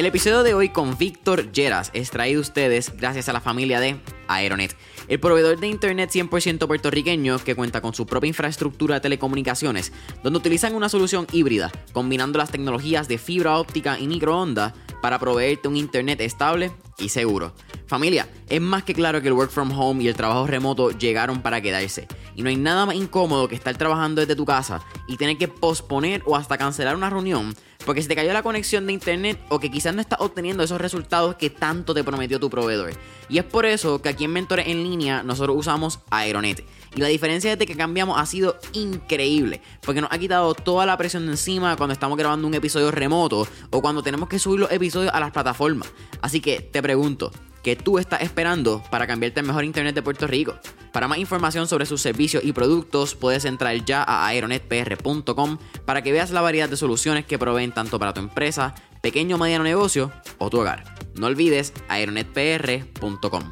El 0.00 0.06
episodio 0.06 0.42
de 0.42 0.54
hoy 0.54 0.68
con 0.68 0.96
Víctor 0.96 1.50
Lleras 1.52 1.90
es 1.94 2.10
traído 2.10 2.38
a 2.38 2.42
ustedes 2.42 2.96
gracias 2.96 3.28
a 3.28 3.32
la 3.32 3.40
familia 3.40 3.80
de 3.80 4.00
Aeronet, 4.28 4.76
el 5.08 5.18
proveedor 5.18 5.58
de 5.58 5.66
internet 5.66 6.10
100% 6.10 6.66
puertorriqueño 6.66 7.38
que 7.40 7.56
cuenta 7.56 7.80
con 7.80 7.92
su 7.92 8.06
propia 8.06 8.28
infraestructura 8.28 8.94
de 8.94 9.00
telecomunicaciones, 9.00 9.92
donde 10.22 10.38
utilizan 10.38 10.74
una 10.74 10.88
solución 10.88 11.26
híbrida, 11.32 11.72
combinando 11.92 12.38
las 12.38 12.50
tecnologías 12.50 13.08
de 13.08 13.18
fibra 13.18 13.58
óptica 13.58 13.98
y 13.98 14.06
microondas 14.06 14.74
para 15.02 15.18
proveerte 15.18 15.68
un 15.68 15.76
internet 15.76 16.20
estable 16.20 16.70
y 16.98 17.08
seguro. 17.08 17.52
Familia, 17.86 18.28
es 18.48 18.60
más 18.60 18.84
que 18.84 18.94
claro 18.94 19.20
que 19.20 19.28
el 19.28 19.34
work 19.34 19.50
from 19.50 19.72
home 19.76 20.04
y 20.04 20.08
el 20.08 20.14
trabajo 20.14 20.46
remoto 20.46 20.90
llegaron 20.92 21.42
para 21.42 21.60
quedarse. 21.60 22.06
Y 22.36 22.42
no 22.42 22.48
hay 22.48 22.56
nada 22.56 22.86
más 22.86 22.94
incómodo 22.94 23.48
que 23.48 23.56
estar 23.56 23.76
trabajando 23.76 24.20
desde 24.20 24.36
tu 24.36 24.44
casa 24.44 24.80
y 25.08 25.16
tener 25.16 25.36
que 25.36 25.48
posponer 25.48 26.22
o 26.24 26.36
hasta 26.36 26.56
cancelar 26.56 26.94
una 26.94 27.10
reunión 27.10 27.54
porque 27.84 28.02
se 28.02 28.08
te 28.08 28.16
cayó 28.16 28.32
la 28.32 28.42
conexión 28.42 28.86
de 28.86 28.92
internet 28.92 29.38
o 29.48 29.58
que 29.58 29.70
quizás 29.70 29.94
no 29.94 30.00
estás 30.00 30.20
obteniendo 30.20 30.62
esos 30.62 30.80
resultados 30.80 31.36
que 31.36 31.50
tanto 31.50 31.94
te 31.94 32.04
prometió 32.04 32.38
tu 32.38 32.50
proveedor. 32.50 32.92
Y 33.28 33.38
es 33.38 33.44
por 33.44 33.66
eso 33.66 34.02
que 34.02 34.08
aquí 34.08 34.24
en 34.24 34.32
Mentores 34.32 34.66
en 34.68 34.82
línea 34.82 35.22
nosotros 35.22 35.56
usamos 35.56 36.00
Aeronet. 36.10 36.64
Y 36.94 37.00
la 37.00 37.08
diferencia 37.08 37.50
desde 37.50 37.66
que 37.66 37.76
cambiamos 37.76 38.20
ha 38.20 38.26
sido 38.26 38.58
increíble, 38.72 39.60
porque 39.82 40.00
nos 40.00 40.10
ha 40.10 40.18
quitado 40.18 40.54
toda 40.54 40.86
la 40.86 40.96
presión 40.96 41.26
de 41.26 41.32
encima 41.32 41.76
cuando 41.76 41.92
estamos 41.92 42.18
grabando 42.18 42.48
un 42.48 42.54
episodio 42.54 42.90
remoto 42.90 43.46
o 43.70 43.80
cuando 43.80 44.02
tenemos 44.02 44.28
que 44.28 44.38
subir 44.38 44.60
los 44.60 44.72
episodios 44.72 45.12
a 45.14 45.20
las 45.20 45.30
plataformas. 45.30 45.92
Así 46.20 46.40
que 46.40 46.60
te 46.60 46.82
pregunto, 46.82 47.30
¿qué 47.62 47.76
tú 47.76 47.98
estás 47.98 48.22
esperando 48.22 48.82
para 48.90 49.06
cambiarte 49.06 49.40
al 49.40 49.46
mejor 49.46 49.64
internet 49.64 49.94
de 49.94 50.02
Puerto 50.02 50.26
Rico? 50.26 50.54
Para 50.92 51.08
más 51.08 51.18
información 51.18 51.68
sobre 51.68 51.86
sus 51.86 52.00
servicios 52.00 52.44
y 52.44 52.52
productos, 52.52 53.14
puedes 53.14 53.44
entrar 53.44 53.84
ya 53.84 54.02
a 54.02 54.26
aeronetpr.com 54.26 55.58
para 55.84 56.02
que 56.02 56.12
veas 56.12 56.30
la 56.30 56.40
variedad 56.40 56.68
de 56.68 56.76
soluciones 56.76 57.24
que 57.24 57.38
proveen 57.38 57.72
tanto 57.72 57.98
para 57.98 58.12
tu 58.12 58.20
empresa, 58.20 58.74
pequeño 59.00 59.36
o 59.36 59.38
mediano 59.38 59.64
negocio 59.64 60.12
o 60.38 60.50
tu 60.50 60.60
hogar. 60.60 60.84
No 61.14 61.26
olvides 61.26 61.72
aeronetpr.com. 61.88 63.42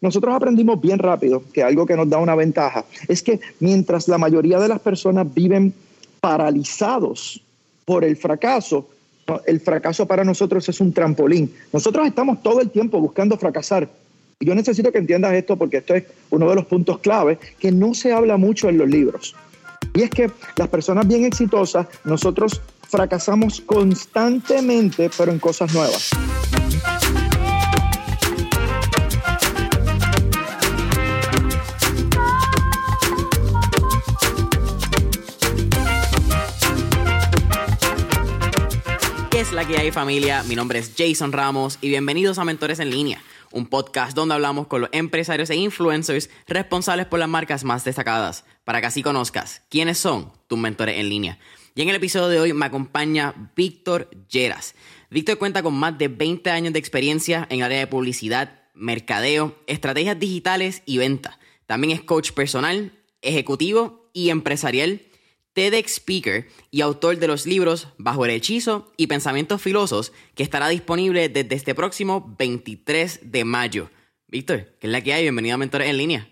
Nosotros 0.00 0.34
aprendimos 0.34 0.80
bien 0.80 0.98
rápido 0.98 1.42
que 1.52 1.62
algo 1.62 1.84
que 1.84 1.96
nos 1.96 2.08
da 2.08 2.18
una 2.18 2.36
ventaja 2.36 2.84
es 3.08 3.22
que 3.22 3.40
mientras 3.58 4.06
la 4.06 4.18
mayoría 4.18 4.60
de 4.60 4.68
las 4.68 4.80
personas 4.80 5.32
viven 5.34 5.74
paralizados 6.20 7.42
por 7.84 8.04
el 8.04 8.16
fracaso, 8.16 8.88
el 9.46 9.60
fracaso 9.60 10.06
para 10.06 10.24
nosotros 10.24 10.68
es 10.68 10.80
un 10.80 10.92
trampolín. 10.92 11.52
Nosotros 11.72 12.06
estamos 12.06 12.42
todo 12.42 12.60
el 12.60 12.70
tiempo 12.70 13.00
buscando 13.00 13.36
fracasar. 13.36 13.88
Y 14.40 14.46
yo 14.46 14.54
necesito 14.54 14.92
que 14.92 14.98
entiendas 14.98 15.32
esto 15.34 15.56
porque 15.56 15.78
esto 15.78 15.94
es 15.94 16.04
uno 16.30 16.48
de 16.48 16.54
los 16.54 16.66
puntos 16.66 16.98
clave 16.98 17.38
que 17.58 17.72
no 17.72 17.94
se 17.94 18.12
habla 18.12 18.36
mucho 18.36 18.68
en 18.68 18.78
los 18.78 18.88
libros. 18.88 19.34
Y 19.94 20.02
es 20.02 20.10
que 20.10 20.30
las 20.56 20.68
personas 20.68 21.06
bien 21.08 21.24
exitosas, 21.24 21.86
nosotros 22.04 22.60
fracasamos 22.88 23.60
constantemente, 23.60 25.10
pero 25.16 25.32
en 25.32 25.38
cosas 25.38 25.74
nuevas. 25.74 26.10
¿Qué 39.38 39.42
es 39.42 39.52
la 39.52 39.64
que 39.64 39.78
hay 39.78 39.92
familia? 39.92 40.42
Mi 40.42 40.56
nombre 40.56 40.80
es 40.80 40.94
Jason 40.98 41.30
Ramos 41.30 41.78
y 41.80 41.90
bienvenidos 41.90 42.38
a 42.38 42.44
Mentores 42.44 42.80
en 42.80 42.90
línea, 42.90 43.22
un 43.52 43.68
podcast 43.68 44.16
donde 44.16 44.34
hablamos 44.34 44.66
con 44.66 44.80
los 44.80 44.90
empresarios 44.92 45.48
e 45.50 45.54
influencers 45.54 46.28
responsables 46.48 47.06
por 47.06 47.20
las 47.20 47.28
marcas 47.28 47.62
más 47.62 47.84
destacadas, 47.84 48.44
para 48.64 48.80
que 48.80 48.88
así 48.88 49.00
conozcas 49.00 49.62
quiénes 49.68 49.96
son 49.96 50.32
tus 50.48 50.58
mentores 50.58 50.98
en 50.98 51.08
línea. 51.08 51.38
Y 51.76 51.82
en 51.82 51.88
el 51.88 51.94
episodio 51.94 52.26
de 52.26 52.40
hoy 52.40 52.52
me 52.52 52.66
acompaña 52.66 53.52
Víctor 53.54 54.10
Lleras. 54.28 54.74
Víctor 55.08 55.38
cuenta 55.38 55.62
con 55.62 55.74
más 55.74 55.96
de 55.96 56.08
20 56.08 56.50
años 56.50 56.72
de 56.72 56.80
experiencia 56.80 57.46
en 57.48 57.62
área 57.62 57.78
de 57.78 57.86
publicidad, 57.86 58.62
mercadeo, 58.74 59.56
estrategias 59.68 60.18
digitales 60.18 60.82
y 60.84 60.98
venta. 60.98 61.38
También 61.66 61.92
es 61.92 62.02
coach 62.02 62.32
personal, 62.32 62.90
ejecutivo 63.22 64.10
y 64.12 64.30
empresarial 64.30 65.00
TEDx 65.58 65.94
Speaker 65.94 66.46
y 66.70 66.82
autor 66.82 67.16
de 67.16 67.26
los 67.26 67.44
libros 67.44 67.88
Bajo 67.98 68.24
el 68.24 68.30
Hechizo 68.30 68.92
y 68.96 69.08
Pensamientos 69.08 69.60
Filosos, 69.60 70.12
que 70.36 70.44
estará 70.44 70.68
disponible 70.68 71.28
desde 71.28 71.56
este 71.56 71.74
próximo 71.74 72.32
23 72.38 73.32
de 73.32 73.44
mayo. 73.44 73.90
Víctor, 74.28 74.66
¿qué 74.78 74.86
es 74.86 74.92
la 74.92 75.00
que 75.00 75.12
hay? 75.14 75.22
Bienvenido 75.22 75.56
a 75.56 75.58
Mentores 75.58 75.88
en 75.88 75.96
Línea. 75.96 76.28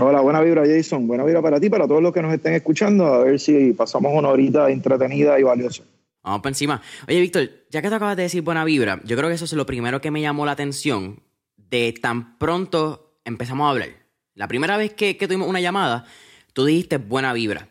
Hola, 0.00 0.20
buena 0.20 0.40
vibra 0.40 0.62
Jason, 0.64 1.08
buena 1.08 1.24
vibra 1.24 1.42
para 1.42 1.58
ti, 1.58 1.68
para 1.68 1.88
todos 1.88 2.00
los 2.00 2.12
que 2.12 2.22
nos 2.22 2.32
estén 2.32 2.54
escuchando, 2.54 3.06
a 3.06 3.24
ver 3.24 3.40
si 3.40 3.72
pasamos 3.72 4.12
una 4.14 4.28
horita 4.28 4.70
entretenida 4.70 5.36
y 5.40 5.42
valiosa. 5.42 5.82
Vamos 6.22 6.40
por 6.40 6.50
encima. 6.50 6.80
Oye, 7.08 7.20
Víctor, 7.20 7.50
ya 7.70 7.82
que 7.82 7.88
te 7.88 7.94
acabas 7.96 8.16
de 8.16 8.22
decir 8.22 8.42
buena 8.42 8.64
vibra, 8.64 9.00
yo 9.02 9.16
creo 9.16 9.30
que 9.30 9.34
eso 9.34 9.46
es 9.46 9.52
lo 9.54 9.66
primero 9.66 10.00
que 10.00 10.12
me 10.12 10.20
llamó 10.20 10.46
la 10.46 10.52
atención 10.52 11.24
de 11.56 11.92
tan 12.00 12.38
pronto 12.38 13.18
empezamos 13.24 13.66
a 13.66 13.70
hablar. 13.70 13.88
La 14.34 14.46
primera 14.46 14.76
vez 14.76 14.94
que, 14.94 15.16
que 15.16 15.26
tuvimos 15.26 15.48
una 15.48 15.60
llamada, 15.60 16.04
tú 16.52 16.64
dijiste 16.64 16.98
buena 16.98 17.32
vibra. 17.32 17.66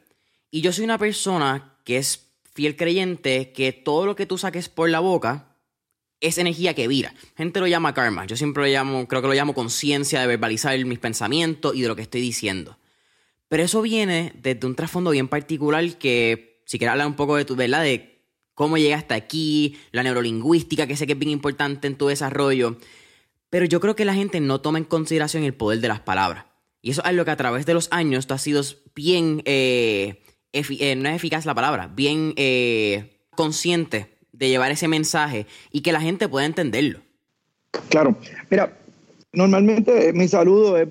Y 0.53 0.62
yo 0.62 0.72
soy 0.72 0.84
una 0.86 1.00
persona 1.00 1.80
que 1.84 1.97
es 1.97 2.30
fiel 2.53 2.75
creyente 2.75 3.52
que 3.53 3.72
todo 3.72 4.06
lo 4.06 4.16
que 4.16 4.28
tú 4.28 4.38
saques 4.38 4.69
por 4.69 4.88
la 4.88 5.00
boca 5.00 5.58
es 6.19 6.38
energía 6.38 6.75
que 6.75 6.88
vira. 6.88 7.16
Gente 7.36 7.59
lo 7.59 7.66
llama 7.66 7.96
karma. 7.96 8.28
Yo 8.28 8.38
siempre 8.38 8.62
lo 8.62 8.69
llamo, 8.69 9.08
creo 9.08 9.24
que 9.24 9.30
lo 9.30 9.34
llamo 9.34 9.56
conciencia 9.56 10.22
de 10.22 10.28
verbalizar 10.28 10.78
mis 10.86 11.00
pensamientos 11.00 11.75
y 11.75 11.81
de 11.81 11.88
lo 11.88 11.96
que 11.96 12.03
estoy 12.03 12.22
diciendo. 12.22 12.78
Pero 13.47 13.63
eso 13.63 13.81
viene 13.81 14.31
desde 14.44 14.68
un 14.68 14.75
trasfondo 14.75 15.09
bien 15.09 15.28
particular 15.28 15.97
que, 15.97 16.62
si 16.68 16.78
quieres 16.78 16.92
hablar 16.92 17.08
un 17.08 17.16
poco 17.16 17.36
de 17.36 17.46
tu, 17.46 17.56
¿verdad? 17.56 17.81
De 17.81 18.24
cómo 18.53 18.78
llegaste 18.78 19.16
aquí, 19.16 19.80
la 19.92 20.03
neurolingüística, 20.03 20.86
que 20.86 20.96
sé 20.96 21.08
que 21.08 21.13
es 21.13 21.19
bien 21.19 21.31
importante 21.31 21.88
en 21.88 21.97
tu 21.97 22.09
desarrollo. 22.09 22.78
Pero 23.50 23.66
yo 23.66 23.80
creo 23.80 23.96
que 23.96 24.06
la 24.06 24.13
gente 24.13 24.40
no 24.40 24.62
toma 24.62 24.78
en 24.78 24.86
consideración 24.86 25.46
el 25.46 25.56
poder 25.56 25.80
de 25.80 25.88
las 25.88 26.02
palabras. 26.02 26.46
Y 26.80 26.92
eso 26.92 27.02
es 27.02 27.08
algo 27.08 27.25
que 27.25 27.31
a 27.31 27.38
través 27.38 27.66
de 27.66 27.74
los 27.74 27.88
años 27.90 28.28
tú 28.28 28.36
has 28.36 28.44
sido 28.44 28.62
bien 28.94 29.42
eh, 29.46 30.22
eh, 30.53 30.96
no 30.96 31.09
es 31.09 31.16
eficaz 31.16 31.46
la 31.46 31.56
palabra, 31.56 31.90
bien 31.94 32.34
eh, 32.38 33.18
consciente 33.36 34.08
de 34.31 34.50
llevar 34.50 34.72
ese 34.72 34.88
mensaje 34.88 35.47
y 35.72 35.81
que 35.81 35.91
la 35.91 36.00
gente 36.00 36.30
pueda 36.30 36.46
entenderlo. 36.46 37.00
Claro, 37.90 38.16
mira, 38.50 38.72
normalmente 39.34 40.13
mi 40.13 40.28
saludo 40.28 40.78
es, 40.78 40.88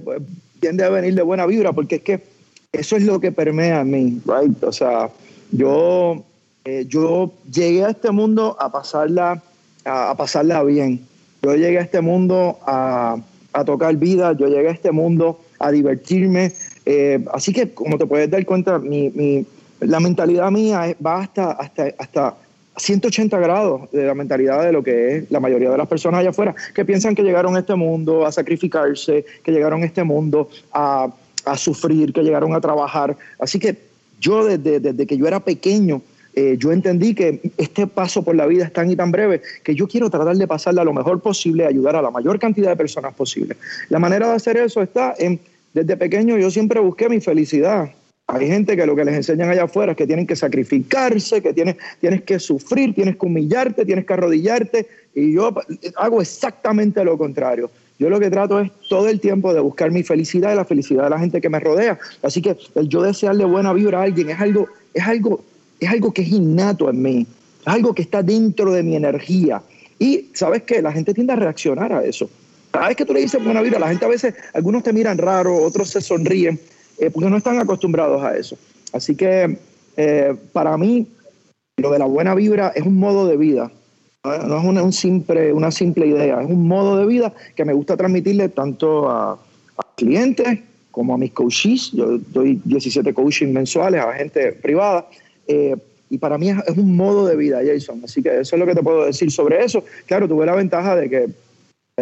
tiende 0.61 0.84
a 0.84 0.89
venir 0.91 1.15
de 1.15 1.22
buena 1.22 1.47
vibra 1.47 1.72
porque 1.72 1.97
es 1.97 2.03
que 2.03 2.25
eso 2.72 2.97
es 2.97 3.05
lo 3.05 3.21
que 3.21 3.31
permea 3.31 3.81
a 3.81 3.84
mí, 3.84 4.21
right? 4.27 4.62
O 4.65 4.72
sea, 4.72 5.11
yo, 5.53 6.25
eh, 6.65 6.84
yo 6.89 7.33
llegué 7.53 7.84
a 7.84 7.91
este 7.91 8.11
mundo 8.11 8.56
a 8.59 8.72
pasarla, 8.72 9.43
a, 9.84 10.15
pasarla 10.17 10.65
bien. 10.65 11.06
Yo 11.43 11.55
llegué 11.55 11.78
a 11.78 11.83
este 11.83 12.01
mundo 12.01 12.59
a, 12.67 13.17
a 13.53 13.65
tocar 13.65 13.95
vida, 13.97 14.33
yo 14.33 14.47
llegué 14.49 14.69
a 14.69 14.72
este 14.72 14.91
mundo 14.91 15.41
a 15.59 15.71
divertirme, 15.71 16.53
eh, 16.84 17.25
así 17.33 17.53
que, 17.53 17.72
como 17.72 17.99
te 17.99 18.06
puedes 18.06 18.31
dar 18.31 18.45
cuenta, 18.45 18.78
mi, 18.78 19.47
la 19.84 20.00
mentalidad 20.00 20.50
mía 20.50 20.97
va 21.04 21.20
hasta, 21.20 21.53
hasta, 21.53 21.84
hasta 21.98 22.34
180 22.76 23.38
grados 23.38 23.91
de 23.93 24.06
la 24.06 24.15
mentalidad 24.15 24.62
de 24.62 24.72
lo 24.72 24.82
que 24.82 25.16
es 25.16 25.31
la 25.31 25.41
mayoría 25.41 25.70
de 25.70 25.78
las 25.78 25.88
personas 25.88 26.20
allá 26.20 26.31
afuera, 26.31 26.54
que 26.75 26.84
piensan 26.84 27.15
que 27.15 27.22
llegaron 27.22 27.56
a 27.56 27.60
este 27.60 27.75
mundo 27.75 28.26
a 28.26 28.32
sacrificarse, 28.32 29.25
que 29.42 29.53
llegaron 29.53 29.82
a 29.82 29.87
este 29.87 30.04
mundo 30.04 30.48
a, 30.72 31.12
a 31.44 31.56
sufrir, 31.56 32.12
que 32.12 32.22
llegaron 32.22 32.54
a 32.54 32.60
trabajar. 32.60 33.16
Así 33.38 33.59
que 33.59 33.76
yo 34.21 34.44
desde, 34.44 34.81
desde 34.81 35.06
que 35.06 35.16
yo 35.16 35.26
era 35.26 35.41
pequeño, 35.41 36.03
eh, 36.34 36.56
yo 36.59 36.72
entendí 36.72 37.15
que 37.15 37.41
este 37.59 37.87
paso 37.87 38.22
por 38.22 38.34
la 38.34 38.47
vida 38.47 38.65
es 38.65 38.72
tan 38.72 38.91
y 38.91 38.97
tan 38.97 39.10
breve 39.10 39.42
que 39.62 39.75
yo 39.75 39.87
quiero 39.87 40.09
tratar 40.09 40.37
de 40.37 40.47
pasarla 40.47 40.82
lo 40.82 40.94
mejor 40.94 41.21
posible, 41.21 41.66
ayudar 41.66 41.97
a 41.97 42.03
la 42.03 42.10
mayor 42.10 42.38
cantidad 42.38 42.71
de 42.71 42.76
personas 42.76 43.12
posible. 43.15 43.56
La 43.91 43.98
manera 43.98 44.28
de 44.28 44.37
hacer 44.37 44.56
eso 44.56 44.81
está 44.81 45.15
en 45.19 45.41
desde 45.75 45.97
pequeño 45.97 46.37
yo 46.37 46.50
siempre 46.50 46.81
busqué 46.81 47.09
mi 47.09 47.21
felicidad. 47.21 47.91
Hay 48.32 48.47
gente 48.47 48.76
que 48.76 48.87
lo 48.87 48.97
que 48.97 49.04
les 49.04 49.15
enseñan 49.15 49.50
allá 49.50 49.65
afuera 49.65 49.93
es 49.93 49.98
que 49.98 50.06
tienen 50.06 50.26
que 50.26 50.34
sacrificarse, 50.34 51.42
que 51.42 51.53
tienes, 51.53 51.77
tienes 52.01 52.22
que 52.22 52.39
sufrir, 52.39 52.95
tienes 52.95 53.16
que 53.16 53.27
humillarte, 53.27 53.84
tienes 53.84 54.07
que 54.07 54.12
arrodillarte. 54.15 54.89
Y 55.15 55.34
yo 55.34 55.54
hago 55.97 56.22
exactamente 56.22 57.04
lo 57.04 57.18
contrario. 57.18 57.71
Yo 57.98 58.09
lo 58.09 58.18
que 58.18 58.30
trato 58.30 58.59
es 58.59 58.71
todo 58.89 59.09
el 59.09 59.21
tiempo 59.21 59.53
de 59.53 59.60
buscar 59.60 59.91
mi 59.91 60.03
felicidad 60.03 60.51
y 60.53 60.57
la 60.57 60.65
felicidad 60.65 61.04
de 61.04 61.10
la 61.10 61.18
gente 61.18 61.42
que 61.42 61.51
me 61.51 61.60
rodea. 61.60 61.98
Así 62.22 62.41
que 62.41 62.57
el 62.74 62.89
yo 62.89 63.03
desearle 63.03 63.45
buena 63.45 63.74
vibra 63.74 64.01
a 64.01 64.04
alguien 64.04 64.30
es 64.30 64.41
algo, 64.41 64.66
es 64.95 65.07
algo, 65.07 65.45
es 65.78 65.91
algo 65.91 66.10
que 66.10 66.22
es 66.22 66.28
innato 66.28 66.89
en 66.89 67.03
mí, 67.03 67.27
es 67.60 67.66
algo 67.66 67.95
que 67.95 68.01
está 68.01 68.22
dentro 68.22 68.72
de 68.72 68.83
mi 68.83 68.97
energía. 68.97 69.60
Y 69.98 70.30
sabes 70.33 70.62
qué, 70.62 70.80
la 70.80 70.91
gente 70.91 71.12
tiende 71.12 71.34
a 71.34 71.36
reaccionar 71.36 71.92
a 71.92 72.03
eso. 72.03 72.30
Cada 72.71 72.89
vez 72.89 72.97
que 72.97 73.04
tú 73.04 73.12
le 73.12 73.21
dices 73.21 73.45
buena 73.45 73.60
vibra, 73.60 73.78
la 73.78 73.89
gente 73.89 74.07
a 74.07 74.09
veces, 74.09 74.34
algunos 74.54 74.83
te 74.83 74.95
miran 74.95 75.18
raro, 75.18 75.54
otros 75.62 75.91
se 75.91 76.01
sonríen, 76.01 76.59
eh, 77.03 77.10
porque 77.10 77.28
no 77.28 77.37
están 77.37 77.59
acostumbrados 77.59 78.22
a 78.22 78.37
eso. 78.37 78.57
Así 78.93 79.16
que 79.16 79.59
eh, 79.97 80.37
para 80.53 80.77
mí, 80.77 81.09
lo 81.78 81.91
de 81.91 81.99
la 81.99 82.04
buena 82.04 82.33
vibra 82.37 82.72
es 82.77 82.84
un 82.87 82.97
modo 82.97 83.27
de 83.27 83.37
vida. 83.37 83.72
No 84.22 84.57
es 84.57 84.65
una, 84.65 84.84
un 84.84 84.93
simple, 84.93 85.53
una 85.53 85.72
simple 85.72 86.07
idea, 86.07 86.41
es 86.41 86.49
un 86.49 86.69
modo 86.69 86.97
de 86.97 87.07
vida 87.07 87.34
que 87.57 87.65
me 87.65 87.72
gusta 87.72 87.97
transmitirle 87.97 88.51
tanto 88.51 89.10
a, 89.10 89.37
clientes 89.97 90.60
como 90.93 91.15
a 91.15 91.19
mis 91.19 91.33
coaches. 91.33 91.91
Yo 91.91 92.19
doy 92.19 92.60
17 92.65 93.13
coaching 93.13 93.53
mensuales 93.53 94.01
a 94.01 94.13
gente 94.13 94.53
privada. 94.53 95.09
Eh, 95.48 95.75
y 96.09 96.19
para 96.19 96.39
mí 96.39 96.51
es, 96.51 96.77
un 96.77 96.95
modo 96.95 97.27
de 97.27 97.34
vida, 97.34 97.63
Jason. 97.66 98.01
Así 98.05 98.22
que 98.22 98.28
eso 98.41 98.55
es 98.55 98.60
lo 98.60 98.66
que 98.66 98.77
te 98.77 98.83
puedo 98.83 99.07
decir 99.07 99.33
sobre 99.33 99.65
eso. 99.65 99.83
Claro, 100.07 100.28
tuve 100.28 100.47
la 100.47 100.55
ventaja 100.55 100.95
de 100.95 101.10
que 101.10 101.28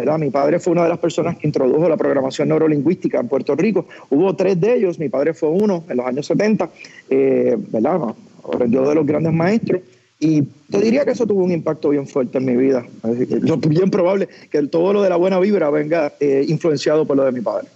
¿verdad? 0.01 0.17
Mi 0.17 0.31
padre 0.31 0.59
fue 0.59 0.73
una 0.73 0.83
de 0.83 0.89
las 0.89 0.97
personas 0.97 1.37
que 1.37 1.45
introdujo 1.45 1.87
la 1.87 1.95
programación 1.95 2.49
neurolingüística 2.49 3.19
en 3.19 3.27
Puerto 3.27 3.55
Rico. 3.55 3.85
Hubo 4.09 4.35
tres 4.35 4.59
de 4.59 4.75
ellos, 4.75 4.97
mi 4.97 5.09
padre 5.09 5.35
fue 5.35 5.49
uno 5.49 5.83
en 5.87 5.97
los 5.97 6.05
años 6.07 6.25
70, 6.25 6.69
eh, 7.09 7.55
¿verdad? 7.69 8.15
Aprendió 8.43 8.81
de 8.89 8.95
los 8.95 9.05
grandes 9.05 9.31
maestros. 9.31 9.81
Y 10.19 10.41
te 10.71 10.79
diría 10.81 11.05
que 11.05 11.11
eso 11.11 11.27
tuvo 11.27 11.43
un 11.43 11.51
impacto 11.51 11.89
bien 11.89 12.07
fuerte 12.07 12.39
en 12.39 12.45
mi 12.45 12.55
vida. 12.55 12.83
Es 13.03 13.69
bien 13.69 13.91
probable 13.91 14.27
que 14.49 14.63
todo 14.63 14.91
lo 14.91 15.03
de 15.03 15.09
la 15.09 15.17
buena 15.17 15.39
vibra 15.39 15.69
venga 15.69 16.13
eh, 16.19 16.45
influenciado 16.47 17.05
por 17.05 17.17
lo 17.17 17.23
de 17.23 17.31
mi 17.31 17.41
padre. 17.41 17.67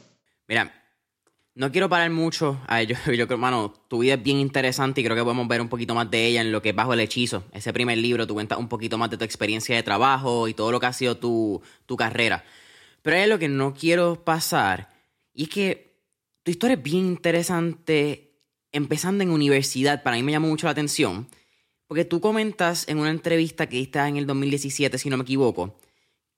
Mira, 0.47 0.71
no 1.55 1.71
quiero 1.71 1.87
parar 1.89 2.11
mucho. 2.11 2.61
yo, 2.87 2.95
yo 3.13 3.27
creo, 3.27 3.37
mano, 3.37 3.73
tu 3.87 3.99
vida 3.99 4.15
es 4.15 4.23
bien 4.23 4.37
interesante 4.37 5.01
y 5.01 5.03
creo 5.03 5.15
que 5.15 5.23
podemos 5.23 5.47
ver 5.47 5.61
un 5.61 5.69
poquito 5.69 5.95
más 5.95 6.11
de 6.11 6.27
ella 6.27 6.41
en 6.41 6.51
lo 6.51 6.61
que 6.61 6.69
es 6.69 6.75
Bajo 6.75 6.93
el 6.93 6.99
Hechizo. 6.99 7.45
Ese 7.53 7.73
primer 7.73 7.97
libro, 7.97 8.27
tú 8.27 8.33
cuentas 8.33 8.59
un 8.59 8.67
poquito 8.67 8.97
más 8.97 9.09
de 9.09 9.17
tu 9.17 9.23
experiencia 9.23 9.75
de 9.75 9.81
trabajo 9.81 10.47
y 10.47 10.53
todo 10.53 10.71
lo 10.71 10.79
que 10.79 10.85
ha 10.85 10.93
sido 10.93 11.17
tu, 11.17 11.61
tu 11.85 11.95
carrera. 11.95 12.43
Pero 13.01 13.17
hay 13.17 13.27
lo 13.27 13.39
que 13.39 13.47
no 13.47 13.73
quiero 13.73 14.23
pasar 14.23 14.93
y 15.33 15.43
es 15.43 15.49
que 15.49 15.95
tu 16.43 16.51
historia 16.51 16.75
es 16.75 16.83
bien 16.83 17.05
interesante 17.05 18.33
empezando 18.71 19.23
en 19.23 19.31
universidad. 19.31 20.03
Para 20.03 20.17
mí 20.17 20.23
me 20.23 20.33
llamó 20.33 20.47
mucho 20.47 20.67
la 20.67 20.71
atención 20.71 21.27
porque 21.87 22.03
tú 22.03 22.19
comentas 22.19 22.87
en 22.89 22.97
una 22.97 23.11
entrevista 23.11 23.67
que 23.67 23.77
diste 23.77 23.99
en 23.99 24.17
el 24.17 24.27
2017, 24.27 24.97
si 24.97 25.09
no 25.09 25.17
me 25.17 25.23
equivoco, 25.23 25.79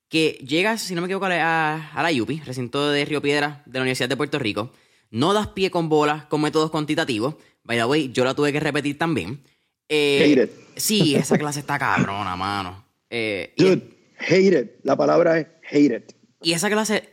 que 0.09 0.37
llegas, 0.45 0.81
si 0.81 0.93
no 0.93 1.01
me 1.01 1.07
equivoco, 1.07 1.25
a, 1.25 1.89
a 1.91 2.03
la 2.03 2.21
UPI, 2.21 2.41
recinto 2.41 2.91
de 2.91 3.05
Río 3.05 3.21
Piedra 3.21 3.63
de 3.65 3.79
la 3.79 3.83
Universidad 3.83 4.09
de 4.09 4.17
Puerto 4.17 4.37
Rico 4.37 4.71
no 5.11 5.33
das 5.33 5.47
pie 5.47 5.71
con 5.71 5.89
bolas 5.89 6.25
con 6.25 6.41
métodos 6.41 6.71
cuantitativos. 6.71 7.35
By 7.63 7.77
the 7.77 7.85
way, 7.85 8.11
yo 8.11 8.23
la 8.23 8.33
tuve 8.33 8.51
que 8.51 8.59
repetir 8.59 8.97
también. 8.97 9.41
Eh, 9.89 10.21
hate 10.23 10.43
it. 10.43 10.51
Sí, 10.75 11.15
esa 11.15 11.37
clase 11.37 11.59
está 11.59 11.79
cabrona, 11.79 12.35
mano. 12.35 12.85
Eh, 13.09 13.53
Dude, 13.57 13.81
hate 14.19 14.61
it. 14.61 14.71
La 14.83 14.95
palabra 14.95 15.39
es 15.39 15.47
hate 15.69 15.97
it. 15.97 16.13
Y 16.41 16.53
esa 16.53 16.69
clase, 16.69 17.09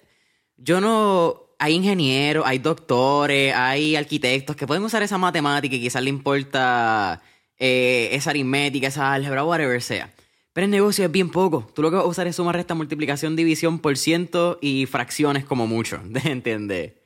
yo 0.56 0.80
no. 0.80 1.42
Hay 1.58 1.74
ingenieros, 1.74 2.44
hay 2.46 2.58
doctores, 2.58 3.54
hay 3.54 3.96
arquitectos 3.96 4.56
que 4.56 4.66
pueden 4.66 4.82
usar 4.82 5.02
esa 5.02 5.18
matemática 5.18 5.76
y 5.76 5.80
quizás 5.80 6.02
le 6.02 6.10
importa 6.10 7.22
eh, 7.58 8.08
esa 8.12 8.30
aritmética, 8.30 8.88
esa 8.88 9.12
álgebra, 9.12 9.44
whatever 9.44 9.80
sea. 9.80 10.12
Pero 10.52 10.66
el 10.66 10.70
negocio 10.70 11.04
es 11.04 11.12
bien 11.12 11.30
poco. 11.30 11.66
Tú 11.74 11.82
lo 11.82 11.90
que 11.90 11.96
vas 11.96 12.04
a 12.04 12.08
usar 12.08 12.26
es 12.26 12.36
suma, 12.36 12.52
resta, 12.52 12.74
multiplicación, 12.74 13.36
división 13.36 13.78
por 13.78 13.96
ciento 13.96 14.58
y 14.60 14.86
fracciones 14.86 15.44
como 15.44 15.66
mucho. 15.66 16.00
¿De 16.04 16.20
entender? 16.30 17.03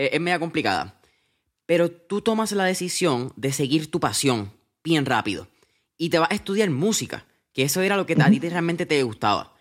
Eh, 0.00 0.14
es 0.14 0.20
media 0.20 0.38
complicada. 0.38 0.98
Pero 1.66 1.90
tú 1.90 2.22
tomas 2.22 2.52
la 2.52 2.64
decisión 2.64 3.34
de 3.36 3.52
seguir 3.52 3.90
tu 3.90 4.00
pasión 4.00 4.50
bien 4.82 5.04
rápido. 5.04 5.46
Y 5.98 6.08
te 6.08 6.18
vas 6.18 6.30
a 6.30 6.34
estudiar 6.34 6.70
música, 6.70 7.26
que 7.52 7.64
eso 7.64 7.82
era 7.82 7.98
lo 7.98 8.06
que 8.06 8.16
a 8.18 8.30
ti 8.30 8.38
realmente 8.40 8.86
te 8.86 9.02
gustaba. 9.02 9.54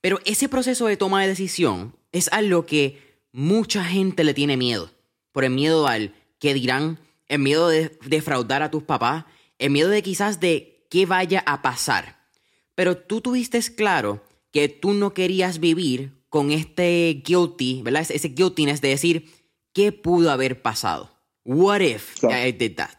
Pero 0.00 0.18
ese 0.24 0.48
proceso 0.48 0.86
de 0.86 0.96
toma 0.96 1.20
de 1.20 1.28
decisión 1.28 1.94
es 2.10 2.32
algo 2.32 2.64
que 2.64 3.20
mucha 3.32 3.84
gente 3.84 4.24
le 4.24 4.32
tiene 4.32 4.56
miedo. 4.56 4.90
Por 5.30 5.44
el 5.44 5.50
miedo 5.50 5.86
al 5.86 6.14
que 6.38 6.54
dirán, 6.54 6.98
el 7.28 7.40
miedo 7.40 7.68
de 7.68 7.98
defraudar 8.06 8.62
a 8.62 8.70
tus 8.70 8.82
papás, 8.82 9.26
el 9.58 9.72
miedo 9.72 9.90
de 9.90 10.02
quizás 10.02 10.40
de 10.40 10.86
qué 10.88 11.04
vaya 11.04 11.42
a 11.44 11.60
pasar. 11.60 12.24
Pero 12.74 12.96
tú 12.96 13.20
tuviste 13.20 13.60
claro 13.74 14.24
que 14.52 14.70
tú 14.70 14.94
no 14.94 15.12
querías 15.12 15.60
vivir 15.60 16.12
con 16.30 16.50
este 16.50 17.22
guilty, 17.26 17.82
¿verdad? 17.82 18.06
Ese 18.08 18.28
guiltiness 18.28 18.80
de 18.80 18.88
decir, 18.88 19.30
¿Qué 19.76 19.92
pudo 19.92 20.30
haber 20.30 20.62
pasado? 20.62 21.10
What 21.44 21.80
if 21.80 22.24
I 22.24 22.50
did 22.50 22.76
that? 22.76 22.92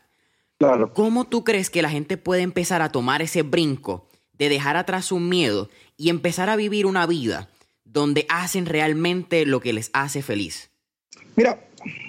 Claro. 0.59 0.93
¿Cómo 0.93 1.25
tú 1.25 1.43
crees 1.43 1.71
que 1.71 1.81
la 1.81 1.89
gente 1.89 2.17
puede 2.17 2.43
empezar 2.43 2.83
a 2.83 2.91
tomar 2.91 3.23
ese 3.23 3.41
brinco 3.41 4.07
de 4.33 4.47
dejar 4.47 4.77
atrás 4.77 5.05
su 5.05 5.17
miedo 5.17 5.69
y 5.97 6.09
empezar 6.11 6.51
a 6.51 6.55
vivir 6.55 6.85
una 6.85 7.07
vida 7.07 7.49
donde 7.83 8.27
hacen 8.29 8.67
realmente 8.67 9.47
lo 9.47 9.59
que 9.59 9.73
les 9.73 9.89
hace 9.93 10.21
feliz? 10.21 10.69
Mira, 11.35 11.57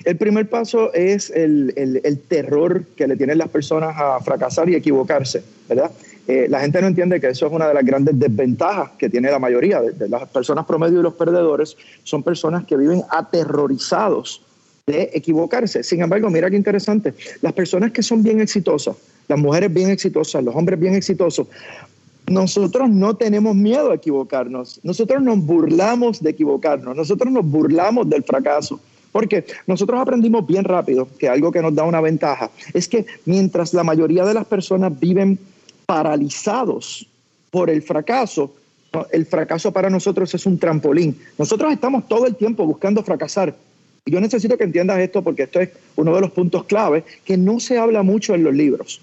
el 0.05 0.19
primer 0.19 0.51
paso 0.51 0.93
es 0.93 1.31
el, 1.31 1.73
terror 2.29 2.85
que 2.95 3.09
le 3.09 3.17
tienen 3.17 3.39
las 3.39 3.49
personas 3.49 3.97
a 3.97 4.21
fracasar 4.21 4.69
y 4.69 4.75
equivocarse, 4.75 5.43
¿verdad? 5.67 5.91
Eh, 6.27 6.47
la 6.47 6.61
gente 6.61 6.83
no 6.83 6.89
entiende 6.89 7.23
que 7.23 7.29
eso 7.29 7.47
es 7.47 7.53
una 7.53 7.69
de 7.69 7.73
las 7.73 7.87
grandes 7.87 8.19
desventajas 8.19 8.91
que 8.99 9.09
tiene 9.09 9.31
la 9.31 9.39
mayoría 9.39 9.81
de, 9.81 9.93
de 9.93 10.11
las 10.11 10.29
personas 10.29 10.67
promedio 10.67 11.01
y 11.01 11.03
los 11.03 11.15
perdedores. 11.15 11.75
Son 12.03 12.23
personas 12.23 12.67
que 12.67 12.77
viven 12.77 13.03
aterrorizados 13.09 14.43
de 14.89 15.11
equivocarse. 15.13 15.83
Sin 15.83 16.03
embargo, 16.03 16.31
mira 16.31 16.51
qué 16.51 16.57
interesante, 16.57 17.15
las 17.43 17.53
personas 17.53 17.93
que 17.93 18.03
son 18.03 18.23
bien 18.23 18.41
exitosas, 18.41 18.97
las 19.29 19.39
mujeres 19.39 19.73
bien 19.73 19.91
exitosas, 19.91 20.43
los 20.43 20.55
hombres 20.57 20.81
bien 20.81 20.95
exitosos, 20.95 21.47
nosotros 22.27 22.91
no 22.91 23.15
tenemos 23.15 23.55
miedo 23.55 23.91
a 23.91 23.95
equivocarnos, 23.95 24.81
nosotros 24.83 25.23
nos 25.23 25.39
burlamos 25.39 26.23
de 26.23 26.31
equivocarnos, 26.31 26.97
nosotros 26.97 27.33
nos 27.33 27.45
burlamos 27.45 28.09
del 28.09 28.25
fracaso. 28.25 28.81
Porque 29.11 29.47
nosotros 29.67 29.99
aprendimos 29.99 30.47
bien 30.47 30.65
rápido 30.65 31.09
que 31.19 31.29
algo 31.29 31.51
que 31.51 31.63
nos 31.63 31.75
da 31.75 31.83
una 31.85 32.01
ventaja 32.01 32.51
es 32.75 32.87
que 32.87 33.07
mientras 33.25 33.73
la 33.73 33.83
mayoría 33.83 34.25
de 34.25 34.35
las 34.35 34.45
personas 34.45 35.01
viven 35.01 35.39
paralizados 35.87 37.09
por 37.51 37.71
el 37.71 37.81
fracaso, 37.81 38.53
el 39.11 39.25
fracaso 39.25 39.73
para 39.73 39.89
nosotros 39.89 40.35
es 40.35 40.45
un 40.45 40.59
trampolín. 40.59 41.19
Nosotros 41.39 41.73
estamos 41.73 42.07
todo 42.07 42.27
el 42.27 42.37
tiempo 42.37 42.67
buscando 42.67 43.03
fracasar, 43.03 43.57
yo 44.11 44.21
necesito 44.21 44.57
que 44.57 44.65
entiendas 44.65 44.99
esto 44.99 45.23
porque 45.23 45.45
esto 45.45 45.61
es 45.61 45.71
uno 45.97 46.15
de 46.15 46.21
los 46.21 46.31
puntos 46.31 46.65
clave 46.65 47.05
que 47.25 47.37
no 47.37 47.61
se 47.61 47.79
habla 47.79 48.03
mucho 48.03 48.35
en 48.35 48.45
los 48.45 48.55
libros. 48.55 49.01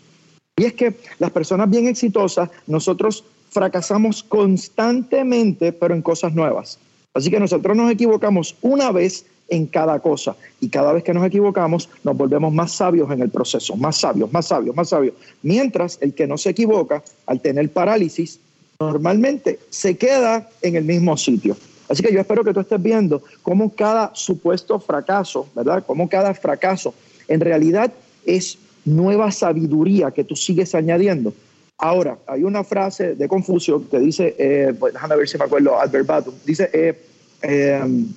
Y 0.58 0.64
es 0.66 0.74
que 0.74 0.94
las 1.20 1.32
personas 1.32 1.70
bien 1.70 1.88
exitosas, 1.88 2.50
nosotros 2.68 3.24
fracasamos 3.50 4.24
constantemente, 4.24 5.74
pero 5.74 5.94
en 5.94 6.02
cosas 6.02 6.34
nuevas. 6.34 6.80
Así 7.14 7.30
que 7.30 7.40
nosotros 7.40 7.76
nos 7.76 7.92
equivocamos 7.92 8.56
una 8.62 8.92
vez 8.92 9.26
en 9.50 9.68
cada 9.68 10.00
cosa. 10.00 10.36
Y 10.60 10.70
cada 10.70 10.94
vez 10.94 11.04
que 11.04 11.14
nos 11.14 11.26
equivocamos, 11.26 11.90
nos 12.04 12.18
volvemos 12.18 12.54
más 12.54 12.72
sabios 12.72 13.12
en 13.12 13.22
el 13.22 13.30
proceso, 13.30 13.76
más 13.76 13.98
sabios, 13.98 14.32
más 14.32 14.48
sabios, 14.48 14.76
más 14.76 14.90
sabios. 14.90 15.16
Mientras 15.42 15.98
el 16.02 16.14
que 16.14 16.28
no 16.28 16.38
se 16.38 16.50
equivoca, 16.50 17.04
al 17.26 17.42
tener 17.42 17.70
parálisis, 17.72 18.40
normalmente 18.80 19.60
se 19.70 19.98
queda 19.98 20.50
en 20.62 20.76
el 20.76 20.84
mismo 20.84 21.16
sitio. 21.18 21.56
Así 21.88 22.02
que 22.02 22.12
yo 22.14 22.20
espero 22.20 22.44
que 22.44 22.54
tú 22.54 22.62
estés 22.62 22.82
viendo 22.82 23.24
cómo 23.44 23.74
cada 23.74 24.12
supuesto 24.16 24.80
fracaso, 24.80 25.48
¿verdad? 25.56 25.84
Cómo 25.86 26.10
cada 26.10 26.34
fracaso 26.34 26.94
en 27.28 27.40
realidad 27.40 27.92
es 28.26 28.58
nueva 28.86 29.32
sabiduría 29.32 30.12
que 30.12 30.24
tú 30.24 30.36
sigues 30.36 30.74
añadiendo. 30.76 31.34
Ahora, 31.78 32.18
hay 32.28 32.44
una 32.44 32.64
frase 32.64 33.16
de 33.16 33.28
Confucio 33.28 33.88
que 33.90 34.00
dice, 34.00 34.36
eh, 34.38 34.74
pues 34.80 34.94
déjame 34.94 35.18
ver 35.18 35.28
si 35.28 35.38
me 35.38 35.44
acuerdo, 35.44 35.80
al 35.80 35.90
verbatim, 35.90 36.34
dice, 36.46 36.70
eh, 36.72 36.96
em, 37.42 38.08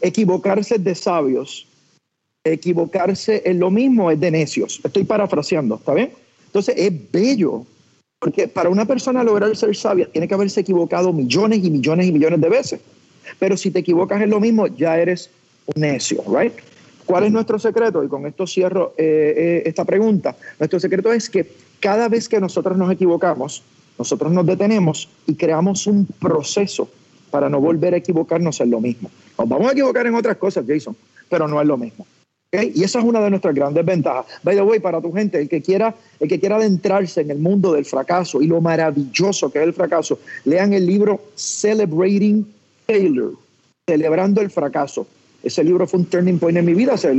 equivocarse 0.00 0.78
de 0.78 0.94
sabios, 0.94 1.68
equivocarse 2.42 3.42
en 3.44 3.60
lo 3.60 3.70
mismo 3.70 4.10
es 4.10 4.18
de 4.18 4.30
necios. 4.30 4.80
Estoy 4.82 5.04
parafraseando, 5.04 5.76
¿está 5.76 5.94
bien? 5.94 6.10
Entonces 6.46 6.74
es 6.76 6.92
bello 7.12 7.64
porque 8.24 8.48
para 8.48 8.70
una 8.70 8.86
persona 8.86 9.22
lograr 9.22 9.54
ser 9.54 9.76
sabia 9.76 10.06
tiene 10.06 10.26
que 10.26 10.32
haberse 10.32 10.60
equivocado 10.60 11.12
millones 11.12 11.62
y 11.62 11.70
millones 11.70 12.06
y 12.06 12.12
millones 12.12 12.40
de 12.40 12.48
veces. 12.48 12.80
Pero 13.38 13.54
si 13.54 13.70
te 13.70 13.80
equivocas 13.80 14.22
en 14.22 14.30
lo 14.30 14.40
mismo, 14.40 14.66
ya 14.66 14.98
eres 14.98 15.28
un 15.66 15.82
necio, 15.82 16.24
¿right? 16.34 16.54
¿Cuál 17.04 17.24
es 17.24 17.32
nuestro 17.32 17.58
secreto? 17.58 18.02
Y 18.02 18.08
con 18.08 18.24
esto 18.24 18.46
cierro 18.46 18.94
eh, 18.96 19.34
eh, 19.36 19.62
esta 19.66 19.84
pregunta. 19.84 20.34
Nuestro 20.58 20.80
secreto 20.80 21.12
es 21.12 21.28
que 21.28 21.52
cada 21.80 22.08
vez 22.08 22.26
que 22.26 22.40
nosotros 22.40 22.78
nos 22.78 22.90
equivocamos, 22.90 23.62
nosotros 23.98 24.32
nos 24.32 24.46
detenemos 24.46 25.06
y 25.26 25.34
creamos 25.34 25.86
un 25.86 26.06
proceso 26.06 26.88
para 27.30 27.50
no 27.50 27.60
volver 27.60 27.92
a 27.92 27.98
equivocarnos 27.98 28.58
en 28.62 28.70
lo 28.70 28.80
mismo. 28.80 29.10
Nos 29.38 29.46
vamos 29.46 29.68
a 29.68 29.72
equivocar 29.72 30.06
en 30.06 30.14
otras 30.14 30.38
cosas, 30.38 30.64
Jason, 30.66 30.96
pero 31.28 31.46
no 31.46 31.60
es 31.60 31.66
lo 31.66 31.76
mismo. 31.76 32.06
Y 32.74 32.84
esa 32.84 32.98
es 32.98 33.04
una 33.04 33.20
de 33.20 33.30
nuestras 33.30 33.54
grandes 33.54 33.84
ventajas. 33.84 34.26
By 34.42 34.54
the 34.54 34.62
way, 34.62 34.78
para 34.78 35.00
tu 35.00 35.12
gente, 35.12 35.40
el 35.40 35.48
que, 35.48 35.62
quiera, 35.62 35.94
el 36.20 36.28
que 36.28 36.38
quiera 36.38 36.56
adentrarse 36.56 37.20
en 37.20 37.30
el 37.30 37.38
mundo 37.38 37.72
del 37.72 37.84
fracaso 37.84 38.40
y 38.42 38.46
lo 38.46 38.60
maravilloso 38.60 39.50
que 39.50 39.58
es 39.58 39.64
el 39.64 39.72
fracaso, 39.72 40.18
lean 40.44 40.72
el 40.72 40.86
libro 40.86 41.20
Celebrating 41.34 42.46
Failure, 42.86 43.36
Celebrando 43.86 44.40
el 44.40 44.50
Fracaso. 44.50 45.06
Ese 45.42 45.62
libro 45.62 45.86
fue 45.86 46.00
un 46.00 46.06
turning 46.06 46.38
point 46.38 46.56
en 46.56 46.64
mi 46.64 46.74
vida. 46.74 46.96
Se 46.96 47.12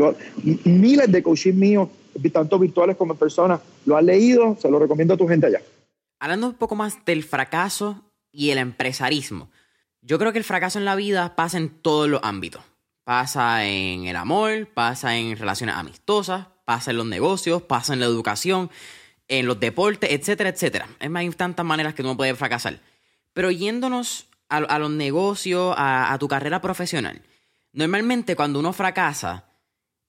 miles 0.64 1.12
de 1.12 1.22
coaches 1.22 1.54
míos, 1.54 1.90
tanto 2.32 2.58
virtuales 2.58 2.96
como 2.96 3.14
en 3.14 3.20
persona, 3.20 3.60
lo 3.86 3.98
han 3.98 4.06
leído. 4.08 4.58
Se 4.60 4.70
lo 4.70 4.80
recomiendo 4.80 5.14
a 5.14 5.18
tu 5.18 5.28
gente 5.28 5.48
allá. 5.48 5.62
Hablando 6.20 6.48
un 6.48 6.54
poco 6.56 6.76
más 6.76 7.06
del 7.06 7.24
fracaso 7.24 8.02
y 8.32 8.50
el 8.50 8.58
empresarismo. 8.58 9.50
Yo 10.02 10.18
creo 10.18 10.32
que 10.32 10.40
el 10.40 10.44
fracaso 10.44 10.80
en 10.80 10.86
la 10.86 10.96
vida 10.96 11.36
pasa 11.36 11.58
en 11.58 11.70
todos 11.70 12.10
los 12.10 12.22
ámbitos 12.24 12.62
Pasa 13.06 13.64
en 13.66 14.08
el 14.08 14.16
amor, 14.16 14.68
pasa 14.74 15.16
en 15.16 15.38
relaciones 15.38 15.76
amistosas, 15.76 16.48
pasa 16.66 16.90
en 16.90 16.98
los 16.98 17.06
negocios, 17.06 17.62
pasa 17.62 17.94
en 17.94 18.00
la 18.00 18.08
educación, 18.08 18.72
en 19.28 19.46
los 19.46 19.60
deportes, 19.60 20.12
etcétera, 20.12 20.50
etcétera. 20.50 20.88
Es 21.00 21.12
más, 21.12 21.22
hay 21.22 21.30
tantas 21.30 21.64
maneras 21.64 21.94
que 21.94 22.02
uno 22.02 22.18
puede 22.18 22.34
fracasar. 22.34 22.80
Pero 23.32 23.52
yéndonos 23.52 24.26
a, 24.50 24.80
los 24.80 24.90
negocios, 24.90 25.76
a, 25.78 26.18
tu 26.20 26.28
carrera 26.28 26.62
profesional, 26.62 27.22
normalmente 27.74 28.36
cuando 28.36 28.58
uno 28.58 28.74
fracasa, 28.74 29.46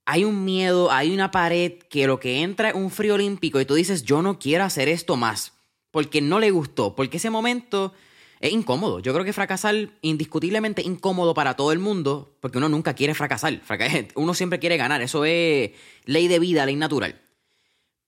hay 0.05 0.23
un 0.23 0.43
miedo, 0.43 0.91
hay 0.91 1.13
una 1.13 1.29
pared 1.29 1.73
que 1.73 2.07
lo 2.07 2.19
que 2.19 2.41
entra 2.41 2.69
es 2.69 2.75
un 2.75 2.89
frío 2.89 3.13
olímpico 3.13 3.61
y 3.61 3.65
tú 3.65 3.75
dices, 3.75 4.05
yo 4.05 4.23
no 4.23 4.39
quiero 4.39 4.63
hacer 4.63 4.89
esto 4.89 5.17
más, 5.17 5.53
porque 5.91 6.19
no 6.19 6.39
le 6.39 6.49
gustó, 6.49 6.95
porque 6.95 7.17
ese 7.17 7.29
momento 7.29 7.93
es 8.39 8.51
incómodo. 8.51 8.99
Yo 8.99 9.13
creo 9.13 9.25
que 9.25 9.33
fracasar 9.33 9.89
indiscutiblemente 10.01 10.81
incómodo 10.81 11.33
para 11.33 11.55
todo 11.55 11.71
el 11.71 11.79
mundo, 11.79 12.35
porque 12.39 12.57
uno 12.57 12.69
nunca 12.69 12.93
quiere 12.93 13.13
fracasar. 13.13 13.61
Uno 14.15 14.33
siempre 14.33 14.59
quiere 14.59 14.77
ganar, 14.77 15.01
eso 15.01 15.25
es 15.25 15.71
ley 16.05 16.27
de 16.27 16.39
vida, 16.39 16.65
ley 16.65 16.75
natural. 16.75 17.19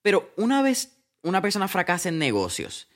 Pero 0.02 0.30
una 0.36 0.62
vez 0.62 0.96
una 1.22 1.42
persona 1.42 1.68
fracasa 1.68 2.08
en 2.08 2.18
negocios, 2.18 2.88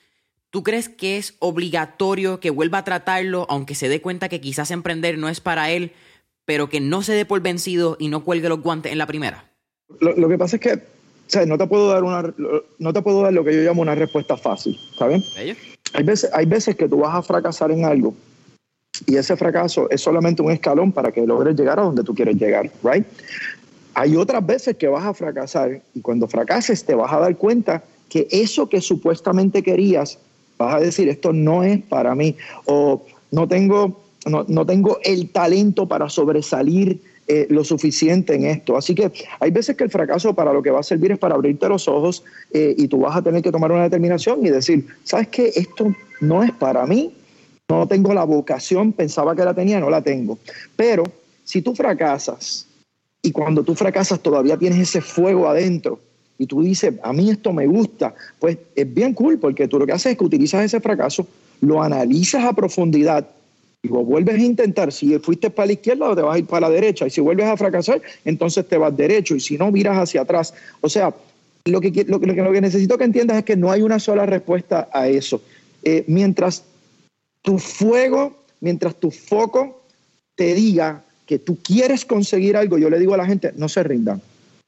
¿tú 0.50 0.62
crees 0.62 0.88
que 0.88 1.18
es 1.18 1.34
obligatorio 1.40 2.40
que 2.40 2.50
vuelva 2.50 2.78
a 2.78 2.84
tratarlo, 2.84 3.46
aunque 3.50 3.74
se 3.74 3.88
dé 3.88 4.00
cuenta 4.00 4.28
que 4.28 4.40
quizás 4.40 4.70
emprender 4.70 5.18
no 5.18 5.28
es 5.28 5.40
para 5.40 5.70
él, 5.70 5.92
pero 6.44 6.68
que 6.68 6.80
no 6.80 7.02
se 7.02 7.12
dé 7.12 7.24
por 7.26 7.40
vencido 7.40 7.96
y 7.98 8.08
no 8.08 8.24
cuelgue 8.24 8.48
los 8.48 8.60
guantes 8.60 8.92
en 8.92 8.98
la 8.98 9.06
primera? 9.06 9.50
Lo, 10.00 10.28
que 10.28 10.38
pasa 10.38 10.56
es 10.56 10.62
que 10.62 11.46
no, 11.46 11.58
te 11.58 11.66
puedo 11.66 11.88
dar 11.88 12.04
una, 12.04 12.34
no 12.78 12.92
te 12.92 13.02
puedo 13.02 13.22
dar 13.22 13.32
lo 13.32 13.44
que 13.44 13.54
yo 13.54 13.62
llamo 13.62 13.82
una 13.82 13.94
respuesta 13.94 14.36
fácil, 14.36 14.78
¿sabes? 14.98 15.24
Hay 15.94 16.02
veces, 16.02 16.30
hay 16.32 16.44
veces 16.44 16.76
que 16.76 16.88
tú 16.88 16.98
vas 16.98 17.14
a 17.14 17.22
fracasar 17.22 17.70
en 17.70 17.84
algo 17.84 18.14
y 19.06 19.16
ese 19.16 19.36
fracaso 19.36 19.88
es 19.90 20.00
solamente 20.00 20.42
un 20.42 20.50
escalón 20.50 20.92
para 20.92 21.12
que 21.12 21.26
logres 21.26 21.56
llegar 21.56 21.78
a 21.78 21.82
donde 21.82 22.04
tú 22.04 22.14
quieres 22.14 22.36
llegar, 22.36 22.70
¿right? 22.82 23.06
Hay 23.94 24.16
otras 24.16 24.44
veces 24.44 24.76
que 24.76 24.88
vas 24.88 25.04
a 25.04 25.14
fracasar 25.14 25.80
y 25.94 26.00
cuando 26.00 26.26
fracases 26.26 26.84
te 26.84 26.94
vas 26.94 27.12
a 27.12 27.20
dar 27.20 27.36
cuenta 27.36 27.84
que 28.08 28.26
eso 28.30 28.68
que 28.68 28.80
supuestamente 28.80 29.62
querías, 29.62 30.18
vas 30.58 30.74
a 30.74 30.80
decir, 30.80 31.08
esto 31.08 31.32
no 31.32 31.62
es 31.62 31.80
para 31.82 32.14
mí 32.14 32.36
o 32.64 33.04
no 33.30 33.46
tengo, 33.48 34.02
no, 34.26 34.44
no 34.48 34.66
tengo 34.66 34.98
el 35.04 35.30
talento 35.30 35.86
para 35.86 36.08
sobresalir 36.08 37.00
eh, 37.26 37.46
lo 37.48 37.64
suficiente 37.64 38.34
en 38.34 38.44
esto. 38.44 38.76
Así 38.76 38.94
que 38.94 39.10
hay 39.40 39.50
veces 39.50 39.76
que 39.76 39.84
el 39.84 39.90
fracaso 39.90 40.34
para 40.34 40.52
lo 40.52 40.62
que 40.62 40.70
va 40.70 40.80
a 40.80 40.82
servir 40.82 41.12
es 41.12 41.18
para 41.18 41.34
abrirte 41.34 41.68
los 41.68 41.88
ojos 41.88 42.22
eh, 42.52 42.74
y 42.76 42.88
tú 42.88 43.00
vas 43.00 43.16
a 43.16 43.22
tener 43.22 43.42
que 43.42 43.50
tomar 43.50 43.72
una 43.72 43.84
determinación 43.84 44.44
y 44.44 44.50
decir, 44.50 44.86
¿sabes 45.04 45.28
qué? 45.28 45.50
Esto 45.54 45.94
no 46.20 46.42
es 46.42 46.52
para 46.52 46.86
mí, 46.86 47.14
no 47.68 47.86
tengo 47.88 48.12
la 48.12 48.24
vocación, 48.24 48.92
pensaba 48.92 49.34
que 49.34 49.44
la 49.44 49.54
tenía, 49.54 49.80
no 49.80 49.88
la 49.88 50.02
tengo. 50.02 50.38
Pero 50.76 51.04
si 51.44 51.62
tú 51.62 51.74
fracasas 51.74 52.66
y 53.22 53.32
cuando 53.32 53.64
tú 53.64 53.74
fracasas 53.74 54.20
todavía 54.20 54.58
tienes 54.58 54.80
ese 54.80 55.00
fuego 55.00 55.48
adentro, 55.48 56.00
y 56.38 56.46
tú 56.46 56.62
dices, 56.62 56.94
a 57.02 57.12
mí 57.12 57.30
esto 57.30 57.52
me 57.52 57.66
gusta, 57.66 58.14
pues 58.38 58.58
es 58.74 58.92
bien 58.92 59.14
cool 59.14 59.38
porque 59.38 59.68
tú 59.68 59.78
lo 59.78 59.86
que 59.86 59.92
haces 59.92 60.12
es 60.12 60.18
que 60.18 60.24
utilizas 60.24 60.64
ese 60.64 60.80
fracaso, 60.80 61.26
lo 61.60 61.82
analizas 61.82 62.44
a 62.44 62.52
profundidad 62.52 63.26
lo 63.88 64.04
vuelves 64.04 64.36
a 64.36 64.42
intentar, 64.42 64.92
si 64.92 65.18
fuiste 65.18 65.50
para 65.50 65.66
la 65.66 65.72
izquierda, 65.72 66.14
te 66.14 66.22
vas 66.22 66.36
a 66.36 66.38
ir 66.38 66.46
para 66.46 66.68
la 66.68 66.70
derecha. 66.70 67.06
Y 67.06 67.10
si 67.10 67.20
vuelves 67.20 67.46
a 67.46 67.56
fracasar, 67.56 68.00
entonces 68.24 68.66
te 68.66 68.76
vas 68.76 68.96
derecho. 68.96 69.34
Y 69.34 69.40
si 69.40 69.58
no, 69.58 69.70
miras 69.70 69.98
hacia 69.98 70.22
atrás. 70.22 70.54
O 70.80 70.88
sea, 70.88 71.14
lo 71.66 71.80
que, 71.80 72.04
lo, 72.06 72.20
que, 72.20 72.26
lo 72.26 72.52
que 72.52 72.60
necesito 72.60 72.98
que 72.98 73.04
entiendas 73.04 73.38
es 73.38 73.44
que 73.44 73.56
no 73.56 73.70
hay 73.70 73.82
una 73.82 73.98
sola 73.98 74.26
respuesta 74.26 74.88
a 74.92 75.08
eso. 75.08 75.42
Eh, 75.82 76.04
mientras 76.06 76.64
tu 77.42 77.58
fuego, 77.58 78.34
mientras 78.60 78.96
tu 78.96 79.10
foco 79.10 79.82
te 80.34 80.54
diga 80.54 81.04
que 81.26 81.38
tú 81.38 81.58
quieres 81.62 82.04
conseguir 82.04 82.56
algo, 82.56 82.78
yo 82.78 82.90
le 82.90 82.98
digo 82.98 83.14
a 83.14 83.18
la 83.18 83.26
gente, 83.26 83.52
no 83.56 83.68
se 83.68 83.82
rindan. 83.82 84.20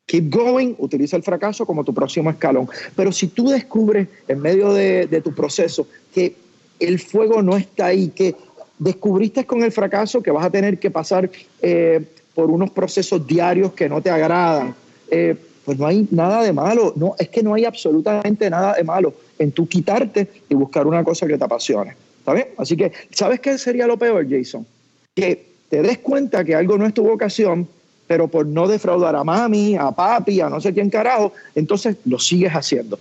Keep 0.06 0.30
going, 0.30 0.74
utiliza 0.78 1.16
el 1.16 1.22
fracaso 1.22 1.66
como 1.66 1.84
tu 1.84 1.92
próximo 1.92 2.30
escalón. 2.30 2.68
Pero 2.94 3.12
si 3.12 3.26
tú 3.28 3.48
descubres 3.48 4.08
en 4.28 4.40
medio 4.40 4.72
de, 4.72 5.06
de 5.06 5.20
tu 5.20 5.34
proceso 5.34 5.88
que 6.14 6.36
el 6.78 6.98
fuego 6.98 7.42
no 7.42 7.56
está 7.56 7.86
ahí, 7.86 8.08
que 8.08 8.36
descubriste 8.78 9.44
con 9.44 9.62
el 9.62 9.72
fracaso 9.72 10.22
que 10.22 10.30
vas 10.30 10.44
a 10.44 10.50
tener 10.50 10.78
que 10.78 10.90
pasar 10.90 11.30
eh, 11.62 12.02
por 12.34 12.50
unos 12.50 12.70
procesos 12.70 13.26
diarios 13.26 13.72
que 13.72 13.88
no 13.88 14.00
te 14.00 14.10
agradan. 14.10 14.74
Eh, 15.10 15.36
pues 15.64 15.78
no 15.78 15.86
hay 15.86 16.06
nada 16.12 16.44
de 16.44 16.52
malo, 16.52 16.92
no, 16.94 17.16
es 17.18 17.28
que 17.28 17.42
no 17.42 17.54
hay 17.54 17.64
absolutamente 17.64 18.48
nada 18.48 18.74
de 18.74 18.84
malo 18.84 19.14
en 19.36 19.50
tú 19.50 19.66
quitarte 19.66 20.30
y 20.48 20.54
buscar 20.54 20.86
una 20.86 21.02
cosa 21.02 21.26
que 21.26 21.36
te 21.36 21.42
apasione. 21.42 21.96
¿Está 22.20 22.34
bien? 22.34 22.48
Así 22.56 22.76
que, 22.76 22.92
¿sabes 23.10 23.40
qué 23.40 23.58
sería 23.58 23.88
lo 23.88 23.96
peor, 23.96 24.24
Jason? 24.30 24.64
Que 25.12 25.44
te 25.68 25.82
des 25.82 25.98
cuenta 25.98 26.44
que 26.44 26.54
algo 26.54 26.78
no 26.78 26.86
es 26.86 26.94
tu 26.94 27.02
vocación, 27.02 27.66
pero 28.06 28.28
por 28.28 28.46
no 28.46 28.68
defraudar 28.68 29.16
a 29.16 29.24
mami, 29.24 29.74
a 29.74 29.90
papi, 29.90 30.40
a 30.40 30.48
no 30.48 30.60
sé 30.60 30.72
quién 30.72 30.88
carajo, 30.88 31.32
entonces 31.56 31.96
lo 32.04 32.20
sigues 32.20 32.52
haciendo. 32.52 32.96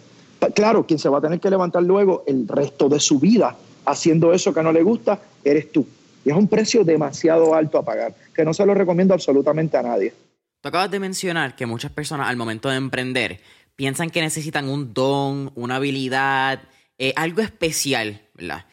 Claro, 0.55 0.87
quien 0.87 0.97
se 0.97 1.09
va 1.09 1.19
a 1.19 1.21
tener 1.21 1.39
que 1.39 1.51
levantar 1.51 1.83
luego 1.83 2.23
el 2.25 2.47
resto 2.47 2.89
de 2.89 2.99
su 2.99 3.19
vida 3.19 3.55
haciendo 3.85 4.33
eso 4.33 4.53
que 4.53 4.63
no 4.63 4.71
le 4.71 4.83
gusta, 4.83 5.19
eres 5.43 5.71
tú. 5.71 5.87
Y 6.23 6.31
es 6.31 6.35
un 6.35 6.47
precio 6.47 6.83
demasiado 6.83 7.53
alto 7.53 7.77
a 7.77 7.85
pagar, 7.85 8.15
que 8.33 8.43
no 8.43 8.53
se 8.53 8.65
lo 8.65 8.73
recomiendo 8.73 9.13
absolutamente 9.13 9.77
a 9.77 9.83
nadie. 9.83 10.13
Tú 10.61 10.69
acabas 10.69 10.89
de 10.89 10.99
mencionar 10.99 11.55
que 11.55 11.67
muchas 11.67 11.91
personas 11.91 12.27
al 12.27 12.37
momento 12.37 12.69
de 12.69 12.77
emprender 12.77 13.39
piensan 13.75 14.09
que 14.09 14.21
necesitan 14.21 14.67
un 14.67 14.93
don, 14.93 15.51
una 15.55 15.75
habilidad, 15.75 16.63
eh, 16.97 17.13
algo 17.15 17.41
especial, 17.41 18.21
¿verdad? 18.33 18.65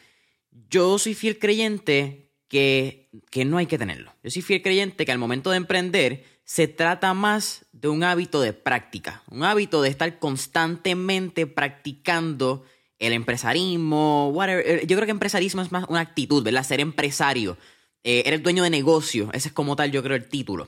Yo 0.69 0.97
soy 0.97 1.13
fiel 1.13 1.37
creyente 1.37 2.31
que, 2.47 3.09
que 3.29 3.45
no 3.45 3.57
hay 3.57 3.67
que 3.67 3.77
tenerlo. 3.77 4.11
Yo 4.23 4.31
soy 4.31 4.41
fiel 4.41 4.61
creyente 4.61 5.05
que 5.05 5.11
al 5.11 5.19
momento 5.19 5.51
de 5.51 5.57
emprender 5.57 6.23
se 6.45 6.67
trata 6.67 7.13
más 7.13 7.65
de 7.71 7.89
un 7.89 8.03
hábito 8.03 8.41
de 8.41 8.53
práctica, 8.53 9.23
un 9.29 9.43
hábito 9.43 9.81
de 9.81 9.89
estar 9.89 10.19
constantemente 10.19 11.47
practicando 11.47 12.65
el 13.03 13.13
empresarismo, 13.13 14.29
whatever. 14.29 14.65
Eh, 14.65 14.85
yo 14.87 14.95
creo 14.95 15.05
que 15.05 15.11
empresarismo 15.11 15.61
es 15.61 15.71
más 15.71 15.85
una 15.89 15.99
actitud, 15.99 16.43
¿verdad? 16.43 16.63
Ser 16.63 16.79
empresario. 16.79 17.57
Eh, 18.03 18.23
eres 18.25 18.43
dueño 18.43 18.63
de 18.63 18.69
negocio, 18.69 19.29
ese 19.33 19.49
es 19.49 19.53
como 19.53 19.75
tal, 19.75 19.91
yo 19.91 20.03
creo, 20.03 20.15
el 20.15 20.27
título. 20.27 20.67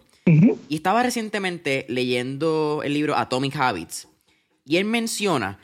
Y 0.69 0.75
estaba 0.75 1.03
recientemente 1.03 1.85
leyendo 1.87 2.81
el 2.83 2.93
libro 2.93 3.15
Atomic 3.15 3.55
Habits 3.55 4.07
y 4.65 4.77
él 4.77 4.85
menciona 4.85 5.59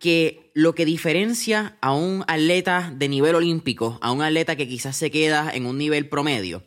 que 0.00 0.50
lo 0.54 0.74
que 0.74 0.84
diferencia 0.84 1.76
a 1.80 1.94
un 1.94 2.24
atleta 2.26 2.92
de 2.96 3.08
nivel 3.08 3.36
olímpico, 3.36 3.98
a 4.02 4.10
un 4.10 4.20
atleta 4.20 4.56
que 4.56 4.66
quizás 4.66 4.96
se 4.96 5.12
queda 5.12 5.52
en 5.54 5.64
un 5.66 5.78
nivel 5.78 6.08
promedio, 6.08 6.64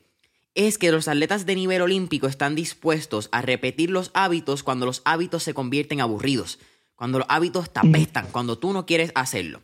es 0.53 0.77
que 0.77 0.91
los 0.91 1.09
atletas 1.09 1.45
de 1.45 1.55
nivel 1.55 1.81
olímpico 1.81 2.27
están 2.27 2.55
dispuestos 2.55 3.27
a 3.33 3.41
repetir 3.41 3.89
los 3.89 4.11
hábitos 4.13 4.63
cuando 4.63 4.85
los 4.85 5.01
hábitos 5.03 5.43
se 5.43 5.53
convierten 5.53 5.99
aburridos 5.99 6.59
cuando 6.95 7.19
los 7.19 7.27
hábitos 7.29 7.71
te 7.71 7.79
apestan, 7.79 8.27
cuando 8.31 8.57
tú 8.57 8.73
no 8.73 8.85
quieres 8.85 9.11
hacerlo. 9.15 9.61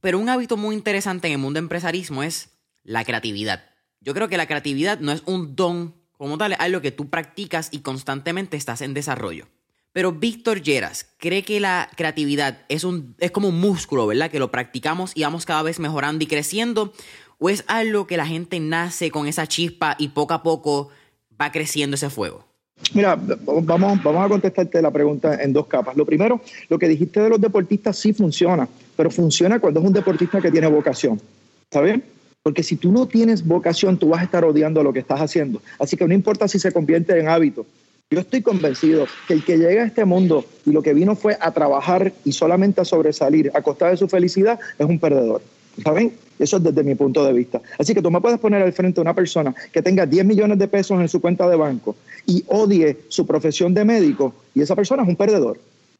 Pero 0.00 0.18
un 0.18 0.28
hábito 0.28 0.56
muy 0.56 0.74
interesante 0.74 1.28
en 1.28 1.32
el 1.34 1.38
mundo 1.38 1.58
empresarismo 1.58 2.22
es 2.22 2.50
la 2.82 3.04
creatividad. 3.04 3.64
Yo 4.00 4.12
creo 4.12 4.28
que 4.28 4.36
la 4.36 4.46
creatividad 4.46 5.00
no 5.00 5.12
es 5.12 5.22
un 5.24 5.56
don 5.56 5.94
como 6.12 6.38
tal, 6.38 6.52
es 6.52 6.60
algo 6.60 6.80
que 6.80 6.92
tú 6.92 7.10
practicas 7.10 7.68
y 7.70 7.80
constantemente 7.80 8.56
estás 8.56 8.82
en 8.82 8.94
desarrollo. 8.94 9.48
Pero 9.92 10.12
Víctor 10.12 10.60
Lleras 10.60 11.08
cree 11.18 11.42
que 11.42 11.60
la 11.60 11.88
creatividad 11.96 12.64
es, 12.68 12.84
un, 12.84 13.14
es 13.18 13.30
como 13.30 13.48
un 13.48 13.60
músculo, 13.60 14.06
¿verdad? 14.06 14.30
Que 14.30 14.38
lo 14.38 14.50
practicamos 14.50 15.12
y 15.14 15.22
vamos 15.22 15.46
cada 15.46 15.62
vez 15.62 15.78
mejorando 15.78 16.24
y 16.24 16.26
creciendo. 16.26 16.92
¿O 17.38 17.48
es 17.48 17.64
algo 17.68 18.06
que 18.06 18.16
la 18.16 18.26
gente 18.26 18.58
nace 18.60 19.10
con 19.10 19.26
esa 19.26 19.46
chispa 19.46 19.96
y 19.98 20.08
poco 20.08 20.34
a 20.34 20.42
poco 20.42 20.90
va 21.40 21.52
creciendo 21.52 21.94
ese 21.94 22.10
fuego? 22.10 22.44
Mira, 22.92 23.16
vamos, 23.16 24.02
vamos 24.02 24.26
a 24.26 24.28
contestarte 24.28 24.82
la 24.82 24.90
pregunta 24.90 25.42
en 25.42 25.52
dos 25.52 25.66
capas. 25.66 25.96
Lo 25.96 26.04
primero, 26.04 26.40
lo 26.68 26.78
que 26.78 26.88
dijiste 26.88 27.20
de 27.20 27.30
los 27.30 27.40
deportistas 27.40 27.98
sí 27.98 28.12
funciona, 28.12 28.68
pero 28.96 29.10
funciona 29.10 29.58
cuando 29.58 29.80
es 29.80 29.86
un 29.86 29.92
deportista 29.92 30.40
que 30.40 30.50
tiene 30.50 30.66
vocación. 30.66 31.20
¿Está 31.64 31.80
bien? 31.80 32.04
Porque 32.42 32.62
si 32.62 32.76
tú 32.76 32.92
no 32.92 33.06
tienes 33.06 33.46
vocación, 33.46 33.96
tú 33.96 34.10
vas 34.10 34.20
a 34.20 34.24
estar 34.24 34.44
odiando 34.44 34.82
lo 34.82 34.92
que 34.92 34.98
estás 34.98 35.20
haciendo. 35.20 35.62
Así 35.78 35.96
que 35.96 36.06
no 36.06 36.12
importa 36.12 36.46
si 36.46 36.58
se 36.58 36.72
convierte 36.72 37.18
en 37.18 37.28
hábito. 37.28 37.66
Yo 38.10 38.20
estoy 38.20 38.42
convencido 38.42 39.06
que 39.26 39.34
el 39.34 39.44
que 39.44 39.56
llega 39.56 39.82
a 39.82 39.86
este 39.86 40.04
mundo 40.04 40.44
y 40.66 40.70
lo 40.70 40.82
que 40.82 40.92
vino 40.92 41.16
fue 41.16 41.38
a 41.40 41.52
trabajar 41.52 42.12
y 42.24 42.32
solamente 42.32 42.82
a 42.82 42.84
sobresalir 42.84 43.50
a 43.54 43.62
costa 43.62 43.88
de 43.88 43.96
su 43.96 44.08
felicidad 44.08 44.60
es 44.78 44.86
un 44.86 44.98
perdedor. 44.98 45.40
¿Saben? 45.82 46.12
Eso 46.38 46.56
es 46.56 46.62
desde 46.62 46.82
mi 46.82 46.94
punto 46.94 47.24
de 47.24 47.32
vista. 47.32 47.60
Así 47.78 47.94
que 47.94 48.02
tú 48.02 48.10
me 48.10 48.20
puedes 48.20 48.38
poner 48.38 48.62
al 48.62 48.72
frente 48.72 49.00
a 49.00 49.02
una 49.02 49.14
persona 49.14 49.54
que 49.72 49.82
tenga 49.82 50.06
10 50.06 50.24
millones 50.24 50.58
de 50.58 50.68
pesos 50.68 51.00
en 51.00 51.08
su 51.08 51.20
cuenta 51.20 51.48
de 51.48 51.56
banco 51.56 51.96
y 52.26 52.44
odie 52.48 52.98
su 53.08 53.26
profesión 53.26 53.74
de 53.74 53.84
médico 53.84 54.34
y 54.54 54.62
esa 54.62 54.74
persona 54.74 55.02
es 55.02 55.08
un 55.08 55.16
perdedor. 55.16 55.58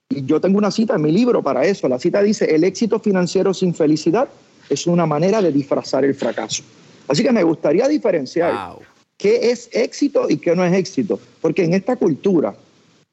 Y 0.09 0.25
yo 0.25 0.41
tengo 0.41 0.59
una 0.59 0.71
cita 0.71 0.97
en 0.97 1.03
mi 1.03 1.13
libro 1.13 1.43
para 1.43 1.65
eso. 1.65 1.89
La 1.89 1.99
cita 1.99 2.23
dice, 2.23 2.55
el 2.55 2.65
éxito 2.65 2.99
financiero 2.99 3.55
sin 3.55 3.75
felicidad 3.75 4.29
es 4.69 4.87
una 4.87 5.07
manera 5.07 5.41
de 5.41 5.53
disfrazar 5.53 6.05
el 6.05 6.15
fracaso. 6.15 6.63
Así 7.09 7.23
que 7.23 7.33
me 7.33 7.43
gustaría 7.43 7.89
diferenciar 7.89 8.77
qué 9.17 9.51
es 9.51 9.69
éxito 9.73 10.29
y 10.29 10.39
qué 10.39 10.55
no 10.55 10.65
es 10.65 10.73
éxito. 10.75 11.19
Porque 11.41 11.65
en 11.65 11.75
esta 11.75 11.97
cultura 11.97 12.55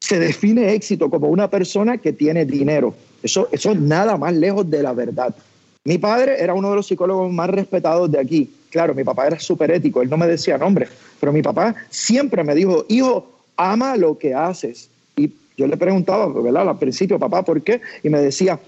se 0.00 0.18
define 0.18 0.74
éxito 0.74 1.08
como 1.08 1.28
una 1.28 1.48
persona 1.48 1.98
que 1.98 2.12
tiene 2.12 2.44
dinero. 2.44 2.94
Eso, 3.22 3.48
eso 3.52 3.70
es 3.70 3.80
nada 3.80 4.16
más 4.16 4.34
lejos 4.34 4.68
de 4.68 4.82
la 4.82 4.92
verdad. 4.92 5.34
Mi 5.84 5.98
padre 5.98 6.40
era 6.40 6.54
uno 6.54 6.70
de 6.70 6.76
los 6.76 6.86
psicólogos 6.86 7.32
más 7.32 7.50
respetados 7.50 8.10
de 8.10 8.20
aquí. 8.20 8.50
Claro, 8.70 8.94
mi 8.94 9.02
papá 9.02 9.26
era 9.26 9.40
súper 9.40 9.70
ético, 9.72 10.00
él 10.00 10.08
no 10.08 10.16
me 10.16 10.26
decía 10.26 10.56
nombre, 10.56 10.88
pero 11.20 11.32
mi 11.32 11.42
papá 11.42 11.74
siempre 11.90 12.44
me 12.44 12.54
dijo, 12.54 12.86
hijo, 12.88 13.26
ama 13.56 13.96
lo 13.96 14.16
que 14.16 14.32
haces. 14.32 14.88
Y 15.16 15.30
yo 15.56 15.66
le 15.66 15.76
preguntaba, 15.76 16.28
¿verdad? 16.28 16.68
Al 16.68 16.78
principio, 16.78 17.18
papá, 17.18 17.44
¿por 17.44 17.60
qué? 17.62 17.80
Y 18.02 18.08
me 18.08 18.20
decía, 18.20 18.58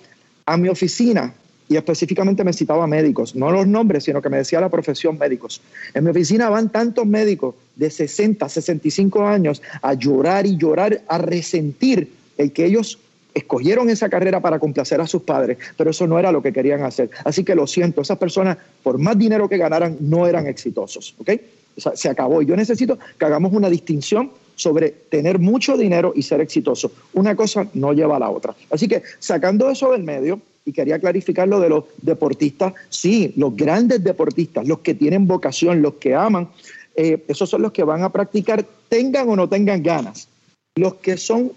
a 0.44 0.56
mi 0.56 0.68
oficina, 0.68 1.33
y 1.68 1.76
específicamente 1.76 2.44
me 2.44 2.52
citaba 2.52 2.87
médicos, 2.87 3.35
no 3.35 3.50
los 3.50 3.66
nombres, 3.66 4.04
sino 4.04 4.21
que 4.21 4.28
me 4.28 4.38
decía 4.38 4.61
la 4.61 4.68
profesión 4.68 5.16
médicos. 5.16 5.62
En 5.94 6.04
mi 6.04 6.11
oficina 6.11 6.50
van 6.50 6.71
tantos 6.71 7.06
médicos 7.06 7.54
de 7.76 7.90
60, 7.90 8.47
65 8.49 9.26
años 9.26 9.62
a 9.80 9.94
llorar 9.94 10.47
y 10.47 10.56
llorar, 10.56 11.00
a 11.09 11.18
resentir 11.18 12.12
el 12.37 12.52
que 12.52 12.66
ellos 12.66 12.99
escogieron 13.35 13.91
esa 13.91 14.09
carrera 14.09 14.41
para 14.41 14.59
complacer 14.59 15.00
a 15.00 15.07
sus 15.07 15.23
padres, 15.23 15.59
pero 15.76 15.91
eso 15.91 16.07
no 16.07 16.19
era 16.19 16.33
lo 16.33 16.43
que 16.43 16.53
querían 16.53 16.83
hacer. 16.85 17.11
Así 17.25 17.45
que 17.45 17.55
lo 17.55 17.67
siento, 17.67 18.00
esas 18.00 18.19
personas, 18.19 18.57
por 18.83 18.99
más 18.99 19.19
dinero 19.19 19.49
que 19.49 19.59
ganaran, 19.59 19.97
no 20.00 20.26
eran 20.26 20.47
exitosos. 20.47 21.14
¿ok? 21.19 21.31
se 21.76 22.09
acabó. 22.09 22.43
Y 22.43 22.47
yo 22.47 22.57
necesito 22.57 22.99
que 23.19 23.25
hagamos 23.25 23.53
una 23.53 23.69
distinción 23.69 24.31
sobre 24.55 24.91
tener 24.91 25.38
mucho 25.38 25.76
dinero 25.76 26.12
y 26.14 26.23
ser 26.23 26.41
exitoso. 26.41 26.93
Una 27.12 27.35
cosa 27.35 27.67
no 27.75 27.93
lleva 27.93 28.17
a 28.17 28.21
la 28.21 28.31
otra. 28.31 28.55
Así 28.71 28.87
que 28.87 29.03
sacando 29.19 29.69
eso 29.71 29.93
del 29.93 30.05
medio, 30.05 30.41
y 30.64 30.73
quería 30.73 30.99
clarificar 30.99 31.47
lo 31.47 31.61
de 31.61 31.69
los 31.69 31.85
deportistas, 32.00 32.73
sí, 32.88 33.35
los 33.37 33.55
grandes 33.55 34.03
deportistas, 34.03 34.67
los 34.67 34.79
que 34.79 34.95
tienen 34.95 35.26
vocación, 35.26 35.83
los 35.83 35.95
que 35.95 36.14
aman, 36.14 36.49
eh, 36.97 37.23
esos 37.29 37.50
son 37.50 37.62
los 37.62 37.73
que 37.73 37.85
van 37.85 38.03
a 38.03 38.11
practicar, 38.11 38.64
tengan 38.88 39.29
o 39.29 39.37
no 39.37 39.49
tengan 39.49 39.83
ganas. 39.83 40.29
Los 40.76 40.95
que 40.95 41.17
son 41.17 41.53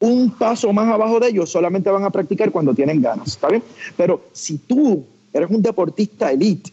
un 0.00 0.30
paso 0.30 0.72
más 0.72 0.88
abajo 0.88 1.20
de 1.20 1.28
ellos 1.28 1.50
solamente 1.50 1.90
van 1.90 2.04
a 2.04 2.10
practicar 2.10 2.50
cuando 2.50 2.74
tienen 2.74 3.00
ganas, 3.00 3.28
¿está 3.28 3.48
bien? 3.48 3.62
Pero 3.96 4.22
si 4.32 4.58
tú 4.58 5.04
eres 5.32 5.50
un 5.50 5.62
deportista 5.62 6.32
elite 6.32 6.72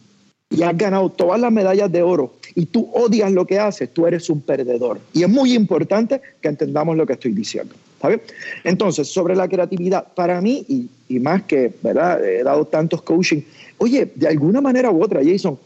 y 0.49 0.63
has 0.63 0.75
ganado 0.77 1.09
todas 1.09 1.39
las 1.39 1.51
medallas 1.51 1.91
de 1.91 2.01
oro 2.01 2.33
y 2.55 2.65
tú 2.65 2.89
odias 2.93 3.31
lo 3.31 3.45
que 3.45 3.59
haces, 3.59 3.93
tú 3.93 4.07
eres 4.07 4.29
un 4.29 4.41
perdedor. 4.41 4.99
Y 5.13 5.23
es 5.23 5.29
muy 5.29 5.53
importante 5.53 6.21
que 6.41 6.47
entendamos 6.47 6.95
lo 6.95 7.05
que 7.05 7.13
estoy 7.13 7.33
diciendo. 7.33 7.75
¿Está 7.95 8.07
bien? 8.09 8.21
Entonces, 8.63 9.07
sobre 9.07 9.35
la 9.35 9.47
creatividad, 9.47 10.13
para 10.13 10.39
mí, 10.39 10.63
y, 10.67 10.89
y, 11.09 11.19
más 11.19 11.43
que, 11.43 11.73
¿verdad? 11.81 12.23
He 12.23 12.43
dado 12.43 12.65
tantos 12.65 13.01
coaching, 13.01 13.41
oye, 13.79 14.11
de 14.15 14.27
alguna 14.27 14.61
manera 14.61 14.91
u 14.91 15.03
otra, 15.03 15.21
Jason, 15.23 15.57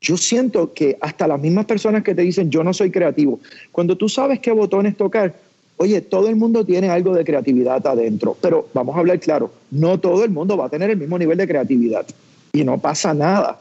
yo 0.00 0.16
siento 0.16 0.72
que 0.72 0.96
hasta 1.00 1.26
las 1.26 1.40
mismas 1.40 1.66
personas 1.66 2.04
que 2.04 2.14
te 2.14 2.22
dicen 2.22 2.50
yo 2.50 2.62
no 2.62 2.72
soy 2.72 2.90
creativo, 2.90 3.40
cuando 3.72 3.96
tú 3.96 4.08
sabes 4.08 4.38
qué 4.38 4.52
botones 4.52 4.96
tocar, 4.96 5.34
oye, 5.78 6.00
todo 6.00 6.28
el 6.28 6.36
mundo 6.36 6.64
tiene 6.64 6.90
algo 6.90 7.14
de 7.14 7.24
creatividad 7.24 7.84
adentro, 7.86 8.36
pero 8.40 8.68
vamos 8.74 8.94
a 8.96 9.00
hablar 9.00 9.18
claro, 9.18 9.50
no 9.70 9.98
todo 9.98 10.24
el 10.24 10.30
mundo 10.30 10.56
va 10.56 10.66
a 10.66 10.68
tener 10.68 10.90
el 10.90 10.96
mismo 10.96 11.18
nivel 11.18 11.38
de 11.38 11.48
creatividad 11.48 12.06
y 12.52 12.64
no 12.64 12.78
pasa 12.78 13.14
nada. 13.14 13.60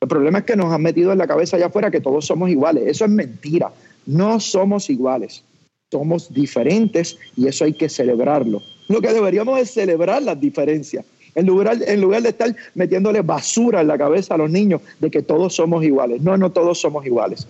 El 0.00 0.08
problema 0.08 0.38
es 0.38 0.44
que 0.44 0.56
nos 0.56 0.72
han 0.72 0.82
metido 0.82 1.12
en 1.12 1.18
la 1.18 1.26
cabeza 1.26 1.56
allá 1.56 1.66
afuera 1.66 1.90
que 1.90 2.00
todos 2.00 2.24
somos 2.24 2.48
iguales. 2.50 2.84
Eso 2.86 3.04
es 3.04 3.10
mentira. 3.10 3.72
No 4.06 4.38
somos 4.38 4.88
iguales. 4.90 5.42
Somos 5.90 6.32
diferentes 6.32 7.18
y 7.36 7.48
eso 7.48 7.64
hay 7.64 7.72
que 7.72 7.88
celebrarlo. 7.88 8.62
Lo 8.88 9.00
que 9.00 9.12
deberíamos 9.12 9.58
es 9.58 9.72
celebrar 9.72 10.22
las 10.22 10.40
diferencias. 10.40 11.04
En 11.34 11.46
lugar, 11.46 11.78
en 11.84 12.00
lugar 12.00 12.22
de 12.22 12.28
estar 12.28 12.54
metiéndole 12.74 13.22
basura 13.22 13.80
en 13.80 13.88
la 13.88 13.98
cabeza 13.98 14.34
a 14.34 14.38
los 14.38 14.50
niños 14.50 14.82
de 15.00 15.10
que 15.10 15.22
todos 15.22 15.54
somos 15.54 15.84
iguales. 15.84 16.22
No, 16.22 16.36
no 16.36 16.52
todos 16.52 16.80
somos 16.80 17.04
iguales. 17.04 17.46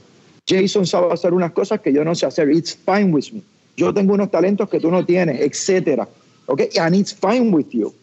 Jason 0.49 0.87
sabe 0.87 1.13
hacer 1.13 1.35
unas 1.35 1.53
cosas 1.53 1.81
que 1.81 1.93
yo 1.93 2.03
no 2.05 2.15
sé 2.15 2.25
hacer. 2.25 2.51
It's 2.51 2.77
fine 2.77 3.13
with 3.13 3.27
me. 3.33 3.43
Yo 3.79 3.95
tengo 3.95 4.15
unos 4.15 4.29
talentos 4.29 4.69
que 4.69 4.81
tú 4.81 4.91
no 4.91 5.07
tienes, 5.07 5.41
etcétera. 5.41 6.09
Okay? 6.47 6.69
And 6.81 6.97
it's 6.97 7.15
fine 7.15 7.53
with 7.53 7.69
you. 7.71 7.95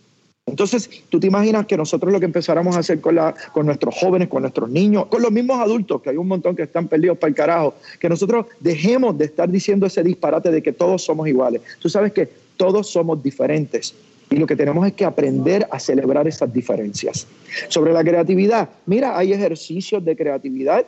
Entonces, 0.45 0.89
tú 1.09 1.19
te 1.19 1.27
imaginas 1.27 1.65
que 1.65 1.75
nosotros 1.75 2.13
lo 2.13 2.19
que 2.19 2.27
empezáramos 2.27 2.77
a 2.77 2.79
hacer 2.79 3.01
con, 3.01 3.15
la, 3.15 3.35
con 3.51 3.65
nuestros 3.65 3.93
jóvenes, 3.95 4.29
con 4.29 4.43
nuestros 4.43 4.69
niños, 4.69 5.07
con 5.07 5.21
los 5.21 5.31
mismos 5.31 5.59
adultos, 5.59 6.01
que 6.01 6.11
hay 6.11 6.17
un 6.17 6.27
montón 6.27 6.55
que 6.55 6.63
están 6.63 6.87
perdidos 6.87 7.17
para 7.17 7.29
el 7.29 7.35
carajo, 7.35 7.73
que 7.99 8.07
nosotros 8.07 8.45
dejemos 8.61 9.17
de 9.17 9.25
estar 9.25 9.49
diciendo 9.49 9.85
ese 9.85 10.01
disparate 10.01 10.49
de 10.49 10.63
que 10.63 10.71
todos 10.71 11.03
somos 11.03 11.27
iguales. 11.27 11.61
Tú 11.79 11.89
sabes 11.89 12.13
que 12.13 12.29
todos 12.55 12.87
somos 12.89 13.21
diferentes 13.21 13.95
y 14.29 14.37
lo 14.37 14.47
que 14.47 14.55
tenemos 14.55 14.87
es 14.87 14.93
que 14.93 15.03
aprender 15.03 15.67
a 15.71 15.79
celebrar 15.79 16.25
esas 16.25 16.53
diferencias. 16.53 17.27
Sobre 17.67 17.91
la 17.91 18.03
creatividad, 18.03 18.69
mira, 18.85 19.17
hay 19.17 19.33
ejercicios 19.33 20.05
de 20.05 20.15
creatividad, 20.15 20.85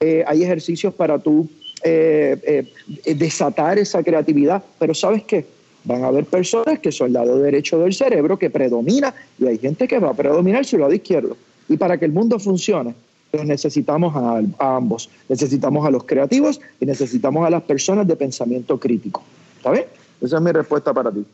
eh, 0.00 0.22
hay 0.26 0.44
ejercicios 0.44 0.94
para 0.94 1.18
tú 1.18 1.48
eh, 1.84 2.66
eh, 3.04 3.14
desatar 3.14 3.78
esa 3.78 4.02
creatividad, 4.02 4.62
pero 4.78 4.94
¿sabes 4.94 5.24
qué? 5.24 5.46
Van 5.84 6.04
a 6.04 6.08
haber 6.08 6.24
personas 6.24 6.78
que 6.80 6.92
son 6.92 7.08
el 7.08 7.12
lado 7.14 7.38
derecho 7.38 7.78
del 7.78 7.94
cerebro 7.94 8.38
que 8.38 8.50
predomina 8.50 9.14
y 9.38 9.46
hay 9.46 9.58
gente 9.58 9.86
que 9.88 9.98
va 9.98 10.10
a 10.10 10.14
predominar 10.14 10.64
su 10.64 10.78
lado 10.78 10.92
izquierdo. 10.92 11.36
Y 11.68 11.76
para 11.76 11.98
que 11.98 12.04
el 12.04 12.12
mundo 12.12 12.38
funcione, 12.38 12.94
pues 13.30 13.44
necesitamos 13.44 14.14
a, 14.16 14.42
ambos. 14.76 15.10
Necesitamos 15.28 15.86
a 15.86 15.90
los 15.90 16.04
creativos 16.04 16.60
y 16.80 16.86
necesitamos 16.86 17.46
a 17.46 17.50
las 17.50 17.62
personas 17.62 18.06
de 18.06 18.16
pensamiento 18.16 18.78
crítico. 18.78 19.22
¿Está? 19.56 19.74
Esa 20.20 20.36
es 20.36 20.42
mi 20.42 20.52
respuesta 20.52 20.92
para 20.92 21.12
ti. 21.12 21.24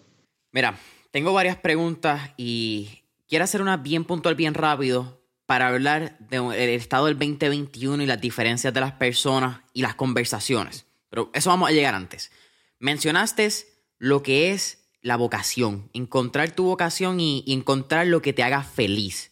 Mira, 0.53 0.79
tengo 1.11 1.33
varias 1.33 1.57
preguntas 1.57 2.21
y 2.37 3.03
quiero 3.29 3.45
hacer 3.45 3.62
una 3.62 3.77
bien 3.77 4.05
puntual, 4.05 4.35
bien 4.35 4.55
rápido, 4.55 5.21
para 5.47 5.69
hablar 5.69 6.19
del 6.19 6.53
estado 6.71 7.07
del 7.07 7.19
2021 7.19 8.03
y 8.03 8.07
las 8.07 8.21
diferencias 8.21 8.73
de 8.73 8.81
las 8.81 8.93
personas 8.93 9.61
y 9.73 9.83
las 9.83 9.95
conversaciones. 9.95 10.87
Pero 11.11 11.31
eso 11.35 11.51
vamos 11.51 11.69
a 11.69 11.73
llegar 11.73 11.95
antes. 11.95 12.31
Mencionaste 12.79 13.51
lo 13.99 14.23
que 14.23 14.53
es 14.53 14.79
la 15.01 15.17
vocación, 15.17 15.91
encontrar 15.93 16.53
tu 16.53 16.65
vocación 16.65 17.21
y, 17.21 17.45
encontrar 17.47 18.07
lo 18.07 18.23
que 18.23 18.33
te 18.33 18.43
haga 18.43 18.63
feliz. 18.63 19.31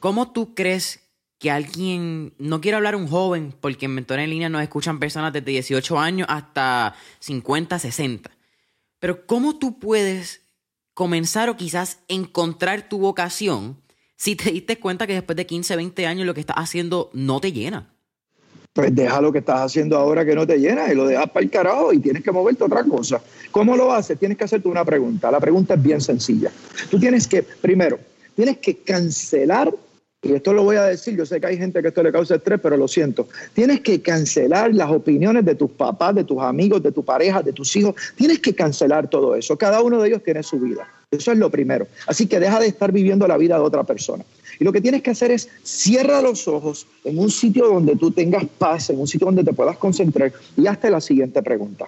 ¿Cómo 0.00 0.32
tú 0.32 0.54
crees 0.54 1.00
que 1.38 1.50
alguien, 1.50 2.34
no 2.38 2.60
quiero 2.60 2.76
hablar 2.76 2.94
un 2.94 3.08
joven, 3.08 3.54
porque 3.60 3.86
en 3.86 3.94
Mentor 3.94 4.18
en 4.18 4.30
Línea 4.30 4.48
nos 4.48 4.62
escuchan 4.62 4.98
personas 4.98 5.32
desde 5.32 5.50
18 5.50 5.98
años 5.98 6.26
hasta 6.30 6.94
50, 7.20 7.78
60, 7.78 8.30
pero 8.98 9.26
cómo 9.26 9.58
tú 9.58 9.78
puedes 9.78 10.42
comenzar 10.94 11.48
o 11.50 11.56
quizás 11.56 11.98
encontrar 12.08 12.88
tu 12.88 12.98
vocación 12.98 13.82
si 14.16 14.36
te 14.36 14.50
diste 14.50 14.78
cuenta 14.78 15.06
que 15.06 15.14
después 15.14 15.36
de 15.36 15.46
15, 15.46 15.76
20 15.76 16.06
años 16.06 16.26
lo 16.26 16.34
que 16.34 16.40
estás 16.40 16.56
haciendo 16.56 17.10
no 17.12 17.40
te 17.40 17.52
llena? 17.52 17.94
pues 18.74 18.92
deja 18.92 19.20
lo 19.20 19.32
que 19.32 19.38
estás 19.38 19.60
haciendo 19.60 19.96
ahora 19.96 20.24
que 20.24 20.34
no 20.34 20.44
te 20.44 20.58
llena 20.58 20.92
y 20.92 20.96
lo 20.96 21.06
dejas 21.06 21.30
para 21.30 21.44
el 21.44 21.50
carajo 21.50 21.92
y 21.92 22.00
tienes 22.00 22.24
que 22.24 22.32
moverte 22.32 22.64
a 22.64 22.66
otra 22.66 22.82
cosa. 22.82 23.22
¿Cómo 23.52 23.76
lo 23.76 23.92
haces? 23.92 24.18
Tienes 24.18 24.36
que 24.36 24.44
hacerte 24.44 24.66
una 24.66 24.84
pregunta. 24.84 25.30
La 25.30 25.38
pregunta 25.38 25.74
es 25.74 25.82
bien 25.82 26.00
sencilla. 26.00 26.50
Tú 26.90 26.98
tienes 26.98 27.28
que, 27.28 27.44
primero, 27.44 28.00
tienes 28.34 28.58
que 28.58 28.78
cancelar, 28.78 29.72
y 30.20 30.32
esto 30.32 30.52
lo 30.52 30.64
voy 30.64 30.74
a 30.74 30.84
decir, 30.86 31.16
yo 31.16 31.24
sé 31.24 31.40
que 31.40 31.46
hay 31.46 31.56
gente 31.56 31.80
que 31.82 31.88
esto 31.88 32.02
le 32.02 32.10
causa 32.10 32.34
estrés, 32.34 32.58
pero 32.60 32.76
lo 32.76 32.88
siento, 32.88 33.28
tienes 33.52 33.80
que 33.80 34.02
cancelar 34.02 34.74
las 34.74 34.90
opiniones 34.90 35.44
de 35.44 35.54
tus 35.54 35.70
papás, 35.70 36.16
de 36.16 36.24
tus 36.24 36.40
amigos, 36.40 36.82
de 36.82 36.90
tu 36.90 37.04
pareja, 37.04 37.42
de 37.42 37.52
tus 37.52 37.76
hijos. 37.76 37.94
Tienes 38.16 38.40
que 38.40 38.56
cancelar 38.56 39.08
todo 39.08 39.36
eso. 39.36 39.56
Cada 39.56 39.82
uno 39.82 40.02
de 40.02 40.08
ellos 40.08 40.22
tiene 40.24 40.42
su 40.42 40.58
vida. 40.58 40.88
Eso 41.16 41.32
es 41.32 41.38
lo 41.38 41.50
primero. 41.50 41.86
Así 42.06 42.26
que 42.26 42.40
deja 42.40 42.60
de 42.60 42.66
estar 42.66 42.92
viviendo 42.92 43.26
la 43.26 43.36
vida 43.36 43.56
de 43.56 43.62
otra 43.62 43.84
persona. 43.84 44.24
Y 44.58 44.64
lo 44.64 44.72
que 44.72 44.80
tienes 44.80 45.02
que 45.02 45.10
hacer 45.10 45.30
es 45.30 45.48
cierra 45.62 46.22
los 46.22 46.46
ojos 46.46 46.86
en 47.04 47.18
un 47.18 47.30
sitio 47.30 47.66
donde 47.66 47.96
tú 47.96 48.10
tengas 48.10 48.44
paz, 48.58 48.90
en 48.90 49.00
un 49.00 49.06
sitio 49.06 49.26
donde 49.26 49.44
te 49.44 49.52
puedas 49.52 49.76
concentrar 49.76 50.32
y 50.56 50.66
hazte 50.66 50.90
la 50.90 51.00
siguiente 51.00 51.42
pregunta. 51.42 51.86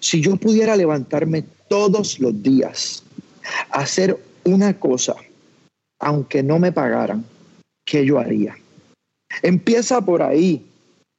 Si 0.00 0.20
yo 0.20 0.36
pudiera 0.36 0.76
levantarme 0.76 1.44
todos 1.68 2.20
los 2.20 2.42
días 2.42 3.02
a 3.70 3.80
hacer 3.80 4.18
una 4.44 4.78
cosa, 4.78 5.16
aunque 5.98 6.42
no 6.42 6.58
me 6.58 6.72
pagaran, 6.72 7.24
¿qué 7.84 8.04
yo 8.04 8.18
haría? 8.18 8.56
Empieza 9.42 10.00
por 10.00 10.22
ahí. 10.22 10.64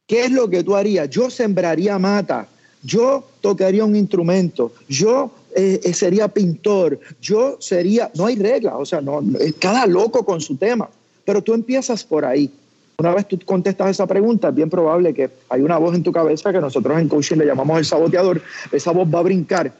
¿Qué 0.07 0.25
es 0.25 0.31
lo 0.31 0.49
que 0.49 0.63
tú 0.63 0.75
harías? 0.75 1.09
Yo 1.09 1.29
sembraría 1.29 1.97
mata, 1.97 2.47
yo 2.83 3.27
tocaría 3.41 3.85
un 3.85 3.95
instrumento, 3.95 4.73
yo 4.89 5.31
eh, 5.55 5.79
eh, 5.83 5.93
sería 5.93 6.27
pintor, 6.27 6.99
yo 7.21 7.57
sería, 7.59 8.11
no 8.15 8.25
hay 8.25 8.35
reglas, 8.35 8.75
o 8.77 8.85
sea, 8.85 9.01
no, 9.01 9.21
cada 9.59 9.85
loco 9.85 10.25
con 10.25 10.41
su 10.41 10.55
tema, 10.57 10.89
pero 11.25 11.41
tú 11.41 11.53
empiezas 11.53 12.03
por 12.03 12.25
ahí. 12.25 12.51
Una 12.97 13.13
vez 13.13 13.27
tú 13.27 13.39
contestas 13.43 13.91
esa 13.91 14.05
pregunta, 14.05 14.49
es 14.49 14.55
bien 14.55 14.69
probable 14.69 15.13
que 15.13 15.29
hay 15.49 15.61
una 15.61 15.77
voz 15.77 15.95
en 15.95 16.03
tu 16.03 16.11
cabeza 16.11 16.51
que 16.51 16.59
nosotros 16.59 16.99
en 16.99 17.09
coaching 17.09 17.37
le 17.37 17.45
llamamos 17.45 17.79
el 17.79 17.85
saboteador, 17.85 18.41
esa 18.71 18.91
voz 18.91 19.07
va 19.13 19.19
a 19.19 19.23
brincar. 19.23 19.73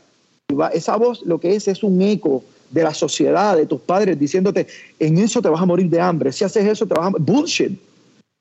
esa 0.74 0.96
voz 0.96 1.22
lo 1.24 1.40
que 1.40 1.56
es 1.56 1.68
es 1.68 1.84
un 1.84 2.02
eco 2.02 2.44
de 2.72 2.84
la 2.84 2.94
sociedad, 2.94 3.56
de 3.56 3.68
tus 3.68 3.82
padres, 3.82 4.20
diciéndote, 4.20 4.66
en 5.00 5.20
eso 5.20 5.42
te 5.42 5.50
vas 5.50 5.62
a 5.62 5.66
morir 5.66 5.90
de 5.90 6.02
hambre, 6.02 6.32
si 6.32 6.44
haces 6.44 6.66
eso 6.66 6.88
te 6.88 6.96
vas 6.96 7.14
a. 7.14 7.18
Bullshit. 7.18 7.80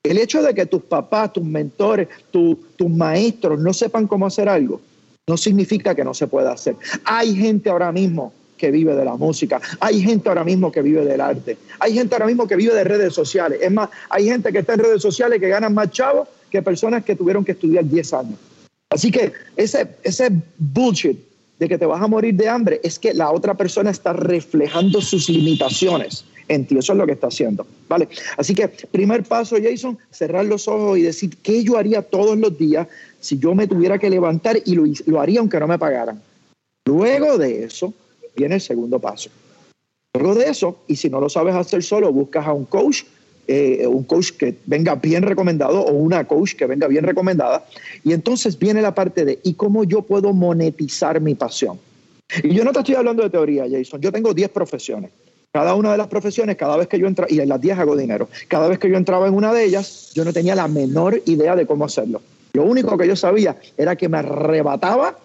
El 0.02 0.18
hecho 0.18 0.42
de 0.42 0.52
que 0.52 0.66
tus 0.66 0.82
papás, 0.82 1.32
tus 1.32 1.44
mentores, 1.44 2.08
tus 2.30 2.88
maestros 2.88 3.60
no 3.60 3.72
sepan 3.72 4.06
cómo 4.08 4.26
hacer 4.26 4.48
algo, 4.48 4.80
no 5.28 5.36
significa 5.36 5.94
que 5.94 6.04
no 6.04 6.14
se 6.14 6.26
pueda 6.26 6.52
hacer. 6.52 6.76
Hay 7.04 7.34
gente 7.34 7.70
ahora 7.70 7.92
mismo 7.92 8.32
que 8.56 8.70
vive 8.70 8.94
de 8.94 9.04
la 9.04 9.16
música, 9.16 9.60
hay 9.80 10.00
gente 10.00 10.28
ahora 10.28 10.44
mismo 10.44 10.70
que 10.70 10.82
vive 10.82 11.04
del 11.04 11.20
arte, 11.20 11.56
hay 11.80 11.94
gente 11.94 12.14
ahora 12.14 12.26
mismo 12.26 12.46
que 12.46 12.56
vive 12.56 12.74
de 12.74 12.84
redes 12.84 13.14
sociales. 13.14 13.58
Es 13.60 13.72
más, 13.72 13.88
hay 14.08 14.26
gente 14.26 14.52
que 14.52 14.58
está 14.58 14.74
en 14.74 14.80
redes 14.80 15.02
sociales 15.02 15.40
que 15.40 15.48
ganan 15.48 15.74
más 15.74 15.90
chavos 15.90 16.28
que 16.50 16.62
personas 16.62 17.04
que 17.04 17.16
tuvieron 17.16 17.44
que 17.44 17.52
estudiar 17.52 17.84
10 17.84 18.12
años. 18.14 18.38
Así 18.90 19.10
que 19.10 19.32
ese, 19.56 19.88
ese 20.02 20.30
bullshit 20.58 21.18
de 21.58 21.68
que 21.68 21.78
te 21.78 21.86
vas 21.86 22.02
a 22.02 22.06
morir 22.06 22.34
de 22.34 22.48
hambre 22.48 22.80
es 22.82 22.98
que 22.98 23.14
la 23.14 23.32
otra 23.32 23.54
persona 23.54 23.90
está 23.90 24.12
reflejando 24.12 25.00
sus 25.00 25.28
limitaciones 25.28 26.24
en 26.54 26.66
ti. 26.66 26.78
Eso 26.78 26.92
es 26.92 26.98
lo 26.98 27.06
que 27.06 27.12
está 27.12 27.28
haciendo. 27.28 27.66
¿vale? 27.88 28.08
Así 28.36 28.54
que, 28.54 28.68
primer 28.68 29.22
paso, 29.24 29.56
Jason, 29.62 29.98
cerrar 30.10 30.44
los 30.44 30.68
ojos 30.68 30.98
y 30.98 31.02
decir 31.02 31.36
qué 31.42 31.62
yo 31.62 31.76
haría 31.76 32.02
todos 32.02 32.38
los 32.38 32.56
días 32.56 32.88
si 33.20 33.38
yo 33.38 33.54
me 33.54 33.66
tuviera 33.66 33.98
que 33.98 34.10
levantar 34.10 34.58
y 34.64 34.74
lo, 34.74 35.20
haría 35.20 35.40
aunque 35.40 35.60
no 35.60 35.66
me 35.66 35.78
pagaran. 35.78 36.20
Luego 36.84 37.38
de 37.38 37.64
eso 37.64 37.92
viene 38.36 38.56
el 38.56 38.60
segundo 38.60 38.98
paso. 38.98 39.30
Luego 40.14 40.34
de 40.34 40.48
eso, 40.48 40.78
y 40.88 40.96
si 40.96 41.08
no 41.08 41.20
lo 41.20 41.28
sabes 41.28 41.54
hacer 41.54 41.82
solo, 41.82 42.12
buscas 42.12 42.46
a 42.46 42.52
un 42.52 42.64
coach 42.64 43.04
eh, 43.48 43.84
un 43.88 44.04
coach 44.04 44.30
que 44.38 44.56
venga 44.66 44.94
bien 44.94 45.24
recomendado 45.24 45.80
o 45.80 45.92
una 45.92 46.24
coach 46.28 46.54
que 46.54 46.66
venga 46.66 46.86
bien 46.86 47.04
recomendada. 47.04 47.66
Y 48.04 48.12
entonces 48.12 48.56
viene 48.56 48.80
la 48.80 48.94
parte 48.94 49.24
de, 49.24 49.40
¿y 49.42 49.54
cómo 49.54 49.82
yo 49.82 50.02
puedo 50.02 50.32
monetizar 50.32 51.20
mi 51.20 51.34
pasión? 51.34 51.78
Y 52.42 52.54
yo 52.54 52.64
no 52.64 52.72
te 52.72 52.78
estoy 52.78 52.94
hablando 52.94 53.22
de 53.22 53.30
teoría, 53.30 53.64
Jason. 53.70 54.00
Yo 54.00 54.12
tengo 54.12 54.32
10 54.32 54.48
profesiones. 54.50 55.10
Cada 55.52 55.74
una 55.74 55.92
de 55.92 55.98
las 55.98 56.08
profesiones, 56.08 56.56
cada 56.56 56.78
vez 56.78 56.88
que 56.88 56.98
yo 56.98 57.06
entraba, 57.06 57.30
y 57.30 57.38
en 57.38 57.48
las 57.48 57.60
10 57.60 57.78
hago 57.78 57.94
dinero, 57.94 58.28
cada 58.48 58.68
vez 58.68 58.78
que 58.78 58.88
yo 58.88 58.96
entraba 58.96 59.28
en 59.28 59.34
una 59.34 59.52
de 59.52 59.64
ellas, 59.64 60.10
yo 60.14 60.24
no 60.24 60.32
tenía 60.32 60.54
la 60.54 60.66
menor 60.66 61.20
idea 61.26 61.54
de 61.54 61.66
cómo 61.66 61.84
hacerlo. 61.84 62.22
Lo 62.54 62.64
único 62.64 62.96
que 62.96 63.06
yo 63.06 63.16
sabía 63.16 63.56
era 63.76 63.94
que 63.94 64.08
me 64.08 64.18
arrebataba 64.18 65.18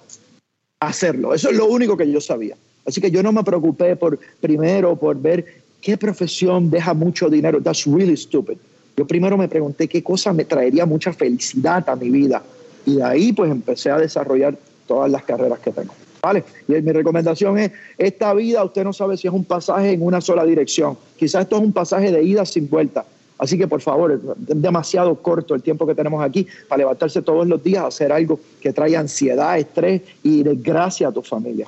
hacerlo. 0.81 1.33
Eso 1.33 1.49
es 1.49 1.55
lo 1.55 1.67
único 1.67 1.95
que 1.95 2.11
yo 2.11 2.19
sabía. 2.19 2.57
Así 2.85 2.99
que 2.99 3.09
yo 3.09 3.23
no 3.23 3.31
me 3.31 3.43
preocupé 3.43 3.95
por 3.95 4.19
primero 4.41 4.97
por 4.97 5.19
ver 5.19 5.45
qué 5.81 5.97
profesión 5.97 6.69
deja 6.69 6.93
mucho 6.93 7.29
dinero. 7.29 7.61
That's 7.61 7.85
really 7.85 8.17
stupid. 8.17 8.57
Yo 8.97 9.07
primero 9.07 9.37
me 9.37 9.47
pregunté 9.47 9.87
qué 9.87 10.03
cosa 10.03 10.33
me 10.33 10.43
traería 10.43 10.85
mucha 10.85 11.13
felicidad 11.13 11.87
a 11.89 11.95
mi 11.95 12.09
vida. 12.09 12.43
Y 12.85 12.95
de 12.95 13.03
ahí 13.03 13.31
pues 13.31 13.49
empecé 13.49 13.91
a 13.91 13.97
desarrollar 13.97 14.57
todas 14.87 15.09
las 15.09 15.23
carreras 15.23 15.59
que 15.59 15.71
tengo. 15.71 15.93
¿Vale? 16.21 16.43
Y 16.67 16.73
mi 16.73 16.91
recomendación 16.91 17.57
es, 17.57 17.71
esta 17.97 18.33
vida 18.33 18.63
usted 18.63 18.83
no 18.83 18.93
sabe 18.93 19.17
si 19.17 19.27
es 19.27 19.33
un 19.33 19.45
pasaje 19.45 19.91
en 19.91 20.01
una 20.01 20.21
sola 20.21 20.45
dirección. 20.45 20.97
Quizás 21.17 21.43
esto 21.43 21.57
es 21.57 21.61
un 21.61 21.73
pasaje 21.73 22.11
de 22.11 22.23
ida 22.23 22.45
sin 22.45 22.69
vuelta. 22.69 23.05
Así 23.37 23.57
que 23.57 23.67
por 23.67 23.81
favor, 23.81 24.11
es 24.11 24.19
demasiado 24.61 25.15
corto 25.21 25.53
el 25.53 25.61
tiempo 25.61 25.85
que 25.85 25.93
tenemos 25.93 26.23
aquí 26.23 26.47
para 26.67 26.79
levantarse 26.79 27.21
todos 27.21 27.47
los 27.47 27.63
días 27.63 27.83
a 27.83 27.87
hacer 27.87 28.11
algo 28.11 28.39
que 28.59 28.73
traiga 28.73 28.99
ansiedad, 28.99 29.57
estrés 29.57 30.01
y 30.23 30.43
desgracia 30.43 31.09
a 31.09 31.11
tu 31.11 31.21
familia. 31.21 31.67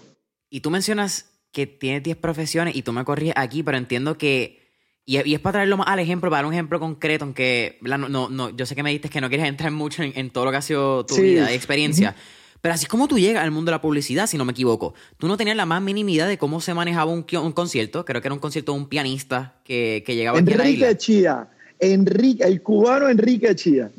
Y 0.49 0.61
tú 0.61 0.71
mencionas 0.71 1.25
que 1.51 1.67
tienes 1.67 2.03
10 2.03 2.17
profesiones 2.17 2.75
y 2.75 2.81
tú 2.81 2.91
me 2.91 3.03
corriges 3.05 3.35
aquí, 3.37 3.63
pero 3.63 3.77
entiendo 3.77 4.17
que... 4.17 4.57
Y, 5.05 5.33
es 5.33 5.39
para 5.39 5.53
traerlo 5.53 5.77
más 5.77 5.87
al 5.87 5.97
ejemplo, 5.97 6.29
para 6.29 6.43
dar 6.43 6.45
un 6.45 6.53
ejemplo 6.53 6.79
concreto, 6.79 7.25
aunque 7.25 7.79
no, 7.81 8.29
no, 8.29 8.49
yo 8.51 8.65
sé 8.67 8.75
que 8.75 8.83
me 8.83 8.91
dices 8.91 9.09
que 9.09 9.21
no 9.21 9.29
quieres 9.29 9.47
entrar 9.47 9.71
mucho 9.71 10.03
en, 10.03 10.29
todo 10.29 10.45
lo 10.45 10.51
que 10.51 10.57
ha 10.57 10.61
sido 10.61 11.03
tu 11.03 11.15
vida 11.15 11.51
y 11.51 11.55
experiencia. 11.55 12.15
Pero 12.61 12.73
así 12.73 12.85
como 12.85 13.07
tú 13.07 13.17
llegas 13.17 13.43
al 13.43 13.51
mundo 13.51 13.71
de 13.71 13.75
la 13.77 13.81
publicidad, 13.81 14.27
si 14.27 14.37
no 14.37 14.45
me 14.45 14.51
equivoco, 14.51 14.93
tú 15.17 15.27
no 15.27 15.37
tenías 15.37 15.55
la 15.55 15.65
más 15.65 15.81
mínima 15.81 16.11
idea 16.11 16.27
de 16.27 16.37
cómo 16.37 16.59
se 16.61 16.73
manejaba 16.73 17.11
un, 17.11 17.23
concierto. 17.53 18.05
Creo 18.05 18.21
que 18.21 18.27
era 18.27 18.33
un 18.33 18.39
concierto 18.39 18.73
de 18.73 18.79
un 18.79 18.89
pianista 18.89 19.61
que, 19.63 20.03
que 20.05 20.15
llegaba 20.15 20.39
Enrique 20.39 20.61
aquí 20.61 20.83
a 20.83 20.87
la 20.87 20.97
Chía. 20.97 21.49
Enrique, 21.79 22.43
el 22.43 22.61
cubano 22.61 23.07
Enrique 23.07 23.55
Chía. 23.55 23.89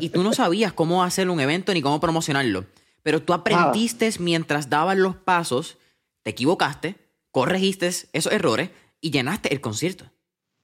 y 0.00 0.10
tú 0.10 0.22
no 0.22 0.32
sabías 0.32 0.72
cómo 0.72 1.02
hacer 1.02 1.28
un 1.28 1.40
evento 1.40 1.74
ni 1.74 1.82
cómo 1.82 2.00
promocionarlo. 2.00 2.64
Pero 3.02 3.22
tú 3.22 3.32
aprendiste 3.32 4.10
mientras 4.18 4.68
dabas 4.68 4.96
los 4.96 5.16
pasos, 5.16 5.78
te 6.22 6.30
equivocaste, 6.30 6.96
corregiste 7.30 7.88
esos 7.88 8.32
errores 8.32 8.70
y 9.00 9.10
llenaste 9.10 9.52
el 9.52 9.60
concierto. 9.60 10.04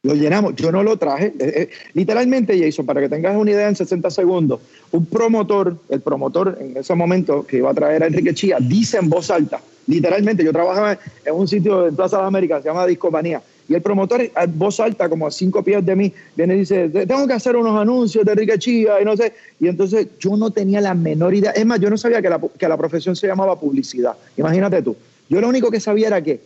Lo 0.07 0.15
llenamos. 0.15 0.55
Yo 0.55 0.71
no 0.71 0.85
lo 0.85 0.97
traje. 0.97 1.27
Eh, 1.27 1.35
eh, 1.39 1.71
literalmente, 1.95 2.59
Jason, 2.59 2.87
para 2.87 3.01
que 3.01 3.09
tengas 3.09 3.37
una 3.37 3.51
idea 3.51 3.69
en 3.69 3.75
60 3.75 4.09
segundos, 4.11 4.61
un 4.93 5.05
promotor, 5.07 5.77
el 5.89 6.01
promotor 6.01 6.57
en 6.61 6.77
ese 6.77 6.95
momento 6.95 7.45
que 7.45 7.57
iba 7.57 7.71
a 7.71 7.75
traer 7.75 8.05
a 8.05 8.07
Enrique 8.07 8.33
Chía, 8.33 8.59
dice 8.61 8.99
en 8.99 9.09
voz 9.09 9.31
alta, 9.31 9.61
literalmente, 9.89 10.45
yo 10.45 10.53
trabajaba 10.53 10.99
en 11.25 11.35
un 11.35 11.49
sitio 11.49 11.89
en 11.89 11.97
Plaza 11.97 12.19
de 12.19 12.23
las 12.23 12.29
Américas, 12.29 12.63
se 12.63 12.69
llama 12.69 12.87
Discomanía, 12.87 13.43
y 13.69 13.75
el 13.75 13.83
promotor, 13.83 14.21
en 14.21 14.59
voz 14.59 14.79
alta, 14.79 15.09
como 15.09 15.27
a 15.27 15.31
cinco 15.33 15.65
pies 15.65 15.85
de 15.85 15.97
mí, 15.97 16.13
viene 16.37 16.55
y 16.55 16.59
dice, 16.61 16.89
tengo 16.89 17.27
que 17.27 17.33
hacer 17.33 17.57
unos 17.57 17.77
anuncios 17.77 18.25
de 18.25 18.31
Enrique 18.31 18.61
Chía 18.61 19.01
y 19.03 19.05
no 19.05 19.17
sé. 19.17 19.33
Y 19.59 19.67
entonces 19.67 20.07
yo 20.21 20.37
no 20.37 20.53
tenía 20.53 20.81
la 20.81 20.95
menor 20.95 21.35
idea. 21.35 21.51
Es 21.51 21.67
más, 21.67 21.81
yo 21.81 21.91
no 21.91 21.99
sabía 21.99 22.23
que 22.23 22.31
la, 22.31 22.41
que 22.57 22.69
la 22.69 22.77
profesión 22.77 23.17
se 23.17 23.27
llamaba 23.27 23.59
publicidad. 23.59 24.13
Imagínate 24.37 24.83
tú. 24.83 24.97
Yo 25.29 25.41
lo 25.41 25.49
único 25.49 25.69
que 25.73 25.81
sabía 25.81 26.07
era 26.07 26.23
que, 26.23 26.39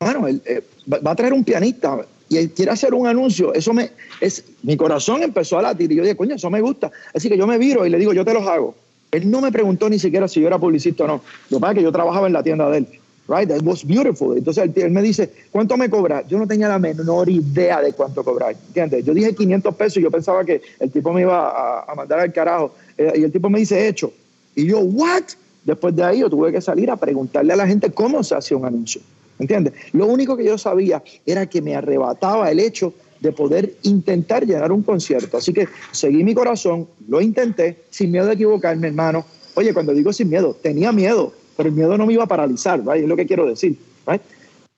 bueno, 0.00 0.26
él, 0.26 0.40
eh, 0.46 0.62
va 0.90 1.10
a 1.10 1.14
traer 1.14 1.34
un 1.34 1.44
pianista, 1.44 1.98
él 2.36 2.50
quiere 2.50 2.70
hacer 2.70 2.94
un 2.94 3.06
anuncio, 3.06 3.52
eso 3.54 3.72
me, 3.72 3.90
es, 4.20 4.44
mi 4.62 4.76
corazón 4.76 5.22
empezó 5.22 5.58
a 5.58 5.62
latir 5.62 5.90
y 5.92 5.96
yo 5.96 6.02
dije, 6.02 6.16
coño, 6.16 6.34
eso 6.34 6.50
me 6.50 6.60
gusta. 6.60 6.90
Así 7.12 7.28
que 7.28 7.36
yo 7.36 7.46
me 7.46 7.58
viro 7.58 7.86
y 7.86 7.90
le 7.90 7.98
digo, 7.98 8.12
yo 8.12 8.24
te 8.24 8.34
los 8.34 8.46
hago. 8.46 8.74
Él 9.10 9.30
no 9.30 9.40
me 9.40 9.52
preguntó 9.52 9.88
ni 9.88 9.98
siquiera 9.98 10.26
si 10.26 10.40
yo 10.40 10.48
era 10.48 10.58
publicista 10.58 11.04
o 11.04 11.06
no. 11.06 11.20
Lo 11.50 11.60
que 11.60 11.74
que 11.74 11.82
yo 11.82 11.92
trabajaba 11.92 12.26
en 12.26 12.32
la 12.32 12.42
tienda 12.42 12.68
de 12.70 12.78
él. 12.78 12.88
Right, 13.26 13.48
that 13.48 13.62
was 13.62 13.86
beautiful. 13.86 14.36
Entonces 14.36 14.70
él, 14.74 14.90
me 14.90 15.00
dice, 15.00 15.30
¿cuánto 15.50 15.76
me 15.76 15.88
cobra? 15.88 16.26
Yo 16.26 16.38
no 16.38 16.46
tenía 16.46 16.68
la 16.68 16.78
menor 16.78 17.30
idea 17.30 17.80
de 17.80 17.92
cuánto 17.92 18.22
cobrar. 18.22 18.54
¿Entiendes? 18.66 19.04
Yo 19.04 19.14
dije 19.14 19.34
500 19.34 19.74
pesos 19.76 19.96
y 19.98 20.02
yo 20.02 20.10
pensaba 20.10 20.44
que 20.44 20.60
el 20.78 20.90
tipo 20.90 21.12
me 21.12 21.22
iba 21.22 21.82
a, 21.90 21.94
mandar 21.94 22.20
al 22.20 22.32
carajo. 22.32 22.74
Eh, 22.98 23.12
y 23.16 23.22
el 23.22 23.32
tipo 23.32 23.48
me 23.48 23.60
dice, 23.60 23.88
hecho. 23.88 24.12
Y 24.54 24.66
yo, 24.66 24.80
¿what? 24.80 25.22
Después 25.64 25.96
de 25.96 26.04
ahí 26.04 26.18
yo 26.20 26.28
tuve 26.28 26.52
que 26.52 26.60
salir 26.60 26.90
a 26.90 26.96
preguntarle 26.96 27.54
a 27.54 27.56
la 27.56 27.66
gente 27.66 27.90
cómo 27.90 28.22
se 28.22 28.34
hacía 28.34 28.56
un 28.56 28.66
anuncio. 28.66 29.00
¿Entiendes? 29.38 29.74
Lo 29.92 30.06
único 30.06 30.36
que 30.36 30.44
yo 30.44 30.56
sabía 30.58 31.02
era 31.26 31.46
que 31.46 31.60
me 31.60 31.74
arrebataba 31.74 32.50
el 32.50 32.60
hecho 32.60 32.94
de 33.20 33.32
poder 33.32 33.74
intentar 33.82 34.46
llenar 34.46 34.70
un 34.70 34.82
concierto. 34.82 35.38
Así 35.38 35.52
que 35.52 35.66
seguí 35.92 36.22
mi 36.22 36.34
corazón, 36.34 36.86
lo 37.08 37.20
intenté, 37.20 37.84
sin 37.90 38.12
miedo 38.12 38.26
de 38.26 38.34
equivocarme, 38.34 38.88
hermano. 38.88 39.24
Oye, 39.54 39.72
cuando 39.72 39.94
digo 39.94 40.12
sin 40.12 40.28
miedo, 40.28 40.56
tenía 40.62 40.92
miedo, 40.92 41.32
pero 41.56 41.68
el 41.68 41.74
miedo 41.74 41.96
no 41.96 42.06
me 42.06 42.12
iba 42.12 42.24
a 42.24 42.28
paralizar, 42.28 42.82
es 42.94 43.08
lo 43.08 43.16
que 43.16 43.26
quiero 43.26 43.46
decir. 43.46 43.78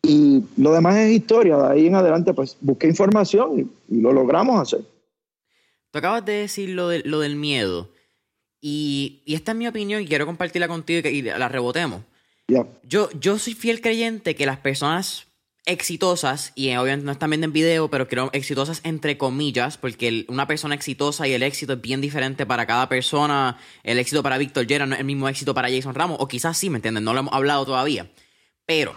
Y 0.02 0.44
lo 0.56 0.72
demás 0.72 0.96
es 0.96 1.10
historia, 1.10 1.56
de 1.56 1.72
ahí 1.72 1.86
en 1.88 1.96
adelante 1.96 2.32
pues 2.32 2.56
busqué 2.60 2.86
información 2.86 3.72
y, 3.88 4.00
lo 4.00 4.12
logramos 4.12 4.60
hacer. 4.60 4.86
Tú 5.90 5.98
acabas 5.98 6.24
de 6.24 6.32
decir 6.32 6.68
lo, 6.68 6.88
de, 6.88 7.00
lo 7.00 7.20
del 7.20 7.34
miedo 7.34 7.88
y, 8.60 9.22
esta 9.26 9.52
es 9.52 9.58
mi 9.58 9.66
opinión 9.66 10.02
y 10.02 10.06
quiero 10.06 10.26
compartirla 10.26 10.68
contigo 10.68 11.08
y 11.08 11.22
la 11.22 11.48
rebotemos. 11.48 12.02
Yo, 12.48 13.10
yo 13.18 13.38
soy 13.38 13.54
fiel 13.54 13.80
creyente 13.80 14.34
que 14.34 14.46
las 14.46 14.58
personas 14.58 15.26
exitosas, 15.64 16.52
y 16.54 16.74
obviamente 16.76 17.04
no 17.04 17.12
están 17.12 17.30
viendo 17.30 17.46
en 17.46 17.52
video, 17.52 17.90
pero 17.90 18.06
creo 18.06 18.30
exitosas 18.32 18.80
entre 18.84 19.18
comillas, 19.18 19.76
porque 19.76 20.24
una 20.28 20.46
persona 20.46 20.76
exitosa 20.76 21.26
y 21.26 21.32
el 21.32 21.42
éxito 21.42 21.72
es 21.72 21.80
bien 21.80 22.00
diferente 22.00 22.46
para 22.46 22.66
cada 22.66 22.88
persona. 22.88 23.58
El 23.82 23.98
éxito 23.98 24.22
para 24.22 24.38
Víctor 24.38 24.66
Jera 24.66 24.86
no 24.86 24.94
es 24.94 25.00
el 25.00 25.06
mismo 25.06 25.28
éxito 25.28 25.54
para 25.54 25.68
Jason 25.68 25.94
Ramos, 25.94 26.18
o 26.20 26.28
quizás 26.28 26.56
sí, 26.56 26.70
¿me 26.70 26.76
entienden? 26.76 27.02
No 27.02 27.12
lo 27.12 27.20
hemos 27.20 27.34
hablado 27.34 27.66
todavía. 27.66 28.08
Pero 28.64 28.94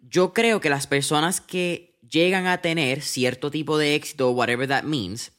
yo 0.00 0.32
creo 0.32 0.60
que 0.60 0.70
las 0.70 0.86
personas 0.86 1.42
que 1.42 1.98
llegan 2.08 2.46
a 2.46 2.62
tener 2.62 3.02
cierto 3.02 3.50
tipo 3.50 3.76
de 3.76 3.94
éxito, 3.94 4.30
whatever 4.30 4.66
that 4.68 4.84
means, 4.84 5.32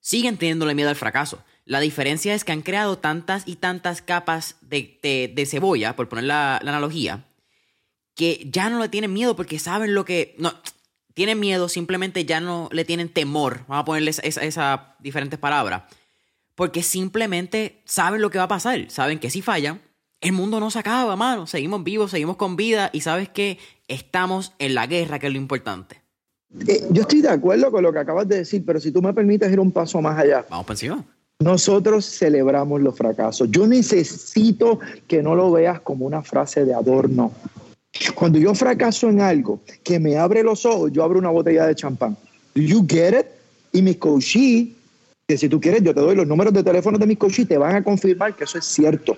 siguen 0.00 0.36
teniéndole 0.36 0.74
miedo 0.74 0.90
al 0.90 0.96
fracaso. 0.96 1.42
La 1.64 1.80
diferencia 1.80 2.34
es 2.34 2.44
que 2.44 2.52
han 2.52 2.62
creado 2.62 2.98
tantas 2.98 3.44
y 3.46 3.56
tantas 3.56 4.02
capas 4.02 4.56
de, 4.60 5.46
cebolla, 5.48 5.94
por 5.94 6.08
poner 6.08 6.24
la, 6.24 6.56
analogía, 6.56 7.24
que 8.14 8.46
ya 8.50 8.68
no 8.68 8.80
le 8.80 8.88
tienen 8.88 9.12
miedo 9.12 9.36
porque 9.36 9.58
saben 9.58 9.94
lo 9.94 10.04
que... 10.04 10.34
No, 10.38 10.52
tienen 11.14 11.38
miedo, 11.38 11.68
simplemente 11.68 12.24
ya 12.24 12.40
no 12.40 12.68
le 12.72 12.84
tienen 12.84 13.08
temor. 13.08 13.60
Vamos 13.68 13.82
a 13.82 13.84
ponerles 13.84 14.20
esas 14.24 14.44
esa 14.44 14.96
diferentes 14.98 15.38
palabras. 15.38 15.82
Porque 16.54 16.82
simplemente 16.82 17.82
saben 17.84 18.22
lo 18.22 18.30
que 18.30 18.38
va 18.38 18.44
a 18.44 18.48
pasar. 18.48 18.90
Saben 18.90 19.18
que 19.18 19.28
si 19.28 19.42
fallan, 19.42 19.80
el 20.22 20.32
mundo 20.32 20.58
no 20.58 20.70
se 20.70 20.78
acaba, 20.78 21.14
mano. 21.16 21.46
Seguimos 21.46 21.84
vivos, 21.84 22.10
seguimos 22.10 22.36
con 22.36 22.56
vida 22.56 22.90
y 22.92 23.02
sabes 23.02 23.28
que 23.28 23.58
estamos 23.88 24.54
en 24.58 24.74
la 24.74 24.86
guerra, 24.86 25.18
que 25.18 25.26
es 25.26 25.32
lo 25.32 25.38
importante. 25.38 26.00
Eh, 26.66 26.86
yo 26.90 27.02
estoy 27.02 27.20
de 27.20 27.30
acuerdo 27.30 27.70
con 27.70 27.82
lo 27.82 27.92
que 27.92 27.98
acabas 27.98 28.28
de 28.28 28.38
decir, 28.38 28.62
pero 28.64 28.80
si 28.80 28.92
tú 28.92 29.02
me 29.02 29.12
permites 29.12 29.50
ir 29.52 29.60
un 29.60 29.72
paso 29.72 30.00
más 30.00 30.18
allá. 30.18 30.44
Vamos 30.48 30.66
por 30.66 30.74
encima. 30.74 31.04
Nosotros 31.42 32.04
celebramos 32.06 32.80
los 32.80 32.96
fracasos. 32.96 33.50
Yo 33.50 33.66
necesito 33.66 34.78
que 35.08 35.22
no 35.22 35.34
lo 35.34 35.50
veas 35.50 35.80
como 35.80 36.06
una 36.06 36.22
frase 36.22 36.64
de 36.64 36.72
adorno. 36.72 37.32
Cuando 38.14 38.38
yo 38.38 38.54
fracaso 38.54 39.08
en 39.08 39.20
algo 39.20 39.60
que 39.82 39.98
me 39.98 40.16
abre 40.16 40.44
los 40.44 40.64
ojos, 40.64 40.92
yo 40.92 41.02
abro 41.02 41.18
una 41.18 41.30
botella 41.30 41.66
de 41.66 41.74
champán. 41.74 42.16
Do 42.54 42.62
you 42.62 42.86
get 42.88 43.18
it? 43.18 43.26
Y 43.72 43.82
mis 43.82 43.96
coaches, 43.96 44.68
que 45.26 45.36
si 45.36 45.48
tú 45.48 45.60
quieres, 45.60 45.82
yo 45.82 45.92
te 45.92 46.00
doy 46.00 46.14
los 46.14 46.28
números 46.28 46.52
de 46.52 46.62
teléfono 46.62 46.96
de 46.96 47.06
mis 47.06 47.18
coaches, 47.18 47.48
te 47.48 47.58
van 47.58 47.74
a 47.74 47.82
confirmar 47.82 48.36
que 48.36 48.44
eso 48.44 48.58
es 48.58 48.64
cierto. 48.64 49.16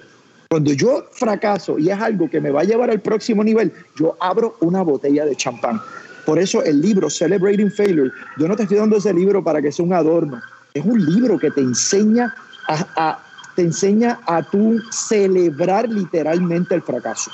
Cuando 0.48 0.72
yo 0.72 1.04
fracaso 1.12 1.78
y 1.78 1.90
es 1.90 2.00
algo 2.00 2.30
que 2.30 2.40
me 2.40 2.50
va 2.50 2.62
a 2.62 2.64
llevar 2.64 2.90
al 2.90 3.00
próximo 3.00 3.44
nivel, 3.44 3.70
yo 3.98 4.16
abro 4.18 4.56
una 4.60 4.82
botella 4.82 5.26
de 5.26 5.36
champán. 5.36 5.78
Por 6.24 6.38
eso 6.38 6.62
el 6.64 6.80
libro 6.80 7.10
Celebrating 7.10 7.70
Failure, 7.70 8.10
yo 8.38 8.48
no 8.48 8.56
te 8.56 8.62
estoy 8.62 8.78
dando 8.78 8.96
ese 8.96 9.12
libro 9.12 9.44
para 9.44 9.60
que 9.60 9.70
sea 9.70 9.84
un 9.84 9.92
adorno 9.92 10.40
es 10.74 10.84
un 10.84 11.04
libro 11.06 11.38
que 11.38 11.52
te 11.52 11.60
enseña 11.60 12.34
a, 12.66 13.22
te 13.54 13.62
enseña 13.62 14.20
a 14.26 14.42
tú 14.42 14.80
celebrar 14.90 15.88
literalmente 15.88 16.74
el 16.74 16.82
fracaso. 16.82 17.30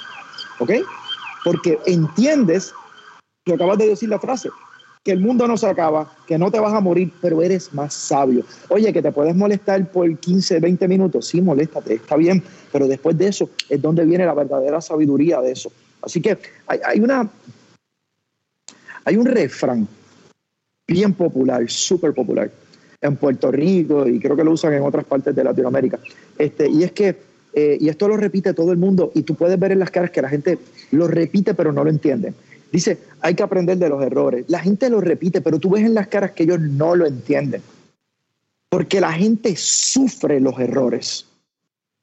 ¿Ok? 0.59 0.73
Porque 1.43 1.79
entiendes, 1.87 2.75
lo 3.47 3.55
acabas 3.55 3.79
de 3.79 3.89
decir 3.89 4.11
la 4.11 4.21
frase, 4.21 4.51
que 5.03 5.13
el 5.13 5.21
mundo 5.21 5.49
no 5.49 5.57
se 5.57 5.67
acaba, 5.67 6.13
que 6.27 6.37
no 6.37 6.51
te 6.51 6.61
vas 6.61 6.75
a 6.75 6.81
morir, 6.81 7.11
pero 7.23 7.41
eres 7.41 7.73
más 7.73 7.95
sabio. 7.95 8.45
Oye, 8.69 8.93
que 8.93 9.01
te 9.01 9.11
puedes 9.11 9.35
molestar 9.35 9.91
por 9.91 10.15
15, 10.19 10.61
20 10.61 10.87
minutos, 10.87 11.27
sí, 11.27 11.41
moléstate, 11.41 11.95
está 11.95 12.17
bien, 12.17 12.45
pero 12.71 12.87
después 12.87 13.17
de 13.17 13.29
eso 13.29 13.49
es 13.71 13.81
donde 13.81 14.05
viene 14.05 14.27
la 14.27 14.35
verdadera 14.35 14.83
sabiduría 14.83 15.41
de 15.41 15.53
eso. 15.53 15.73
Así 16.03 16.21
que 16.21 16.37
hay, 16.67 17.01
una, 17.01 17.31
hay 19.07 19.17
un 19.17 19.25
refrán 19.25 19.89
bien 20.87 21.15
popular, 21.15 21.71
súper 21.71 22.13
popular, 22.13 22.51
en 23.01 23.17
Puerto 23.17 23.51
Rico 23.51 24.07
y 24.07 24.19
creo 24.19 24.37
que 24.37 24.45
lo 24.45 24.53
usan 24.53 24.75
en 24.75 24.83
otras 24.83 25.05
partes 25.05 25.35
de 25.35 25.45
Latinoamérica. 25.45 25.99
Este, 26.39 26.69
y 26.69 26.83
es 26.83 26.93
que, 26.93 27.17
eh, 27.53 27.79
y 27.81 27.89
esto 27.89 28.09
lo 28.09 28.17
repite 28.17 28.55
todo 28.55 28.73
el 28.73 28.79
mundo 28.79 29.11
y 29.15 29.23
tú 29.23 29.35
puedes 29.35 29.59
ver 29.59 29.73
en 29.73 29.79
las 29.79 29.91
caras 29.91 30.11
que 30.11 30.23
la 30.23 30.29
gente 30.29 30.59
lo 30.93 31.09
repite 31.09 31.55
pero 31.55 31.73
no 31.73 31.85
lo 31.85 31.91
entiende. 31.91 32.35
Dice, 32.73 32.99
hay 33.21 33.35
que 33.35 33.43
aprender 33.43 33.79
de 33.79 33.89
los 33.89 34.03
errores. 34.03 34.45
La 34.49 34.61
gente 34.61 34.89
lo 34.89 35.01
repite, 35.01 35.41
pero 35.41 35.59
tú 35.59 35.71
ves 35.71 35.85
en 35.85 35.95
las 35.95 36.09
caras 36.09 36.33
que 36.33 36.45
ellos 36.45 36.61
no 36.61 36.95
lo 36.95 37.07
entienden. 37.07 37.63
Porque 38.69 39.01
la 39.01 39.13
gente 39.13 39.57
sufre 39.57 40.39
los 40.39 40.59
errores. 40.59 41.27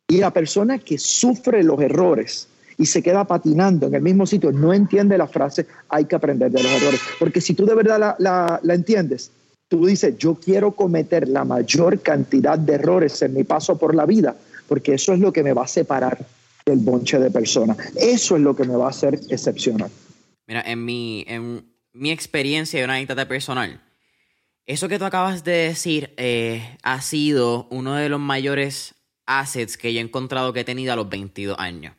Y 0.09 0.17
la 0.17 0.31
persona 0.31 0.77
que 0.79 0.97
sufre 0.97 1.63
los 1.63 1.79
errores 1.79 2.47
y 2.77 2.85
se 2.85 3.01
queda 3.01 3.25
patinando 3.25 3.87
en 3.87 3.95
el 3.95 4.01
mismo 4.01 4.25
sitio, 4.25 4.51
no 4.51 4.73
entiende 4.73 5.17
la 5.17 5.27
frase, 5.27 5.65
hay 5.89 6.05
que 6.05 6.15
aprender 6.15 6.51
de 6.51 6.61
los 6.61 6.71
errores. 6.71 7.01
Porque 7.19 7.41
si 7.41 7.53
tú 7.53 7.65
de 7.65 7.75
verdad 7.75 8.15
la, 8.19 8.61
entiendes, 8.73 9.31
tú 9.67 9.85
dices, 9.85 10.17
yo 10.17 10.35
quiero 10.35 10.71
cometer 10.71 11.27
la 11.27 11.43
mayor 11.43 12.01
cantidad 12.01 12.57
de 12.57 12.73
errores 12.73 13.21
en 13.21 13.33
mi 13.33 13.43
paso 13.43 13.77
por 13.77 13.95
la 13.95 14.05
vida, 14.05 14.35
porque 14.67 14.93
eso 14.93 15.13
es 15.13 15.19
lo 15.19 15.31
que 15.31 15.43
me 15.43 15.53
va 15.53 15.63
a 15.63 15.67
separar 15.67 16.25
del 16.65 16.79
bonche 16.79 17.19
de 17.19 17.31
personas. 17.31 17.77
Eso 17.95 18.35
es 18.35 18.41
lo 18.41 18.55
que 18.55 18.65
me 18.65 18.75
va 18.75 18.87
a 18.87 18.89
hacer 18.89 19.19
excepcional. 19.29 19.89
Mira, 20.47 20.61
en 20.61 20.83
mi, 20.83 21.25
en 21.27 21.65
mi 21.93 22.11
experiencia 22.11 22.79
de 22.79 22.85
una 22.85 22.95
anécdota 22.95 23.27
personal, 23.27 23.81
eso 24.65 24.89
que 24.89 24.99
tú 24.99 25.05
acabas 25.05 25.43
de 25.43 25.51
decir 25.51 26.13
eh, 26.17 26.77
ha 26.83 27.01
sido 27.01 27.67
uno 27.69 27.95
de 27.95 28.09
los 28.09 28.19
mayores 28.19 28.95
assets 29.25 29.77
que 29.77 29.93
yo 29.93 29.99
he 29.99 30.03
encontrado 30.03 30.53
que 30.53 30.61
he 30.61 30.65
tenido 30.65 30.93
a 30.93 30.95
los 30.95 31.09
22 31.09 31.57
años. 31.59 31.95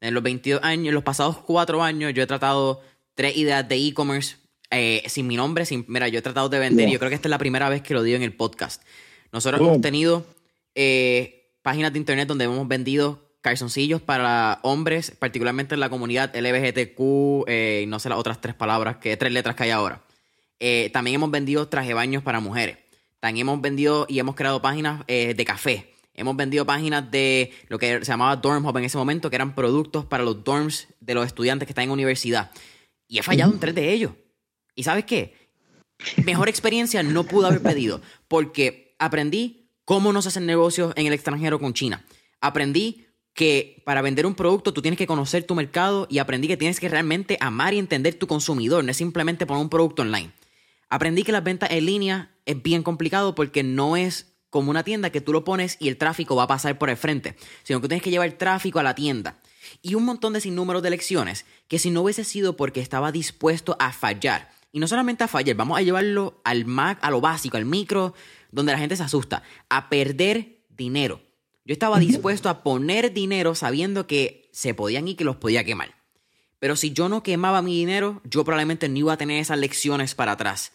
En 0.00 0.14
los 0.14 0.22
22 0.22 0.62
años, 0.62 0.88
en 0.88 0.94
los 0.94 1.04
pasados 1.04 1.38
cuatro 1.38 1.82
años, 1.82 2.12
yo 2.14 2.22
he 2.22 2.26
tratado 2.26 2.80
tres 3.14 3.36
ideas 3.36 3.66
de 3.68 3.76
e-commerce 3.76 4.36
eh, 4.70 5.02
sin 5.06 5.26
mi 5.26 5.36
nombre. 5.36 5.66
Sin, 5.66 5.84
mira, 5.88 6.08
yo 6.08 6.18
he 6.18 6.22
tratado 6.22 6.48
de 6.48 6.58
vender. 6.58 6.88
Yo 6.88 6.98
creo 6.98 7.08
que 7.08 7.14
esta 7.14 7.28
es 7.28 7.30
la 7.30 7.38
primera 7.38 7.68
vez 7.68 7.82
que 7.82 7.94
lo 7.94 8.02
digo 8.02 8.16
en 8.16 8.22
el 8.22 8.32
podcast. 8.32 8.82
Nosotros 9.32 9.60
hemos 9.60 9.80
tenido 9.80 10.26
eh, 10.74 11.52
páginas 11.62 11.92
de 11.92 11.98
internet 11.98 12.28
donde 12.28 12.44
hemos 12.44 12.66
vendido 12.68 13.22
calzoncillos 13.40 14.02
para 14.02 14.58
hombres, 14.62 15.12
particularmente 15.12 15.74
en 15.74 15.80
la 15.80 15.88
comunidad 15.88 16.34
LGBTQ, 16.34 17.44
eh, 17.46 17.84
no 17.86 18.00
sé 18.00 18.08
las 18.08 18.18
otras 18.18 18.40
tres 18.40 18.54
palabras, 18.54 18.96
que 18.96 19.16
tres 19.16 19.32
letras 19.32 19.54
que 19.54 19.64
hay 19.64 19.70
ahora. 19.70 20.02
también 20.92 21.16
hemos 21.16 21.30
vendido 21.30 21.68
traje 21.68 21.94
baños 21.94 22.22
para 22.22 22.40
mujeres. 22.40 22.78
También 23.20 23.46
hemos 23.46 23.60
vendido 23.60 24.06
y 24.08 24.18
hemos 24.18 24.34
creado 24.34 24.60
páginas 24.62 25.06
de 25.06 25.44
café. 25.44 25.92
Hemos 26.16 26.34
vendido 26.34 26.64
páginas 26.64 27.10
de 27.10 27.52
lo 27.68 27.78
que 27.78 27.98
se 27.98 28.04
llamaba 28.06 28.34
Dorm 28.36 28.64
Hub 28.64 28.76
en 28.78 28.84
ese 28.84 28.96
momento, 28.96 29.28
que 29.28 29.36
eran 29.36 29.54
productos 29.54 30.06
para 30.06 30.24
los 30.24 30.42
dorms 30.42 30.88
de 30.98 31.14
los 31.14 31.26
estudiantes 31.26 31.66
que 31.66 31.72
están 31.72 31.84
en 31.84 31.90
universidad. 31.90 32.50
Y 33.06 33.18
he 33.18 33.22
fallado 33.22 33.52
en 33.52 33.60
tres 33.60 33.74
de 33.74 33.92
ellos. 33.92 34.12
¿Y 34.76 34.84
sabes 34.84 35.04
qué? 35.04 35.34
Mejor 36.24 36.48
experiencia 36.48 37.02
no 37.02 37.24
pude 37.24 37.48
haber 37.48 37.62
pedido, 37.62 38.00
porque 38.28 38.94
aprendí 38.98 39.70
cómo 39.84 40.12
no 40.12 40.22
se 40.22 40.28
hacen 40.28 40.46
negocios 40.46 40.92
en 40.94 41.06
el 41.06 41.12
extranjero 41.12 41.58
con 41.58 41.74
China. 41.74 42.04
Aprendí 42.40 43.06
que 43.32 43.82
para 43.84 44.02
vender 44.02 44.26
un 44.26 44.34
producto 44.34 44.72
tú 44.72 44.82
tienes 44.82 44.98
que 44.98 45.06
conocer 45.06 45.44
tu 45.44 45.54
mercado 45.54 46.06
y 46.10 46.18
aprendí 46.18 46.48
que 46.48 46.56
tienes 46.56 46.80
que 46.80 46.88
realmente 46.88 47.36
amar 47.40 47.74
y 47.74 47.78
entender 47.78 48.14
tu 48.14 48.26
consumidor, 48.26 48.84
no 48.84 48.90
es 48.90 48.96
simplemente 48.96 49.46
poner 49.46 49.62
un 49.62 49.70
producto 49.70 50.02
online. 50.02 50.32
Aprendí 50.88 51.22
que 51.22 51.32
las 51.32 51.42
ventas 51.42 51.70
en 51.70 51.86
línea 51.86 52.30
es 52.44 52.62
bien 52.62 52.82
complicado 52.82 53.34
porque 53.34 53.62
no 53.62 53.96
es 53.96 54.36
como 54.50 54.70
una 54.70 54.84
tienda 54.84 55.10
que 55.10 55.20
tú 55.20 55.32
lo 55.32 55.44
pones 55.44 55.76
y 55.80 55.88
el 55.88 55.98
tráfico 55.98 56.36
va 56.36 56.44
a 56.44 56.48
pasar 56.48 56.78
por 56.78 56.88
el 56.88 56.96
frente, 56.96 57.36
sino 57.62 57.80
que 57.80 57.88
tienes 57.88 58.02
que 58.02 58.10
llevar 58.10 58.32
tráfico 58.32 58.78
a 58.78 58.82
la 58.82 58.94
tienda. 58.94 59.38
Y 59.82 59.94
un 59.94 60.04
montón 60.04 60.32
de 60.32 60.40
sinnúmeros 60.40 60.82
de 60.82 60.90
lecciones 60.90 61.44
que 61.68 61.78
si 61.78 61.90
no 61.90 62.02
hubiese 62.02 62.24
sido 62.24 62.56
porque 62.56 62.80
estaba 62.80 63.12
dispuesto 63.12 63.76
a 63.80 63.92
fallar, 63.92 64.50
y 64.76 64.80
no 64.80 64.86
solamente 64.86 65.24
a 65.24 65.28
fallar, 65.28 65.56
vamos 65.56 65.78
a 65.78 65.82
llevarlo 65.82 66.40
al 66.44 66.66
Mac, 66.66 66.98
a 67.00 67.10
lo 67.10 67.22
básico, 67.22 67.56
al 67.56 67.64
micro, 67.64 68.12
donde 68.52 68.72
la 68.72 68.78
gente 68.78 68.94
se 68.94 69.02
asusta, 69.02 69.42
a 69.70 69.88
perder 69.88 70.58
dinero. 70.68 71.22
Yo 71.64 71.72
estaba 71.72 71.98
dispuesto 71.98 72.50
a 72.50 72.62
poner 72.62 73.14
dinero 73.14 73.54
sabiendo 73.54 74.06
que 74.06 74.50
se 74.52 74.74
podían 74.74 75.08
y 75.08 75.14
que 75.14 75.24
los 75.24 75.36
podía 75.36 75.64
quemar. 75.64 75.94
Pero 76.58 76.76
si 76.76 76.92
yo 76.92 77.08
no 77.08 77.22
quemaba 77.22 77.62
mi 77.62 77.74
dinero, 77.74 78.20
yo 78.24 78.44
probablemente 78.44 78.88
no 78.90 78.98
iba 78.98 79.14
a 79.14 79.16
tener 79.16 79.40
esas 79.40 79.58
lecciones 79.58 80.14
para 80.14 80.32
atrás. 80.32 80.72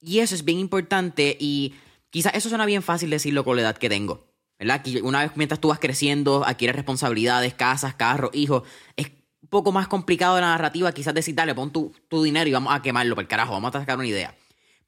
Y 0.00 0.18
eso 0.18 0.34
es 0.34 0.44
bien 0.44 0.58
importante 0.58 1.36
y 1.38 1.74
Quizás 2.14 2.32
eso 2.36 2.48
suena 2.48 2.64
bien 2.64 2.84
fácil 2.84 3.10
decirlo 3.10 3.44
con 3.44 3.56
la 3.56 3.62
edad 3.62 3.76
que 3.76 3.88
tengo. 3.88 4.28
¿Verdad? 4.56 4.84
una 5.02 5.22
vez 5.22 5.32
mientras 5.34 5.60
tú 5.60 5.66
vas 5.66 5.80
creciendo, 5.80 6.44
adquieres 6.46 6.76
responsabilidades, 6.76 7.54
casas, 7.54 7.96
carros, 7.96 8.30
hijos, 8.34 8.62
es 8.94 9.10
poco 9.54 9.70
más 9.70 9.86
complicado 9.86 10.40
la 10.40 10.48
narrativa 10.48 10.90
quizás 10.90 11.14
decir, 11.14 11.32
dale, 11.32 11.54
pon 11.54 11.70
tu, 11.70 11.92
tu 12.08 12.24
dinero 12.24 12.50
y 12.50 12.52
vamos 12.52 12.74
a 12.74 12.82
quemarlo, 12.82 13.14
por 13.14 13.28
carajo, 13.28 13.52
vamos 13.52 13.72
a 13.76 13.78
sacar 13.78 13.96
una 13.96 14.08
idea. 14.08 14.34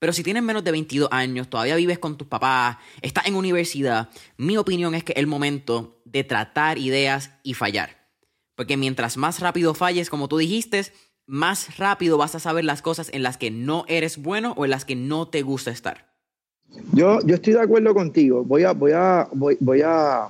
Pero 0.01 0.13
si 0.13 0.25
tienes 0.25 0.43
menos 0.43 0.65
de 0.65 0.73
22 0.73 1.09
años, 1.13 1.49
todavía 1.49 1.77
vives 1.77 2.01
con 2.01 2.17
tus 2.17 2.27
papás, 2.27 2.77
estás 3.01 3.29
en 3.29 3.37
universidad, 3.37 4.09
mi 4.37 4.57
opinión 4.57 4.97
es 4.97 5.05
que 5.05 5.13
es 5.13 5.19
el 5.19 5.29
momento 5.29 6.01
de 6.05 6.25
tratar 6.25 6.79
ideas 6.79 7.31
y 7.45 7.55
fallar. 7.55 7.91
Porque 8.57 8.77
mientras 8.77 9.17
más 9.17 9.39
rápido 9.39 9.73
falles, 9.73 10.11
como 10.11 10.27
tú 10.27 10.37
dijiste, 10.37 10.83
más 11.27 11.79
rápido 11.79 12.19
vas 12.19 12.35
a 12.35 12.41
saber 12.41 12.65
las 12.65 12.83
cosas 12.83 13.09
en 13.13 13.23
las 13.23 13.37
que 13.37 13.53
no 13.53 13.85
eres 13.87 14.21
bueno 14.21 14.53
o 14.57 14.65
en 14.65 14.73
las 14.73 14.85
que 14.85 14.97
no 14.97 15.29
te 15.29 15.43
gusta 15.43 15.71
estar. 15.71 16.13
Yo, 16.93 17.21
yo 17.25 17.37
estoy 17.37 17.53
de 17.53 17.61
acuerdo 17.61 17.95
contigo. 17.95 18.43
Voy 18.43 18.65
a, 18.65 18.73
voy 18.73 18.91
a, 18.91 19.29
voy, 19.33 19.57
voy 19.61 19.83
a, 19.83 20.27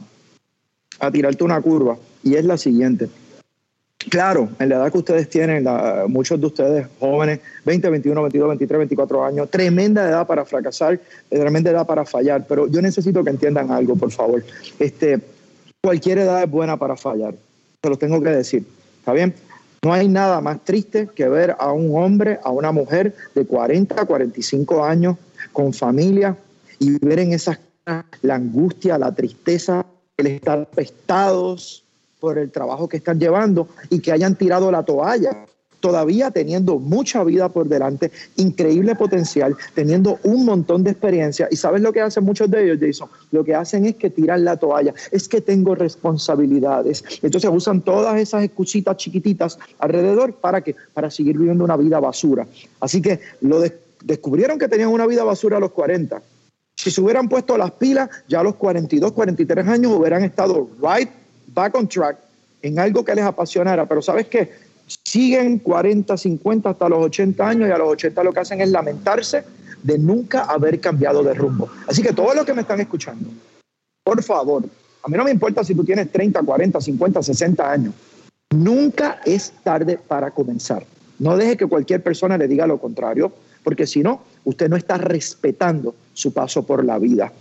a 0.99 1.11
tirarte 1.11 1.43
una 1.43 1.59
curva 1.63 1.97
y 2.23 2.35
es 2.35 2.45
la 2.45 2.59
siguiente. 2.59 3.09
Claro, 3.99 4.51
en 4.59 4.69
la 4.69 4.77
edad 4.77 4.93
que 4.93 4.99
ustedes 4.99 5.29
tienen, 5.29 5.67
muchos 6.09 6.41
de 6.41 6.47
ustedes 6.47 6.87
jóvenes, 7.01 7.41
20, 7.65 7.91
21, 7.91 8.23
22, 8.23 8.49
23, 8.51 8.79
24 8.79 9.25
años, 9.25 9.51
tremenda 9.51 10.09
edad 10.09 10.27
para 10.27 10.45
fracasar, 10.45 11.01
tremenda 11.29 11.71
edad 11.71 11.87
para 11.87 12.05
fallar, 12.05 12.47
pero 12.47 12.69
yo 12.69 12.81
necesito 12.83 13.25
que 13.25 13.31
entiendan 13.31 13.71
algo, 13.71 13.97
por 13.97 14.13
favor. 14.13 14.45
Este, 14.79 15.19
cualquier 15.83 16.19
edad 16.19 16.43
es 16.43 16.51
buena 16.51 16.77
para 16.77 16.97
fallar, 16.97 17.35
se 17.83 17.89
lo 17.89 17.97
tengo 17.97 18.23
que 18.23 18.31
decir, 18.31 18.65
¿está 18.99 19.13
bien? 19.13 19.35
No 19.83 19.93
hay 19.93 20.09
nada 20.09 20.41
más 20.41 20.65
triste 20.65 21.09
que 21.15 21.29
ver 21.29 21.57
a 21.59 21.73
un 21.73 21.97
hombre, 21.97 22.39
a 22.45 22.51
una 22.51 22.73
mujer 22.73 23.15
de 23.35 23.45
40, 23.45 24.05
45 24.05 24.85
años 24.85 25.17
con 25.53 25.73
familia 25.73 26.37
y 26.79 26.99
ver 27.05 27.21
en 27.21 27.33
esas 27.33 27.59
la 28.23 28.35
angustia, 28.35 28.99
la 28.99 29.15
tristeza, 29.15 29.87
el 30.17 30.27
estar 30.27 30.67
pestados 30.71 31.86
por 32.21 32.39
el 32.39 32.51
trabajo 32.51 32.89
que 32.89 32.97
están 32.97 33.19
llevando 33.19 33.69
y 33.91 34.01
que 34.01 34.13
hayan 34.13 34.37
tirado 34.37 34.71
la 34.71 34.85
toalla, 34.85 35.47
todavía 35.81 36.31
teniendo 36.31 36.79
mucha 36.79 37.23
vida 37.23 37.49
por 37.49 37.69
delante, 37.69 38.11
increíble 38.37 38.95
potencial, 38.95 39.57
teniendo 39.75 40.19
un 40.25 40.45
montón 40.45 40.83
de 40.83 40.91
experiencia. 40.91 41.49
¿Y 41.51 41.57
sabes 41.57 41.83
lo 41.83 41.93
que 41.93 42.01
hacen 42.01 42.25
muchos 42.25 42.51
de 42.51 42.65
ellos, 42.65 42.79
Jason? 42.81 43.09
Lo 43.31 43.45
que 43.45 43.55
hacen 43.55 43.87
es 43.87 43.97
que 43.97 44.11
tiran 44.11 44.45
la 44.45 44.57
toalla. 44.57 44.95
Es 45.11 45.29
que 45.29 45.41
tengo 45.41 45.75
responsabilidades. 45.75 47.05
Entonces 47.23 47.51
usan 47.53 47.83
todas 47.83 48.19
esas 48.19 48.43
escuchitas 48.43 48.97
chiquititas 48.97 49.59
alrededor 49.79 50.35
para 50.35 50.63
que 50.63 50.75
para 50.93 51.11
seguir 51.11 51.39
viviendo 51.39 51.65
una 51.65 51.77
vida 51.77 52.01
basura. 52.01 52.47
Así 52.81 53.01
que 53.01 53.21
lo 53.41 53.61
de 53.61 53.87
descubrieron 54.05 54.59
que 54.59 54.69
tenían 54.69 54.91
una 54.91 55.07
vida 55.07 55.25
basura 55.25 55.57
a 55.57 55.61
los 55.61 55.73
40. 55.73 56.23
Si 56.75 56.91
se 56.91 57.01
hubieran 57.01 57.29
puesto 57.29 57.57
las 57.57 57.73
pilas, 57.73 58.11
ya 58.29 58.41
a 58.41 58.43
los 58.43 58.57
42, 58.57 59.13
43 59.13 59.67
años 59.67 59.93
hubieran 59.93 60.23
estado 60.23 60.69
right 60.81 61.11
back 61.57 61.75
on 61.75 61.89
track 61.89 62.19
en 62.63 62.79
algo 62.79 63.05
que 63.05 63.15
les 63.15 63.25
apasionara. 63.25 63.87
Pero 63.87 64.03
¿sabes 64.03 64.27
qué? 64.29 64.53
Siguen 65.05 65.59
40, 65.59 66.17
50 66.17 66.71
hasta 66.71 66.89
los 66.89 67.05
80 67.07 67.49
años 67.49 67.69
y 67.69 67.73
a 67.73 67.79
los 67.79 67.89
80 67.89 68.23
lo 68.23 68.33
que 68.33 68.41
hacen 68.41 68.61
es 68.61 68.71
lamentarse 68.71 69.43
de 69.83 69.99
nunca 69.99 70.45
haber 70.45 70.79
cambiado 70.79 71.25
de 71.25 71.35
rumbo. 71.35 71.69
Así 71.89 72.03
que 72.03 72.13
todos 72.13 72.37
los 72.37 72.45
que 72.45 72.55
me 72.55 72.61
están 72.61 72.81
escuchando, 72.81 73.29
por 74.05 74.23
favor, 74.23 74.65
a 75.03 75.09
mí 75.09 75.17
no 75.17 75.25
me 75.25 75.31
importa 75.31 75.65
si 75.65 75.75
tú 75.75 75.85
tienes 75.85 76.13
30, 76.13 76.43
40, 76.43 76.81
50, 76.81 77.23
60 77.23 77.71
años. 77.71 77.95
Nunca 78.55 79.21
es 79.25 79.53
tarde 79.65 79.99
para 79.99 80.31
comenzar. 80.31 80.85
No 81.19 81.37
deje 81.37 81.57
que 81.57 81.67
cualquier 81.67 82.03
persona 82.03 82.37
le 82.37 82.47
diga 82.47 82.67
lo 82.67 82.79
contrario 82.79 83.33
porque 83.65 83.87
si 83.87 84.03
no, 84.03 84.21
usted 84.45 84.69
no 84.69 84.77
está 84.77 84.99
respetando 84.99 85.95
su 86.13 86.33
paso 86.33 86.65
por 86.65 86.85
la 86.85 87.01
vida. 87.01 87.33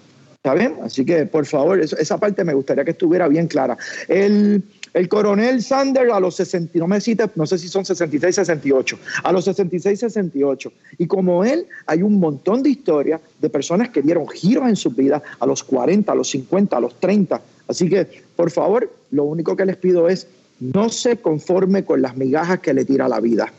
¿Está 0.46 0.54
bien? 0.54 0.76
Así 0.84 1.04
que, 1.04 1.26
por 1.26 1.48
favor, 1.48 1.80
esa 1.80 2.20
parte 2.20 2.44
me 2.44 2.54
gustaría 2.54 2.86
que 2.86 2.92
estuviera 2.92 3.28
bien 3.28 3.48
clara. 3.48 3.80
El, 4.08 4.62
coronel 5.10 5.64
Sanders 5.64 6.14
a 6.14 6.20
los 6.20 6.36
60, 6.36 6.78
no 6.78 6.86
me 6.86 7.02
cite, 7.02 7.28
no 7.34 7.48
sé 7.48 7.58
si 7.58 7.68
son 7.68 7.84
66, 7.84 8.36
68, 8.36 9.00
a 9.24 9.32
los 9.32 9.46
66, 9.46 10.02
68. 10.02 10.72
Y 11.00 11.08
como 11.08 11.44
él, 11.44 11.66
hay 11.88 12.04
un 12.04 12.20
montón 12.20 12.62
de 12.62 12.70
historias 12.70 13.22
de 13.42 13.50
personas 13.50 13.90
que 13.90 14.04
dieron 14.04 14.28
giros 14.28 14.70
en 14.70 14.76
su 14.76 14.92
vida 14.92 15.24
a 15.40 15.48
los 15.48 15.64
40, 15.64 16.12
a 16.12 16.16
los 16.16 16.30
50, 16.30 16.78
a 16.78 16.80
los 16.80 17.00
30. 17.00 17.42
Así 17.68 17.90
que, 17.90 18.08
por 18.36 18.52
favor, 18.52 18.88
lo 19.10 19.24
único 19.24 19.56
que 19.56 19.66
les 19.66 19.78
pido 19.78 20.08
es 20.08 20.28
no 20.60 20.90
se 20.90 21.18
conforme 21.18 21.86
con 21.86 22.04
las 22.04 22.18
migajas 22.18 22.60
que 22.60 22.76
le 22.76 22.86
tira 22.86 23.08
la 23.08 23.20
vida. 23.20 23.52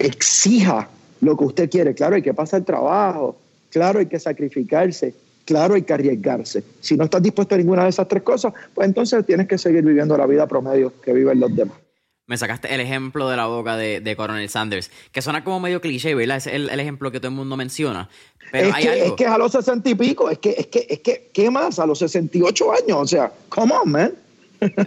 Exija 0.00 0.88
lo 1.20 1.36
que 1.36 1.44
usted 1.44 1.70
quiere. 1.70 1.94
Claro, 1.94 2.16
hay 2.16 2.22
que 2.22 2.34
pasar 2.34 2.64
trabajo, 2.64 3.36
claro, 3.70 4.00
hay 4.00 4.06
que 4.06 4.18
sacrificarse, 4.18 5.14
claro, 5.48 5.76
hay 5.76 5.82
que 5.82 5.94
arriesgarse. 5.94 6.62
Si 6.78 6.94
no 6.94 7.04
estás 7.04 7.22
dispuesto 7.22 7.54
a 7.54 7.58
ninguna 7.58 7.84
de 7.84 7.88
esas 7.88 8.06
tres 8.06 8.22
cosas, 8.22 8.52
pues 8.74 8.86
entonces 8.86 9.24
tienes 9.24 9.48
que 9.48 9.56
seguir 9.56 9.82
viviendo 9.82 10.14
la 10.14 10.26
vida 10.26 10.46
promedio 10.46 10.92
que 11.00 11.14
viven 11.14 11.40
los 11.40 11.56
demás. 11.56 11.78
Me 12.26 12.36
sacaste 12.36 12.74
el 12.74 12.80
ejemplo 12.82 13.30
de 13.30 13.38
la 13.38 13.46
boca 13.46 13.78
de, 13.78 14.14
Coronel 14.14 14.50
Sanders, 14.50 14.90
que 15.10 15.22
suena 15.22 15.44
como 15.44 15.58
medio 15.58 15.80
cliché, 15.80 16.14
¿verdad? 16.14 16.36
Es 16.36 16.46
el, 16.48 16.68
ejemplo 16.68 17.10
que 17.10 17.18
todo 17.18 17.30
el 17.30 17.34
mundo 17.34 17.56
menciona. 17.56 18.10
Pero 18.52 18.68
es, 18.68 18.74
hay 18.74 18.82
que, 18.82 18.90
algo. 18.90 19.04
es 19.06 19.12
que 19.12 19.26
a 19.26 19.38
los 19.38 19.52
sesenta 19.52 19.88
y 19.88 19.94
pico, 19.94 20.28
es 20.28 20.38
que, 20.38 20.50
es 20.50 20.66
que, 20.66 20.86
es 20.86 21.00
que, 21.00 21.30
¿qué 21.32 21.50
más? 21.50 21.78
A 21.78 21.86
los 21.86 21.98
68 22.00 22.72
años, 22.72 22.98
o 22.98 23.06
sea, 23.06 23.32
come 23.48 23.72
on, 23.72 23.90
man. 23.90 24.12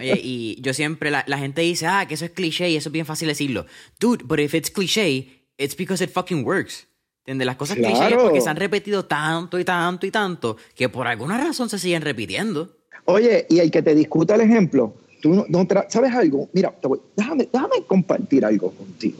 y 0.00 0.60
yo 0.62 0.72
siempre, 0.74 1.10
la, 1.10 1.24
la, 1.26 1.38
gente 1.38 1.62
dice, 1.62 1.88
ah, 1.88 2.06
que 2.06 2.14
eso 2.14 2.24
es 2.24 2.30
cliché 2.30 2.70
y 2.70 2.76
eso 2.76 2.88
es 2.88 2.92
bien 2.92 3.06
fácil 3.06 3.26
decirlo. 3.26 3.66
Dude, 3.98 4.22
but 4.24 4.38
if 4.38 4.54
it's 4.54 4.70
cliché, 4.72 5.42
it's 5.58 5.76
because 5.76 6.04
it 6.04 6.10
fucking 6.10 6.44
works. 6.44 6.86
¿Entiendes? 7.22 7.46
Las 7.46 7.56
cosas 7.56 7.76
cliché 7.76 8.08
es 8.08 8.16
porque 8.16 8.40
se 8.40 8.50
han 8.50 8.56
repetido 8.56 9.04
tanto 9.04 9.58
y 9.58 9.64
tanto 9.64 10.06
y 10.06 10.10
tanto 10.10 10.56
que 10.74 10.88
por 10.88 11.06
alguna 11.06 11.38
razón 11.38 11.68
se 11.68 11.78
siguen 11.78 12.02
repitiendo. 12.02 12.76
Oye, 13.04 13.46
y 13.48 13.60
el 13.60 13.70
que 13.70 13.80
te 13.80 13.94
discuta 13.94 14.34
el 14.34 14.40
ejemplo, 14.40 14.94
tú 15.20 15.46
no, 15.48 15.68
¿sabes 15.88 16.12
algo? 16.14 16.48
Mira, 16.52 16.74
déjame, 17.16 17.48
déjame 17.52 17.84
compartir 17.86 18.44
algo 18.44 18.72
contigo. 18.72 19.18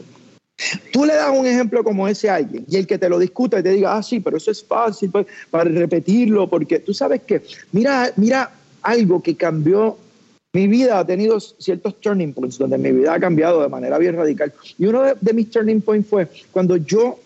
Tú 0.91 1.05
le 1.05 1.13
das 1.13 1.31
un 1.35 1.45
ejemplo 1.45 1.83
como 1.83 2.07
ese 2.07 2.29
a 2.29 2.35
alguien 2.35 2.65
y 2.67 2.75
el 2.75 2.85
que 2.85 2.97
te 2.97 3.09
lo 3.09 3.19
discuta 3.19 3.59
y 3.59 3.63
te 3.63 3.71
diga, 3.71 3.95
ah, 3.95 4.03
sí, 4.03 4.19
pero 4.19 4.37
eso 4.37 4.51
es 4.51 4.63
fácil 4.63 5.09
para, 5.09 5.23
pues, 5.23 5.35
para 5.49 5.63
repetirlo, 5.69 6.49
porque 6.49 6.79
tú 6.79 6.93
sabes 6.93 7.21
que, 7.21 7.41
mira, 7.71 8.11
mira 8.17 8.51
algo 8.81 9.23
que 9.23 9.35
cambió 9.35 9.97
mi 10.53 10.67
vida, 10.67 10.99
ha 10.99 11.05
tenido 11.05 11.39
ciertos 11.39 11.99
turning 11.99 12.31
points 12.31 12.59
donde 12.59 12.77
mi 12.77 12.91
vida 12.91 13.15
ha 13.15 13.19
cambiado 13.19 13.63
de 13.63 13.69
manera 13.69 13.97
bien 13.97 14.15
radical. 14.15 14.53
Y 14.77 14.85
uno 14.85 15.01
de, 15.01 15.33
mis 15.33 15.49
turning 15.49 15.81
points 15.81 16.07
fue 16.07 16.27
cuando 16.51 16.77
yo, 16.77 17.19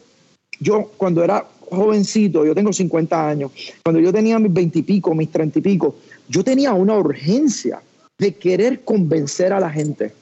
yo, 0.59 0.91
cuando 0.97 1.23
era 1.23 1.45
jovencito, 1.69 2.45
yo 2.45 2.55
tengo 2.55 2.71
50 2.71 3.29
años, 3.29 3.51
cuando 3.83 3.99
yo 3.99 4.11
tenía 4.13 4.39
mis 4.39 4.53
20 4.53 4.79
y 4.79 4.83
pico, 4.83 5.13
mis 5.13 5.31
30 5.31 5.59
y 5.59 5.61
pico, 5.61 5.95
yo 6.29 6.43
tenía 6.43 6.73
una 6.73 6.97
urgencia 6.97 7.81
de 8.17 8.35
querer 8.35 8.83
convencer 8.83 9.53
a 9.53 9.59
la 9.59 9.69
gente 9.69 10.13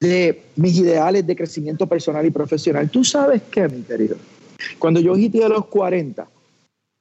de 0.00 0.42
mis 0.56 0.76
ideales 0.78 1.26
de 1.26 1.36
crecimiento 1.36 1.86
personal 1.86 2.26
y 2.26 2.30
profesional. 2.30 2.90
Tú 2.90 3.04
sabes 3.04 3.42
qué, 3.50 3.68
mi 3.68 3.82
querido, 3.82 4.16
cuando 4.78 5.00
yo 5.00 5.16
hité 5.16 5.44
a 5.44 5.48
los 5.48 5.66
40, 5.66 6.26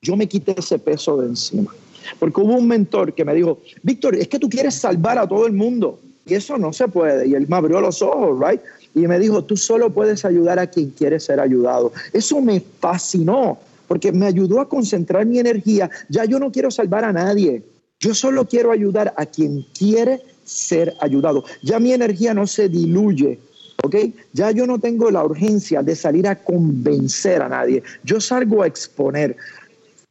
yo 0.01 0.15
me 0.15 0.27
quité 0.27 0.55
ese 0.57 0.79
peso 0.79 1.17
de 1.17 1.27
encima. 1.27 1.73
Porque 2.19 2.41
hubo 2.41 2.55
un 2.55 2.67
mentor 2.67 3.13
que 3.13 3.25
me 3.25 3.33
dijo, 3.33 3.61
Víctor, 3.81 4.15
es 4.15 4.27
que 4.27 4.39
tú 4.39 4.49
quieres 4.49 4.75
salvar 4.75 5.17
a 5.17 5.27
todo 5.27 5.47
el 5.47 5.53
mundo. 5.53 5.99
Y 6.25 6.35
eso 6.35 6.57
no 6.57 6.73
se 6.73 6.87
puede. 6.87 7.27
Y 7.27 7.33
él 7.33 7.47
me 7.47 7.55
abrió 7.55 7.81
los 7.81 8.01
ojos, 8.01 8.37
¿right? 8.39 8.61
Y 8.95 9.07
me 9.07 9.19
dijo, 9.19 9.43
tú 9.43 9.57
solo 9.57 9.89
puedes 9.91 10.23
ayudar 10.23 10.59
a 10.59 10.67
quien 10.67 10.91
quiere 10.91 11.19
ser 11.19 11.39
ayudado. 11.39 11.91
Eso 12.11 12.41
me 12.41 12.61
fascinó, 12.79 13.57
porque 13.87 14.11
me 14.11 14.27
ayudó 14.27 14.61
a 14.61 14.69
concentrar 14.69 15.25
mi 15.25 15.39
energía. 15.39 15.89
Ya 16.09 16.25
yo 16.25 16.39
no 16.39 16.51
quiero 16.51 16.69
salvar 16.69 17.03
a 17.03 17.13
nadie. 17.13 17.63
Yo 17.99 18.13
solo 18.13 18.45
quiero 18.45 18.71
ayudar 18.71 19.13
a 19.17 19.25
quien 19.25 19.65
quiere 19.77 20.21
ser 20.43 20.93
ayudado. 20.99 21.43
Ya 21.63 21.79
mi 21.79 21.93
energía 21.93 22.33
no 22.33 22.45
se 22.45 22.69
diluye, 22.69 23.39
¿ok? 23.83 23.95
Ya 24.33 24.51
yo 24.51 24.67
no 24.67 24.77
tengo 24.79 25.09
la 25.09 25.23
urgencia 25.23 25.81
de 25.81 25.95
salir 25.95 26.27
a 26.27 26.35
convencer 26.35 27.41
a 27.41 27.49
nadie. 27.49 27.81
Yo 28.03 28.19
salgo 28.19 28.61
a 28.61 28.67
exponer. 28.67 29.35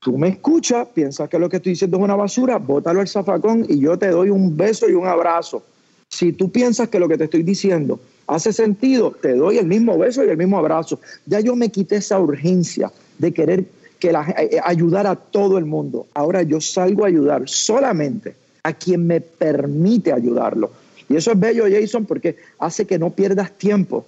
Tú 0.00 0.18
me 0.18 0.28
escuchas, 0.28 0.88
piensas 0.88 1.28
que 1.28 1.38
lo 1.38 1.48
que 1.48 1.58
estoy 1.58 1.72
diciendo 1.72 1.98
es 1.98 2.02
una 2.02 2.16
basura, 2.16 2.58
bótalo 2.58 3.00
al 3.00 3.08
zafacón 3.08 3.64
y 3.68 3.78
yo 3.78 3.96
te 3.96 4.08
doy 4.08 4.30
un 4.30 4.56
beso 4.56 4.88
y 4.88 4.94
un 4.94 5.06
abrazo. 5.06 5.62
Si 6.08 6.32
tú 6.32 6.50
piensas 6.50 6.88
que 6.88 6.98
lo 6.98 7.08
que 7.08 7.16
te 7.16 7.24
estoy 7.24 7.44
diciendo 7.44 8.00
hace 8.26 8.52
sentido, 8.52 9.12
te 9.12 9.34
doy 9.34 9.58
el 9.58 9.66
mismo 9.66 9.98
beso 9.98 10.24
y 10.24 10.28
el 10.28 10.36
mismo 10.36 10.58
abrazo. 10.58 11.00
Ya 11.26 11.40
yo 11.40 11.56
me 11.56 11.70
quité 11.70 11.96
esa 11.96 12.18
urgencia 12.18 12.90
de 13.18 13.32
querer 13.32 13.64
que 13.98 14.10
eh, 14.10 14.14
eh, 14.38 14.60
ayudar 14.64 15.06
a 15.06 15.14
todo 15.14 15.58
el 15.58 15.64
mundo. 15.64 16.06
Ahora 16.14 16.42
yo 16.42 16.60
salgo 16.60 17.04
a 17.04 17.08
ayudar 17.08 17.48
solamente 17.48 18.34
a 18.64 18.72
quien 18.72 19.06
me 19.06 19.20
permite 19.20 20.12
ayudarlo. 20.12 20.70
Y 21.08 21.16
eso 21.16 21.32
es 21.32 21.38
bello, 21.38 21.64
Jason, 21.70 22.04
porque 22.04 22.36
hace 22.58 22.86
que 22.86 22.98
no 22.98 23.10
pierdas 23.10 23.52
tiempo. 23.52 24.04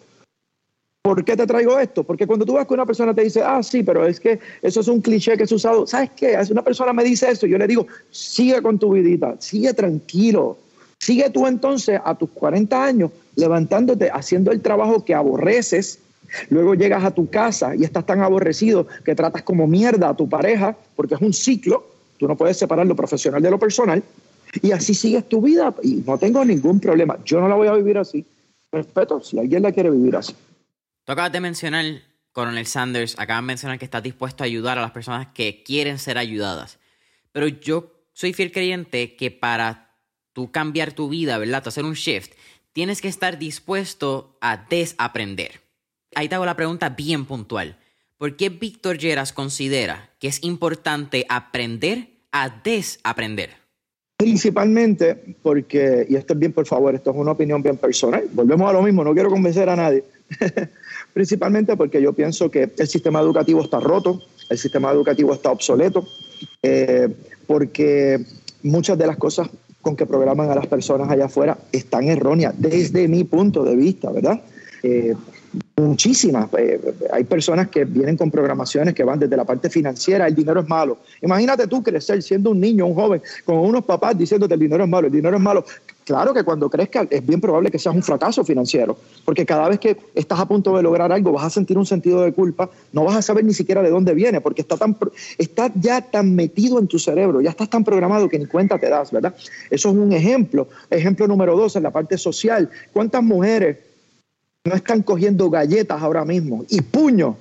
¿Por 1.02 1.22
qué 1.24 1.36
te 1.36 1.46
traigo 1.46 1.78
esto? 1.78 2.02
Porque 2.02 2.26
cuando 2.26 2.46
tú 2.46 2.54
vas 2.54 2.66
con 2.66 2.78
una 2.78 2.86
persona 2.86 3.14
te 3.14 3.22
dice, 3.22 3.42
ah, 3.42 3.62
sí, 3.62 3.82
pero 3.82 4.06
es 4.06 4.18
que 4.18 4.38
eso 4.62 4.80
es 4.80 4.88
un 4.88 5.02
cliché 5.02 5.36
que 5.36 5.42
es 5.42 5.52
usado. 5.52 5.86
¿Sabes 5.86 6.10
qué? 6.16 6.36
Una 6.50 6.62
persona 6.62 6.92
me 6.92 7.04
dice 7.04 7.30
eso, 7.30 7.46
yo 7.46 7.58
le 7.58 7.66
digo, 7.66 7.86
sigue 8.10 8.62
con 8.62 8.78
tu 8.78 8.94
vidita, 8.94 9.36
sigue 9.38 9.74
tranquilo. 9.74 10.56
Sigue 11.04 11.28
tú 11.28 11.46
entonces 11.46 12.00
a 12.02 12.14
tus 12.14 12.30
40 12.30 12.82
años 12.82 13.10
levantándote, 13.36 14.10
haciendo 14.10 14.52
el 14.52 14.62
trabajo 14.62 15.04
que 15.04 15.14
aborreces, 15.14 15.98
Luego 16.48 16.74
llegas 16.74 17.04
a 17.04 17.10
tu 17.10 17.28
casa 17.28 17.76
y 17.76 17.84
estás 17.84 18.06
tan 18.06 18.22
aborrecido 18.22 18.88
que 19.04 19.14
tratas 19.14 19.42
como 19.42 19.66
mierda 19.66 20.08
a 20.08 20.16
tu 20.16 20.26
pareja, 20.26 20.74
porque 20.96 21.14
es 21.14 21.20
un 21.20 21.34
ciclo, 21.34 21.86
tú 22.18 22.26
no 22.26 22.36
puedes 22.36 22.56
separar 22.56 22.86
lo 22.86 22.96
profesional 22.96 23.42
de 23.42 23.50
lo 23.50 23.58
personal, 23.58 24.02
y 24.62 24.72
así 24.72 24.94
sigues 24.94 25.28
tu 25.28 25.42
vida 25.42 25.74
y 25.82 26.02
no 26.06 26.16
tengo 26.18 26.42
ningún 26.42 26.80
problema. 26.80 27.18
Yo 27.24 27.40
no 27.40 27.48
la 27.48 27.54
voy 27.54 27.68
a 27.68 27.74
vivir 27.74 27.98
así. 27.98 28.24
Respeto 28.72 29.20
si 29.20 29.38
alguien 29.38 29.62
la 29.62 29.70
quiere 29.70 29.90
vivir 29.90 30.16
así. 30.16 30.34
Tú 31.04 31.12
acabas 31.12 31.30
de 31.30 31.40
mencionar, 31.40 31.84
Coronel 32.32 32.66
Sanders, 32.66 33.14
acabas 33.18 33.42
de 33.42 33.46
mencionar 33.46 33.78
que 33.78 33.84
estás 33.84 34.02
dispuesto 34.02 34.42
a 34.42 34.46
ayudar 34.46 34.78
a 34.78 34.80
las 34.80 34.92
personas 34.92 35.28
que 35.34 35.62
quieren 35.62 35.98
ser 35.98 36.18
ayudadas. 36.18 36.78
Pero 37.32 37.46
yo 37.46 37.92
soy 38.14 38.32
fiel 38.32 38.50
creyente 38.50 39.14
que 39.14 39.30
para 39.30 39.83
tú 40.34 40.50
cambiar 40.50 40.92
tu 40.92 41.08
vida, 41.08 41.38
¿verdad? 41.38 41.66
hacer 41.66 41.86
un 41.86 41.94
shift, 41.94 42.32
tienes 42.74 43.00
que 43.00 43.08
estar 43.08 43.38
dispuesto 43.38 44.36
a 44.42 44.66
desaprender 44.68 45.64
ahí 46.14 46.28
te 46.28 46.34
hago 46.34 46.46
la 46.46 46.56
pregunta 46.56 46.90
bien 46.90 47.24
puntual. 47.24 47.76
¿Por 48.18 48.36
qué 48.36 48.48
Víctor 48.48 48.98
Lleras 48.98 49.32
considera 49.32 50.10
que 50.18 50.28
es 50.28 50.42
importante 50.42 51.26
aprender 51.28 52.08
a 52.32 52.48
desaprender? 52.48 53.50
Principalmente 54.16 55.36
porque, 55.42 56.06
y 56.08 56.14
esto 56.14 56.34
es 56.34 56.38
bien 56.38 56.52
por 56.52 56.66
favor, 56.66 56.94
esto 56.94 57.10
es 57.10 57.16
una 57.16 57.32
opinión 57.32 57.62
bien 57.62 57.76
personal, 57.76 58.24
volvemos 58.32 58.70
a 58.70 58.72
lo 58.72 58.82
mismo, 58.82 59.02
no 59.02 59.12
quiero 59.12 59.28
convencer 59.28 59.68
a 59.68 59.76
nadie. 59.76 60.04
Principalmente 61.12 61.76
porque 61.76 62.00
yo 62.00 62.12
pienso 62.12 62.50
que 62.50 62.70
el 62.76 62.88
sistema 62.88 63.20
educativo 63.20 63.62
está 63.62 63.80
roto, 63.80 64.22
el 64.48 64.58
sistema 64.58 64.92
educativo 64.92 65.34
está 65.34 65.50
obsoleto, 65.50 66.06
eh, 66.62 67.08
porque 67.46 68.24
muchas 68.62 68.96
de 68.96 69.06
las 69.06 69.16
cosas 69.16 69.50
con 69.84 69.94
que 69.94 70.06
programan 70.06 70.50
a 70.50 70.54
las 70.56 70.66
personas 70.66 71.08
allá 71.10 71.26
afuera 71.26 71.58
están 71.70 72.08
erróneas 72.08 72.54
desde 72.58 73.06
mi 73.06 73.22
punto 73.22 73.62
de 73.62 73.76
vista, 73.76 74.10
¿verdad? 74.10 74.40
Eh, 74.82 75.14
muchísimas. 75.76 76.48
Eh, 76.56 76.80
hay 77.12 77.24
personas 77.24 77.68
que 77.68 77.84
vienen 77.84 78.16
con 78.16 78.30
programaciones 78.30 78.94
que 78.94 79.02
van 79.02 79.18
desde 79.18 79.36
la 79.36 79.44
parte 79.44 79.68
financiera, 79.68 80.26
el 80.26 80.34
dinero 80.34 80.60
es 80.60 80.68
malo. 80.68 80.98
Imagínate 81.20 81.66
tú 81.66 81.82
crecer 81.82 82.22
siendo 82.22 82.50
un 82.50 82.60
niño, 82.60 82.86
un 82.86 82.94
joven, 82.94 83.22
con 83.44 83.58
unos 83.58 83.84
papás 83.84 84.16
diciéndote 84.16 84.54
el 84.54 84.60
dinero 84.60 84.84
es 84.84 84.90
malo, 84.90 85.08
el 85.08 85.12
dinero 85.12 85.36
es 85.36 85.42
malo. 85.42 85.64
Claro 86.04 86.34
que 86.34 86.44
cuando 86.44 86.68
crezcas 86.68 87.06
es 87.10 87.26
bien 87.26 87.40
probable 87.40 87.70
que 87.70 87.78
seas 87.78 87.94
un 87.94 88.02
fracaso 88.02 88.44
financiero, 88.44 88.98
porque 89.24 89.46
cada 89.46 89.68
vez 89.70 89.80
que 89.80 89.96
estás 90.14 90.38
a 90.38 90.46
punto 90.46 90.76
de 90.76 90.82
lograr 90.82 91.10
algo 91.10 91.32
vas 91.32 91.44
a 91.44 91.50
sentir 91.50 91.78
un 91.78 91.86
sentido 91.86 92.20
de 92.20 92.32
culpa, 92.32 92.68
no 92.92 93.04
vas 93.04 93.16
a 93.16 93.22
saber 93.22 93.44
ni 93.44 93.54
siquiera 93.54 93.82
de 93.82 93.88
dónde 93.88 94.12
viene, 94.12 94.42
porque 94.42 94.60
está, 94.60 94.76
tan, 94.76 94.96
está 95.38 95.72
ya 95.74 96.02
tan 96.02 96.34
metido 96.34 96.78
en 96.78 96.88
tu 96.88 96.98
cerebro, 96.98 97.40
ya 97.40 97.50
estás 97.50 97.70
tan 97.70 97.84
programado 97.84 98.28
que 98.28 98.38
ni 98.38 98.44
cuenta 98.44 98.78
te 98.78 98.90
das, 98.90 99.10
¿verdad? 99.12 99.34
Eso 99.70 99.88
es 99.88 99.94
un 99.96 100.12
ejemplo. 100.12 100.68
Ejemplo 100.90 101.26
número 101.26 101.56
dos, 101.56 101.74
en 101.76 101.84
la 101.84 101.90
parte 101.90 102.18
social. 102.18 102.68
¿Cuántas 102.92 103.22
mujeres 103.22 103.78
no 104.64 104.74
están 104.74 105.02
cogiendo 105.02 105.50
galletas 105.50 106.02
ahora 106.02 106.24
mismo 106.24 106.64
y 106.70 106.80
puños 106.80 107.36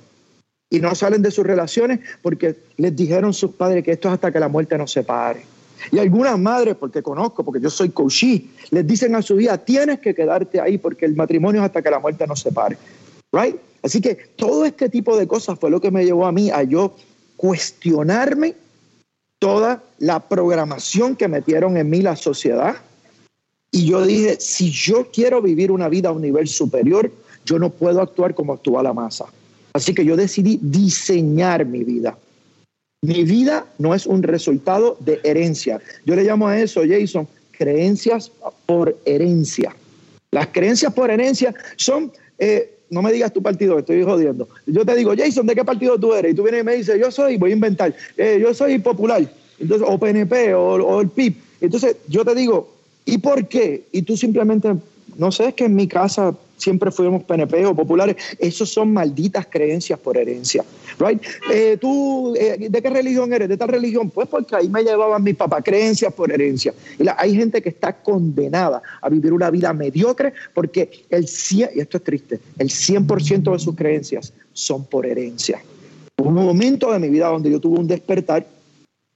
y 0.70 0.78
no 0.80 0.94
salen 0.94 1.22
de 1.22 1.30
sus 1.30 1.46
relaciones 1.46 2.00
porque 2.20 2.56
les 2.76 2.94
dijeron 2.94 3.32
sus 3.32 3.52
padres 3.52 3.82
que 3.82 3.92
esto 3.92 4.08
es 4.08 4.14
hasta 4.14 4.30
que 4.30 4.40
la 4.40 4.48
muerte 4.48 4.76
nos 4.76 4.92
separe. 4.92 5.42
Y 5.90 5.98
algunas 5.98 6.38
madres, 6.38 6.76
porque 6.76 7.02
conozco, 7.02 7.44
porque 7.44 7.60
yo 7.60 7.70
soy 7.70 7.90
coachí, 7.90 8.50
les 8.70 8.86
dicen 8.86 9.14
a 9.14 9.22
su 9.22 9.36
vida, 9.36 9.58
tienes 9.58 10.00
que 10.00 10.14
quedarte 10.14 10.60
ahí 10.60 10.78
porque 10.78 11.04
el 11.06 11.14
matrimonio 11.14 11.60
es 11.60 11.66
hasta 11.66 11.82
que 11.82 11.90
la 11.90 11.98
muerte 11.98 12.26
nos 12.26 12.40
separe. 12.40 12.76
Right? 13.32 13.56
Así 13.82 14.00
que 14.00 14.14
todo 14.36 14.64
este 14.64 14.88
tipo 14.88 15.16
de 15.16 15.26
cosas 15.26 15.58
fue 15.58 15.70
lo 15.70 15.80
que 15.80 15.90
me 15.90 16.04
llevó 16.04 16.26
a 16.26 16.32
mí 16.32 16.50
a 16.50 16.62
yo 16.62 16.94
cuestionarme 17.36 18.54
toda 19.38 19.82
la 19.98 20.20
programación 20.20 21.16
que 21.16 21.28
metieron 21.28 21.76
en 21.76 21.90
mí 21.90 22.00
la 22.00 22.16
sociedad, 22.16 22.76
y 23.74 23.86
yo 23.86 24.06
dije, 24.06 24.36
si 24.38 24.70
yo 24.70 25.08
quiero 25.12 25.42
vivir 25.42 25.72
una 25.72 25.88
vida 25.88 26.10
a 26.10 26.12
un 26.12 26.22
nivel 26.22 26.46
superior, 26.46 27.10
yo 27.44 27.58
no 27.58 27.70
puedo 27.70 28.00
actuar 28.00 28.32
como 28.32 28.52
actúa 28.52 28.84
la 28.84 28.92
masa. 28.92 29.24
Así 29.72 29.92
que 29.92 30.04
yo 30.04 30.16
decidí 30.16 30.60
diseñar 30.62 31.66
mi 31.66 31.82
vida. 31.82 32.16
Mi 33.02 33.24
vida 33.24 33.66
no 33.78 33.92
es 33.92 34.06
un 34.06 34.22
resultado 34.22 34.96
de 35.00 35.18
herencia. 35.24 35.80
Yo 36.06 36.14
le 36.14 36.22
llamo 36.22 36.46
a 36.46 36.60
eso, 36.60 36.82
Jason, 36.88 37.26
creencias 37.50 38.30
por 38.64 38.96
herencia. 39.04 39.74
Las 40.30 40.46
creencias 40.46 40.94
por 40.94 41.10
herencia 41.10 41.52
son, 41.74 42.12
eh, 42.38 42.78
no 42.90 43.02
me 43.02 43.12
digas 43.12 43.32
tu 43.32 43.42
partido, 43.42 43.80
estoy 43.80 44.04
jodiendo. 44.04 44.48
Yo 44.66 44.86
te 44.86 44.94
digo, 44.94 45.14
Jason, 45.18 45.48
¿de 45.48 45.56
qué 45.56 45.64
partido 45.64 45.98
tú 45.98 46.14
eres? 46.14 46.30
Y 46.30 46.36
tú 46.36 46.44
vienes 46.44 46.60
y 46.60 46.64
me 46.64 46.76
dices, 46.76 46.96
yo 47.00 47.10
soy, 47.10 47.38
voy 47.38 47.50
a 47.50 47.54
inventar, 47.54 47.92
eh, 48.16 48.38
yo 48.40 48.54
soy 48.54 48.78
popular, 48.78 49.28
entonces, 49.58 49.88
o 49.90 49.98
PNP 49.98 50.54
o, 50.54 50.74
o 50.74 51.00
el 51.00 51.08
PIB. 51.08 51.34
Entonces 51.60 51.96
yo 52.06 52.24
te 52.24 52.36
digo, 52.36 52.73
¿Y 53.04 53.18
por 53.18 53.46
qué? 53.48 53.86
Y 53.92 54.02
tú 54.02 54.16
simplemente, 54.16 54.74
no 55.16 55.30
sé, 55.30 55.48
es 55.48 55.54
que 55.54 55.64
en 55.64 55.74
mi 55.74 55.86
casa 55.86 56.34
siempre 56.56 56.90
fuimos 56.90 57.24
PNP 57.24 57.66
o 57.66 57.74
populares. 57.74 58.16
Esos 58.38 58.70
son 58.70 58.92
malditas 58.92 59.46
creencias 59.46 59.98
por 59.98 60.16
herencia. 60.16 60.64
Right? 60.98 61.20
Eh, 61.52 61.76
¿Tú 61.80 62.34
eh, 62.36 62.68
de 62.70 62.82
qué 62.82 62.90
religión 62.90 63.32
eres? 63.32 63.48
¿De 63.48 63.56
tal 63.56 63.68
religión? 63.68 64.10
Pues 64.10 64.28
porque 64.28 64.56
ahí 64.56 64.68
me 64.68 64.82
llevaban 64.82 65.22
mis 65.22 65.34
papás, 65.34 65.62
creencias 65.64 66.12
por 66.12 66.32
herencia. 66.32 66.72
Y 66.98 67.04
hay 67.16 67.34
gente 67.34 67.60
que 67.60 67.68
está 67.68 67.92
condenada 67.92 68.82
a 69.00 69.08
vivir 69.08 69.32
una 69.32 69.50
vida 69.50 69.72
mediocre 69.72 70.32
porque 70.54 71.04
el 71.10 71.26
100, 71.26 71.70
y 71.74 71.80
esto 71.80 71.98
es 71.98 72.04
triste, 72.04 72.40
el 72.58 72.68
100% 72.68 73.52
de 73.52 73.58
sus 73.58 73.74
creencias 73.74 74.32
son 74.52 74.84
por 74.86 75.04
herencia. 75.04 75.60
Hubo 76.16 76.28
un 76.28 76.34
momento 76.34 76.92
de 76.92 77.00
mi 77.00 77.08
vida 77.08 77.26
donde 77.26 77.50
yo 77.50 77.60
tuve 77.60 77.80
un 77.80 77.88
despertar 77.88 78.46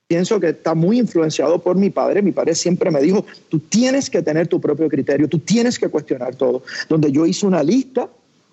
pienso 0.09 0.40
que 0.40 0.48
está 0.48 0.74
muy 0.74 0.98
influenciado 0.98 1.61
por 1.61 1.76
mi 1.76 1.90
padre. 1.90 2.22
Mi 2.22 2.32
padre 2.32 2.54
siempre 2.54 2.90
me 2.90 3.00
dijo, 3.00 3.24
tú 3.50 3.61
tienes 3.61 4.09
que 4.09 4.22
tener 4.22 4.48
tu 4.48 4.61
propio 4.61 4.88
criterio, 4.88 5.28
tú 5.28 5.38
tienes 5.38 5.78
que 5.78 5.88
cuestionar 5.88 6.34
todo. 6.34 6.62
Donde 6.88 7.12
yo 7.12 7.26
hice 7.26 7.46
una 7.46 7.62
lista 7.62 8.09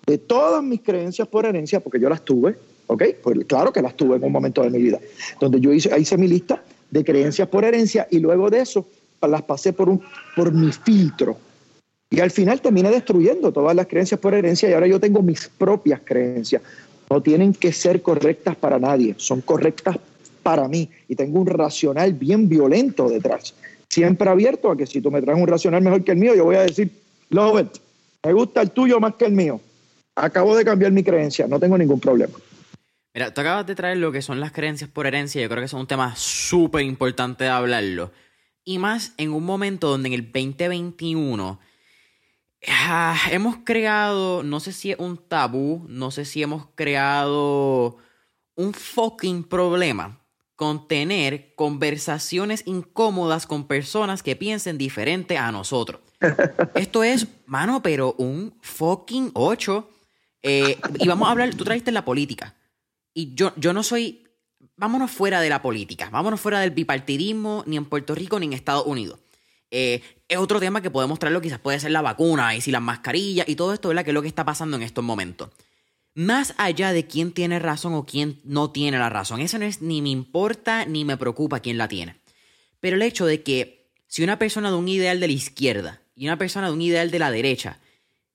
de 0.06 0.18
todas 0.18 0.62
mis 0.62 0.82
creencias 0.82 1.26
por 1.26 1.46
herencia, 1.46 1.80
porque 1.80 1.98
yo 1.98 2.10
las 2.10 2.22
tuve, 2.22 2.56
¿ok? 2.86 3.02
Pues 3.22 3.38
claro 3.46 3.72
que 3.72 3.80
las 3.80 3.96
tuve 3.96 4.16
en 4.16 4.24
un 4.24 4.32
momento 4.32 4.62
de 4.62 4.70
mi 4.70 4.78
vida. 4.78 5.00
Donde 5.40 5.58
yo 5.58 5.72
hice, 5.72 5.98
hice 5.98 6.18
mi 6.18 6.28
lista 6.28 6.62
de 6.90 7.02
creencias 7.02 7.48
por 7.48 7.64
herencia 7.64 8.06
y 8.10 8.20
luego 8.20 8.50
de 8.50 8.60
eso 8.60 8.86
las 9.26 9.42
pasé 9.42 9.72
por, 9.72 9.88
un, 9.88 10.00
por 10.36 10.52
mi 10.52 10.70
filtro. 10.70 11.38
Y 12.10 12.20
al 12.20 12.30
final 12.30 12.60
terminé 12.60 12.90
destruyendo 12.90 13.50
todas 13.50 13.74
las 13.74 13.86
creencias 13.86 14.20
por 14.20 14.34
herencia 14.34 14.68
y 14.70 14.74
ahora 14.74 14.86
yo 14.86 15.00
tengo 15.00 15.22
mis 15.22 15.48
propias 15.48 16.00
creencias. 16.04 16.62
No 17.10 17.20
tienen 17.22 17.52
que 17.52 17.72
ser 17.72 18.02
correctas 18.02 18.56
para 18.56 18.78
nadie, 18.78 19.14
son 19.16 19.40
correctas 19.40 19.96
para 20.46 20.68
mí 20.68 20.88
y 21.08 21.16
tengo 21.16 21.40
un 21.40 21.46
racional 21.48 22.12
bien 22.12 22.48
violento 22.48 23.08
detrás. 23.08 23.52
Siempre 23.88 24.30
abierto 24.30 24.70
a 24.70 24.76
que 24.76 24.86
si 24.86 25.00
tú 25.00 25.10
me 25.10 25.20
traes 25.20 25.40
un 25.40 25.48
racional 25.48 25.82
mejor 25.82 26.04
que 26.04 26.12
el 26.12 26.18
mío, 26.18 26.36
yo 26.36 26.44
voy 26.44 26.54
a 26.54 26.60
decir, 26.60 26.88
Love 27.30 27.68
me 28.22 28.32
gusta 28.32 28.62
el 28.62 28.70
tuyo 28.70 29.00
más 29.00 29.16
que 29.16 29.24
el 29.24 29.32
mío. 29.32 29.60
Acabo 30.14 30.56
de 30.56 30.64
cambiar 30.64 30.92
mi 30.92 31.02
creencia, 31.02 31.48
no 31.48 31.58
tengo 31.58 31.76
ningún 31.76 31.98
problema. 31.98 32.38
Mira, 33.12 33.34
tú 33.34 33.40
acabas 33.40 33.66
de 33.66 33.74
traer 33.74 33.96
lo 33.96 34.12
que 34.12 34.22
son 34.22 34.38
las 34.38 34.52
creencias 34.52 34.88
por 34.88 35.08
herencia, 35.08 35.42
yo 35.42 35.48
creo 35.48 35.62
que 35.62 35.66
es 35.66 35.72
un 35.72 35.88
tema 35.88 36.14
súper 36.14 36.82
importante 36.82 37.42
de 37.42 37.50
hablarlo. 37.50 38.12
Y 38.62 38.78
más 38.78 39.14
en 39.16 39.32
un 39.32 39.42
momento 39.42 39.90
donde 39.90 40.10
en 40.10 40.14
el 40.14 40.30
2021 40.30 41.58
ah, 42.68 43.18
hemos 43.32 43.56
creado, 43.64 44.44
no 44.44 44.60
sé 44.60 44.72
si 44.72 44.92
es 44.92 44.98
un 45.00 45.16
tabú, 45.16 45.84
no 45.88 46.12
sé 46.12 46.24
si 46.24 46.40
hemos 46.40 46.68
creado 46.76 47.96
un 48.54 48.72
fucking 48.74 49.42
problema 49.42 50.20
con 50.56 50.88
tener 50.88 51.54
conversaciones 51.54 52.62
incómodas 52.66 53.46
con 53.46 53.66
personas 53.66 54.22
que 54.22 54.36
piensen 54.36 54.78
diferente 54.78 55.36
a 55.36 55.52
nosotros. 55.52 56.00
Esto 56.74 57.04
es, 57.04 57.28
mano, 57.44 57.82
pero 57.82 58.14
un 58.18 58.56
fucking 58.62 59.30
8. 59.34 59.90
Eh, 60.42 60.78
y 60.98 61.06
vamos 61.06 61.28
a 61.28 61.32
hablar, 61.32 61.54
tú 61.54 61.64
trajiste 61.64 61.92
la 61.92 62.06
política. 62.06 62.56
Y 63.12 63.34
yo, 63.34 63.52
yo 63.56 63.74
no 63.74 63.82
soy, 63.82 64.26
vámonos 64.76 65.10
fuera 65.10 65.40
de 65.42 65.50
la 65.50 65.60
política, 65.60 66.08
vámonos 66.10 66.40
fuera 66.40 66.60
del 66.60 66.70
bipartidismo, 66.70 67.62
ni 67.66 67.76
en 67.76 67.84
Puerto 67.84 68.14
Rico 68.14 68.40
ni 68.40 68.46
en 68.46 68.54
Estados 68.54 68.86
Unidos. 68.86 69.20
Eh, 69.70 70.00
es 70.28 70.38
otro 70.38 70.58
tema 70.58 70.80
que 70.80 70.90
podemos 70.90 71.18
traerlo, 71.18 71.42
quizás 71.42 71.58
puede 71.58 71.80
ser 71.80 71.90
la 71.90 72.00
vacuna 72.00 72.54
y 72.54 72.60
si 72.62 72.70
las 72.70 72.82
mascarillas 72.82 73.48
y 73.48 73.56
todo 73.56 73.74
esto, 73.74 73.88
¿verdad? 73.88 74.04
Que 74.04 74.10
es 74.10 74.14
lo 74.14 74.22
que 74.22 74.28
está 74.28 74.44
pasando 74.44 74.76
en 74.76 74.82
estos 74.82 75.04
momentos 75.04 75.50
más 76.16 76.54
allá 76.56 76.94
de 76.94 77.06
quién 77.06 77.30
tiene 77.30 77.58
razón 77.58 77.92
o 77.92 78.06
quién 78.06 78.40
no 78.42 78.70
tiene 78.70 78.98
la 78.98 79.10
razón. 79.10 79.40
Eso 79.40 79.58
no 79.58 79.66
es 79.66 79.82
ni 79.82 80.00
me 80.00 80.08
importa 80.08 80.86
ni 80.86 81.04
me 81.04 81.18
preocupa 81.18 81.60
quién 81.60 81.76
la 81.76 81.88
tiene. 81.88 82.16
Pero 82.80 82.96
el 82.96 83.02
hecho 83.02 83.26
de 83.26 83.42
que 83.42 83.90
si 84.06 84.24
una 84.24 84.38
persona 84.38 84.70
de 84.70 84.76
un 84.76 84.88
ideal 84.88 85.20
de 85.20 85.26
la 85.26 85.34
izquierda 85.34 86.00
y 86.14 86.26
una 86.26 86.38
persona 86.38 86.68
de 86.68 86.72
un 86.72 86.80
ideal 86.80 87.10
de 87.10 87.18
la 87.18 87.30
derecha 87.30 87.80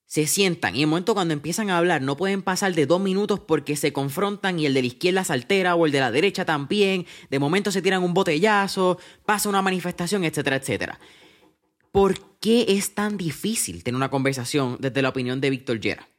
se 0.05 0.27
sientan 0.27 0.75
y 0.75 0.79
en 0.79 0.83
el 0.83 0.89
momento 0.89 1.15
cuando 1.15 1.33
empiezan 1.33 1.71
a 1.71 1.77
hablar 1.79 2.03
no 2.03 2.17
pueden 2.17 2.43
pasar 2.43 2.75
de 2.75 2.85
dos 2.85 3.01
minutos 3.01 3.39
porque 3.39 3.75
se 3.75 3.91
confrontan 3.91 4.59
y 4.59 4.67
el 4.67 4.75
de 4.75 4.81
la 4.81 4.87
izquierda 4.87 5.23
se 5.23 5.33
altera 5.33 5.73
o 5.73 5.87
el 5.87 5.91
de 5.91 6.01
la 6.01 6.11
derecha 6.11 6.45
también, 6.45 7.07
de 7.31 7.39
momento 7.39 7.71
se 7.71 7.81
tiran 7.81 8.03
un 8.03 8.13
botellazo, 8.13 8.99
pasa 9.25 9.49
una 9.49 9.63
manifestación, 9.63 10.23
etcétera, 10.23 10.57
etcétera. 10.57 10.99
¿Por 11.91 12.37
qué 12.39 12.65
es 12.67 12.93
tan 12.93 13.17
difícil 13.17 13.83
tener 13.83 13.95
una 13.95 14.11
conversación 14.11 14.77
desde 14.79 15.01
la 15.01 15.09
opinión 15.09 15.41
de 15.41 15.49
Víctor 15.49 15.79
Yera? 15.79 16.10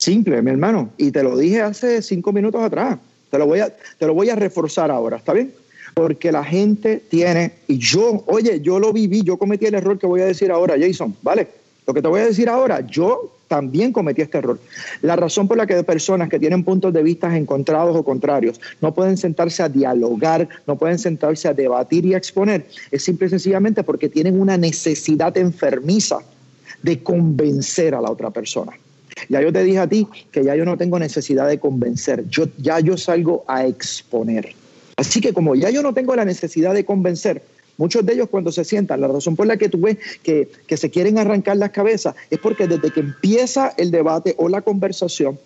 Simple, 0.00 0.40
mi 0.40 0.50
hermano. 0.50 0.88
Y 0.96 1.10
te 1.10 1.22
lo 1.22 1.36
dije 1.36 1.60
hace 1.60 2.00
cinco 2.00 2.32
minutos 2.32 2.62
atrás. 2.62 2.98
Te 3.30 3.38
lo 3.38 3.46
voy 3.46 3.60
a, 3.60 3.68
te 3.68 4.06
lo 4.06 4.14
voy 4.14 4.30
a 4.30 4.34
reforzar 4.34 4.90
ahora, 4.90 5.18
¿está 5.18 5.34
bien? 5.34 5.52
Porque 5.92 6.32
la 6.32 6.42
gente 6.42 7.02
tiene, 7.10 7.52
y 7.68 7.76
yo, 7.76 8.24
oye, 8.26 8.62
yo 8.62 8.78
lo 8.78 8.94
viví, 8.94 9.22
yo 9.22 9.36
cometí 9.36 9.66
el 9.66 9.74
error 9.74 9.98
que 9.98 10.06
voy 10.06 10.22
a 10.22 10.24
decir 10.24 10.50
ahora, 10.50 10.74
Jason, 10.80 11.14
¿vale? 11.20 11.48
Lo 11.86 11.92
que 11.92 12.00
te 12.00 12.08
voy 12.08 12.22
a 12.22 12.24
decir 12.24 12.48
ahora, 12.48 12.80
yo 12.80 13.30
también 13.46 13.92
cometí 13.92 14.22
este 14.22 14.38
error. 14.38 14.58
La 15.02 15.16
razón 15.16 15.46
por 15.46 15.58
la 15.58 15.66
que 15.66 15.82
personas 15.84 16.30
que 16.30 16.38
tienen 16.38 16.64
puntos 16.64 16.94
de 16.94 17.02
vista 17.02 17.36
encontrados 17.36 17.94
o 17.94 18.02
contrarios 18.02 18.58
no 18.80 18.94
pueden 18.94 19.18
sentarse 19.18 19.62
a 19.62 19.68
dialogar, 19.68 20.48
no 20.66 20.76
pueden 20.76 20.98
sentarse 20.98 21.46
a 21.46 21.52
debatir 21.52 22.06
y 22.06 22.14
a 22.14 22.16
exponer, 22.16 22.66
es 22.90 23.04
simple 23.04 23.26
y 23.26 23.30
sencillamente 23.30 23.82
porque 23.82 24.08
tienen 24.08 24.40
una 24.40 24.56
necesidad 24.56 25.36
enfermiza 25.36 26.20
de 26.82 27.02
convencer 27.02 27.94
a 27.94 28.00
la 28.00 28.10
otra 28.10 28.30
persona. 28.30 28.72
Ya 29.28 29.40
yo 29.40 29.52
te 29.52 29.62
dije 29.64 29.78
a 29.78 29.88
ti 29.88 30.06
que 30.30 30.44
ya 30.44 30.54
yo 30.56 30.64
no 30.64 30.76
tengo 30.76 30.98
necesidad 30.98 31.48
de 31.48 31.58
convencer, 31.58 32.28
yo, 32.28 32.46
ya 32.58 32.80
yo 32.80 32.96
salgo 32.96 33.44
a 33.46 33.66
exponer. 33.66 34.54
Así 34.96 35.20
que 35.20 35.32
como 35.32 35.54
ya 35.54 35.70
yo 35.70 35.82
no 35.82 35.94
tengo 35.94 36.14
la 36.14 36.24
necesidad 36.24 36.74
de 36.74 36.84
convencer, 36.84 37.42
muchos 37.78 38.04
de 38.04 38.12
ellos 38.12 38.28
cuando 38.30 38.52
se 38.52 38.64
sientan, 38.64 39.00
la 39.00 39.08
razón 39.08 39.36
por 39.36 39.46
la 39.46 39.56
que 39.56 39.68
tú 39.68 39.80
ves 39.80 39.96
que, 40.22 40.48
se 40.76 40.90
quieren 40.90 41.18
arrancar 41.18 41.56
las 41.56 41.70
cabezas 41.70 42.14
es 42.28 42.38
porque 42.38 42.66
desde 42.66 42.90
que 42.90 43.00
empieza 43.00 43.72
el 43.78 43.90
debate 43.90 44.34
o 44.36 44.48
la 44.48 44.60
conversación, 44.60 45.38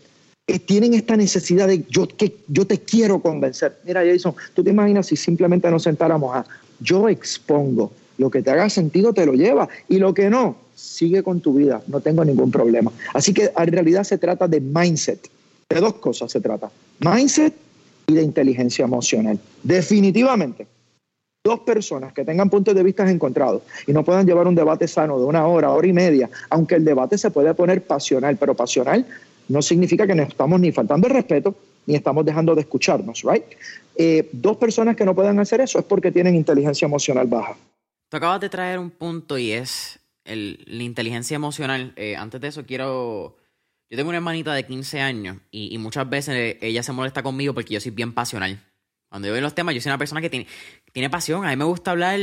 eh, 0.47 0.59
tienen 0.59 0.93
esta 0.93 1.16
necesidad 1.16 1.68
de 1.68 1.85
yo, 1.89 2.07
que, 2.09 2.37
yo 2.49 2.66
te 2.66 2.79
quiero 2.79 3.20
convencer. 3.20 3.79
Mira, 3.85 4.03
Jason, 4.05 4.35
tú 4.53 4.64
te 4.64 4.70
imaginas 4.70 5.07
si 5.07 5.16
simplemente 5.16 5.70
nos 5.70 5.85
sentáramos 5.85 6.37
a 6.37 6.45
yo 6.81 7.09
expongo, 7.09 7.93
lo 8.18 8.31
que 8.31 8.43
te 8.43 8.51
haga 8.51 8.68
sentido 8.68 9.14
te 9.14 9.25
lo 9.25 9.35
lleva 9.35 9.68
y 9.89 9.99
lo 9.99 10.12
que 10.12 10.29
no, 10.29 10.57
sigue 10.75 11.22
con 11.22 11.41
tu 11.41 11.55
vida, 11.55 11.83
no 11.87 12.01
tengo 12.01 12.25
ningún 12.25 12.51
problema. 12.51 12.93
Así 13.12 13.33
que 13.33 13.51
en 13.57 13.72
realidad 13.72 14.05
se 14.05 14.18
trata 14.18 14.49
de 14.49 14.61
mindset, 14.61 15.31
de 15.68 15.81
dos 15.81 15.95
cosas 15.95 16.31
se 16.31 16.41
trata, 16.41 16.70
mindset 17.01 17.55
y 18.07 18.14
de 18.14 18.22
inteligencia 18.22 18.85
emocional. 18.85 19.39
Definitivamente, 19.62 20.66
dos 21.45 21.61
personas 21.61 22.12
que 22.12 22.25
tengan 22.25 22.49
puntos 22.49 22.75
de 22.75 22.83
vista 22.83 23.09
encontrados 23.09 23.62
y 23.87 23.93
no 23.93 24.05
puedan 24.05 24.27
llevar 24.27 24.47
un 24.47 24.55
debate 24.55 24.89
sano 24.89 25.18
de 25.18 25.27
una 25.27 25.47
hora, 25.47 25.70
hora 25.70 25.87
y 25.87 25.93
media, 25.93 26.31
aunque 26.51 26.77
el 26.77 26.85
debate 26.85 27.18
se 27.18 27.31
puede 27.31 27.53
poner 27.55 27.83
pasional, 27.83 28.37
pero 28.39 28.55
pasional 28.55 29.07
no 29.49 29.61
significa 29.61 30.07
que 30.07 30.14
no 30.14 30.22
estamos 30.22 30.59
ni 30.59 30.72
faltando 30.72 31.07
el 31.07 31.12
respeto, 31.12 31.55
ni 31.87 31.95
estamos 31.95 32.25
dejando 32.25 32.55
de 32.55 32.62
escucharnos, 32.62 33.22
¿right? 33.22 33.45
Eh, 33.95 34.31
dos 34.33 34.57
personas 34.57 34.97
que 34.97 35.05
no 35.05 35.14
puedan 35.14 35.39
hacer 35.39 35.61
eso 35.61 35.79
es 35.79 35.85
porque 35.85 36.11
tienen 36.11 36.35
inteligencia 36.35 36.87
emocional 36.87 37.27
baja. 37.27 37.57
Tú 38.09 38.16
acabas 38.16 38.41
de 38.41 38.49
traer 38.49 38.79
un 38.79 38.91
punto 38.91 39.37
y 39.37 39.53
es 39.53 39.99
la 40.25 40.83
inteligencia 40.83 41.35
emocional. 41.35 41.93
Eh, 41.97 42.16
antes 42.16 42.41
de 42.41 42.49
eso, 42.49 42.64
quiero. 42.66 43.37
Yo 43.91 43.97
tengo 43.97 44.09
una 44.09 44.18
hermanita 44.18 44.55
de 44.55 44.66
15 44.66 45.01
años 45.01 45.37
y, 45.51 45.77
muchas 45.79 46.09
veces 46.09 46.57
ella 46.61 46.83
se 46.83 46.93
molesta 46.93 47.22
conmigo 47.22 47.55
porque 47.55 47.75
yo 47.75 47.81
soy 47.81 47.93
bien 47.93 48.12
pasional. 48.12 48.61
Cuando 49.09 49.29
yo 49.29 49.33
veo 49.33 49.43
los 49.43 49.55
temas, 49.55 49.75
yo 49.75 49.81
soy 49.81 49.91
una 49.91 49.99
persona 49.99 50.20
que 50.20 50.31
tiene, 50.31 50.47
tiene 50.93 51.11
pasión. 51.11 51.45
A 51.47 51.51
mí 51.51 51.57
me 51.57 51.64
gusta 51.64 51.93
hablar. 51.93 52.18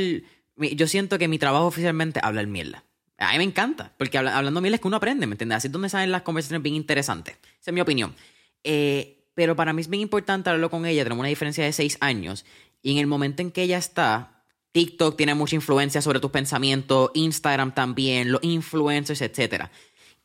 Yo 0.57 0.87
siento 0.87 1.17
que 1.17 1.27
mi 1.27 1.39
trabajo 1.39 1.67
oficialmente 1.67 2.19
es 2.19 2.25
hablar 2.25 2.47
mierda. 2.47 2.83
A 3.17 3.31
mí 3.33 3.37
me 3.37 3.43
encanta, 3.43 3.93
porque 3.97 4.17
hablando 4.17 4.61
mierda 4.61 4.75
es 4.75 4.81
que 4.81 4.87
uno 4.87 4.97
aprende, 4.97 5.27
¿me 5.27 5.35
entiendes? 5.35 5.57
Así 5.57 5.67
es 5.67 5.71
donde 5.71 5.89
salen 5.89 6.11
las 6.11 6.23
conversaciones 6.23 6.63
bien 6.63 6.75
interesantes. 6.75 7.37
Esa 7.61 7.69
es 7.69 7.73
mi 7.73 7.79
opinión. 7.79 8.15
Eh, 8.63 9.21
pero 9.35 9.55
para 9.55 9.73
mí 9.73 9.81
es 9.81 9.89
bien 9.89 10.01
importante 10.01 10.49
hablarlo 10.49 10.71
con 10.71 10.85
ella. 10.85 11.03
Tenemos 11.03 11.21
una 11.21 11.29
diferencia 11.29 11.63
de 11.63 11.71
6 11.71 11.99
años. 12.01 12.45
Y 12.81 12.91
en 12.91 12.97
el 12.97 13.07
momento 13.07 13.43
en 13.43 13.51
que 13.51 13.61
ella 13.63 13.77
está 13.77 14.40
TikTok 14.71 15.17
tiene 15.17 15.35
mucha 15.35 15.55
influencia 15.55 16.01
sobre 16.01 16.19
tus 16.19 16.31
pensamientos, 16.31 17.11
Instagram 17.13 17.73
también, 17.73 18.31
los 18.31 18.43
influencers, 18.43 19.21
etc. 19.21 19.65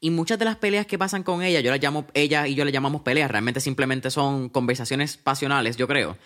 Y 0.01 0.11
muchas 0.11 0.39
de 0.39 0.45
las 0.45 0.57
peleas 0.57 0.87
que 0.87 0.99
pasan 0.99 1.23
con 1.23 1.43
ella, 1.43 1.61
yo 1.61 1.71
las 1.71 1.83
llamo, 1.83 2.07
ella 2.15 2.47
y 2.47 2.55
yo 2.55 2.65
le 2.65 2.73
llamamos 2.73 3.03
peleas, 3.03 3.31
realmente 3.31 3.61
simplemente 3.61 4.11
son 4.11 4.49
conversaciones 4.49 5.17
pasionales, 5.17 5.77
yo 5.77 5.89
creo. 5.89 6.17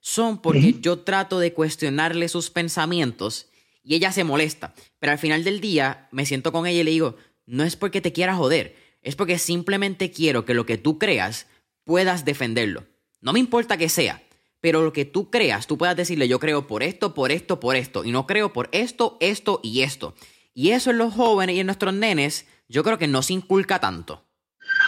Son 0.00 0.38
porque 0.38 0.74
yo 0.80 0.98
trato 0.98 1.38
de 1.38 1.54
cuestionarle 1.54 2.28
sus 2.28 2.50
pensamientos 2.50 3.48
y 3.82 3.94
ella 3.94 4.12
se 4.12 4.22
molesta. 4.22 4.74
Pero 4.98 5.12
al 5.12 5.18
final 5.18 5.44
del 5.44 5.60
día 5.60 6.08
me 6.12 6.26
siento 6.26 6.52
con 6.52 6.66
ella 6.66 6.80
y 6.80 6.84
le 6.84 6.90
digo, 6.90 7.16
no 7.46 7.64
es 7.64 7.76
porque 7.76 8.00
te 8.00 8.12
quiera 8.12 8.36
joder, 8.36 8.76
es 9.02 9.16
porque 9.16 9.38
simplemente 9.38 10.10
quiero 10.10 10.44
que 10.44 10.54
lo 10.54 10.66
que 10.66 10.78
tú 10.78 10.98
creas 10.98 11.46
puedas 11.84 12.24
defenderlo. 12.24 12.86
No 13.20 13.32
me 13.32 13.40
importa 13.40 13.78
que 13.78 13.88
sea, 13.88 14.22
pero 14.64 14.80
lo 14.80 14.94
que 14.94 15.04
tú 15.04 15.28
creas, 15.28 15.66
tú 15.66 15.76
puedas 15.76 15.94
decirle, 15.94 16.26
yo 16.26 16.38
creo 16.38 16.66
por 16.66 16.82
esto, 16.82 17.12
por 17.12 17.30
esto, 17.30 17.60
por 17.60 17.76
esto, 17.76 18.02
y 18.02 18.12
no 18.12 18.26
creo 18.26 18.54
por 18.54 18.70
esto, 18.72 19.18
esto 19.20 19.60
y 19.62 19.82
esto. 19.82 20.14
Y 20.54 20.70
eso 20.70 20.90
en 20.90 20.96
los 20.96 21.12
jóvenes 21.12 21.54
y 21.54 21.60
en 21.60 21.66
nuestros 21.66 21.92
nenes, 21.92 22.46
yo 22.66 22.82
creo 22.82 22.96
que 22.96 23.06
no 23.06 23.20
se 23.20 23.34
inculca 23.34 23.78
tanto. 23.78 24.22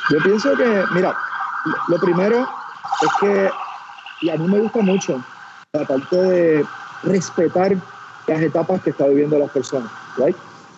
Yo 0.08 0.16
pienso 0.22 0.56
que, 0.56 0.82
mira, 0.94 1.14
lo 1.88 2.00
primero 2.00 2.48
es 3.02 3.08
que, 3.20 3.50
y 4.22 4.30
a 4.30 4.36
mí 4.38 4.48
me 4.48 4.60
gusta 4.60 4.80
mucho 4.80 5.22
la 5.74 5.84
parte 5.84 6.16
de 6.16 6.64
respetar 7.02 7.76
las 8.28 8.40
etapas 8.40 8.80
que 8.80 8.88
está 8.88 9.06
viviendo 9.08 9.38
las 9.38 9.50
personas, 9.50 9.92
right? 10.16 10.36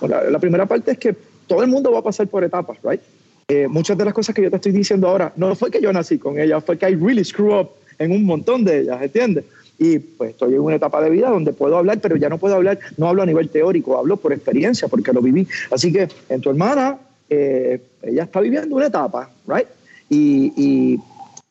la, 0.09 0.40
primera 0.40 0.66
parte 0.66 0.90
es 0.90 0.99
que 0.99 1.12
todo 1.46 1.62
el 1.62 1.68
mundo 1.68 1.92
va 1.92 2.01
a 2.01 2.03
pasar 2.03 2.26
por 2.26 2.42
etapas, 2.42 2.76
right? 2.82 3.01
Eh, 3.46 3.68
muchas 3.68 3.96
de 3.96 4.07
las 4.07 4.12
cosas 4.12 4.34
que 4.34 4.42
yo 4.42 4.51
te 4.51 4.57
estoy 4.57 4.72
diciendo 4.72 5.09
ahora, 5.09 5.32
no 5.36 5.55
fue 5.55 5.70
que 5.70 5.80
yo 5.80 5.92
nací 5.92 6.18
con 6.18 6.40
ellas, 6.40 6.64
fue 6.64 6.76
que 6.76 6.90
I 6.90 6.96
really 6.96 7.24
screw 7.24 7.57
up 7.57 7.70
en 7.99 8.12
un 8.12 8.24
montón 8.24 8.64
de 8.64 8.80
ellas, 8.80 9.01
¿entiendes? 9.03 9.44
Y 9.78 10.01
pues 10.01 10.30
estoy 10.30 10.55
en 10.55 10.61
una 10.61 10.76
etapa 10.76 11.01
de 11.01 11.11
vida 11.11 11.30
donde 11.30 11.53
puedo 11.53 11.76
hablar, 11.76 12.01
pero 12.01 12.16
ya 12.16 12.28
no 12.28 12.38
puedo 12.38 12.57
hablar, 12.57 12.78
no 12.96 13.09
hablo 13.09 13.22
a 13.22 13.26
nivel 13.26 13.49
teórico, 13.49 13.96
hablo 13.96 14.16
por 14.16 14.32
experiencia, 14.32 14.88
porque 14.88 15.12
lo 15.12 15.22
viví. 15.22 15.46
Así 15.70 15.92
que 15.92 16.09
en 16.28 16.40
tu 16.40 16.51
hermana, 16.51 16.99
eh, 17.30 17.80
ella 18.03 18.24
está 18.24 18.40
viviendo 18.40 18.74
una 18.74 18.86
etapa, 18.86 19.30
¿right? 19.46 19.68
Y, 20.11 20.99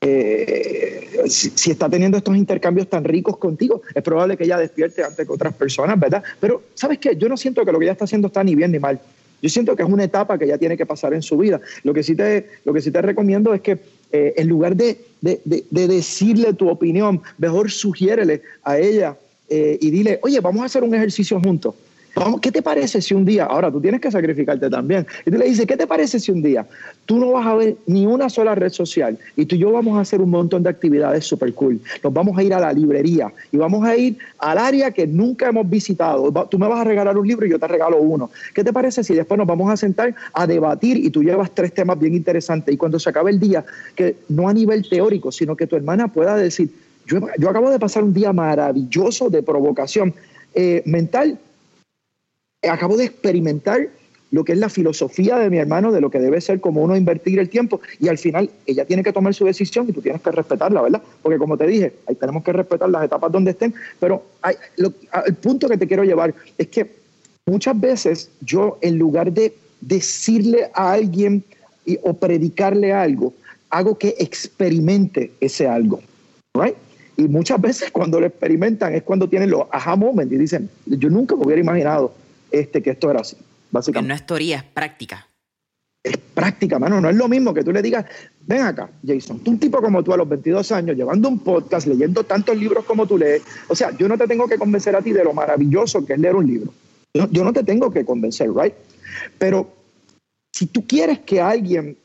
eh, 0.01 1.09
si, 1.27 1.71
está 1.71 1.89
teniendo 1.89 2.17
estos 2.17 2.35
intercambios 2.35 2.87
tan 2.89 3.03
ricos 3.03 3.37
contigo, 3.37 3.81
es 3.95 4.03
probable 4.03 4.35
que 4.35 4.43
ella 4.43 4.57
despierte 4.57 5.03
antes 5.03 5.25
que 5.25 5.33
otras 5.33 5.53
personas, 5.53 5.99
¿verdad? 5.99 6.23
Pero, 6.39 6.63
¿sabes 6.73 6.97
qué? 6.99 7.15
Yo 7.15 7.29
no 7.29 7.37
siento 7.37 7.63
que 7.63 7.71
lo 7.71 7.79
que 7.79 7.85
ella 7.85 7.93
está 7.93 8.05
haciendo 8.05 8.27
está 8.27 8.43
ni 8.43 8.55
bien 8.55 8.71
ni 8.71 8.79
mal. 8.79 8.99
Yo 9.41 9.49
siento 9.49 9.75
que 9.75 9.83
es 9.83 9.89
una 9.89 10.03
etapa 10.03 10.37
que 10.37 10.45
ella 10.45 10.57
tiene 10.57 10.77
que 10.77 10.85
pasar 10.85 11.13
en 11.13 11.21
su 11.21 11.37
vida. 11.37 11.61
Lo 11.83 11.93
que 11.93 12.03
sí 12.03 12.15
te, 12.15 12.49
lo 12.65 12.73
que 12.73 12.81
sí 12.81 12.91
te 12.91 13.01
recomiendo 13.01 13.53
es 13.53 13.61
que 13.61 13.77
eh, 14.11 14.33
en 14.37 14.47
lugar 14.47 14.75
de, 14.75 14.97
decirle 15.69 16.53
tu 16.53 16.69
opinión, 16.69 17.21
mejor 17.37 17.71
sugiérele 17.71 18.41
a 18.63 18.77
ella 18.77 19.17
eh, 19.49 19.77
y 19.81 19.89
dile, 19.89 20.19
oye, 20.23 20.39
vamos 20.39 20.61
a 20.61 20.65
hacer 20.65 20.83
un 20.83 20.93
ejercicio 20.93 21.39
juntos. 21.41 21.75
¿Qué 22.41 22.51
te 22.51 22.61
parece 22.61 23.01
si 23.01 23.13
un 23.13 23.25
día, 23.25 23.45
ahora 23.45 23.71
tú 23.71 23.79
tienes 23.79 24.01
que 24.01 24.09
sacrificarte 24.09 24.69
también, 24.69 25.05
y 25.25 25.31
tú 25.31 25.37
le 25.37 25.45
dices, 25.45 25.65
¿qué 25.65 25.77
te 25.77 25.85
parece 25.85 26.19
si 26.19 26.31
un 26.31 26.41
día 26.41 26.65
tú 27.05 27.19
no 27.19 27.31
vas 27.31 27.45
a 27.45 27.55
ver 27.55 27.77
ni 27.85 28.05
una 28.05 28.29
sola 28.29 28.55
red 28.55 28.71
social 28.71 29.17
y 29.35 29.45
tú 29.45 29.55
y 29.55 29.59
yo 29.59 29.71
vamos 29.71 29.97
a 29.97 30.01
hacer 30.01 30.21
un 30.21 30.29
montón 30.29 30.63
de 30.63 30.69
actividades 30.69 31.25
súper 31.25 31.53
cool? 31.53 31.79
Nos 32.03 32.13
vamos 32.13 32.37
a 32.37 32.43
ir 32.43 32.53
a 32.53 32.59
la 32.59 32.73
librería 32.73 33.31
y 33.51 33.57
vamos 33.57 33.85
a 33.85 33.95
ir 33.95 34.17
al 34.39 34.57
área 34.57 34.91
que 34.91 35.05
nunca 35.05 35.49
hemos 35.49 35.69
visitado. 35.69 36.31
Tú 36.49 36.57
me 36.57 36.67
vas 36.67 36.79
a 36.79 36.83
regalar 36.83 37.17
un 37.17 37.27
libro 37.27 37.45
y 37.45 37.51
yo 37.51 37.59
te 37.59 37.67
regalo 37.67 37.99
uno. 37.99 38.31
¿Qué 38.53 38.63
te 38.63 38.73
parece 38.73 39.03
si 39.03 39.13
después 39.13 39.37
nos 39.37 39.47
vamos 39.47 39.71
a 39.71 39.77
sentar 39.77 40.15
a 40.33 40.47
debatir 40.47 40.97
y 40.97 41.09
tú 41.09 41.23
llevas 41.23 41.51
tres 41.53 41.73
temas 41.73 41.99
bien 41.99 42.15
interesantes 42.15 42.73
y 42.73 42.77
cuando 42.77 42.99
se 42.99 43.09
acabe 43.09 43.31
el 43.31 43.39
día, 43.39 43.63
que 43.95 44.15
no 44.29 44.49
a 44.49 44.53
nivel 44.53 44.87
teórico, 44.89 45.31
sino 45.31 45.55
que 45.55 45.67
tu 45.67 45.75
hermana 45.75 46.07
pueda 46.07 46.35
decir, 46.35 46.71
yo, 47.05 47.19
yo 47.37 47.49
acabo 47.49 47.69
de 47.69 47.79
pasar 47.79 48.03
un 48.03 48.13
día 48.13 48.33
maravilloso 48.33 49.29
de 49.29 49.43
provocación 49.43 50.13
eh, 50.55 50.81
mental 50.85 51.37
acabo 52.63 52.97
de 52.97 53.05
experimentar 53.05 53.89
lo 54.31 54.43
que 54.43 54.53
es 54.53 54.57
la 54.57 54.69
filosofía 54.69 55.37
de 55.37 55.49
mi 55.49 55.57
hermano 55.57 55.91
de 55.91 56.01
lo 56.01 56.09
que 56.09 56.19
debe 56.19 56.41
ser 56.41 56.59
como 56.59 56.81
uno 56.81 56.97
invertir 56.97 57.39
el 57.39 57.49
tiempo 57.49 57.79
y 57.99 58.09
al 58.09 58.17
final 58.17 58.49
ella 58.65 58.83
tiene 58.83 59.03
que 59.03 59.13
tomar 59.13 59.33
su 59.33 59.45
decisión 59.45 59.87
y 59.87 59.93
tú 59.93 60.01
tienes 60.01 60.21
que 60.21 60.31
respetarla, 60.31 60.81
¿verdad? 60.81 61.01
Porque 61.21 61.37
como 61.37 61.57
te 61.57 61.65
dije, 61.65 61.93
ahí 62.07 62.15
tenemos 62.15 62.43
que 62.43 62.51
respetar 62.51 62.89
las 62.89 63.05
etapas 63.05 63.31
donde 63.31 63.51
estén, 63.51 63.73
pero 63.99 64.23
el 64.75 65.35
punto 65.35 65.69
que 65.69 65.77
te 65.77 65.87
quiero 65.87 66.03
llevar 66.03 66.35
es 66.57 66.67
que 66.67 66.91
muchas 67.45 67.79
veces 67.79 68.29
yo 68.41 68.77
en 68.81 68.97
lugar 68.97 69.31
de 69.31 69.55
decirle 69.79 70.69
a 70.73 70.91
alguien 70.91 71.43
o 72.03 72.13
predicarle 72.13 72.91
algo, 72.91 73.33
hago 73.69 73.97
que 73.97 74.15
experimente 74.19 75.31
ese 75.39 75.67
algo, 75.67 76.01
¿right? 76.53 76.75
Y 77.15 77.29
muchas 77.29 77.61
veces 77.61 77.91
cuando 77.91 78.19
lo 78.19 78.25
experimentan 78.25 78.93
es 78.93 79.03
cuando 79.03 79.29
tienen 79.29 79.51
los 79.51 79.67
aha 79.71 79.95
moments 79.95 80.33
y 80.33 80.37
dicen, 80.37 80.69
yo 80.85 81.09
nunca 81.09 81.35
me 81.35 81.45
hubiera 81.45 81.61
imaginado 81.61 82.13
este, 82.51 82.81
que 82.81 82.91
esto 82.91 83.09
era 83.09 83.21
así, 83.21 83.37
básicamente. 83.71 84.07
no 84.09 84.15
es 84.15 84.25
teoría, 84.25 84.57
es 84.57 84.63
práctica. 84.63 85.27
Es 86.03 86.17
práctica, 86.17 86.79
mano. 86.79 87.01
No 87.01 87.09
es 87.09 87.15
lo 87.15 87.27
mismo 87.27 87.53
que 87.53 87.63
tú 87.63 87.71
le 87.71 87.81
digas, 87.81 88.05
ven 88.41 88.61
acá, 88.61 88.89
Jason, 89.05 89.39
tú 89.39 89.51
un 89.51 89.59
tipo 89.59 89.81
como 89.81 90.03
tú 90.03 90.13
a 90.13 90.17
los 90.17 90.29
22 90.29 90.71
años, 90.71 90.95
llevando 90.95 91.27
un 91.27 91.39
podcast, 91.39 91.87
leyendo 91.87 92.23
tantos 92.23 92.55
libros 92.55 92.85
como 92.85 93.05
tú 93.05 93.17
lees. 93.17 93.41
O 93.67 93.75
sea, 93.75 93.91
yo 93.97 94.07
no 94.07 94.17
te 94.17 94.27
tengo 94.27 94.47
que 94.47 94.57
convencer 94.57 94.95
a 94.95 95.01
ti 95.01 95.11
de 95.11 95.23
lo 95.23 95.33
maravilloso 95.33 96.05
que 96.05 96.13
es 96.13 96.19
leer 96.19 96.35
un 96.35 96.47
libro. 96.47 96.73
Yo, 97.13 97.27
yo 97.31 97.43
no 97.43 97.51
te 97.51 97.63
tengo 97.63 97.91
que 97.91 98.05
convencer, 98.05 98.49
¿right? 98.53 98.73
Pero 99.37 99.69
si 100.53 100.67
tú 100.67 100.85
quieres 100.87 101.19
que 101.19 101.41
alguien 101.41 101.97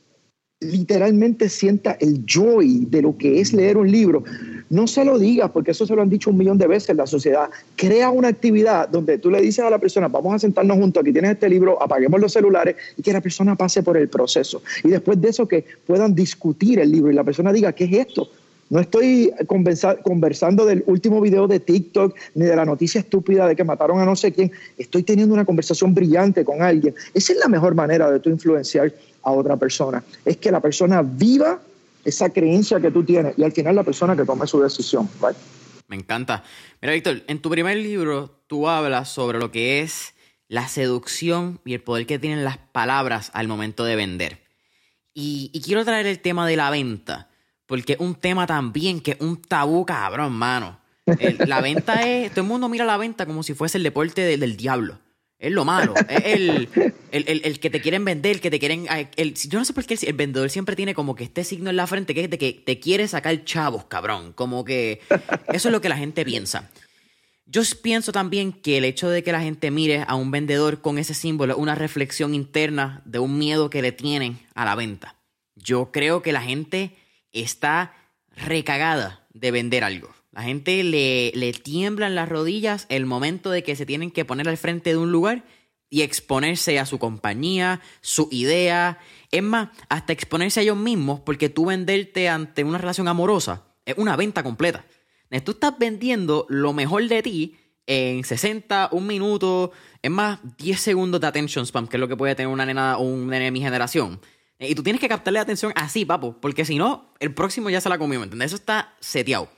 literalmente 0.62 1.48
sienta 1.48 1.96
el 2.00 2.24
joy 2.26 2.86
de 2.88 3.02
lo 3.02 3.16
que 3.16 3.40
es 3.40 3.52
leer 3.52 3.76
un 3.76 3.90
libro, 3.90 4.24
no 4.70 4.86
se 4.86 5.04
lo 5.04 5.18
digas, 5.18 5.50
porque 5.50 5.72
eso 5.72 5.86
se 5.86 5.94
lo 5.94 6.00
han 6.00 6.08
dicho 6.08 6.30
un 6.30 6.38
millón 6.38 6.56
de 6.56 6.66
veces 6.66 6.88
en 6.88 6.96
la 6.96 7.06
sociedad. 7.06 7.50
Crea 7.76 8.08
una 8.08 8.28
actividad 8.28 8.88
donde 8.88 9.18
tú 9.18 9.30
le 9.30 9.42
dices 9.42 9.62
a 9.62 9.68
la 9.68 9.78
persona, 9.78 10.08
vamos 10.08 10.34
a 10.34 10.38
sentarnos 10.38 10.78
juntos, 10.78 11.02
aquí 11.02 11.12
tienes 11.12 11.32
este 11.32 11.48
libro, 11.50 11.82
apaguemos 11.82 12.18
los 12.18 12.32
celulares 12.32 12.76
y 12.96 13.02
que 13.02 13.12
la 13.12 13.20
persona 13.20 13.54
pase 13.54 13.82
por 13.82 13.98
el 13.98 14.08
proceso. 14.08 14.62
Y 14.82 14.88
después 14.88 15.20
de 15.20 15.28
eso 15.28 15.46
que 15.46 15.66
puedan 15.86 16.14
discutir 16.14 16.78
el 16.78 16.90
libro 16.90 17.12
y 17.12 17.14
la 17.14 17.22
persona 17.22 17.52
diga, 17.52 17.72
¿qué 17.72 17.84
es 17.84 17.92
esto? 17.92 18.30
No 18.70 18.80
estoy 18.80 19.30
conversando 20.02 20.64
del 20.64 20.82
último 20.86 21.20
video 21.20 21.46
de 21.46 21.60
TikTok 21.60 22.16
ni 22.34 22.46
de 22.46 22.56
la 22.56 22.64
noticia 22.64 23.00
estúpida 23.00 23.46
de 23.46 23.54
que 23.54 23.64
mataron 23.64 24.00
a 24.00 24.06
no 24.06 24.16
sé 24.16 24.32
quién. 24.32 24.50
Estoy 24.78 25.02
teniendo 25.02 25.34
una 25.34 25.44
conversación 25.44 25.92
brillante 25.92 26.42
con 26.42 26.62
alguien. 26.62 26.94
Esa 27.12 27.34
es 27.34 27.38
la 27.38 27.48
mejor 27.48 27.74
manera 27.74 28.10
de 28.10 28.18
tú 28.18 28.30
influenciar 28.30 28.94
a 29.22 29.32
otra 29.32 29.56
persona. 29.56 30.02
Es 30.24 30.36
que 30.36 30.50
la 30.50 30.60
persona 30.60 31.02
viva 31.02 31.60
esa 32.04 32.30
creencia 32.30 32.80
que 32.80 32.90
tú 32.90 33.04
tienes 33.04 33.38
y 33.38 33.44
al 33.44 33.52
final 33.52 33.76
la 33.76 33.84
persona 33.84 34.16
que 34.16 34.24
tome 34.24 34.46
su 34.46 34.60
decisión. 34.60 35.08
Me 35.88 35.96
encanta. 35.96 36.42
Mira, 36.80 36.94
Víctor, 36.94 37.22
en 37.26 37.40
tu 37.40 37.50
primer 37.50 37.76
libro 37.76 38.30
tú 38.46 38.68
hablas 38.68 39.08
sobre 39.08 39.38
lo 39.38 39.50
que 39.50 39.80
es 39.80 40.14
la 40.48 40.68
seducción 40.68 41.60
y 41.64 41.74
el 41.74 41.82
poder 41.82 42.06
que 42.06 42.18
tienen 42.18 42.44
las 42.44 42.58
palabras 42.58 43.30
al 43.34 43.48
momento 43.48 43.84
de 43.84 43.96
vender. 43.96 44.42
Y, 45.14 45.50
quiero 45.64 45.84
traer 45.84 46.06
el 46.06 46.20
tema 46.20 46.46
de 46.46 46.56
la 46.56 46.70
venta, 46.70 47.28
porque 47.66 47.94
es 47.94 48.00
un 48.00 48.14
tema 48.14 48.46
también 48.46 49.00
que 49.00 49.12
es 49.12 49.20
un 49.20 49.40
tabú 49.40 49.84
cabrón, 49.84 50.32
mano. 50.32 50.80
la 51.46 51.60
venta 51.60 52.06
es, 52.08 52.30
todo 52.30 52.42
el 52.42 52.48
mundo 52.48 52.68
mira 52.68 52.84
la 52.84 52.96
venta 52.96 53.26
como 53.26 53.42
si 53.42 53.54
fuese 53.54 53.78
el 53.78 53.84
deporte 53.84 54.36
del 54.36 54.56
diablo. 54.56 54.98
Es 55.42 55.50
lo 55.50 55.64
malo. 55.64 55.92
Es 56.08 56.24
el, 56.24 56.68
el, 57.10 57.58
que 57.58 57.68
te 57.68 57.80
quieren 57.80 58.04
vender, 58.04 58.36
el 58.36 58.40
que 58.40 58.48
te 58.48 58.60
quieren. 58.60 58.86
El, 59.16 59.34
yo 59.34 59.58
no 59.58 59.64
sé 59.64 59.72
por 59.72 59.84
qué 59.84 59.98
el, 60.00 60.12
vendedor 60.12 60.48
siempre 60.50 60.76
tiene 60.76 60.94
como 60.94 61.16
que 61.16 61.24
este 61.24 61.42
signo 61.42 61.68
en 61.68 61.74
la 61.74 61.88
frente 61.88 62.14
que 62.14 62.22
es 62.22 62.30
de 62.30 62.38
que 62.38 62.52
te 62.52 62.78
quiere 62.78 63.08
sacar 63.08 63.44
chavos, 63.44 63.86
cabrón. 63.86 64.32
Como 64.34 64.64
que 64.64 65.00
eso 65.52 65.68
es 65.68 65.72
lo 65.72 65.80
que 65.80 65.88
la 65.88 65.96
gente 65.96 66.24
piensa. 66.24 66.70
Yo 67.44 67.60
pienso 67.82 68.12
también 68.12 68.52
que 68.52 68.78
el 68.78 68.84
hecho 68.84 69.10
de 69.10 69.24
que 69.24 69.32
la 69.32 69.40
gente 69.40 69.72
mire 69.72 70.04
a 70.06 70.14
un 70.14 70.30
vendedor 70.30 70.80
con 70.80 70.96
ese 70.96 71.12
símbolo 71.12 71.54
es 71.54 71.58
una 71.58 71.74
reflexión 71.74 72.36
interna 72.36 73.02
de 73.04 73.18
un 73.18 73.36
miedo 73.36 73.68
que 73.68 73.82
le 73.82 73.90
tienen 73.90 74.38
a 74.54 74.64
la 74.64 74.76
venta. 74.76 75.16
Yo 75.56 75.90
creo 75.90 76.22
que 76.22 76.30
la 76.30 76.42
gente 76.42 76.94
está 77.32 77.96
recagada 78.36 79.26
de 79.34 79.50
vender 79.50 79.82
algo. 79.82 80.14
La 80.32 80.42
gente 80.42 80.82
le, 80.82 81.30
le 81.34 81.52
tiemblan 81.52 82.14
las 82.14 82.28
rodillas 82.28 82.86
el 82.88 83.06
momento 83.06 83.50
de 83.50 83.62
que 83.62 83.76
se 83.76 83.86
tienen 83.86 84.10
que 84.10 84.24
poner 84.24 84.48
al 84.48 84.56
frente 84.56 84.90
de 84.90 84.96
un 84.96 85.12
lugar 85.12 85.44
y 85.90 86.00
exponerse 86.00 86.78
a 86.78 86.86
su 86.86 86.98
compañía, 86.98 87.82
su 88.00 88.28
idea. 88.30 88.98
Es 89.30 89.42
más, 89.42 89.68
hasta 89.90 90.14
exponerse 90.14 90.60
a 90.60 90.62
ellos 90.62 90.76
mismos, 90.78 91.20
porque 91.20 91.50
tú 91.50 91.66
venderte 91.66 92.30
ante 92.30 92.64
una 92.64 92.78
relación 92.78 93.08
amorosa 93.08 93.66
es 93.84 93.96
una 93.98 94.16
venta 94.16 94.42
completa. 94.42 94.84
Tú 95.44 95.52
estás 95.52 95.78
vendiendo 95.78 96.46
lo 96.48 96.72
mejor 96.72 97.08
de 97.08 97.22
ti 97.22 97.56
en 97.86 98.22
60, 98.22 98.90
un 98.92 99.06
minuto, 99.06 99.72
es 100.02 100.10
más, 100.10 100.38
10 100.58 100.78
segundos 100.78 101.20
de 101.20 101.26
attention 101.26 101.66
spam, 101.66 101.88
que 101.88 101.96
es 101.96 102.00
lo 102.00 102.08
que 102.08 102.16
puede 102.16 102.34
tener 102.34 102.52
una 102.52 102.66
nena 102.66 102.98
un 102.98 103.28
nene 103.28 103.46
de 103.46 103.50
mi 103.50 103.60
generación. 103.60 104.20
Y 104.58 104.74
tú 104.74 104.82
tienes 104.82 105.00
que 105.00 105.08
captarle 105.08 105.40
atención 105.40 105.72
así, 105.74 106.04
papo, 106.04 106.38
porque 106.40 106.64
si 106.64 106.76
no, 106.76 107.12
el 107.18 107.34
próximo 107.34 107.70
ya 107.70 107.80
se 107.80 107.88
la 107.88 107.98
comió, 107.98 108.20
¿me 108.20 108.24
entiendes? 108.24 108.46
Eso 108.46 108.56
está 108.56 108.94
seteado. 109.00 109.48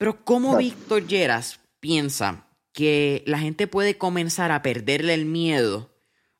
Pero 0.00 0.24
¿cómo 0.24 0.56
Víctor 0.56 1.06
Lleras 1.06 1.60
piensa 1.78 2.46
que 2.72 3.22
la 3.26 3.38
gente 3.38 3.66
puede 3.66 3.98
comenzar 3.98 4.50
a 4.50 4.62
perderle 4.62 5.12
el 5.12 5.26
miedo 5.26 5.90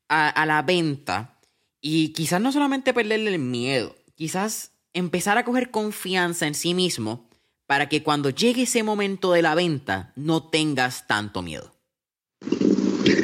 a, 0.08 0.46
la 0.46 0.62
venta 0.62 1.38
y 1.78 2.14
quizás 2.14 2.40
no 2.40 2.52
solamente 2.52 2.94
perderle 2.94 3.34
el 3.34 3.38
miedo, 3.38 3.94
quizás 4.14 4.70
empezar 4.94 5.36
a 5.36 5.44
coger 5.44 5.70
confianza 5.70 6.46
en 6.46 6.54
sí 6.54 6.72
mismo 6.72 7.28
para 7.66 7.90
que 7.90 8.02
cuando 8.02 8.30
llegue 8.30 8.62
ese 8.62 8.82
momento 8.82 9.32
de 9.32 9.42
la 9.42 9.54
venta 9.54 10.14
no 10.16 10.48
tengas 10.48 11.06
tanto 11.06 11.42
miedo? 11.42 11.70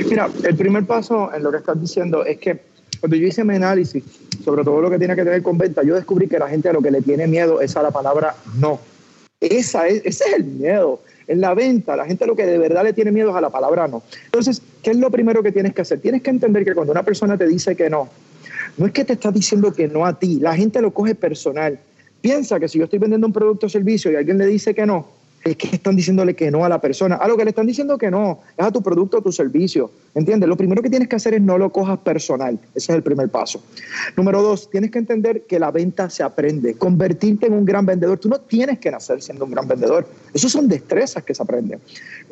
Mira, 0.06 0.28
el 0.44 0.54
primer 0.54 0.84
paso 0.86 1.32
en 1.32 1.44
lo 1.44 1.50
que 1.50 1.56
estás 1.56 1.80
diciendo 1.80 2.26
es 2.26 2.38
que 2.38 2.60
cuando 3.00 3.16
yo 3.16 3.26
hice 3.26 3.42
mi 3.42 3.54
análisis 3.54 4.04
sobre 4.44 4.64
todo 4.64 4.82
lo 4.82 4.90
que 4.90 4.98
tiene 4.98 5.16
que 5.16 5.22
ver 5.22 5.42
con 5.42 5.56
venta, 5.56 5.82
yo 5.82 5.94
descubrí 5.94 6.28
que 6.28 6.38
la 6.38 6.50
gente 6.50 6.68
a 6.68 6.74
lo 6.74 6.82
que 6.82 6.90
le 6.90 7.00
tiene 7.00 7.26
miedo 7.26 7.62
es 7.62 7.74
a 7.74 7.82
la 7.82 7.90
palabra 7.90 8.36
no. 8.58 8.78
Esa 9.40 9.86
es, 9.88 10.02
ese 10.04 10.24
es 10.24 10.32
el 10.36 10.44
miedo. 10.44 11.00
En 11.28 11.40
la 11.40 11.54
venta, 11.54 11.96
la 11.96 12.06
gente 12.06 12.26
lo 12.26 12.36
que 12.36 12.46
de 12.46 12.56
verdad 12.58 12.84
le 12.84 12.92
tiene 12.92 13.10
miedo 13.10 13.30
es 13.30 13.36
a 13.36 13.40
la 13.40 13.50
palabra 13.50 13.88
no. 13.88 14.02
Entonces, 14.26 14.62
¿qué 14.82 14.90
es 14.90 14.96
lo 14.96 15.10
primero 15.10 15.42
que 15.42 15.52
tienes 15.52 15.74
que 15.74 15.82
hacer? 15.82 16.00
Tienes 16.00 16.22
que 16.22 16.30
entender 16.30 16.64
que 16.64 16.74
cuando 16.74 16.92
una 16.92 17.02
persona 17.02 17.36
te 17.36 17.46
dice 17.46 17.74
que 17.74 17.90
no, 17.90 18.08
no 18.76 18.86
es 18.86 18.92
que 18.92 19.04
te 19.04 19.14
está 19.14 19.32
diciendo 19.32 19.72
que 19.72 19.88
no 19.88 20.06
a 20.06 20.18
ti, 20.18 20.38
la 20.38 20.54
gente 20.54 20.80
lo 20.80 20.92
coge 20.92 21.14
personal. 21.14 21.78
Piensa 22.20 22.60
que 22.60 22.68
si 22.68 22.78
yo 22.78 22.84
estoy 22.84 22.98
vendiendo 22.98 23.26
un 23.26 23.32
producto 23.32 23.66
o 23.66 23.68
servicio 23.68 24.10
y 24.10 24.16
alguien 24.16 24.38
le 24.38 24.46
dice 24.46 24.74
que 24.74 24.86
no, 24.86 25.08
es 25.50 25.56
que 25.56 25.76
están 25.76 25.94
diciéndole 25.94 26.34
que 26.34 26.50
no 26.50 26.64
a 26.64 26.68
la 26.68 26.80
persona. 26.80 27.14
A 27.16 27.28
lo 27.28 27.36
que 27.36 27.44
le 27.44 27.50
están 27.50 27.66
diciendo 27.66 27.96
que 27.96 28.10
no 28.10 28.40
es 28.56 28.66
a 28.66 28.72
tu 28.72 28.82
producto 28.82 29.18
o 29.18 29.22
tu 29.22 29.30
servicio. 29.30 29.92
¿Entiendes? 30.14 30.48
Lo 30.48 30.56
primero 30.56 30.82
que 30.82 30.90
tienes 30.90 31.08
que 31.08 31.14
hacer 31.14 31.34
es 31.34 31.40
no 31.40 31.56
lo 31.56 31.70
cojas 31.70 31.98
personal. 31.98 32.58
Ese 32.74 32.92
es 32.92 32.96
el 32.96 33.02
primer 33.02 33.28
paso. 33.28 33.62
Número 34.16 34.42
dos, 34.42 34.68
tienes 34.70 34.90
que 34.90 34.98
entender 34.98 35.42
que 35.42 35.60
la 35.60 35.70
venta 35.70 36.10
se 36.10 36.24
aprende. 36.24 36.74
Convertirte 36.74 37.46
en 37.46 37.52
un 37.52 37.64
gran 37.64 37.86
vendedor. 37.86 38.18
Tú 38.18 38.28
no 38.28 38.40
tienes 38.40 38.80
que 38.80 38.90
nacer 38.90 39.22
siendo 39.22 39.44
un 39.44 39.52
gran 39.52 39.68
vendedor. 39.68 40.08
Esos 40.34 40.50
son 40.50 40.66
destrezas 40.66 41.22
que 41.22 41.32
se 41.32 41.42
aprenden. 41.42 41.78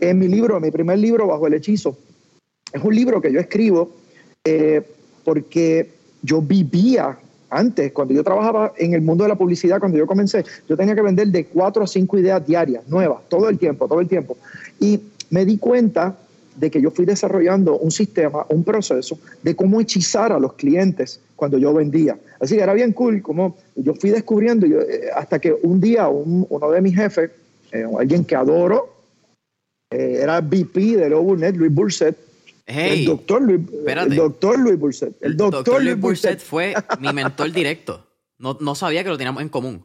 En 0.00 0.18
mi 0.18 0.26
libro, 0.26 0.58
mi 0.58 0.72
primer 0.72 0.98
libro, 0.98 1.28
Bajo 1.28 1.46
el 1.46 1.54
Hechizo, 1.54 1.96
es 2.72 2.82
un 2.82 2.94
libro 2.94 3.20
que 3.20 3.32
yo 3.32 3.38
escribo 3.38 3.94
eh, 4.42 4.82
porque 5.22 5.92
yo 6.22 6.42
vivía 6.42 7.16
antes, 7.54 7.92
cuando 7.92 8.14
yo 8.14 8.24
trabajaba 8.24 8.72
en 8.76 8.94
el 8.94 9.00
mundo 9.00 9.24
de 9.24 9.28
la 9.28 9.36
publicidad, 9.36 9.78
cuando 9.78 9.96
yo 9.96 10.06
comencé, 10.06 10.44
yo 10.68 10.76
tenía 10.76 10.94
que 10.94 11.02
vender 11.02 11.28
de 11.28 11.46
cuatro 11.46 11.84
a 11.84 11.86
cinco 11.86 12.18
ideas 12.18 12.44
diarias, 12.46 12.86
nuevas, 12.88 13.22
todo 13.28 13.48
el 13.48 13.58
tiempo, 13.58 13.86
todo 13.86 14.00
el 14.00 14.08
tiempo. 14.08 14.36
Y 14.80 15.00
me 15.30 15.44
di 15.44 15.58
cuenta 15.58 16.16
de 16.56 16.70
que 16.70 16.80
yo 16.80 16.90
fui 16.90 17.04
desarrollando 17.04 17.78
un 17.78 17.90
sistema, 17.90 18.46
un 18.48 18.64
proceso 18.64 19.18
de 19.42 19.56
cómo 19.56 19.80
hechizar 19.80 20.32
a 20.32 20.38
los 20.38 20.54
clientes 20.54 21.20
cuando 21.36 21.58
yo 21.58 21.72
vendía. 21.74 22.16
Así 22.40 22.56
que 22.56 22.62
era 22.62 22.74
bien 22.74 22.92
cool, 22.92 23.22
como 23.22 23.56
yo 23.74 23.94
fui 23.94 24.10
descubriendo, 24.10 24.66
yo, 24.66 24.80
eh, 24.80 25.10
hasta 25.14 25.38
que 25.38 25.54
un 25.62 25.80
día 25.80 26.08
uno 26.08 26.70
de 26.70 26.80
mis 26.80 26.94
jefes, 26.94 27.30
eh, 27.72 27.84
alguien 27.98 28.24
que 28.24 28.36
adoro, 28.36 28.94
eh, 29.90 30.18
era 30.22 30.40
VP 30.40 30.96
de 30.96 31.08
Burnett, 31.14 31.56
Luis 31.56 31.72
Burset, 31.72 32.16
el 32.66 33.04
doctor 33.04 33.42
Luis, 33.42 33.60
el 33.86 34.16
doctor 34.16 34.58
Luis 34.58 34.78
Burset. 34.78 35.16
El 35.20 35.36
doctor, 35.36 35.82
Luis 35.82 35.98
Burset 35.98 36.40
fue 36.40 36.74
mi 37.00 37.12
mentor 37.12 37.52
directo. 37.52 38.06
No, 38.38 38.56
no 38.60 38.74
sabía 38.74 39.02
que 39.02 39.10
lo 39.10 39.18
teníamos 39.18 39.42
en 39.42 39.48
común. 39.48 39.84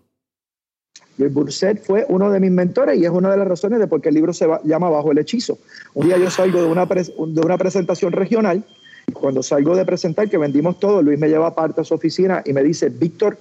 Luis 1.18 1.34
Burset 1.34 1.84
fue 1.84 2.06
uno 2.08 2.32
de 2.32 2.40
mis 2.40 2.52
mentores 2.52 2.98
y 2.98 3.04
es 3.04 3.12
una 3.12 3.30
de 3.30 3.38
las 3.38 3.48
razones 3.48 3.80
de 3.80 3.88
por 3.88 4.02
qué 4.02 4.10
el 4.10 4.16
libro 4.16 4.32
se 4.32 4.48
llama 4.64 4.90
Bajo 4.90 5.12
el 5.12 5.18
Hechizo. 5.18 5.60
Un 5.94 6.08
día 6.08 6.18
yo 6.18 6.32
salgo 6.32 6.62
de 6.62 6.68
una, 6.68 6.86
de 6.86 7.42
una 7.42 7.58
presentación 7.58 8.14
regional 8.14 8.64
cuando 9.14 9.44
salgo 9.44 9.76
de 9.76 9.86
presentar, 9.86 10.30
que 10.30 10.38
vendimos 10.38 10.80
todo, 10.80 11.02
Luis 11.02 11.20
me 11.20 11.28
lleva 11.28 11.48
aparte 11.48 11.82
a 11.82 11.84
su 11.84 11.94
oficina 11.94 12.42
y 12.46 12.54
me 12.54 12.64
dice, 12.64 12.90
Víctor, 12.90 13.38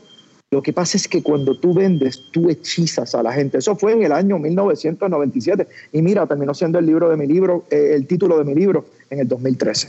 lo 0.50 0.62
que 0.62 0.72
pasa 0.72 0.96
es 0.96 1.06
que 1.06 1.22
cuando 1.22 1.58
tú 1.58 1.74
vendes, 1.74 2.22
tú 2.32 2.48
hechizas 2.48 3.14
a 3.14 3.22
la 3.22 3.32
gente. 3.32 3.58
Eso 3.58 3.76
fue 3.76 3.92
en 3.92 4.02
el 4.02 4.12
año 4.12 4.38
1997. 4.38 5.66
Y 5.92 6.00
mira, 6.00 6.26
terminó 6.26 6.54
siendo 6.54 6.78
el 6.78 6.86
libro 6.86 7.10
de 7.10 7.18
mi 7.18 7.26
libro, 7.26 7.66
eh, 7.70 7.92
el 7.94 8.06
título 8.06 8.38
de 8.38 8.44
mi 8.44 8.54
libro 8.54 8.86
en 9.10 9.20
el 9.20 9.28
2013. 9.28 9.88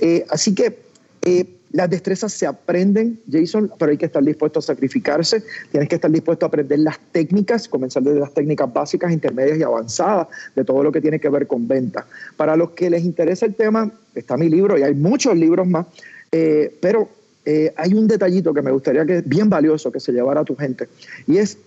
Eh, 0.00 0.26
así 0.28 0.52
que 0.52 0.78
eh, 1.22 1.44
las 1.72 1.88
destrezas 1.88 2.32
se 2.32 2.44
aprenden, 2.44 3.20
Jason, 3.30 3.70
pero 3.78 3.92
hay 3.92 3.98
que 3.98 4.06
estar 4.06 4.24
dispuesto 4.24 4.58
a 4.58 4.62
sacrificarse. 4.62 5.44
Tienes 5.70 5.88
que 5.88 5.94
estar 5.94 6.10
dispuesto 6.10 6.44
a 6.44 6.48
aprender 6.48 6.80
las 6.80 6.98
técnicas, 7.12 7.68
comenzar 7.68 8.02
desde 8.02 8.18
las 8.18 8.34
técnicas 8.34 8.72
básicas, 8.72 9.12
intermedias 9.12 9.58
y 9.58 9.62
avanzadas, 9.62 10.26
de 10.56 10.64
todo 10.64 10.82
lo 10.82 10.90
que 10.90 11.00
tiene 11.00 11.20
que 11.20 11.28
ver 11.28 11.46
con 11.46 11.68
venta. 11.68 12.04
Para 12.36 12.56
los 12.56 12.70
que 12.70 12.90
les 12.90 13.04
interesa 13.04 13.46
el 13.46 13.54
tema, 13.54 13.92
está 14.16 14.36
mi 14.36 14.48
libro 14.48 14.76
y 14.76 14.82
hay 14.82 14.94
muchos 14.94 15.36
libros 15.36 15.68
más, 15.68 15.86
eh, 16.32 16.76
pero 16.80 17.08
eh, 17.44 17.72
hay 17.76 17.94
un 17.94 18.06
detallito 18.06 18.52
que 18.52 18.62
me 18.62 18.70
gustaría 18.70 19.04
que 19.06 19.18
es 19.18 19.28
bien 19.28 19.48
valioso 19.48 19.90
que 19.90 20.00
se 20.00 20.12
llevara 20.12 20.40
a 20.40 20.44
tu 20.44 20.56
gente. 20.56 20.88
Y 21.26 21.38
es, 21.38 21.58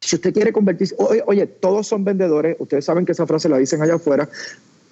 si 0.00 0.16
usted 0.16 0.32
quiere 0.32 0.52
convertirse, 0.52 0.94
oye, 0.98 1.22
oye, 1.26 1.46
todos 1.46 1.86
son 1.86 2.04
vendedores, 2.04 2.56
ustedes 2.58 2.84
saben 2.84 3.04
que 3.04 3.12
esa 3.12 3.26
frase 3.26 3.48
la 3.48 3.58
dicen 3.58 3.82
allá 3.82 3.94
afuera, 3.94 4.28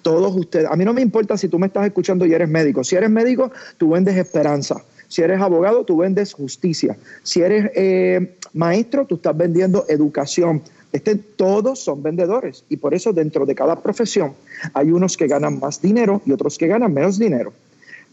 todos 0.01 0.35
ustedes, 0.35 0.67
a 0.69 0.75
mí 0.75 0.85
no 0.85 0.93
me 0.93 1.01
importa 1.01 1.37
si 1.37 1.47
tú 1.47 1.59
me 1.59 1.67
estás 1.67 1.85
escuchando 1.85 2.25
y 2.25 2.33
eres 2.33 2.49
médico. 2.49 2.83
Si 2.83 2.95
eres 2.95 3.09
médico, 3.09 3.51
tú 3.77 3.91
vendes 3.91 4.15
esperanza. 4.15 4.83
Si 5.07 5.21
eres 5.21 5.41
abogado, 5.41 5.85
tú 5.85 5.97
vendes 5.97 6.33
justicia. 6.33 6.97
Si 7.23 7.41
eres 7.41 7.71
eh, 7.75 8.37
maestro, 8.53 9.05
tú 9.05 9.15
estás 9.15 9.35
vendiendo 9.35 9.85
educación. 9.87 10.61
Este, 10.91 11.15
todos 11.15 11.79
son 11.79 12.01
vendedores 12.01 12.63
y 12.69 12.77
por 12.77 12.93
eso 12.93 13.11
dentro 13.11 13.45
de 13.45 13.53
cada 13.53 13.81
profesión 13.81 14.33
hay 14.73 14.91
unos 14.91 15.17
que 15.17 15.27
ganan 15.27 15.59
más 15.59 15.81
dinero 15.81 16.21
y 16.25 16.31
otros 16.31 16.57
que 16.57 16.67
ganan 16.67 16.93
menos 16.93 17.19
dinero. 17.19 17.53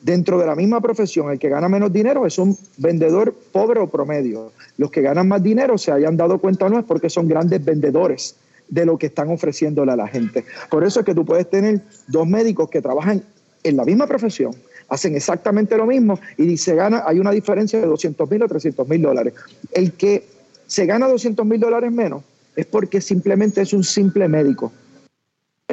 Dentro 0.04 0.38
de 0.38 0.44
la 0.44 0.54
misma 0.54 0.82
profesión, 0.82 1.30
el 1.30 1.38
que 1.38 1.48
gana 1.48 1.66
menos 1.66 1.90
dinero 1.90 2.26
es 2.26 2.36
un 2.36 2.54
vendedor 2.76 3.34
pobre 3.52 3.80
o 3.80 3.86
promedio. 3.86 4.52
Los 4.76 4.90
que 4.90 5.00
ganan 5.00 5.26
más 5.26 5.42
dinero, 5.42 5.78
se 5.78 5.92
hayan 5.92 6.14
dado 6.14 6.36
cuenta 6.36 6.68
no, 6.68 6.78
es 6.78 6.84
porque 6.84 7.08
son 7.08 7.26
grandes 7.26 7.64
vendedores 7.64 8.36
de 8.68 8.84
lo 8.84 8.98
que 8.98 9.06
están 9.06 9.30
ofreciéndole 9.30 9.92
a 9.92 9.96
la 9.96 10.06
gente. 10.06 10.44
Por 10.68 10.84
eso 10.84 11.00
es 11.00 11.06
que 11.06 11.14
tú 11.14 11.24
puedes 11.24 11.48
tener 11.48 11.80
dos 12.06 12.26
médicos 12.26 12.68
que 12.68 12.82
trabajan 12.82 13.22
en 13.62 13.76
la 13.78 13.86
misma 13.86 14.06
profesión, 14.06 14.54
hacen 14.90 15.16
exactamente 15.16 15.74
lo 15.74 15.86
mismo 15.86 16.20
y 16.36 16.58
se 16.58 16.74
gana, 16.74 17.02
hay 17.06 17.18
una 17.18 17.30
diferencia 17.30 17.80
de 17.80 17.86
200 17.86 18.30
mil 18.30 18.42
o 18.42 18.48
300 18.48 18.86
mil 18.86 19.00
dólares. 19.00 19.32
El 19.72 19.92
que 19.92 20.26
se 20.66 20.84
gana 20.84 21.08
200 21.08 21.46
mil 21.46 21.58
dólares 21.58 21.90
menos 21.90 22.22
es 22.56 22.66
porque 22.66 23.00
simplemente 23.00 23.62
es 23.62 23.72
un 23.72 23.82
simple 23.82 24.28
médico. 24.28 24.70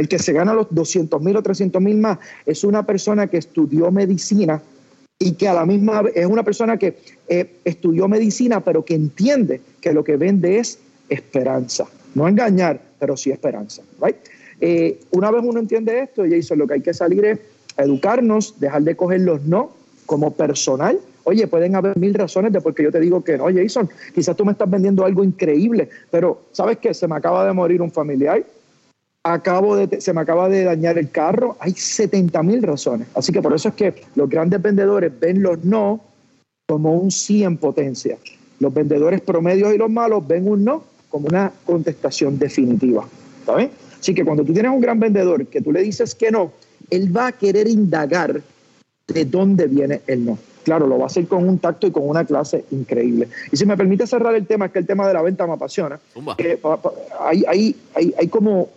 El 0.01 0.07
que 0.07 0.17
se 0.17 0.33
gana 0.33 0.55
los 0.55 0.65
200 0.71 1.21
mil 1.21 1.37
o 1.37 1.43
300 1.43 1.79
mil 1.79 1.95
más 1.97 2.17
es 2.47 2.63
una 2.63 2.83
persona 2.87 3.27
que 3.27 3.37
estudió 3.37 3.91
medicina 3.91 4.59
y 5.19 5.33
que 5.33 5.47
a 5.47 5.53
la 5.53 5.63
misma 5.63 6.01
vez 6.01 6.13
es 6.15 6.25
una 6.25 6.41
persona 6.41 6.75
que 6.77 6.97
eh, 7.27 7.57
estudió 7.63 8.07
medicina, 8.07 8.61
pero 8.61 8.83
que 8.83 8.95
entiende 8.95 9.61
que 9.79 9.93
lo 9.93 10.03
que 10.03 10.17
vende 10.17 10.57
es 10.57 10.79
esperanza. 11.07 11.85
No 12.15 12.27
engañar, 12.27 12.81
pero 12.97 13.15
sí 13.15 13.29
esperanza. 13.29 13.83
Eh, 14.59 14.99
una 15.11 15.29
vez 15.29 15.43
uno 15.45 15.59
entiende 15.59 15.99
esto, 15.99 16.23
Jason, 16.27 16.57
lo 16.57 16.65
que 16.65 16.73
hay 16.73 16.81
que 16.81 16.95
salir 16.95 17.23
es 17.23 17.39
educarnos, 17.77 18.59
dejar 18.59 18.81
de 18.81 18.95
coger 18.95 19.21
los 19.21 19.43
no 19.43 19.69
como 20.07 20.33
personal. 20.33 20.99
Oye, 21.25 21.45
pueden 21.45 21.75
haber 21.75 21.95
mil 21.95 22.15
razones 22.15 22.51
de 22.51 22.59
por 22.59 22.73
qué 22.73 22.81
yo 22.81 22.91
te 22.91 22.99
digo 22.99 23.23
que 23.23 23.37
no, 23.37 23.45
Jason. 23.53 23.87
Quizás 24.15 24.35
tú 24.35 24.45
me 24.45 24.53
estás 24.53 24.67
vendiendo 24.67 25.05
algo 25.05 25.23
increíble, 25.23 25.89
pero 26.09 26.41
¿sabes 26.53 26.79
qué? 26.79 26.91
Se 26.95 27.07
me 27.07 27.17
acaba 27.17 27.45
de 27.45 27.53
morir 27.53 27.83
un 27.83 27.91
familiar, 27.91 28.43
acabo 29.23 29.75
de, 29.75 30.01
se 30.01 30.13
me 30.13 30.21
acaba 30.21 30.49
de 30.49 30.63
dañar 30.63 30.97
el 30.97 31.09
carro. 31.09 31.57
Hay 31.59 31.73
70 31.73 32.41
mil 32.43 32.61
razones. 32.63 33.07
Así 33.15 33.31
que 33.31 33.41
por 33.41 33.53
eso 33.53 33.69
es 33.69 33.75
que 33.75 34.03
los 34.15 34.29
grandes 34.29 34.61
vendedores 34.61 35.11
ven 35.19 35.41
los 35.41 35.63
no 35.63 36.01
como 36.67 36.93
un 36.93 37.11
sí 37.11 37.43
en 37.43 37.57
potencia. 37.57 38.17
Los 38.59 38.73
vendedores 38.73 39.21
promedios 39.21 39.73
y 39.73 39.77
los 39.77 39.89
malos 39.89 40.27
ven 40.27 40.47
un 40.47 40.63
no 40.63 40.83
como 41.09 41.27
una 41.27 41.51
contestación 41.65 42.39
definitiva. 42.39 43.05
¿Está 43.39 43.55
bien? 43.55 43.71
Así 43.99 44.15
que 44.15 44.23
cuando 44.23 44.43
tú 44.43 44.53
tienes 44.53 44.71
un 44.71 44.81
gran 44.81 44.99
vendedor 44.99 45.45
que 45.47 45.61
tú 45.61 45.71
le 45.71 45.81
dices 45.81 46.15
que 46.15 46.31
no, 46.31 46.53
él 46.89 47.15
va 47.15 47.27
a 47.27 47.31
querer 47.33 47.67
indagar 47.67 48.41
de 49.07 49.25
dónde 49.25 49.67
viene 49.67 50.01
el 50.07 50.25
no. 50.25 50.37
Claro, 50.63 50.87
lo 50.87 50.97
va 50.97 51.05
a 51.05 51.07
hacer 51.07 51.27
con 51.27 51.47
un 51.47 51.59
tacto 51.59 51.87
y 51.87 51.91
con 51.91 52.07
una 52.07 52.23
clase 52.23 52.65
increíble. 52.71 53.27
Y 53.51 53.57
si 53.57 53.65
me 53.65 53.75
permite 53.75 54.05
cerrar 54.07 54.35
el 54.35 54.45
tema, 54.45 54.67
es 54.67 54.71
que 54.71 54.79
el 54.79 54.85
tema 54.85 55.07
de 55.07 55.13
la 55.13 55.21
venta 55.21 55.45
me 55.47 55.53
apasiona. 55.53 55.99
hay, 57.19 57.43
hay, 57.47 57.75
hay, 57.95 58.13
hay, 58.17 58.27
como, 58.27 58.69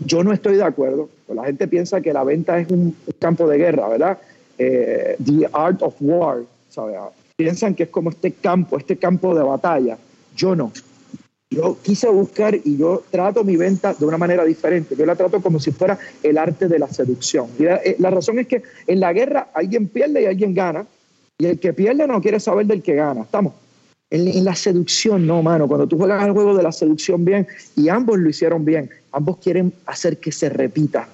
yo 0.00 0.24
no 0.24 0.32
estoy 0.32 0.56
de 0.56 0.64
acuerdo. 0.64 1.08
La 1.28 1.44
gente 1.44 1.68
piensa 1.68 2.00
que 2.00 2.12
la 2.12 2.24
venta 2.24 2.58
es 2.58 2.68
un, 2.70 2.96
campo 3.18 3.48
de 3.48 3.58
guerra, 3.58 3.88
¿verdad? 3.88 4.18
Eh, 4.58 5.16
the 5.24 5.48
art 5.52 5.82
of 5.82 5.94
war, 6.00 6.42
¿sabes? 6.68 6.96
Piensan 7.36 7.74
que 7.74 7.84
es 7.84 7.88
como 7.88 8.10
este 8.10 8.32
campo, 8.32 8.78
este 8.78 8.96
campo 8.96 9.34
de 9.34 9.42
batalla. 9.42 9.98
Yo 10.36 10.54
no 10.54 10.72
yo 11.52 11.76
quise 11.82 12.08
buscar 12.08 12.54
y 12.54 12.76
yo 12.76 13.02
trato 13.10 13.44
mi 13.44 13.56
venta 13.56 13.94
de 13.94 14.06
una 14.06 14.18
manera 14.18 14.44
diferente. 14.44 14.96
Yo 14.96 15.04
la 15.04 15.16
trato 15.16 15.40
como 15.40 15.60
si 15.60 15.70
fuera 15.70 15.98
el 16.22 16.38
arte 16.38 16.66
de 16.66 16.78
la 16.78 16.88
seducción. 16.88 17.48
Y 17.58 17.64
la, 17.64 17.76
eh, 17.76 17.96
razón 18.00 18.38
es 18.38 18.46
que 18.46 18.62
en 18.86 19.00
la 19.00 19.12
guerra 19.12 19.50
alguien 19.54 19.88
pierde 19.88 20.22
y 20.22 20.26
alguien 20.26 20.54
gana. 20.54 20.86
Y 21.38 21.46
el 21.46 21.58
que 21.58 21.72
pierde 21.72 22.06
no 22.06 22.20
quiere 22.20 22.40
saber 22.40 22.66
del 22.66 22.82
que 22.82 22.94
gana. 22.94 23.22
¿Estamos? 23.22 23.52
En, 24.12 24.44
la 24.44 24.54
seducción, 24.54 25.26
no, 25.26 25.42
mano. 25.42 25.66
Cuando 25.66 25.86
tú 25.86 25.96
juegas 25.96 26.22
el 26.26 26.32
juego 26.32 26.54
de 26.54 26.62
la 26.62 26.70
seducción 26.70 27.24
bien, 27.24 27.46
y 27.76 27.88
ambos 27.88 28.18
lo 28.18 28.28
hicieron 28.28 28.62
bien, 28.62 28.90
ambos 29.10 29.38
quieren 29.38 29.72
hacer 29.86 30.18
que 30.18 30.30
se 30.30 30.50
repita. 30.50 31.08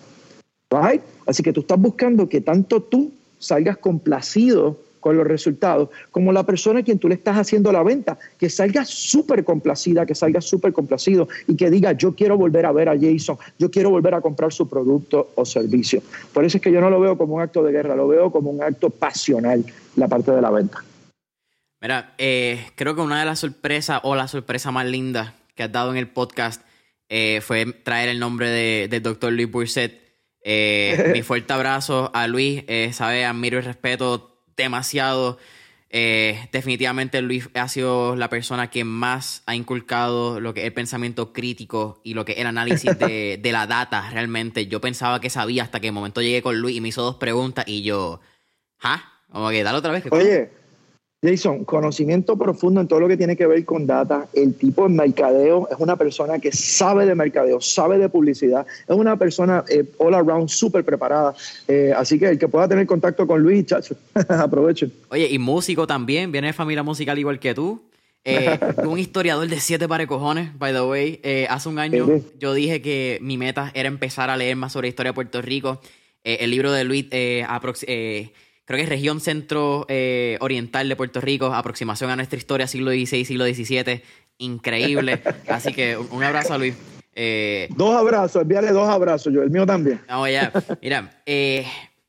Right? 0.68 1.00
Así 1.24 1.44
que 1.44 1.52
tú 1.52 1.60
estás 1.60 1.78
buscando 1.78 2.28
que 2.28 2.40
tanto 2.40 2.82
tú 2.82 3.12
salgas 3.38 3.76
complacido 3.76 4.76
con 4.98 5.16
los 5.16 5.28
resultados, 5.28 5.90
como 6.10 6.32
la 6.32 6.42
persona 6.42 6.80
a 6.80 6.82
quien 6.82 6.98
tú 6.98 7.08
le 7.08 7.14
estás 7.14 7.36
haciendo 7.36 7.70
la 7.70 7.84
venta, 7.84 8.18
que 8.36 8.50
salga 8.50 8.84
súper 8.84 9.44
complacida, 9.44 10.04
que 10.04 10.16
salga 10.16 10.40
súper 10.40 10.72
complacido 10.72 11.28
y 11.46 11.54
que 11.54 11.70
diga, 11.70 11.92
yo 11.92 12.16
quiero 12.16 12.36
volver 12.36 12.66
a 12.66 12.72
ver 12.72 12.88
a 12.88 12.98
Jason, 12.98 13.38
yo 13.60 13.70
quiero 13.70 13.90
volver 13.90 14.14
a 14.14 14.20
comprar 14.20 14.52
su 14.52 14.68
producto 14.68 15.30
o 15.36 15.44
servicio. 15.44 16.02
Por 16.32 16.44
eso 16.44 16.56
es 16.56 16.62
que 16.64 16.72
yo 16.72 16.80
no 16.80 16.90
lo 16.90 16.98
veo 16.98 17.16
como 17.16 17.36
un 17.36 17.42
acto 17.42 17.62
de 17.62 17.70
guerra, 17.70 17.94
lo 17.94 18.08
veo 18.08 18.32
como 18.32 18.50
un 18.50 18.60
acto 18.60 18.90
pasional, 18.90 19.64
la 19.94 20.08
parte 20.08 20.32
de 20.32 20.42
la 20.42 20.50
venta. 20.50 20.82
Mira, 21.80 22.14
eh, 22.18 22.66
creo 22.74 22.94
que 22.94 23.00
una 23.02 23.20
de 23.20 23.26
las 23.26 23.38
sorpresas 23.38 24.00
o 24.02 24.16
la 24.16 24.26
sorpresa 24.26 24.70
más 24.70 24.86
linda 24.86 25.34
que 25.54 25.62
has 25.62 25.72
dado 25.72 25.92
en 25.92 25.96
el 25.96 26.08
podcast 26.08 26.62
eh, 27.08 27.40
fue 27.40 27.66
traer 27.66 28.08
el 28.08 28.18
nombre 28.18 28.50
del 28.50 28.90
de 28.90 29.00
doctor 29.00 29.32
Luis 29.32 29.50
Burset. 29.50 30.00
Eh, 30.42 31.12
mi 31.12 31.22
fuerte 31.22 31.52
abrazo 31.52 32.10
a 32.14 32.26
Luis, 32.26 32.64
sabe, 32.92 33.24
admiro 33.24 33.58
y 33.58 33.60
respeto 33.60 34.42
demasiado. 34.56 35.38
Definitivamente 35.90 37.22
Luis 37.22 37.48
ha 37.54 37.68
sido 37.68 38.16
la 38.16 38.28
persona 38.28 38.68
que 38.70 38.84
más 38.84 39.42
ha 39.46 39.54
inculcado 39.54 40.40
lo 40.40 40.52
que 40.52 40.60
es 40.60 40.66
el 40.66 40.72
pensamiento 40.72 41.32
crítico 41.32 42.00
y 42.04 42.14
lo 42.14 42.24
que 42.24 42.32
es 42.32 42.38
el 42.38 42.46
análisis 42.48 42.98
de, 42.98 43.38
de 43.42 43.52
la 43.52 43.68
data 43.68 44.10
realmente. 44.10 44.66
Yo 44.66 44.80
pensaba 44.80 45.20
que 45.20 45.30
sabía 45.30 45.62
hasta 45.62 45.80
que 45.80 45.86
de 45.86 45.92
momento 45.92 46.20
llegué 46.20 46.42
con 46.42 46.58
Luis 46.58 46.76
y 46.76 46.80
me 46.80 46.88
hizo 46.88 47.02
dos 47.02 47.16
preguntas 47.16 47.64
y 47.68 47.82
yo, 47.82 48.20
¿ah? 48.82 49.12
Como 49.30 49.48
que 49.50 49.62
dale 49.62 49.78
otra 49.78 49.92
vez. 49.92 50.04
Oye, 50.10 50.50
Jason, 51.20 51.64
conocimiento 51.64 52.38
profundo 52.38 52.80
en 52.80 52.86
todo 52.86 53.00
lo 53.00 53.08
que 53.08 53.16
tiene 53.16 53.36
que 53.36 53.46
ver 53.46 53.64
con 53.64 53.88
data. 53.88 54.28
El 54.32 54.54
tipo 54.54 54.84
de 54.84 54.90
mercadeo 54.90 55.68
es 55.68 55.76
una 55.80 55.96
persona 55.96 56.38
que 56.38 56.52
sabe 56.52 57.06
de 57.06 57.14
mercadeo, 57.16 57.60
sabe 57.60 57.98
de 57.98 58.08
publicidad, 58.08 58.64
es 58.86 58.96
una 58.96 59.16
persona 59.16 59.64
eh, 59.68 59.84
all 59.98 60.14
around 60.14 60.48
súper 60.48 60.84
preparada. 60.84 61.34
Eh, 61.66 61.92
así 61.96 62.20
que 62.20 62.28
el 62.28 62.38
que 62.38 62.46
pueda 62.46 62.68
tener 62.68 62.86
contacto 62.86 63.26
con 63.26 63.42
Luis, 63.42 63.66
chacho, 63.66 63.96
aprovechen. 64.28 64.92
Oye, 65.08 65.28
y 65.28 65.38
músico 65.40 65.88
también, 65.88 66.30
viene 66.30 66.48
de 66.48 66.52
familia 66.52 66.84
musical 66.84 67.18
igual 67.18 67.40
que 67.40 67.52
tú. 67.52 67.82
Eh, 68.24 68.56
un 68.86 69.00
historiador 69.00 69.48
de 69.48 69.58
siete 69.58 69.88
pares 69.88 70.06
cojones, 70.06 70.56
by 70.56 70.72
the 70.72 70.82
way. 70.82 71.20
hace 71.48 71.68
un 71.68 71.80
año 71.80 72.06
yo 72.38 72.54
dije 72.54 72.80
que 72.80 73.18
mi 73.22 73.36
meta 73.36 73.72
era 73.74 73.88
empezar 73.88 74.30
a 74.30 74.36
leer 74.36 74.54
más 74.54 74.72
sobre 74.72 74.86
historia 74.86 75.10
de 75.10 75.14
Puerto 75.14 75.42
Rico. 75.42 75.80
el 76.22 76.52
libro 76.52 76.70
de 76.70 76.84
Luis 76.84 77.06
creo 78.68 78.76
que 78.76 78.82
es 78.82 78.88
región 78.90 79.18
centro 79.22 79.86
eh, 79.88 80.36
oriental 80.40 80.90
de 80.90 80.94
Puerto 80.94 81.22
Rico, 81.22 81.46
aproximación 81.46 82.10
a 82.10 82.16
nuestra 82.16 82.36
historia, 82.36 82.66
siglo 82.66 82.90
XVI, 82.90 83.24
siglo 83.24 83.46
XVII, 83.46 84.02
increíble. 84.36 85.22
Así 85.48 85.72
que 85.72 85.96
un 85.96 86.22
abrazo 86.22 86.52
a 86.52 86.58
Luis. 86.58 86.74
Eh, 87.14 87.70
dos 87.74 87.96
abrazos, 87.96 88.42
envíale 88.42 88.70
dos 88.72 88.86
abrazos, 88.86 89.32
yo, 89.32 89.42
el 89.42 89.48
mío 89.48 89.64
también. 89.64 90.02
Ya. 90.06 90.52
Mira, 90.82 91.22
eh, 91.24 91.66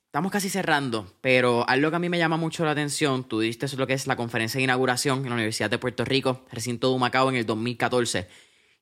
estamos 0.07 0.33
casi 0.33 0.49
cerrando, 0.49 1.07
pero 1.21 1.63
algo 1.65 1.91
que 1.91 1.95
a 1.95 1.99
mí 1.99 2.09
me 2.09 2.17
llama 2.17 2.35
mucho 2.35 2.65
la 2.65 2.71
atención, 2.71 3.23
tú 3.23 3.39
diste 3.39 3.65
lo 3.77 3.87
que 3.87 3.93
es 3.93 4.05
la 4.05 4.17
conferencia 4.17 4.57
de 4.57 4.65
inauguración 4.65 5.19
en 5.19 5.29
la 5.29 5.35
Universidad 5.35 5.69
de 5.69 5.77
Puerto 5.77 6.03
Rico, 6.03 6.41
recinto 6.51 6.89
de 6.89 6.95
Humacao 6.95 7.29
en 7.29 7.37
el 7.37 7.45
2014. 7.45 8.27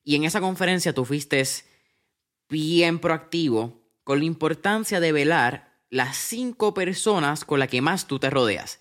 Y 0.02 0.16
en 0.16 0.24
esa 0.24 0.40
conferencia 0.40 0.92
tú 0.92 1.04
fuiste 1.04 1.44
bien 2.48 2.98
proactivo 2.98 3.78
con 4.02 4.18
la 4.18 4.24
importancia 4.24 4.98
de 4.98 5.12
velar 5.12 5.67
las 5.90 6.16
cinco 6.16 6.74
personas 6.74 7.44
con 7.44 7.60
las 7.60 7.68
que 7.68 7.80
más 7.80 8.06
tú 8.06 8.18
te 8.18 8.30
rodeas. 8.30 8.80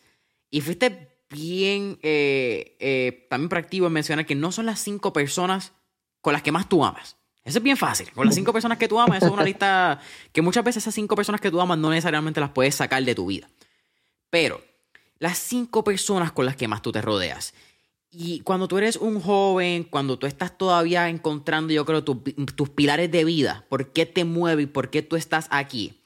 Y 0.50 0.62
fuiste 0.62 1.18
bien 1.30 2.00
eh, 2.02 2.78
eh, 2.80 3.28
también 3.30 3.50
proactivo 3.50 3.88
en 3.88 3.94
mencionar 3.94 4.26
que 4.26 4.36
no 4.36 4.52
son 4.52 4.66
las 4.66 4.80
cinco 4.80 5.14
personas 5.14 5.74
con 6.22 6.34
las 6.34 6.42
que 6.42 6.52
más 6.52 6.68
tú 6.70 6.84
amas. 6.84 7.18
Eso 7.44 7.60
es 7.60 7.64
bien 7.64 7.78
fácil. 7.78 8.12
Con 8.12 8.26
las 8.26 8.36
cinco 8.36 8.52
personas 8.52 8.78
que 8.78 8.90
tú 8.90 9.00
amas, 9.00 9.18
eso 9.18 9.28
es 9.28 9.32
una 9.32 9.44
lista 9.46 10.00
que 10.34 10.42
muchas 10.42 10.64
veces 10.64 10.84
esas 10.84 10.94
cinco 10.94 11.16
personas 11.16 11.40
que 11.40 11.50
tú 11.50 11.62
amas 11.62 11.78
no 11.78 11.90
necesariamente 11.90 12.42
las 12.42 12.50
puedes 12.50 12.76
sacar 12.76 13.04
de 13.04 13.16
tu 13.16 13.28
vida. 13.28 13.50
Pero 14.30 14.62
las 15.20 15.38
cinco 15.38 15.84
personas 15.84 16.32
con 16.32 16.46
las 16.46 16.56
que 16.56 16.68
más 16.68 16.82
tú 16.82 16.92
te 16.92 17.02
rodeas. 17.02 17.54
Y 18.10 18.42
cuando 18.42 18.68
tú 18.68 18.78
eres 18.78 18.96
un 18.96 19.22
joven, 19.22 19.84
cuando 19.84 20.18
tú 20.18 20.28
estás 20.28 20.58
todavía 20.58 21.10
encontrando, 21.10 21.74
yo 21.74 21.86
creo, 21.86 22.04
tus 22.04 22.70
pilares 22.70 23.12
de 23.12 23.26
vida, 23.26 23.66
por 23.70 23.92
qué 23.92 24.06
te 24.06 24.26
mueve 24.26 24.64
y 24.64 24.66
por 24.68 24.90
qué 24.90 25.02
tú 25.02 25.16
estás 25.16 25.48
aquí, 25.52 25.97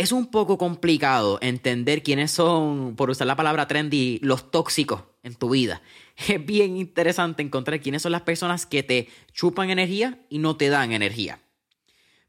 es 0.00 0.12
un 0.12 0.26
poco 0.26 0.56
complicado 0.56 1.38
entender 1.42 2.02
quiénes 2.02 2.30
son, 2.30 2.96
por 2.96 3.10
usar 3.10 3.26
la 3.26 3.36
palabra 3.36 3.68
trendy, 3.68 4.18
los 4.22 4.50
tóxicos 4.50 5.02
en 5.22 5.34
tu 5.34 5.50
vida. 5.50 5.82
Es 6.28 6.44
bien 6.44 6.76
interesante 6.76 7.42
encontrar 7.42 7.80
quiénes 7.80 8.02
son 8.02 8.12
las 8.12 8.22
personas 8.22 8.66
que 8.66 8.82
te 8.82 9.08
chupan 9.32 9.70
energía 9.70 10.18
y 10.30 10.38
no 10.38 10.56
te 10.56 10.70
dan 10.70 10.92
energía. 10.92 11.40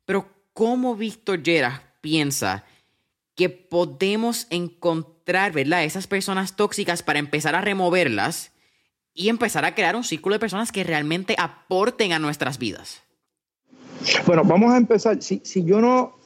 Pero 0.06 0.28
¿cómo 0.54 0.96
Víctor 0.96 1.44
Lleras 1.44 1.82
piensa 2.02 2.66
que 3.36 3.50
podemos 3.50 4.48
encontrar, 4.50 5.54
¿verdad? 5.54 5.86
Esas 5.86 6.08
personas 6.08 6.58
tóxicas 6.58 7.04
para 7.04 7.20
empezar 7.20 7.56
a 7.56 7.62
removerlas 7.62 8.52
y 9.14 9.30
empezar 9.30 9.64
a 9.64 9.76
crear 9.76 9.96
un 9.96 10.04
círculo 10.04 10.36
de 10.36 10.40
personas 10.40 10.74
que 10.74 10.84
realmente 10.84 11.36
aporten 11.38 12.12
a 12.12 12.20
nuestras 12.20 12.58
vidas. 12.58 13.04
Bueno, 14.26 14.44
vamos 14.44 14.74
a 14.74 14.78
empezar. 14.78 15.22
Si, 15.22 15.42
si 15.44 15.64
yo 15.64 15.80
no 15.80 16.21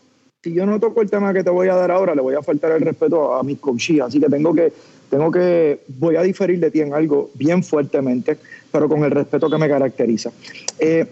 si 0.45 0.53
yo 0.53 0.63
no 0.67 0.79
toco 0.79 1.01
el 1.01 1.09
tema 1.09 1.33
que 1.33 1.43
te 1.43 1.49
voy 1.49 1.69
a 1.69 1.73
dar 1.73 1.89
ahora, 1.89 2.13
le 2.13 2.21
voy 2.21 2.35
a 2.35 2.43
faltar 2.43 2.71
el 2.73 2.81
respeto 2.81 3.33
a 3.33 3.41
mis 3.41 3.57
coaches. 3.57 3.99
Así 4.01 4.19
que 4.19 4.27
tengo 4.27 4.53
que, 4.53 4.71
tengo 5.09 5.31
que, 5.31 5.79
voy 5.87 6.17
a 6.17 6.21
diferir 6.21 6.59
de 6.59 6.69
ti 6.69 6.81
en 6.81 6.93
algo 6.93 7.31
bien 7.33 7.63
fuertemente, 7.63 8.37
pero 8.71 8.87
con 8.87 9.03
el 9.03 9.09
respeto 9.09 9.49
que 9.49 9.57
me 9.57 9.67
caracteriza. 9.67 10.29
Eh, 10.77 11.07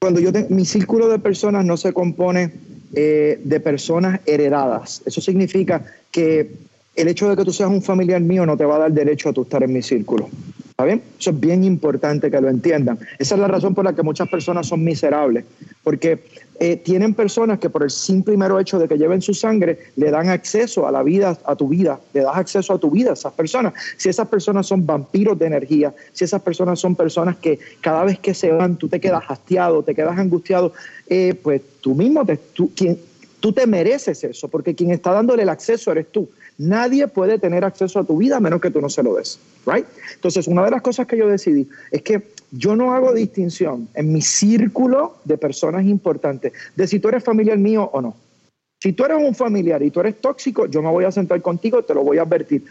cuando 0.00 0.18
yo 0.18 0.30
mi 0.48 0.64
círculo 0.64 1.08
de 1.08 1.18
personas 1.18 1.66
no 1.66 1.76
se 1.76 1.92
compone 1.92 2.52
eh, 2.94 3.38
de 3.44 3.60
personas 3.60 4.20
heredadas. 4.24 5.02
Eso 5.04 5.20
significa 5.20 5.84
que 6.10 6.52
el 6.96 7.08
hecho 7.08 7.28
de 7.28 7.36
que 7.36 7.44
tú 7.44 7.52
seas 7.52 7.68
un 7.68 7.82
familiar 7.82 8.22
mío 8.22 8.46
no 8.46 8.56
te 8.56 8.64
va 8.64 8.76
a 8.76 8.78
dar 8.78 8.92
derecho 8.92 9.28
a 9.28 9.34
tú 9.34 9.42
estar 9.42 9.62
en 9.62 9.74
mi 9.74 9.82
círculo. 9.82 10.30
¿Está 10.72 10.86
bien? 10.86 11.02
Eso 11.20 11.30
es 11.30 11.38
bien 11.38 11.64
importante 11.64 12.30
que 12.30 12.40
lo 12.40 12.48
entiendan. 12.48 12.98
Esa 13.18 13.34
es 13.34 13.40
la 13.42 13.46
razón 13.46 13.74
por 13.74 13.84
la 13.84 13.94
que 13.94 14.02
muchas 14.02 14.26
personas 14.30 14.66
son 14.66 14.82
miserables, 14.82 15.44
porque 15.84 16.24
eh, 16.58 16.78
tienen 16.78 17.12
personas 17.12 17.58
que 17.58 17.68
por 17.68 17.82
el 17.82 17.90
simple 17.90 18.32
y 18.32 18.38
mero 18.38 18.58
hecho 18.58 18.78
de 18.78 18.88
que 18.88 18.96
lleven 18.96 19.20
su 19.20 19.34
sangre 19.34 19.78
le 19.96 20.10
dan 20.10 20.30
acceso 20.30 20.88
a 20.88 20.90
la 20.90 21.02
vida, 21.02 21.36
a 21.44 21.56
tu 21.56 21.68
vida, 21.68 22.00
le 22.14 22.22
das 22.22 22.36
acceso 22.36 22.72
a 22.72 22.78
tu 22.78 22.90
vida 22.90 23.10
a 23.10 23.12
esas 23.12 23.34
personas. 23.34 23.74
Si 23.98 24.08
esas 24.08 24.28
personas 24.28 24.66
son 24.66 24.86
vampiros 24.86 25.38
de 25.38 25.44
energía, 25.44 25.94
si 26.14 26.24
esas 26.24 26.40
personas 26.40 26.80
son 26.80 26.96
personas 26.96 27.36
que 27.36 27.58
cada 27.82 28.04
vez 28.04 28.18
que 28.18 28.32
se 28.32 28.50
van 28.50 28.76
tú 28.76 28.88
te 28.88 28.98
quedas 28.98 29.24
hastiado, 29.28 29.82
te 29.82 29.94
quedas 29.94 30.18
angustiado, 30.18 30.72
eh, 31.06 31.38
pues 31.42 31.60
tú 31.82 31.94
mismo, 31.94 32.24
te, 32.24 32.38
quien, 32.74 32.98
tú 33.40 33.52
te 33.52 33.66
mereces 33.66 34.24
eso, 34.24 34.48
porque 34.48 34.74
quien 34.74 34.90
está 34.90 35.12
dándole 35.12 35.42
el 35.42 35.50
acceso 35.50 35.92
eres 35.92 36.10
tú. 36.10 36.30
Nadie 36.58 37.08
puede 37.08 37.38
tener 37.38 37.64
acceso 37.64 37.98
a 37.98 38.04
tu 38.04 38.16
vida 38.18 38.36
a 38.36 38.40
menos 38.40 38.60
que 38.60 38.70
tú 38.70 38.80
no 38.80 38.88
se 38.88 39.02
lo 39.02 39.14
des, 39.14 39.38
right? 39.66 39.86
Entonces, 40.14 40.46
una 40.46 40.64
de 40.64 40.70
las 40.70 40.82
cosas 40.82 41.06
que 41.06 41.16
yo 41.16 41.28
decidí 41.28 41.68
es 41.90 42.02
que 42.02 42.32
yo 42.50 42.76
no 42.76 42.92
hago 42.92 43.12
distinción 43.12 43.88
en 43.94 44.12
mi 44.12 44.20
círculo 44.20 45.16
de 45.24 45.38
personas 45.38 45.84
importantes 45.84 46.52
de 46.76 46.86
si 46.86 47.00
tú 47.00 47.08
eres 47.08 47.24
familiar 47.24 47.58
mío 47.58 47.90
o 47.92 48.00
no. 48.00 48.14
Si 48.82 48.92
tú 48.92 49.04
eres 49.04 49.18
un 49.18 49.34
familiar 49.34 49.82
y 49.82 49.90
tú 49.90 50.00
eres 50.00 50.20
tóxico, 50.20 50.66
yo 50.66 50.82
me 50.82 50.90
voy 50.90 51.04
a 51.04 51.12
sentar 51.12 51.40
contigo, 51.40 51.82
te 51.82 51.94
lo 51.94 52.02
voy 52.02 52.18
a 52.18 52.22
advertir. 52.22 52.64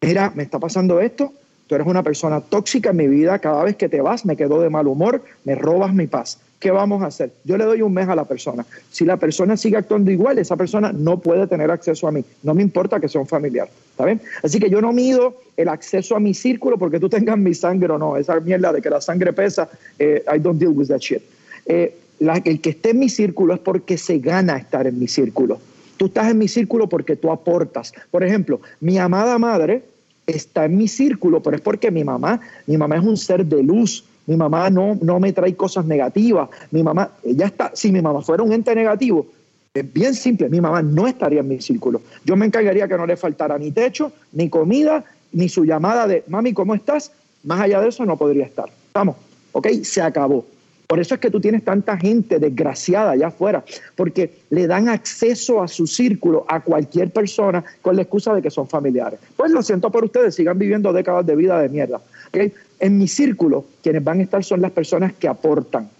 Mira, 0.00 0.32
me 0.34 0.44
está 0.44 0.58
pasando 0.58 1.00
esto, 1.00 1.32
tú 1.68 1.76
eres 1.76 1.86
una 1.86 2.02
persona 2.02 2.40
tóxica 2.40 2.90
en 2.90 2.96
mi 2.96 3.06
vida, 3.06 3.38
cada 3.38 3.62
vez 3.62 3.76
que 3.76 3.88
te 3.88 4.00
vas 4.00 4.26
me 4.26 4.36
quedo 4.36 4.60
de 4.60 4.70
mal 4.70 4.88
humor, 4.88 5.22
me 5.44 5.54
robas 5.54 5.94
mi 5.94 6.08
paz. 6.08 6.40
¿qué 6.58 6.70
vamos 6.70 7.02
a 7.02 7.06
hacer? 7.06 7.30
Yo 7.44 7.56
le 7.56 7.64
doy 7.64 7.82
un 7.82 7.92
mes 7.92 8.08
a 8.08 8.14
la 8.14 8.24
persona. 8.24 8.66
Si 8.90 9.04
la 9.04 9.16
persona 9.16 9.56
sigue 9.56 9.76
actuando 9.76 10.10
igual, 10.10 10.38
esa 10.38 10.56
persona 10.56 10.92
no 10.92 11.20
puede 11.20 11.46
tener 11.46 11.70
acceso 11.70 12.08
a 12.08 12.12
mí. 12.12 12.24
No 12.42 12.54
me 12.54 12.62
importa 12.62 13.00
que 13.00 13.08
sea 13.08 13.20
un 13.20 13.26
familiar. 13.26 13.68
¿Está 13.90 14.04
bien? 14.04 14.20
Así 14.42 14.58
que 14.58 14.70
yo 14.70 14.80
no 14.80 14.92
mido 14.92 15.36
el 15.56 15.68
acceso 15.68 16.16
a 16.16 16.20
mi 16.20 16.34
círculo 16.34 16.78
porque 16.78 16.98
tú 16.98 17.08
tengas 17.08 17.38
mi 17.38 17.54
sangre 17.54 17.92
o 17.92 17.98
no. 17.98 18.16
Esa 18.16 18.38
mierda 18.40 18.72
de 18.72 18.82
que 18.82 18.90
la 18.90 19.00
sangre 19.00 19.32
pesa, 19.32 19.68
eh, 19.98 20.24
I 20.34 20.38
don't 20.38 20.58
deal 20.58 20.72
with 20.72 20.88
that 20.88 20.98
shit. 20.98 21.22
Eh, 21.66 21.96
el 22.44 22.60
que 22.60 22.70
esté 22.70 22.90
en 22.90 22.98
mi 22.98 23.08
círculo 23.08 23.54
es 23.54 23.60
porque 23.60 23.96
se 23.96 24.18
gana 24.18 24.56
estar 24.56 24.86
en 24.86 24.98
mi 24.98 25.06
círculo. 25.06 25.60
Tú 25.96 26.06
estás 26.06 26.30
en 26.30 26.38
mi 26.38 26.48
círculo 26.48 26.88
porque 26.88 27.16
tú 27.16 27.30
aportas. 27.30 27.92
Por 28.10 28.24
ejemplo, 28.24 28.60
mi 28.80 28.98
amada 28.98 29.38
madre 29.38 29.82
está 30.28 30.66
en 30.66 30.76
mi 30.76 30.88
círculo, 30.88 31.42
pero 31.42 31.56
es 31.56 31.62
porque 31.62 31.90
mi 31.90 32.04
mamá, 32.04 32.40
mi 32.66 32.76
mamá 32.76 32.96
es 32.96 33.04
un 33.04 33.16
ser 33.16 33.44
de 33.46 33.62
luz, 33.62 34.04
mi 34.26 34.36
mamá 34.36 34.68
no, 34.70 34.98
no 35.00 35.18
me 35.18 35.32
trae 35.32 35.56
cosas 35.56 35.86
negativas, 35.86 36.50
mi 36.70 36.82
mamá, 36.82 37.10
ella 37.24 37.46
está, 37.46 37.72
si 37.74 37.90
mi 37.90 38.02
mamá 38.02 38.20
fuera 38.22 38.42
un 38.42 38.52
ente 38.52 38.74
negativo, 38.74 39.26
es 39.72 39.92
bien 39.92 40.14
simple, 40.14 40.48
mi 40.48 40.60
mamá 40.60 40.82
no 40.82 41.06
estaría 41.06 41.40
en 41.40 41.48
mi 41.48 41.60
círculo. 41.60 42.02
Yo 42.24 42.36
me 42.36 42.46
encargaría 42.46 42.88
que 42.88 42.96
no 42.96 43.06
le 43.06 43.16
faltara 43.16 43.58
ni 43.58 43.70
techo, 43.70 44.12
ni 44.32 44.48
comida, 44.50 45.04
ni 45.32 45.48
su 45.48 45.64
llamada 45.64 46.06
de, 46.06 46.24
mami, 46.28 46.52
¿cómo 46.52 46.74
estás? 46.74 47.12
Más 47.44 47.60
allá 47.60 47.80
de 47.80 47.88
eso 47.88 48.04
no 48.04 48.16
podría 48.16 48.44
estar. 48.44 48.68
Vamos, 48.92 49.16
¿ok? 49.52 49.68
Se 49.82 50.02
acabó. 50.02 50.44
Por 50.88 51.00
eso 51.00 51.14
es 51.14 51.20
que 51.20 51.30
tú 51.30 51.38
tienes 51.38 51.62
tanta 51.64 51.98
gente 51.98 52.38
desgraciada 52.38 53.10
allá 53.10 53.26
afuera, 53.26 53.62
porque 53.94 54.38
le 54.48 54.66
dan 54.66 54.88
acceso 54.88 55.62
a 55.62 55.68
su 55.68 55.86
círculo 55.86 56.46
a 56.48 56.60
cualquier 56.60 57.10
persona 57.10 57.62
con 57.82 57.94
la 57.94 58.02
excusa 58.02 58.34
de 58.34 58.40
que 58.40 58.50
son 58.50 58.66
familiares. 58.66 59.20
Pues 59.36 59.52
lo 59.52 59.62
siento 59.62 59.90
por 59.90 60.04
ustedes, 60.04 60.34
sigan 60.34 60.58
viviendo 60.58 60.90
décadas 60.94 61.26
de 61.26 61.36
vida 61.36 61.60
de 61.60 61.68
mierda. 61.68 62.00
¿okay? 62.28 62.54
En 62.80 62.96
mi 62.96 63.06
círculo, 63.06 63.66
quienes 63.82 64.02
van 64.02 64.20
a 64.20 64.22
estar 64.22 64.42
son 64.42 64.62
las 64.62 64.70
personas 64.70 65.12
que 65.12 65.28
aportan. 65.28 65.90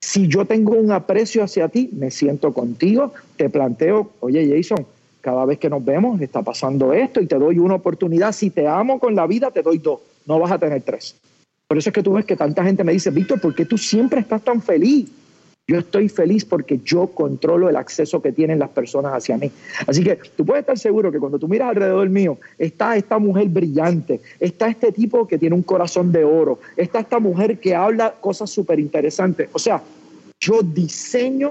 Si 0.00 0.26
yo 0.26 0.46
tengo 0.46 0.72
un 0.72 0.90
aprecio 0.90 1.44
hacia 1.44 1.68
ti, 1.68 1.90
me 1.92 2.10
siento 2.10 2.54
contigo, 2.54 3.12
te 3.36 3.50
planteo, 3.50 4.12
oye 4.20 4.50
Jason, 4.56 4.86
cada 5.20 5.44
vez 5.44 5.58
que 5.58 5.68
nos 5.68 5.84
vemos 5.84 6.18
está 6.18 6.40
pasando 6.40 6.94
esto 6.94 7.20
y 7.20 7.26
te 7.26 7.36
doy 7.36 7.58
una 7.58 7.74
oportunidad. 7.74 8.32
Si 8.32 8.48
te 8.48 8.66
amo 8.66 8.98
con 8.98 9.14
la 9.14 9.26
vida, 9.26 9.50
te 9.50 9.60
doy 9.60 9.76
dos, 9.76 10.00
no 10.24 10.38
vas 10.38 10.52
a 10.52 10.58
tener 10.58 10.80
tres. 10.80 11.14
Por 11.70 11.78
eso 11.78 11.90
es 11.90 11.94
que 11.94 12.02
tú 12.02 12.14
ves 12.14 12.24
que 12.24 12.34
tanta 12.34 12.64
gente 12.64 12.82
me 12.82 12.90
dice, 12.90 13.12
Víctor, 13.12 13.40
¿por 13.40 13.54
qué 13.54 13.64
tú 13.64 13.78
siempre 13.78 14.18
estás 14.18 14.42
tan 14.42 14.60
feliz? 14.60 15.08
Yo 15.68 15.78
estoy 15.78 16.08
feliz 16.08 16.44
porque 16.44 16.80
yo 16.84 17.06
controlo 17.06 17.68
el 17.68 17.76
acceso 17.76 18.20
que 18.20 18.32
tienen 18.32 18.58
las 18.58 18.70
personas 18.70 19.12
hacia 19.12 19.38
mí. 19.38 19.52
Así 19.86 20.02
que 20.02 20.18
tú 20.34 20.44
puedes 20.44 20.62
estar 20.62 20.76
seguro 20.76 21.12
que 21.12 21.20
cuando 21.20 21.38
tú 21.38 21.46
miras 21.46 21.68
alrededor 21.68 22.08
mío, 22.08 22.38
está 22.58 22.96
esta 22.96 23.20
mujer 23.20 23.46
brillante, 23.50 24.20
está 24.40 24.66
este 24.66 24.90
tipo 24.90 25.28
que 25.28 25.38
tiene 25.38 25.54
un 25.54 25.62
corazón 25.62 26.10
de 26.10 26.24
oro, 26.24 26.58
está 26.76 26.98
esta 26.98 27.20
mujer 27.20 27.60
que 27.60 27.72
habla 27.76 28.14
cosas 28.20 28.50
súper 28.50 28.80
interesantes. 28.80 29.48
O 29.52 29.60
sea, 29.60 29.80
yo 30.40 30.62
diseño 30.64 31.50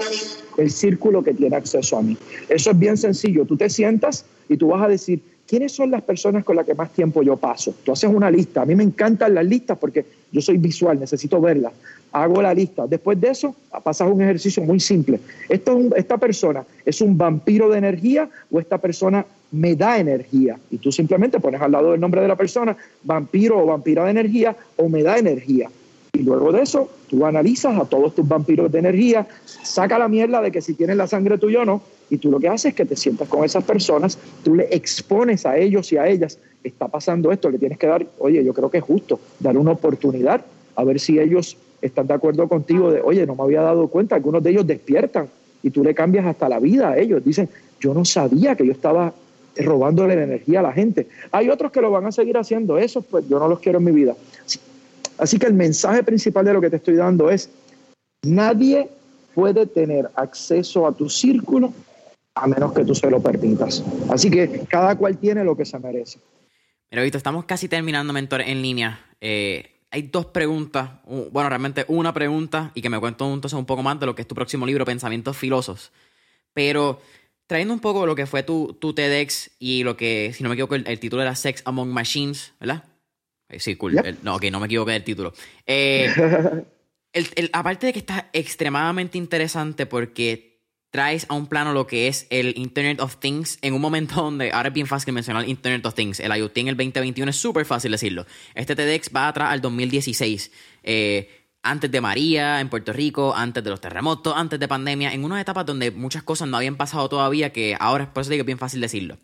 el 0.57 0.70
círculo 0.70 1.24
que 1.24 1.34
tiene 1.34 1.55
acceso 1.55 1.95
a 1.95 2.01
mí. 2.01 2.17
Eso 2.49 2.72
es 2.72 2.78
bien 2.78 2.97
sencillo. 2.97 3.45
Tú 3.45 3.55
te 3.55 3.70
sientas 3.70 4.26
y 4.49 4.57
tú 4.57 4.67
vas 4.67 4.84
a 4.84 4.89
decir, 4.89 5.22
¿quiénes 5.50 5.72
son 5.72 5.89
las 5.89 6.04
personas 6.04 6.43
con 6.43 6.56
las 6.56 6.66
que 6.66 6.76
más 6.76 6.91
tiempo 6.91 7.24
yo 7.24 7.36
paso? 7.36 7.74
Tú 7.84 7.91
haces 7.91 8.10
una 8.10 8.30
lista. 8.30 8.62
A 8.62 8.66
mí 8.66 8.76
me 8.76 8.84
encantan 8.84 9.34
las 9.34 9.45
listas 9.45 9.78
porque 9.78 10.06
yo 10.32 10.41
soy 10.41 10.58
visual, 10.58 11.00
necesito 11.00 11.41
verlas 11.41 11.74
hago 12.12 12.41
la 12.41 12.54
lista. 12.54 12.88
Después 12.88 13.20
de 13.20 13.30
eso, 13.30 13.56
pasas 13.84 14.10
un 14.12 14.22
ejercicio 14.22 14.64
muy 14.64 14.80
simple. 14.80 15.20
¿Esta 15.47 16.18
persona 16.18 16.64
es 16.86 17.02
un 17.02 17.18
vampiro 17.18 17.70
de 17.70 17.78
energía 17.78 18.30
o 18.52 18.60
esta 18.60 18.78
persona 18.78 19.26
me 19.52 19.76
da 19.76 20.00
energía? 20.00 20.58
Y 20.72 20.78
tú 20.78 20.91
simplemente 20.91 21.39
pones 21.39 21.62
al 21.62 21.72
lado 21.72 21.91
del 21.91 22.00
nombre 22.00 22.22
de 22.22 22.28
la 22.28 22.36
persona, 22.36 22.76
vampiro 23.04 23.60
o 23.60 23.66
vampira 23.66 24.06
de 24.06 24.12
energía 24.12 24.56
o 24.78 24.89
me 24.89 25.04
da 25.04 25.18
energía. 25.18 25.70
Y 26.14 26.24
luego 26.24 26.52
de 26.52 26.64
eso, 26.64 26.89
tú 27.08 27.26
analizas 27.26 27.80
a 27.80 27.86
todos 27.86 28.16
tus 28.16 28.28
vampiros 28.28 28.72
de 28.72 28.80
energía, 28.80 29.28
saca 29.45 30.00
la 30.00 30.08
mierda 30.08 30.41
de 30.41 30.52
que 30.52 30.62
si 30.62 30.74
tienes 30.74 30.97
la 30.97 31.08
sangre 31.08 31.38
tuya 31.38 31.62
o 31.62 31.66
no, 31.66 31.84
y 32.10 32.18
tú 32.18 32.32
lo 32.32 32.39
que 32.39 32.47
haces 32.47 32.72
es 32.72 32.76
que 32.76 32.86
te 32.86 32.95
sientas 32.95 33.28
con 33.28 33.43
esas 33.43 33.64
personas, 33.64 34.18
tú 34.43 34.55
le 34.55 34.68
expones 34.72 35.45
a 35.45 35.57
ellos 35.57 35.91
y 35.91 35.97
a 35.97 36.07
ellas, 36.07 36.39
está 36.64 36.88
pasando 36.88 37.32
esto, 37.32 37.49
le 37.49 37.57
tienes 37.57 37.78
que 37.78 37.88
dar, 37.88 38.05
oye, 38.20 38.43
yo 38.43 38.53
creo 38.53 38.70
que 38.70 38.80
es 38.80 38.84
justo, 38.84 39.20
dar 39.39 39.57
una 39.57 39.72
oportunidad 39.72 40.43
a 40.76 40.84
ver 40.84 40.99
si 40.99 41.20
ellos 41.20 41.57
están 41.82 42.07
de 42.07 42.14
acuerdo 42.14 42.47
contigo 42.47 42.91
de, 42.91 43.01
oye, 43.01 43.26
no 43.26 43.36
me 43.36 43.43
había 43.43 43.62
dado 43.62 43.88
cuenta, 43.88 44.16
algunos 44.16 44.43
de 44.43 44.51
ellos 44.51 44.68
despiertan 44.68 45.28
y 45.64 45.70
tú 45.70 45.84
le 45.84 45.93
cambias 45.93 46.26
hasta 46.26 46.49
la 46.49 46.60
vida 46.60 46.91
a 46.91 46.97
ellos. 46.97 47.24
Dicen, 47.24 47.49
yo 47.80 47.93
no 47.93 48.05
sabía 48.05 48.55
que 48.55 48.66
yo 48.66 48.72
estaba 48.72 49.14
robándole 49.57 50.16
la 50.16 50.24
energía 50.24 50.60
a 50.60 50.64
la 50.64 50.74
gente. 50.74 51.07
Hay 51.32 51.49
otros 51.49 51.72
que 51.72 51.82
lo 51.82 51.91
van 51.91 52.05
a 52.05 52.12
seguir 52.12 52.38
haciendo, 52.38 52.78
eso 52.78 53.01
pues 53.01 53.28
yo 53.28 53.39
no 53.39 53.47
los 53.47 53.60
quiero 53.60 53.80
en 53.80 53.86
mi 53.86 53.91
vida. 53.91 54.16
Así 55.18 55.38
que 55.38 55.47
el 55.47 55.53
mensaje 55.53 56.03
principal 56.03 56.45
de 56.45 56.53
lo 56.53 56.62
que 56.62 56.70
te 56.70 56.78
estoy 56.78 56.95
dando 56.95 57.30
es, 57.30 57.49
nadie 58.24 58.89
puede 59.36 59.66
tener 59.66 60.10
acceso 60.16 60.88
a 60.88 60.93
tu 60.93 61.10
círculo 61.10 61.74
a 62.41 62.47
menos 62.47 62.73
que 62.73 62.85
tú 62.85 62.95
se 62.95 63.09
lo 63.09 63.21
permitas. 63.21 63.83
Así 64.09 64.31
que 64.31 64.65
cada 64.69 64.95
cual 64.95 65.17
tiene 65.17 65.43
lo 65.43 65.55
que 65.55 65.65
se 65.65 65.77
merece. 65.79 66.19
Mira, 66.89 67.03
Víctor, 67.03 67.19
estamos 67.19 67.45
casi 67.45 67.67
terminando 67.67 68.13
Mentor 68.13 68.41
en 68.41 68.61
línea. 68.61 69.05
Eh, 69.21 69.79
hay 69.91 70.03
dos 70.03 70.27
preguntas, 70.27 70.89
bueno, 71.31 71.49
realmente 71.49 71.85
una 71.87 72.13
pregunta 72.13 72.71
y 72.75 72.81
que 72.81 72.89
me 72.89 72.99
cuento 72.99 73.25
entonces 73.33 73.57
un 73.57 73.65
poco 73.65 73.83
más 73.83 73.99
de 73.99 74.05
lo 74.05 74.15
que 74.15 74.21
es 74.21 74.27
tu 74.27 74.35
próximo 74.35 74.65
libro, 74.65 74.85
Pensamientos 74.85 75.35
Filosos. 75.35 75.91
Pero 76.53 77.01
trayendo 77.47 77.73
un 77.73 77.79
poco 77.79 78.05
lo 78.05 78.15
que 78.15 78.25
fue 78.25 78.43
tu, 78.43 78.77
tu 78.79 78.93
TEDx 78.93 79.51
y 79.59 79.83
lo 79.83 79.97
que, 79.97 80.31
si 80.33 80.43
no 80.43 80.49
me 80.49 80.53
equivoco, 80.53 80.75
el, 80.75 80.99
título 80.99 81.23
era 81.23 81.35
Sex 81.35 81.63
Among 81.65 81.89
Machines, 81.89 82.53
¿verdad? 82.59 82.83
Eh, 83.49 83.59
sí, 83.59 83.75
cool. 83.75 83.99
no, 84.21 84.35
ok, 84.35 84.45
no 84.51 84.59
me 84.59 84.67
equivoqué 84.67 84.91
del 84.91 85.03
título. 85.03 85.33
Eh, 85.65 86.07
aparte 87.53 87.87
de 87.87 87.93
que 87.93 87.99
está 87.99 88.29
extremadamente 88.33 89.17
interesante 89.17 89.87
porque 89.87 90.49
traes 90.91 91.25
a 91.29 91.35
un 91.35 91.47
plano 91.47 91.73
lo 91.73 91.87
que 91.87 92.07
es 92.07 92.27
el 92.29 92.57
Internet 92.57 92.99
of 92.99 93.17
Things 93.17 93.59
en 93.61 93.73
un 93.73 93.81
momento 93.81 94.15
donde 94.21 94.51
ahora 94.51 94.69
es 94.69 94.73
bien 94.73 94.87
fácil 94.87 95.13
mencionar 95.13 95.43
el 95.43 95.49
Internet 95.49 95.85
of 95.85 95.93
Things. 95.93 96.19
El 96.19 96.35
IoT 96.35 96.57
en 96.57 96.67
el 96.69 96.77
2021 96.77 97.29
es 97.29 97.35
súper 97.35 97.65
fácil 97.65 97.91
decirlo. 97.91 98.25
Este 98.55 98.75
TEDx 98.75 99.11
va 99.15 99.27
atrás 99.27 99.51
al 99.51 99.61
2016. 99.61 100.51
Eh, 100.83 101.29
antes 101.61 101.91
de 101.91 102.01
María 102.01 102.61
en 102.61 102.69
Puerto 102.69 102.93
Rico, 102.93 103.35
antes 103.35 103.63
de 103.63 103.69
los 103.69 103.81
terremotos, 103.81 104.33
antes 104.35 104.59
de 104.59 104.67
pandemia, 104.67 105.13
en 105.13 105.23
unas 105.23 105.41
etapas 105.41 105.65
donde 105.65 105.91
muchas 105.91 106.23
cosas 106.23 106.47
no 106.47 106.57
habían 106.57 106.77
pasado 106.77 107.09
todavía, 107.09 107.51
que 107.51 107.75
ahora 107.79 108.13
por 108.13 108.21
eso 108.21 108.29
digo 108.29 108.39
que 108.39 108.43
es 108.43 108.47
bien 108.47 108.57
fácil 108.59 108.81
decirlo. 108.81 109.17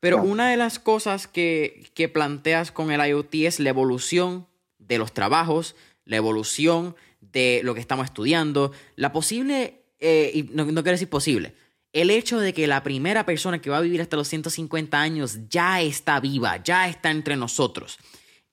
Pero 0.00 0.22
una 0.22 0.48
de 0.48 0.56
las 0.56 0.78
cosas 0.78 1.28
que, 1.28 1.90
que 1.94 2.08
planteas 2.08 2.72
con 2.72 2.90
el 2.90 3.06
IoT 3.06 3.34
es 3.34 3.60
la 3.60 3.68
evolución 3.68 4.46
de 4.78 4.96
los 4.96 5.12
trabajos, 5.12 5.76
la 6.06 6.16
evolución 6.16 6.96
de 7.20 7.60
lo 7.62 7.74
que 7.74 7.80
estamos 7.80 8.06
estudiando, 8.06 8.72
la 8.96 9.12
posible 9.12 9.79
eh, 10.00 10.30
y 10.34 10.42
no, 10.44 10.64
quiero 10.64 10.82
decir 10.82 11.08
posible, 11.08 11.54
el 11.92 12.10
hecho 12.10 12.40
de 12.40 12.52
que 12.52 12.66
la 12.66 12.82
primera 12.82 13.26
persona 13.26 13.60
que 13.60 13.70
va 13.70 13.78
a 13.78 13.82
vivir 13.82 14.00
hasta 14.00 14.16
los 14.16 14.28
150 14.28 15.00
años 15.00 15.38
ya 15.48 15.80
está 15.80 16.20
viva, 16.20 16.62
ya 16.62 16.88
está 16.88 17.10
entre 17.10 17.36
nosotros. 17.36 17.98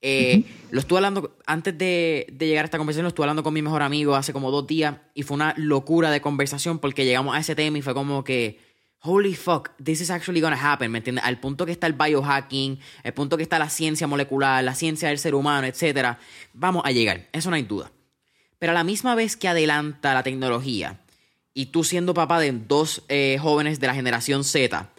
Eh, 0.00 0.44
lo 0.70 0.80
estuve 0.80 0.98
hablando, 0.98 1.36
antes 1.46 1.76
de, 1.76 2.32
llegar 2.38 2.64
a 2.64 2.66
esta 2.66 2.78
conversación, 2.78 3.04
lo 3.04 3.08
estuve 3.08 3.24
hablando 3.24 3.42
con 3.42 3.54
mi 3.54 3.62
mejor 3.62 3.82
amigo 3.82 4.14
hace 4.14 4.32
como 4.32 4.50
dos 4.50 4.66
días 4.66 4.96
y 5.14 5.22
fue 5.22 5.34
una 5.34 5.54
locura 5.56 6.10
de 6.10 6.20
conversación 6.20 6.78
porque 6.78 7.04
llegamos 7.04 7.34
a 7.34 7.40
ese 7.40 7.54
tema 7.54 7.78
y 7.78 7.82
fue 7.82 7.94
como 7.94 8.22
que, 8.22 8.60
holy 9.00 9.34
fuck, 9.34 9.70
this 9.82 10.00
is 10.00 10.10
actually 10.10 10.40
gonna 10.40 10.72
happen, 10.72 10.90
¿me 10.92 10.98
entiendes? 10.98 11.24
Al 11.24 11.40
punto 11.40 11.66
que 11.66 11.72
está 11.72 11.86
el 11.86 11.94
biohacking, 11.94 12.78
el 13.02 13.12
punto 13.12 13.36
que 13.36 13.42
está 13.42 13.58
la 13.58 13.70
ciencia 13.70 14.06
molecular, 14.06 14.62
la 14.62 14.74
ciencia 14.74 15.08
del 15.08 15.18
ser 15.18 15.34
humano, 15.34 15.66
etc. 15.66 16.16
Vamos 16.52 16.82
a 16.84 16.92
llegar, 16.92 17.28
eso 17.32 17.50
no 17.50 17.56
hay 17.56 17.62
duda. 17.62 17.90
Pero 18.58 18.72
a 18.72 18.74
la 18.74 18.84
misma 18.84 19.14
vez 19.14 19.36
que 19.36 19.48
adelanta 19.48 20.14
la 20.14 20.22
tecnología, 20.22 21.00
y 21.58 21.66
tú 21.66 21.82
siendo 21.82 22.14
papá 22.14 22.38
de 22.38 22.52
dos 22.52 23.02
eh, 23.08 23.36
jóvenes 23.42 23.80
de 23.80 23.88
la 23.88 23.94
generación 23.94 24.44
Z, 24.44 24.92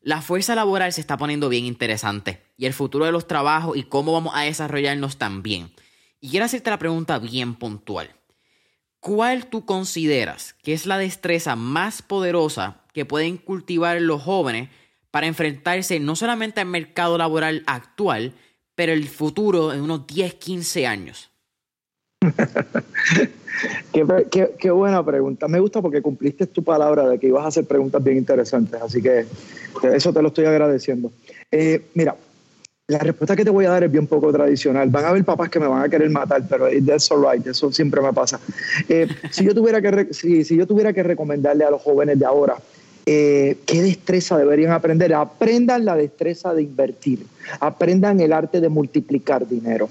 la 0.00 0.22
fuerza 0.22 0.54
laboral 0.54 0.92
se 0.92 1.00
está 1.00 1.16
poniendo 1.16 1.48
bien 1.48 1.64
interesante 1.64 2.40
y 2.56 2.66
el 2.66 2.72
futuro 2.72 3.04
de 3.04 3.10
los 3.10 3.26
trabajos 3.26 3.76
y 3.76 3.82
cómo 3.82 4.12
vamos 4.12 4.32
a 4.36 4.42
desarrollarnos 4.42 5.16
también. 5.16 5.72
Y 6.20 6.30
quiero 6.30 6.46
hacerte 6.46 6.70
la 6.70 6.78
pregunta 6.78 7.18
bien 7.18 7.56
puntual. 7.56 8.14
¿Cuál 9.00 9.48
tú 9.48 9.64
consideras 9.64 10.54
que 10.62 10.72
es 10.72 10.86
la 10.86 10.98
destreza 10.98 11.56
más 11.56 12.00
poderosa 12.00 12.84
que 12.92 13.04
pueden 13.04 13.36
cultivar 13.36 14.00
los 14.00 14.22
jóvenes 14.22 14.68
para 15.10 15.26
enfrentarse 15.26 15.98
no 15.98 16.14
solamente 16.14 16.60
al 16.60 16.68
mercado 16.68 17.18
laboral 17.18 17.64
actual, 17.66 18.34
pero 18.76 18.92
el 18.92 19.08
futuro 19.08 19.72
en 19.72 19.80
unos 19.80 20.06
10, 20.06 20.34
15 20.34 20.86
años? 20.86 21.33
qué, 23.92 24.70
buena 24.70 25.04
pregunta. 25.04 25.48
Me 25.48 25.60
gusta 25.60 25.80
porque 25.80 26.02
cumpliste 26.02 26.46
tu 26.46 26.62
palabra 26.62 27.08
de 27.08 27.18
que 27.18 27.28
ibas 27.28 27.44
a 27.44 27.48
hacer 27.48 27.64
preguntas 27.64 28.02
bien 28.02 28.16
interesantes, 28.16 28.80
así 28.80 29.02
que 29.02 29.26
eso 29.92 30.12
te 30.12 30.22
lo 30.22 30.28
estoy 30.28 30.46
agradeciendo. 30.46 31.12
Eh, 31.50 31.82
mira, 31.94 32.16
la 32.86 32.98
respuesta 32.98 33.34
que 33.34 33.44
te 33.44 33.50
voy 33.50 33.64
a 33.64 33.70
dar 33.70 33.84
es 33.84 33.90
bien 33.90 34.06
poco 34.06 34.30
tradicional. 34.30 34.90
Van 34.90 35.06
a 35.06 35.08
haber 35.08 35.24
papás 35.24 35.48
que 35.48 35.58
me 35.58 35.66
van 35.66 35.82
a 35.82 35.88
querer 35.88 36.10
matar, 36.10 36.42
pero 36.48 36.66
that's 36.86 37.10
alright, 37.10 37.46
eso 37.46 37.72
siempre 37.72 38.00
me 38.02 38.12
pasa. 38.12 38.38
Eh, 38.88 39.08
si, 39.30 39.44
yo 39.44 39.54
tuviera 39.54 39.80
que 39.80 40.12
si, 40.12 40.44
yo 40.44 40.66
tuviera 40.66 40.92
que 40.92 41.02
recomendarle 41.02 41.64
a 41.64 41.70
los 41.70 41.80
jóvenes 41.80 42.18
de 42.18 42.26
ahora 42.26 42.56
eh, 43.06 43.56
qué 43.64 43.82
destreza 43.82 44.36
deberían 44.36 44.72
aprender, 44.72 45.14
aprendan 45.14 45.86
la 45.86 45.96
destreza 45.96 46.52
de 46.52 46.62
invertir, 46.62 47.26
aprendan 47.60 48.20
el 48.20 48.34
arte 48.34 48.60
de 48.60 48.68
multiplicar 48.68 49.48
dinero. 49.48 49.88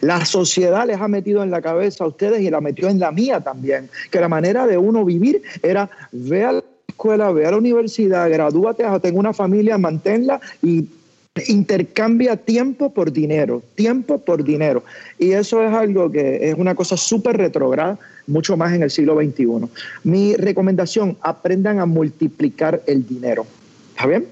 La 0.00 0.24
sociedad 0.24 0.86
les 0.86 1.00
ha 1.00 1.08
metido 1.08 1.42
en 1.42 1.50
la 1.50 1.60
cabeza 1.60 2.04
a 2.04 2.08
ustedes 2.08 2.40
y 2.42 2.50
la 2.50 2.60
metió 2.60 2.88
en 2.88 3.00
la 3.00 3.10
mía 3.10 3.40
también, 3.40 3.90
que 4.10 4.20
la 4.20 4.28
manera 4.28 4.66
de 4.66 4.78
uno 4.78 5.04
vivir 5.04 5.42
era 5.62 5.90
ve 6.12 6.44
a 6.44 6.52
la 6.52 6.64
escuela, 6.86 7.32
ve 7.32 7.46
a 7.46 7.50
la 7.50 7.56
universidad, 7.56 8.30
gradúate, 8.30 8.84
tenga 9.02 9.18
una 9.18 9.32
familia, 9.32 9.76
manténla 9.78 10.40
y 10.62 10.88
intercambia 11.48 12.36
tiempo 12.36 12.92
por 12.92 13.12
dinero, 13.12 13.62
tiempo 13.74 14.18
por 14.18 14.44
dinero. 14.44 14.84
Y 15.18 15.32
eso 15.32 15.62
es 15.64 15.72
algo 15.72 16.10
que 16.10 16.48
es 16.48 16.54
una 16.54 16.74
cosa 16.74 16.96
súper 16.96 17.36
retrograda, 17.36 17.98
mucho 18.26 18.56
más 18.56 18.72
en 18.72 18.84
el 18.84 18.90
siglo 18.90 19.16
XXI. 19.16 19.46
Mi 20.04 20.34
recomendación, 20.36 21.16
aprendan 21.20 21.80
a 21.80 21.86
multiplicar 21.86 22.82
el 22.86 23.06
dinero. 23.06 23.46
¿Está 23.96 24.06
bien? 24.06 24.26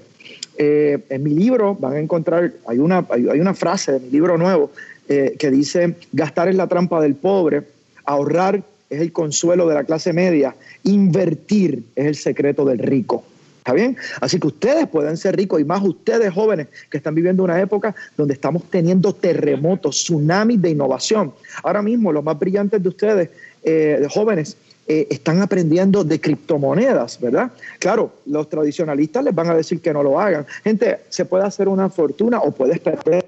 Eh, 0.57 1.03
en 1.09 1.23
mi 1.23 1.31
libro 1.31 1.75
van 1.75 1.93
a 1.93 1.99
encontrar, 1.99 2.53
hay 2.67 2.77
una, 2.77 3.05
hay 3.09 3.39
una 3.39 3.53
frase 3.53 3.93
de 3.93 3.99
mi 3.99 4.09
libro 4.09 4.37
nuevo 4.37 4.71
eh, 5.09 5.35
que 5.37 5.51
dice, 5.51 5.95
gastar 6.11 6.47
es 6.47 6.55
la 6.55 6.67
trampa 6.67 7.01
del 7.01 7.15
pobre, 7.15 7.63
ahorrar 8.05 8.63
es 8.89 9.01
el 9.01 9.11
consuelo 9.11 9.67
de 9.67 9.75
la 9.75 9.83
clase 9.83 10.13
media, 10.13 10.55
invertir 10.83 11.83
es 11.95 12.05
el 12.05 12.15
secreto 12.15 12.65
del 12.65 12.79
rico. 12.79 13.23
¿Está 13.57 13.73
bien? 13.73 13.95
Así 14.19 14.41
que 14.41 14.47
ustedes 14.47 14.89
pueden 14.89 15.15
ser 15.15 15.37
ricos 15.37 15.61
y 15.61 15.63
más 15.63 15.81
ustedes 15.81 16.33
jóvenes 16.33 16.67
que 16.89 16.97
están 16.97 17.15
viviendo 17.15 17.45
una 17.45 17.61
época 17.61 17.95
donde 18.17 18.33
estamos 18.33 18.63
teniendo 18.69 19.13
terremotos, 19.13 20.03
tsunamis 20.03 20.61
de 20.61 20.71
innovación. 20.71 21.33
Ahora 21.63 21.81
mismo 21.81 22.11
los 22.11 22.25
más 22.25 22.37
brillantes 22.37 22.83
de 22.83 22.89
ustedes, 22.89 23.29
eh, 23.63 24.05
jóvenes, 24.09 24.57
eh, 24.85 25.07
están 25.09 25.41
aprendiendo 25.41 26.03
de 26.03 26.19
criptomonedas, 26.19 27.17
¿verdad? 27.21 27.53
Claro, 27.79 28.11
los 28.25 28.49
tradicionalistas 28.49 29.23
les 29.23 29.33
van 29.33 29.49
a 29.49 29.55
decir 29.55 29.79
que 29.79 29.93
no 29.93 30.03
lo 30.03 30.19
hagan. 30.19 30.45
Gente, 30.61 30.99
se 31.07 31.23
puede 31.23 31.45
hacer 31.45 31.69
una 31.69 31.89
fortuna 31.89 32.41
o 32.41 32.51
puedes 32.51 32.79
perder 32.79 33.22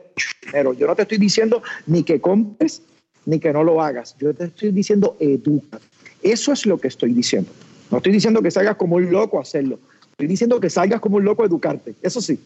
dinero. 0.46 0.74
Yo 0.74 0.88
no 0.88 0.96
te 0.96 1.04
estoy 1.04 1.18
diciendo 1.18 1.62
ni 1.88 2.04
que 2.04 2.20
compres 2.20 2.82
ni 3.26 3.40
que 3.40 3.52
no 3.52 3.64
lo 3.64 3.82
hagas. 3.82 4.16
Yo 4.20 4.34
te 4.34 4.46
estoy 4.46 4.72
diciendo 4.72 5.18
educa. 5.20 5.80
Eso 6.22 6.52
es 6.52 6.66
lo 6.66 6.78
que 6.78 6.88
estoy 6.88 7.14
diciendo. 7.14 7.50
No 7.92 7.98
estoy 7.98 8.12
diciendo 8.12 8.42
que 8.42 8.52
salgas 8.52 8.76
como 8.76 8.96
un 8.96 9.12
loco 9.12 9.40
a 9.40 9.42
hacerlo. 9.42 9.80
Estoy 10.12 10.28
diciendo 10.28 10.60
que 10.60 10.70
salgas 10.70 11.00
como 11.00 11.18
un 11.18 11.26
loco 11.26 11.44
a 11.44 11.46
educarte. 11.46 11.96
Eso 12.02 12.22
sí. 12.22 12.40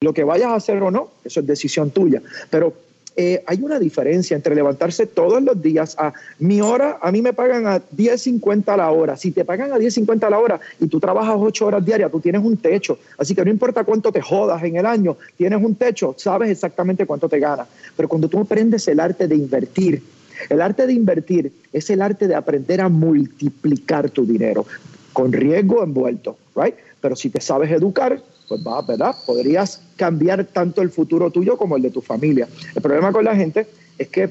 Lo 0.00 0.12
que 0.12 0.24
vayas 0.24 0.48
a 0.48 0.56
hacer 0.56 0.82
o 0.82 0.90
no, 0.90 1.10
eso 1.24 1.40
es 1.40 1.46
decisión 1.46 1.90
tuya. 1.90 2.22
Pero 2.50 2.74
eh, 3.16 3.44
hay 3.46 3.62
una 3.62 3.78
diferencia 3.78 4.34
entre 4.34 4.54
levantarse 4.54 5.06
todos 5.06 5.40
los 5.42 5.62
días 5.62 5.94
a 5.98 6.12
mi 6.40 6.60
hora, 6.60 6.98
a 7.00 7.12
mí 7.12 7.22
me 7.22 7.32
pagan 7.32 7.66
a 7.66 7.78
10.50 7.78 8.76
la 8.76 8.90
hora. 8.90 9.16
Si 9.16 9.30
te 9.30 9.44
pagan 9.44 9.72
a 9.72 9.76
10.50 9.76 10.28
la 10.28 10.38
hora 10.38 10.60
y 10.80 10.88
tú 10.88 10.98
trabajas 10.98 11.36
8 11.38 11.66
horas 11.66 11.84
diarias, 11.84 12.10
tú 12.10 12.20
tienes 12.20 12.42
un 12.42 12.56
techo. 12.56 12.98
Así 13.16 13.34
que 13.34 13.44
no 13.44 13.50
importa 13.50 13.84
cuánto 13.84 14.10
te 14.10 14.20
jodas 14.20 14.62
en 14.64 14.76
el 14.76 14.86
año, 14.86 15.16
tienes 15.36 15.62
un 15.62 15.76
techo, 15.76 16.14
sabes 16.18 16.50
exactamente 16.50 17.06
cuánto 17.06 17.28
te 17.28 17.38
ganas. 17.38 17.68
Pero 17.96 18.08
cuando 18.08 18.28
tú 18.28 18.40
aprendes 18.40 18.88
el 18.88 18.98
arte 18.98 19.28
de 19.28 19.36
invertir, 19.36 20.02
el 20.50 20.60
arte 20.60 20.86
de 20.86 20.92
invertir 20.92 21.52
es 21.72 21.88
el 21.90 22.02
arte 22.02 22.26
de 22.26 22.34
aprender 22.34 22.80
a 22.80 22.88
multiplicar 22.88 24.10
tu 24.10 24.26
dinero 24.26 24.66
con 25.12 25.32
riesgo 25.32 25.84
envuelto, 25.84 26.36
right? 26.56 26.74
Pero 27.00 27.14
si 27.14 27.30
te 27.30 27.40
sabes 27.40 27.70
educar, 27.70 28.20
pues 28.48 28.60
va, 28.66 28.82
¿verdad? 28.82 29.14
Podrías 29.24 29.80
cambiar 29.96 30.44
tanto 30.44 30.82
el 30.82 30.90
futuro 30.90 31.30
tuyo 31.30 31.56
como 31.56 31.76
el 31.76 31.82
de 31.82 31.90
tu 31.90 32.00
familia. 32.00 32.48
El 32.74 32.82
problema 32.82 33.12
con 33.12 33.24
la 33.24 33.34
gente 33.34 33.66
es 33.98 34.08
que 34.08 34.30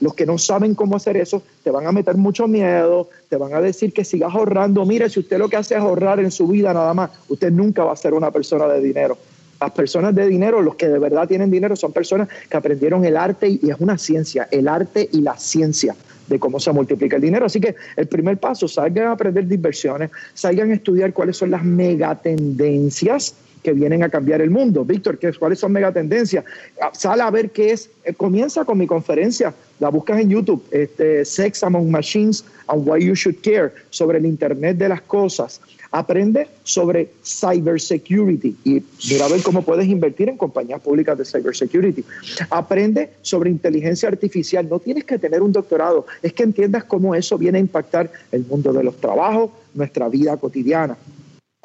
los 0.00 0.14
que 0.14 0.26
no 0.26 0.38
saben 0.38 0.74
cómo 0.74 0.96
hacer 0.96 1.16
eso 1.16 1.42
te 1.64 1.70
van 1.70 1.86
a 1.86 1.92
meter 1.92 2.16
mucho 2.16 2.46
miedo, 2.46 3.08
te 3.28 3.36
van 3.36 3.52
a 3.54 3.60
decir 3.60 3.92
que 3.92 4.04
sigas 4.04 4.32
ahorrando. 4.34 4.84
Mire, 4.86 5.10
si 5.10 5.20
usted 5.20 5.38
lo 5.38 5.48
que 5.48 5.56
hace 5.56 5.74
es 5.74 5.80
ahorrar 5.80 6.20
en 6.20 6.30
su 6.30 6.46
vida 6.46 6.72
nada 6.72 6.94
más, 6.94 7.10
usted 7.28 7.50
nunca 7.50 7.84
va 7.84 7.92
a 7.92 7.96
ser 7.96 8.14
una 8.14 8.30
persona 8.30 8.68
de 8.68 8.80
dinero. 8.80 9.18
Las 9.60 9.70
personas 9.72 10.14
de 10.14 10.26
dinero, 10.26 10.60
los 10.60 10.76
que 10.76 10.86
de 10.86 10.98
verdad 10.98 11.26
tienen 11.26 11.50
dinero, 11.50 11.74
son 11.76 11.92
personas 11.92 12.28
que 12.48 12.56
aprendieron 12.56 13.04
el 13.04 13.16
arte 13.16 13.48
y 13.48 13.70
es 13.70 13.76
una 13.80 13.96
ciencia, 13.98 14.48
el 14.50 14.68
arte 14.68 15.08
y 15.10 15.22
la 15.22 15.36
ciencia 15.36 15.96
de 16.28 16.38
cómo 16.38 16.60
se 16.60 16.72
multiplica 16.72 17.16
el 17.16 17.22
dinero. 17.22 17.46
Así 17.46 17.60
que 17.60 17.74
el 17.96 18.06
primer 18.06 18.38
paso, 18.38 18.68
salgan 18.68 19.06
a 19.06 19.12
aprender 19.12 19.46
de 19.46 19.54
inversiones, 19.54 20.10
salgan 20.34 20.70
a 20.70 20.74
estudiar 20.74 21.12
cuáles 21.12 21.38
son 21.38 21.50
las 21.50 21.64
megatendencias 21.64 23.34
que 23.66 23.72
vienen 23.72 24.04
a 24.04 24.08
cambiar 24.08 24.40
el 24.40 24.50
mundo. 24.50 24.84
Víctor, 24.84 25.18
¿cuáles 25.40 25.58
son 25.58 25.72
megatendencias? 25.72 26.44
Ah, 26.80 26.92
sale 26.92 27.22
a 27.22 27.30
ver 27.32 27.50
qué 27.50 27.72
es. 27.72 27.90
Eh, 28.04 28.14
comienza 28.14 28.64
con 28.64 28.78
mi 28.78 28.86
conferencia, 28.86 29.52
la 29.80 29.88
buscas 29.88 30.20
en 30.20 30.28
YouTube, 30.30 30.62
este, 30.70 31.24
Sex 31.24 31.64
Among 31.64 31.90
Machines 31.90 32.44
and 32.68 32.88
Why 32.88 33.04
You 33.04 33.14
Should 33.16 33.38
Care, 33.42 33.72
sobre 33.90 34.18
el 34.18 34.26
Internet 34.26 34.76
de 34.76 34.88
las 34.88 35.00
Cosas. 35.00 35.60
Aprende 35.90 36.46
sobre 36.62 37.10
cybersecurity 37.24 38.56
y 38.62 38.84
mira 39.10 39.24
a 39.24 39.30
ver 39.30 39.42
cómo 39.42 39.62
puedes 39.62 39.88
invertir 39.88 40.28
en 40.28 40.36
compañías 40.36 40.80
públicas 40.80 41.18
de 41.18 41.24
cybersecurity. 41.24 42.04
Aprende 42.50 43.14
sobre 43.22 43.50
inteligencia 43.50 44.08
artificial. 44.08 44.68
No 44.68 44.78
tienes 44.78 45.02
que 45.02 45.18
tener 45.18 45.42
un 45.42 45.50
doctorado, 45.50 46.06
es 46.22 46.32
que 46.32 46.44
entiendas 46.44 46.84
cómo 46.84 47.16
eso 47.16 47.36
viene 47.36 47.58
a 47.58 47.62
impactar 47.62 48.12
el 48.30 48.44
mundo 48.44 48.72
de 48.72 48.84
los 48.84 48.96
trabajos, 48.98 49.50
nuestra 49.74 50.08
vida 50.08 50.36
cotidiana 50.36 50.96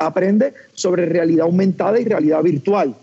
aprende 0.06 0.54
sobre 0.74 1.06
realidad 1.06 1.46
aumentada 1.46 2.00
y 2.00 2.06
realidad 2.06 2.42
virtual. 2.42 2.96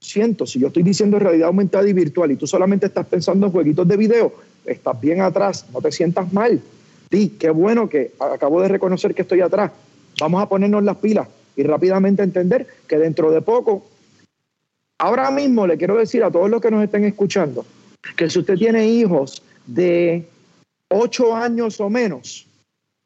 Siento, 0.00 0.46
si 0.46 0.58
yo 0.58 0.68
estoy 0.68 0.82
diciendo 0.82 1.18
realidad 1.18 1.48
aumentada 1.48 1.88
y 1.88 1.92
virtual 1.92 2.30
y 2.30 2.36
tú 2.36 2.46
solamente 2.46 2.86
estás 2.86 3.06
pensando 3.06 3.46
en 3.46 3.52
jueguitos 3.52 3.86
de 3.86 3.96
video, 3.96 4.32
estás 4.64 5.00
bien 5.00 5.20
atrás, 5.20 5.66
no 5.72 5.80
te 5.80 5.92
sientas 5.92 6.32
mal. 6.32 6.60
Di, 7.10 7.28
qué 7.30 7.50
bueno 7.50 7.88
que 7.88 8.12
acabo 8.18 8.60
de 8.62 8.68
reconocer 8.68 9.14
que 9.14 9.22
estoy 9.22 9.40
atrás. 9.40 9.70
Vamos 10.20 10.42
a 10.42 10.48
ponernos 10.48 10.82
las 10.82 10.96
pilas 10.96 11.28
y 11.56 11.62
rápidamente 11.64 12.22
entender 12.22 12.66
que 12.86 12.98
dentro 12.98 13.30
de 13.30 13.42
poco, 13.42 13.86
ahora 14.98 15.30
mismo 15.30 15.66
le 15.66 15.76
quiero 15.76 15.96
decir 15.96 16.24
a 16.24 16.30
todos 16.30 16.48
los 16.48 16.60
que 16.60 16.70
nos 16.70 16.82
estén 16.82 17.04
escuchando, 17.04 17.66
que 18.16 18.30
si 18.30 18.38
usted 18.38 18.56
tiene 18.56 18.86
hijos 18.88 19.42
de 19.66 20.24
8 20.88 21.36
años 21.36 21.80
o 21.80 21.90
menos, 21.90 22.46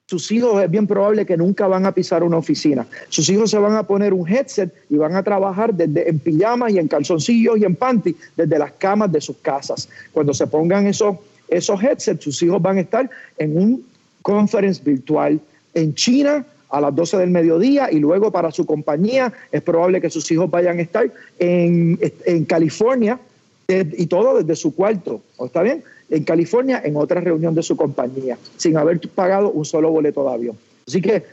sus 0.07 0.31
hijos 0.31 0.63
es 0.63 0.71
bien 0.71 0.87
probable 0.87 1.27
que 1.27 1.37
nunca 1.37 1.67
van 1.67 1.85
a 1.85 1.93
pisar 1.93 2.23
una 2.23 2.37
oficina. 2.37 2.87
Sus 3.09 3.29
hijos 3.29 3.51
se 3.51 3.59
van 3.59 3.75
a 3.75 3.83
poner 3.83 4.15
un 4.15 4.29
headset 4.29 4.73
y 4.89 4.97
van 4.97 5.17
a 5.17 5.23
trabajar 5.25 5.75
desde 5.75 6.09
en 6.09 6.21
pijamas 6.21 6.73
y 6.73 6.79
en 6.79 6.87
calzoncillos 6.87 7.59
y 7.59 7.65
en 7.65 7.75
panty 7.75 8.15
desde 8.37 8.57
las 8.57 8.71
camas 8.73 9.11
de 9.11 9.21
sus 9.21 9.37
casas. 9.39 9.89
Cuando 10.13 10.33
se 10.33 10.47
pongan 10.47 10.87
esos, 10.87 11.17
esos 11.49 11.83
headsets, 11.83 12.23
sus 12.23 12.41
hijos 12.45 12.63
van 12.63 12.79
a 12.79 12.83
estar 12.83 13.11
en 13.37 13.59
un 13.59 13.85
conference 14.23 14.81
virtual 14.85 15.41
en 15.75 15.95
China 15.95 16.47
a 16.71 16.81
las 16.81 16.95
12 16.95 17.19
del 17.19 17.31
mediodía 17.31 17.91
y 17.91 17.99
luego 17.99 18.31
para 18.31 18.53
su 18.53 18.65
compañía 18.65 19.33
es 19.51 19.63
probable 19.63 20.01
que 20.01 20.11
sus 20.11 20.31
hijos 20.31 20.49
vayan 20.49 20.79
a 20.79 20.83
estar 20.83 21.13
en, 21.41 21.99
en 22.25 22.45
California 22.45 23.19
y 23.67 24.07
todo 24.07 24.39
desde 24.39 24.55
su 24.55 24.73
cuarto. 24.73 25.21
¿Está 25.45 25.63
bien? 25.63 25.83
En 26.11 26.25
California 26.25 26.81
en 26.85 26.97
otra 26.97 27.21
reunión 27.21 27.55
de 27.55 27.63
su 27.63 27.77
compañía, 27.77 28.39
sin 28.57 28.77
haber 28.77 29.01
pagado 29.15 29.51
un 29.51 29.65
solo 29.65 29.91
boleto 29.91 30.25
de 30.25 30.35
avión. 30.35 30.57
Así 30.87 31.01
que 31.01 31.25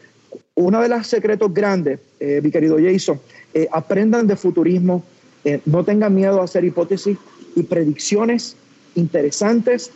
uno 0.55 0.81
de 0.81 0.89
los 0.89 1.07
secretos 1.07 1.53
grandes, 1.53 1.99
eh, 2.19 2.41
mi 2.43 2.51
querido 2.51 2.77
Jason, 2.79 3.19
eh, 3.53 3.67
aprendan 3.71 4.27
de 4.27 4.35
futurismo, 4.35 5.03
eh, 5.43 5.59
no 5.65 5.83
tengan 5.83 6.15
miedo 6.15 6.41
a 6.41 6.45
hacer 6.45 6.63
hipótesis 6.63 7.17
y 7.55 7.63
predicciones 7.63 8.55
interesantes 8.95 9.91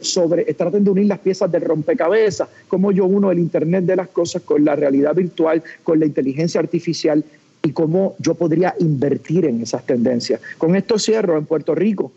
sobre, 0.00 0.44
traten 0.54 0.84
de 0.84 0.90
unir 0.90 1.04
las 1.04 1.18
piezas 1.18 1.52
del 1.52 1.60
rompecabezas, 1.60 2.48
como 2.66 2.92
yo 2.92 3.04
uno 3.04 3.30
el 3.30 3.38
Internet 3.38 3.84
de 3.84 3.94
las 3.94 4.08
cosas 4.08 4.40
con 4.40 4.64
la 4.64 4.74
realidad 4.74 5.14
virtual, 5.14 5.62
con 5.82 6.00
la 6.00 6.06
inteligencia 6.06 6.60
artificial 6.60 7.22
y 7.62 7.72
cómo 7.72 8.16
yo 8.18 8.34
podría 8.34 8.74
invertir 8.78 9.44
en 9.44 9.60
esas 9.60 9.84
tendencias. 9.84 10.40
Con 10.56 10.76
esto 10.76 10.98
cierro 10.98 11.36
en 11.36 11.44
Puerto 11.44 11.74
Rico. 11.74 12.10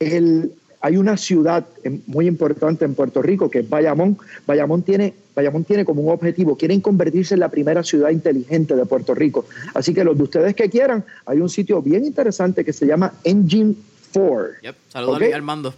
El, 0.00 0.50
hay 0.80 0.96
una 0.96 1.16
ciudad 1.16 1.66
muy 2.06 2.26
importante 2.26 2.84
en 2.84 2.94
Puerto 2.94 3.20
Rico 3.22 3.50
que 3.50 3.60
es 3.60 3.68
Bayamón. 3.68 4.18
Bayamón 4.46 4.82
tiene, 4.82 5.14
Bayamón 5.34 5.64
tiene 5.64 5.84
como 5.84 6.02
un 6.02 6.12
objetivo, 6.12 6.56
quieren 6.56 6.80
convertirse 6.80 7.34
en 7.34 7.40
la 7.40 7.48
primera 7.48 7.82
ciudad 7.82 8.10
inteligente 8.10 8.76
de 8.76 8.86
Puerto 8.86 9.14
Rico. 9.14 9.46
Así 9.74 9.92
que 9.92 10.04
los 10.04 10.16
de 10.16 10.22
ustedes 10.22 10.54
que 10.54 10.70
quieran, 10.70 11.04
hay 11.26 11.40
un 11.40 11.48
sitio 11.48 11.82
bien 11.82 12.04
interesante 12.04 12.64
que 12.64 12.72
se 12.72 12.86
llama 12.86 13.12
Engine 13.24 13.74
4. 14.12 14.60
Yep. 14.62 14.76
Saludos 14.88 15.22
a 15.22 15.36
Armando. 15.36 15.74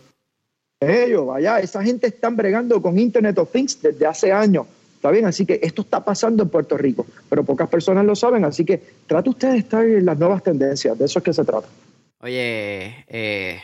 Ellos, 0.80 1.26
vaya, 1.26 1.60
esa 1.60 1.82
gente 1.82 2.06
están 2.06 2.36
bregando 2.36 2.80
con 2.80 2.98
Internet 2.98 3.36
of 3.38 3.52
Things 3.52 3.82
desde 3.82 4.06
hace 4.06 4.32
años. 4.32 4.66
¿Está 4.94 5.10
bien? 5.10 5.24
Así 5.24 5.46
que 5.46 5.60
esto 5.62 5.82
está 5.82 6.04
pasando 6.04 6.42
en 6.42 6.50
Puerto 6.50 6.76
Rico, 6.76 7.06
pero 7.28 7.42
pocas 7.42 7.70
personas 7.70 8.04
lo 8.04 8.14
saben, 8.14 8.44
así 8.44 8.66
que 8.66 8.82
trate 9.06 9.30
usted 9.30 9.52
de 9.52 9.58
estar 9.58 9.84
en 9.84 10.04
las 10.04 10.18
nuevas 10.18 10.42
tendencias, 10.42 10.98
de 10.98 11.06
eso 11.06 11.20
es 11.20 11.24
que 11.24 11.32
se 11.32 11.42
trata. 11.42 11.68
Oye, 12.20 13.04
eh, 13.08 13.60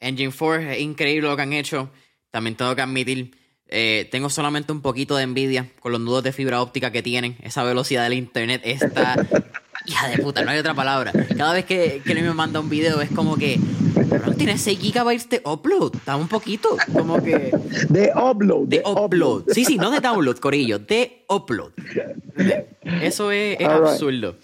Engine 0.00 0.32
4 0.36 0.70
es 0.70 0.80
increíble 0.80 1.28
lo 1.28 1.36
que 1.36 1.42
han 1.42 1.52
hecho. 1.52 1.90
También 2.30 2.56
tengo 2.56 2.74
que 2.74 2.82
admitir, 2.82 3.36
eh, 3.68 4.08
tengo 4.10 4.30
solamente 4.30 4.72
un 4.72 4.80
poquito 4.80 5.16
de 5.16 5.24
envidia 5.24 5.70
con 5.80 5.92
los 5.92 6.00
nudos 6.00 6.22
de 6.22 6.32
fibra 6.32 6.62
óptica 6.62 6.92
que 6.92 7.02
tienen. 7.02 7.36
Esa 7.42 7.62
velocidad 7.64 8.04
del 8.04 8.14
internet 8.14 8.62
está. 8.64 9.16
Hija 9.86 10.08
de 10.08 10.18
puta, 10.18 10.42
no 10.44 10.50
hay 10.50 10.58
otra 10.58 10.74
palabra. 10.74 11.12
Cada 11.36 11.54
vez 11.54 11.64
que, 11.64 12.02
que 12.04 12.14
me 12.14 12.34
manda 12.34 12.60
un 12.60 12.68
video 12.68 13.00
es 13.00 13.10
como 13.10 13.36
que. 13.36 13.58
Tiene 14.36 14.58
6 14.58 14.78
gigabytes 14.78 15.28
de 15.30 15.40
upload. 15.44 15.96
Está 15.96 16.16
un 16.16 16.28
poquito. 16.28 16.76
Como 16.92 17.22
que. 17.22 17.50
De 17.88 18.12
upload. 18.14 18.68
De, 18.68 18.82
upload. 18.84 19.44
Sí, 19.48 19.64
sí, 19.64 19.78
no 19.78 19.90
de 19.90 20.00
download, 20.00 20.36
Corillo. 20.38 20.78
De 20.78 21.24
upload. 21.28 21.72
Eso 22.82 23.30
es, 23.30 23.58
absurdo. 23.60 24.36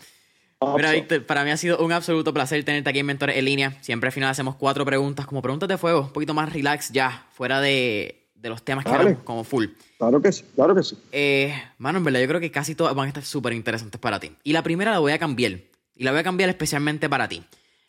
Mira, 0.76 0.92
Víctor, 0.92 1.24
para 1.26 1.44
mí 1.44 1.50
ha 1.50 1.56
sido 1.56 1.78
un 1.78 1.92
absoluto 1.92 2.32
placer 2.32 2.62
tenerte 2.64 2.90
aquí 2.90 2.98
en 3.00 3.06
Mentores 3.06 3.36
en 3.36 3.44
línea. 3.44 3.76
Siempre 3.80 4.08
al 4.08 4.12
final 4.12 4.30
hacemos 4.30 4.56
cuatro 4.56 4.84
preguntas, 4.84 5.26
como 5.26 5.42
preguntas 5.42 5.68
de 5.68 5.78
fuego, 5.78 6.02
un 6.02 6.12
poquito 6.12 6.34
más 6.34 6.52
relax 6.52 6.90
ya, 6.90 7.26
fuera 7.32 7.60
de, 7.60 8.28
los 8.42 8.62
temas 8.62 8.84
que 8.84 8.90
hablamos, 8.90 9.22
como 9.24 9.44
full. 9.44 9.66
Claro 9.98 10.20
que 10.20 10.32
sí, 10.32 10.44
claro 10.54 10.74
que 10.74 10.82
sí. 10.82 10.96
Eh, 11.12 11.54
mano, 11.78 11.98
en 11.98 12.04
verdad, 12.04 12.20
yo 12.20 12.28
creo 12.28 12.40
que 12.40 12.50
casi 12.50 12.74
todas 12.74 12.94
van 12.94 13.06
a 13.06 13.08
estar 13.08 13.24
súper 13.24 13.52
interesantes 13.52 14.00
para 14.00 14.20
ti. 14.20 14.32
Y 14.42 14.52
la 14.52 14.62
primera 14.62 14.90
la 14.90 14.98
voy 14.98 15.12
a 15.12 15.18
cambiar. 15.18 15.60
Y 15.94 16.04
la 16.04 16.10
voy 16.10 16.20
a 16.20 16.24
cambiar 16.24 16.50
especialmente 16.50 17.08
para 17.08 17.28
ti. 17.28 17.42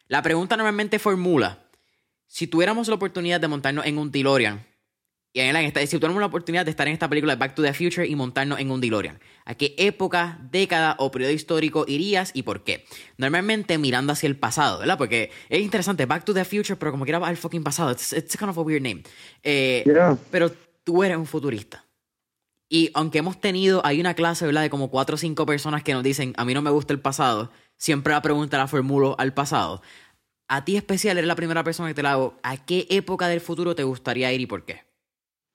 La 0.07 0.21
pregunta 0.21 0.55
normalmente 0.55 0.99
formula: 0.99 1.59
si 2.28 2.47
tuviéramos 2.47 2.88
la 2.88 2.95
oportunidad 2.95 3.41
de 3.41 3.47
montarnos 3.47 3.86
en 3.86 3.97
un 3.97 4.11
DeLorean 4.11 4.63
y 5.36 5.42
en 5.42 5.54
esta, 5.58 5.82
si 5.82 5.98
tuviéramos 5.98 6.22
la 6.22 6.28
oportunidad 6.28 6.64
de 6.64 6.72
estar 6.72 6.88
en 6.88 6.94
esta 6.94 7.10
película 7.10 7.36
de 7.36 7.40
Back 7.42 7.56
to 7.56 7.62
the 7.62 7.74
Future 7.74 8.08
y 8.08 8.16
montarnos 8.16 8.58
en 8.58 8.72
un 8.72 8.80
DeLorean, 8.80 9.20
¿a 9.44 9.54
qué 9.56 9.76
época, 9.78 10.40
década 10.50 10.96
o 10.98 11.12
periodo 11.12 11.34
histórico 11.34 11.84
irías 11.90 12.32
y 12.34 12.44
por 12.44 12.64
qué? 12.64 12.86
Normalmente 13.18 13.78
mirando 13.78 14.14
hacia 14.14 14.28
el 14.28 14.38
pasado, 14.38 14.80
¿verdad? 14.80 14.98
Porque 14.98 15.32
es 15.50 15.60
interesante, 15.60 16.06
Back 16.06 16.24
to 16.24 16.34
the 16.34 16.46
Future, 16.46 16.78
pero 16.78 16.92
como 16.92 17.04
quiera 17.04 17.18
al 17.18 17.36
fucking 17.36 17.66
pasado. 17.66 17.92
It's, 17.92 18.38
kind 18.38 18.50
of 18.50 18.58
a 18.58 18.62
weird 18.62 18.82
name. 18.82 19.04
Eh, 19.44 19.84
pero 20.32 20.54
tú 20.86 21.04
eres 21.04 21.18
un 21.18 21.26
futurista. 21.26 21.84
Y 22.70 22.92
aunque 22.94 23.18
hemos 23.18 23.42
tenido, 23.42 23.86
hay 23.86 24.00
una 24.00 24.14
clase, 24.14 24.46
¿verdad? 24.46 24.62
De 24.62 24.70
como 24.70 24.90
cuatro 24.90 25.16
o 25.16 25.18
cinco 25.18 25.46
personas 25.46 25.84
que 25.84 25.92
nos 25.92 26.04
dicen, 26.04 26.34
a 26.38 26.46
mí 26.46 26.54
no 26.54 26.62
me 26.62 26.70
gusta 26.70 26.94
el 26.94 27.02
pasado, 27.02 27.52
siempre 27.76 28.14
la 28.14 28.22
pregunta 28.22 28.58
la 28.58 28.70
formulo 28.70 29.18
al 29.20 29.34
pasado. 29.34 29.82
A 30.48 30.64
ti 30.64 30.78
especial, 30.78 31.18
eres 31.18 31.28
la 31.28 31.36
primera 31.36 31.66
persona 31.66 31.90
que 31.90 31.96
te 31.96 32.04
la 32.04 32.14
hago. 32.14 32.38
¿A 32.42 32.56
qué 32.56 32.88
época 32.90 33.28
del 33.28 33.42
futuro 33.42 33.76
te 33.76 33.84
gustaría 33.84 34.32
ir 34.32 34.40
y 34.40 34.46
por 34.46 34.64
qué? 34.64 34.85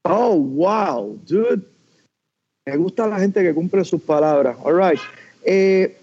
Oh, 0.05 0.35
wow, 0.35 1.19
dude. 1.27 1.63
Me 2.67 2.77
gusta 2.77 3.07
la 3.07 3.19
gente 3.19 3.43
que 3.43 3.55
cumple 3.55 3.85
sus 3.85 4.01
palabras. 4.03 4.57
All 4.65 4.77
right. 4.77 5.01
Eh, 5.45 5.97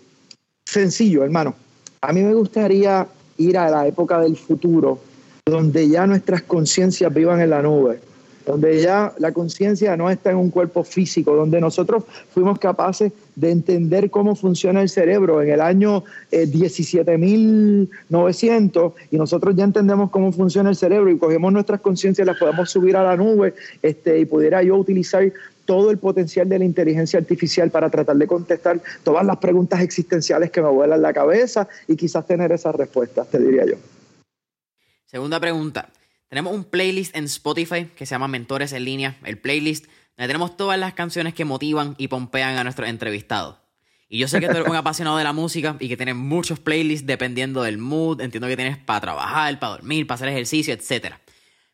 sencillo, 0.65 1.23
hermano. 1.23 1.55
A 2.01 2.13
mí 2.13 2.21
me 2.21 2.33
gustaría 2.33 3.07
ir 3.37 3.57
a 3.57 3.69
la 3.69 3.87
época 3.87 4.19
del 4.19 4.35
futuro, 4.35 4.99
donde 5.45 5.87
ya 5.87 6.05
nuestras 6.05 6.43
conciencias 6.43 7.13
vivan 7.13 7.41
en 7.41 7.49
la 7.51 7.61
nube 7.61 8.01
donde 8.47 8.81
ya 8.81 9.13
la 9.19 9.31
conciencia 9.33 9.95
no 9.97 10.09
está 10.09 10.31
en 10.31 10.37
un 10.37 10.49
cuerpo 10.49 10.85
físico, 10.85 11.35
donde 11.35 11.59
nosotros 11.59 12.05
fuimos 12.33 12.57
capaces 12.59 13.11
de 13.35 13.51
entender 13.51 14.09
cómo 14.09 14.35
funciona 14.35 14.81
el 14.81 14.87
cerebro 14.89 15.41
en 15.41 15.49
el 15.49 15.59
año 15.61 16.05
17.900 16.31 17.89
eh, 17.91 19.07
y 19.11 19.17
nosotros 19.17 19.53
ya 19.55 19.65
entendemos 19.65 20.09
cómo 20.09 20.31
funciona 20.31 20.69
el 20.69 20.77
cerebro 20.77 21.11
y 21.11 21.17
cogemos 21.17 21.51
nuestras 21.51 21.81
conciencias, 21.81 22.25
las 22.25 22.37
podemos 22.37 22.71
subir 22.71 22.95
a 22.95 23.03
la 23.03 23.17
nube 23.17 23.53
este, 23.81 24.17
y 24.17 24.25
pudiera 24.25 24.63
yo 24.63 24.77
utilizar 24.77 25.31
todo 25.65 25.91
el 25.91 25.97
potencial 25.97 26.47
de 26.47 26.59
la 26.59 26.65
inteligencia 26.65 27.19
artificial 27.19 27.69
para 27.69 27.89
tratar 27.89 28.15
de 28.15 28.25
contestar 28.25 28.79
todas 29.03 29.25
las 29.25 29.35
preguntas 29.37 29.81
existenciales 29.81 30.49
que 30.51 30.61
me 30.61 30.69
vuelan 30.69 31.01
la 31.01 31.11
cabeza 31.11 31.67
y 31.87 31.97
quizás 31.97 32.25
tener 32.25 32.53
esas 32.53 32.73
respuestas, 32.73 33.29
te 33.29 33.39
diría 33.39 33.65
yo. 33.65 33.75
Segunda 35.05 35.39
pregunta. 35.41 35.89
Tenemos 36.29 36.53
un 36.53 36.65
playlist 36.65 37.15
en 37.15 37.23
Spotify 37.25 37.85
que 37.95 38.05
se 38.05 38.15
llama 38.15 38.27
Mentores 38.27 38.73
en 38.73 38.83
línea, 38.83 39.17
el 39.23 39.37
playlist, 39.37 39.85
donde 40.17 40.27
tenemos 40.27 40.57
todas 40.57 40.77
las 40.77 40.93
canciones 40.93 41.33
que 41.33 41.45
motivan 41.45 41.95
y 41.97 42.09
pompean 42.09 42.57
a 42.57 42.63
nuestros 42.63 42.89
entrevistados. 42.89 43.55
Y 44.09 44.19
yo 44.19 44.27
sé 44.27 44.39
que 44.39 44.47
tú 44.47 44.55
eres 44.55 44.67
un 44.67 44.75
apasionado 44.75 45.17
de 45.17 45.23
la 45.23 45.33
música 45.33 45.77
y 45.79 45.87
que 45.87 45.95
tienes 45.95 46.15
muchos 46.15 46.59
playlists 46.59 47.07
dependiendo 47.07 47.63
del 47.63 47.77
mood, 47.77 48.21
entiendo 48.21 48.47
que 48.47 48.55
tienes 48.57 48.77
para 48.77 49.01
trabajar, 49.01 49.57
para 49.59 49.73
dormir, 49.73 50.05
para 50.05 50.15
hacer 50.15 50.29
ejercicio, 50.29 50.73
etc. 50.73 51.15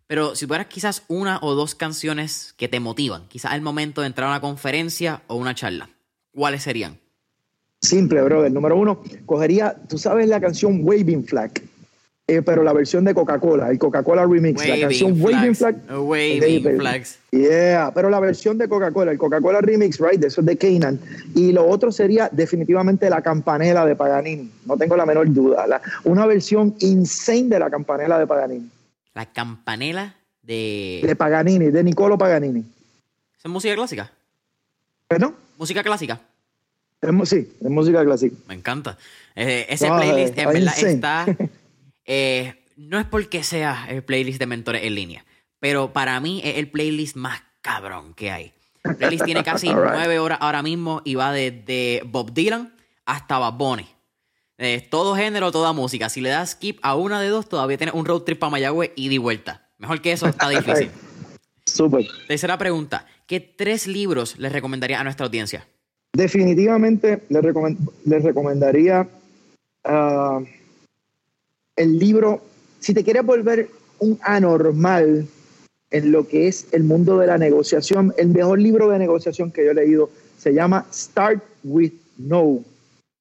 Pero 0.05 0.35
si 0.35 0.45
tuvieras 0.45 0.67
quizás 0.67 1.03
una 1.07 1.39
o 1.41 1.55
dos 1.55 1.73
canciones 1.73 2.53
que 2.57 2.67
te 2.67 2.79
motivan, 2.79 3.27
quizás 3.29 3.51
al 3.51 3.61
momento 3.61 4.01
de 4.01 4.07
entrar 4.07 4.27
a 4.27 4.31
una 4.31 4.41
conferencia 4.41 5.23
o 5.27 5.35
una 5.35 5.55
charla, 5.55 5.89
¿cuáles 6.31 6.63
serían? 6.63 6.99
Simple, 7.81 8.21
brother. 8.21 8.51
Número 8.51 8.77
uno, 8.77 9.01
cogería, 9.25 9.75
tú 9.89 9.97
sabes 9.97 10.27
la 10.27 10.39
canción 10.39 10.79
Waving 10.83 11.25
Flag. 11.25 11.51
Eh, 12.25 12.41
pero 12.41 12.63
la 12.63 12.71
versión 12.71 13.03
de 13.03 13.13
Coca-Cola, 13.13 13.69
el 13.69 13.77
Coca-Cola 13.77 14.25
Remix, 14.25 14.65
la 14.65 14.79
canción 14.79 15.21
Waving 15.21 15.55
Flag. 15.55 15.75
Waving 15.89 16.79
Flags. 16.79 17.19
Yeah, 17.31 17.91
pero 17.93 18.09
la 18.09 18.21
versión 18.21 18.57
de 18.57 18.69
Coca-Cola, 18.69 19.11
el 19.11 19.17
Coca-Cola 19.17 19.59
Remix, 19.59 19.99
right, 19.99 20.23
eso 20.23 20.39
es 20.39 20.47
de 20.47 20.57
Kanan. 20.57 21.01
Y 21.35 21.51
lo 21.51 21.67
otro 21.67 21.91
sería 21.91 22.29
definitivamente 22.31 23.09
la 23.09 23.21
campanela 23.21 23.85
de 23.85 23.97
Paganini, 23.97 24.49
no 24.65 24.77
tengo 24.77 24.95
la 24.95 25.05
menor 25.05 25.33
duda. 25.33 25.81
una 26.05 26.25
versión 26.25 26.73
insane 26.79 27.49
de 27.49 27.59
la 27.59 27.69
campanela 27.69 28.17
de 28.17 28.25
Paganini. 28.25 28.69
La 29.13 29.25
campanela 29.25 30.15
de... 30.41 31.01
De 31.03 31.15
Paganini, 31.17 31.71
de 31.71 31.83
Niccolo 31.83 32.17
Paganini. 32.17 32.63
¿Es 33.37 33.51
música 33.51 33.75
clásica? 33.75 34.09
¿Perdón? 35.09 35.35
¿Música 35.57 35.83
clásica? 35.83 36.21
sí, 37.25 37.53
es 37.59 37.69
música 37.69 38.01
clásica. 38.05 38.35
Me 38.47 38.53
encanta. 38.53 38.97
Eh, 39.35 39.65
ese 39.67 39.87
playlist 39.87 40.37
en 40.37 40.47
verdad 40.47 40.79
está 40.79 41.25
eh, 42.05 42.65
no 42.75 42.99
es 42.99 43.05
porque 43.05 43.43
sea 43.43 43.85
el 43.89 44.03
playlist 44.03 44.39
de 44.39 44.45
mentores 44.45 44.83
en 44.83 44.95
línea, 44.95 45.25
pero 45.59 45.93
para 45.93 46.19
mí 46.19 46.41
es 46.43 46.57
el 46.57 46.69
playlist 46.69 47.15
más 47.15 47.41
cabrón 47.61 48.13
que 48.13 48.31
hay. 48.31 48.53
El 48.83 48.95
playlist 48.95 49.25
tiene 49.25 49.43
casi 49.43 49.69
nueve 49.73 50.19
horas 50.19 50.39
ahora 50.41 50.61
mismo 50.61 51.01
y 51.05 51.15
va 51.15 51.31
desde 51.31 52.01
Bob 52.05 52.33
Dylan 52.33 52.73
hasta 53.05 53.37
Bad 53.37 53.53
Bunny. 53.53 53.87
todo 54.89 55.15
género, 55.15 55.51
toda 55.51 55.73
música. 55.73 56.09
Si 56.09 56.21
le 56.21 56.29
das 56.29 56.51
skip 56.51 56.79
a 56.81 56.95
una 56.95 57.21
de 57.21 57.29
dos, 57.29 57.47
todavía 57.47 57.77
tienes 57.77 57.95
un 57.95 58.05
road 58.05 58.21
trip 58.21 58.39
para 58.39 58.51
Mayagüe 58.51 58.91
y 58.95 59.09
de 59.09 59.19
vuelta. 59.19 59.69
Mejor 59.77 60.01
que 60.01 60.11
eso 60.11 60.27
está 60.27 60.49
difícil. 60.49 60.89
Súper. 61.65 62.05
Tercera 62.27 62.57
pregunta. 62.57 63.05
¿Qué 63.25 63.39
tres 63.39 63.87
libros 63.87 64.37
les 64.37 64.51
recomendaría 64.51 64.99
a 64.99 65.03
nuestra 65.03 65.25
audiencia? 65.25 65.65
Definitivamente 66.13 67.23
les, 67.29 68.23
recomendaría 68.23 69.09
ah, 69.83 70.41
el 71.75 71.97
libro, 71.97 72.41
si 72.79 72.93
te 72.93 73.03
quieres 73.03 73.25
volver 73.25 73.69
un 73.99 74.19
anormal 74.21 75.27
en 75.91 76.11
lo 76.11 76.27
que 76.27 76.47
es 76.47 76.67
el 76.71 76.83
mundo 76.83 77.17
de 77.19 77.27
la 77.27 77.37
negociación, 77.37 78.13
el 78.17 78.29
mejor 78.29 78.59
libro 78.59 78.89
de 78.89 78.99
negociación 78.99 79.51
que 79.51 79.63
yo 79.63 79.71
he 79.71 79.75
leído 79.75 80.09
se 80.37 80.53
llama 80.53 80.85
Start 80.91 81.43
with 81.63 81.93
No. 82.17 82.63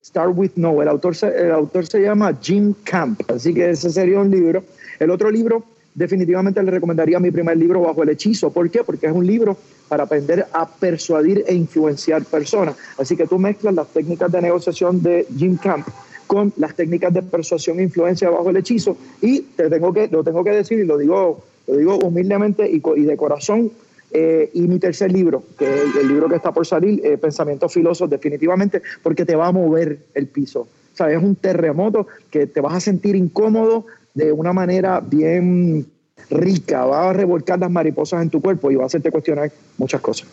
Start 0.05 0.33
with 0.35 0.53
No. 0.57 0.83
El 0.83 0.89
autor 0.89 1.15
el 1.23 1.53
autor 1.53 1.87
se 1.87 2.01
llama 2.01 2.37
Jim 2.41 2.75
Camp, 2.83 3.21
así 3.31 3.55
que 3.55 3.71
ese 3.71 3.91
sería 3.91 4.21
un 4.21 4.31
libro. 4.31 4.65
El 4.99 5.11
otro 5.11 5.31
libro 5.31 5.65
definitivamente 5.95 6.63
le 6.63 6.71
recomendaría 6.71 7.21
mi 7.21 7.31
primer 7.31 7.57
libro, 7.57 7.83
Bajo 7.83 8.03
el 8.03 8.09
Hechizo. 8.09 8.51
¿Por 8.51 8.71
qué? 8.71 8.83
Porque 8.83 9.07
es 9.07 9.13
un 9.13 9.27
libro 9.27 9.57
para 9.89 10.05
aprender 10.05 10.47
a 10.53 10.67
persuadir 10.67 11.45
e 11.47 11.55
influenciar 11.55 12.25
personas. 12.25 12.75
Así 12.99 13.17
que 13.17 13.27
tú 13.27 13.39
mezclas 13.39 13.75
las 13.75 13.89
técnicas 13.89 14.33
de 14.33 14.41
negociación 14.41 15.03
de 15.03 15.27
Jim 15.37 15.57
Camp 15.59 15.87
con 16.33 16.51
las 16.57 16.75
técnicas 16.75 17.13
de 17.13 17.21
persuasión 17.21 17.79
e 17.79 17.83
influencia 17.83 18.31
bajo 18.31 18.49
el 18.49 18.57
hechizo 18.57 18.97
y 19.21 19.41
te 19.41 19.69
tengo 19.69 19.93
que, 19.93 20.09
lo 20.09 20.25
tengo 20.25 20.43
que 20.43 20.53
decir 20.53 20.79
y 20.79 20.87
lo 20.87 20.97
digo, 20.97 21.45
lo 21.67 21.77
digo 21.77 21.99
humildemente 21.99 22.67
y, 22.71 22.81
de 22.81 23.17
corazón, 23.19 23.71
eh, 24.13 24.49
y 24.55 24.63
mi 24.63 24.79
tercer 24.79 25.13
libro, 25.13 25.43
que 25.59 25.67
es 25.67 25.95
el 26.01 26.09
libro 26.09 26.31
que 26.31 26.37
está 26.37 26.51
por 26.51 26.67
salir, 26.67 27.05
eh, 27.05 27.19
Pensamientos 27.19 27.75
Filosos, 27.75 28.09
definitivamente, 28.09 28.81
porque 29.03 29.27
te 29.27 29.37
va 29.37 29.49
a 29.49 29.53
mover 29.53 30.07
el 30.15 30.27
piso. 30.27 30.61
O 30.61 30.97
sea, 30.97 31.13
es 31.13 31.23
un 31.23 31.37
terremoto 31.37 32.07
que 32.31 32.47
te 32.47 32.63
vas 32.63 32.73
a 32.73 32.81
sentir 32.81 33.15
incómodo, 33.15 33.85
de 34.15 34.33
una 34.33 34.55
manera 34.55 35.01
bien 35.01 35.87
rica, 36.31 36.87
va 36.87 37.11
a 37.11 37.13
revolcar 37.13 37.59
las 37.59 37.71
mariposas 37.71 38.23
en 38.23 38.31
tu 38.31 38.41
cuerpo 38.41 38.71
y 38.71 38.77
va 38.77 38.85
a 38.85 38.87
hacerte 38.87 39.11
cuestionar 39.11 39.53
muchas 39.77 40.01
cosas. 40.01 40.29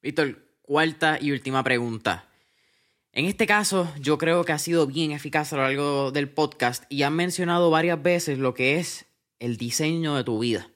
Víctor, 0.00 0.34
cuarta 0.62 1.18
y 1.20 1.32
última 1.32 1.62
pregunta. 1.62 2.27
En 3.18 3.24
este 3.24 3.48
caso, 3.48 3.92
yo 3.98 4.16
creo 4.16 4.44
que 4.44 4.52
ha 4.52 4.60
sido 4.60 4.86
bien 4.86 5.10
eficaz 5.10 5.52
a 5.52 5.56
lo 5.56 5.62
largo 5.62 6.12
del 6.12 6.28
podcast 6.28 6.84
y 6.88 7.02
han 7.02 7.16
mencionado 7.16 7.68
varias 7.68 8.00
veces 8.00 8.38
lo 8.38 8.54
que 8.54 8.78
es 8.78 9.06
el 9.40 9.56
diseño 9.56 10.14
de 10.14 10.22
tu 10.22 10.38
vida. 10.38 10.70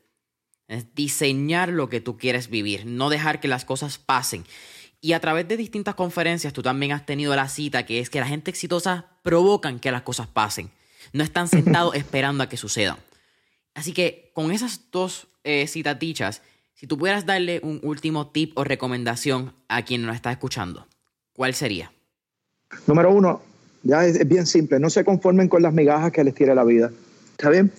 Es 0.67 0.93
diseñar 0.93 1.69
lo 1.69 1.89
que 1.89 2.01
tú 2.01 2.19
quieres 2.19 2.51
vivir, 2.51 2.85
no 2.85 3.11
dejar 3.11 3.39
que 3.39 3.47
las 3.47 3.65
cosas 3.65 3.99
pasen. 3.99 4.45
Y 5.01 5.13
a 5.13 5.21
través 5.21 5.47
de 5.47 5.57
distintas 5.57 5.95
conferencias 5.95 6.53
tú 6.53 6.63
también 6.63 6.91
has 6.91 7.07
tenido 7.07 7.37
la 7.37 7.49
cita 7.49 7.87
que 7.87 8.01
es 8.01 8.11
que 8.11 8.19
la 8.19 8.27
gente 8.27 8.51
exitosa 8.51 9.07
provocan 9.23 9.79
que 9.79 9.93
las 9.93 10.03
cosas 10.03 10.27
pasen. 10.27 10.73
No 11.13 11.23
están 11.23 11.47
sentados 11.47 11.95
esperando 11.95 12.43
a 12.43 12.49
que 12.49 12.57
sucedan. 12.57 12.97
Así 13.73 13.93
que 13.93 14.33
con 14.35 14.51
esas 14.51 14.91
dos 14.91 15.29
eh, 15.45 15.69
citas 15.69 15.97
dichas, 15.97 16.43
si 16.75 16.89
tú 16.89 16.99
pudieras 16.99 17.25
darle 17.25 17.61
un 17.63 17.79
último 17.85 18.27
tip 18.33 18.59
o 18.59 18.65
recomendación 18.65 19.55
a 19.69 19.83
quien 19.83 20.05
nos 20.05 20.17
está 20.17 20.33
escuchando, 20.33 20.89
¿cuál 21.35 21.55
sería? 21.55 21.93
Número 22.87 23.13
uno, 23.13 23.41
ya 23.83 24.07
es, 24.07 24.27
bien 24.29 24.47
simple, 24.47 24.79
no 24.79 24.91
se 24.91 25.05
conformen 25.05 25.49
con 25.49 25.63
las 25.63 25.73
migajas 25.73 26.13
que 26.13 26.25
les 26.25 26.35
tire 26.35 26.55
la 26.55 26.65
vida. 26.65 26.91
¿Está 27.33 27.51
bien? 27.51 27.71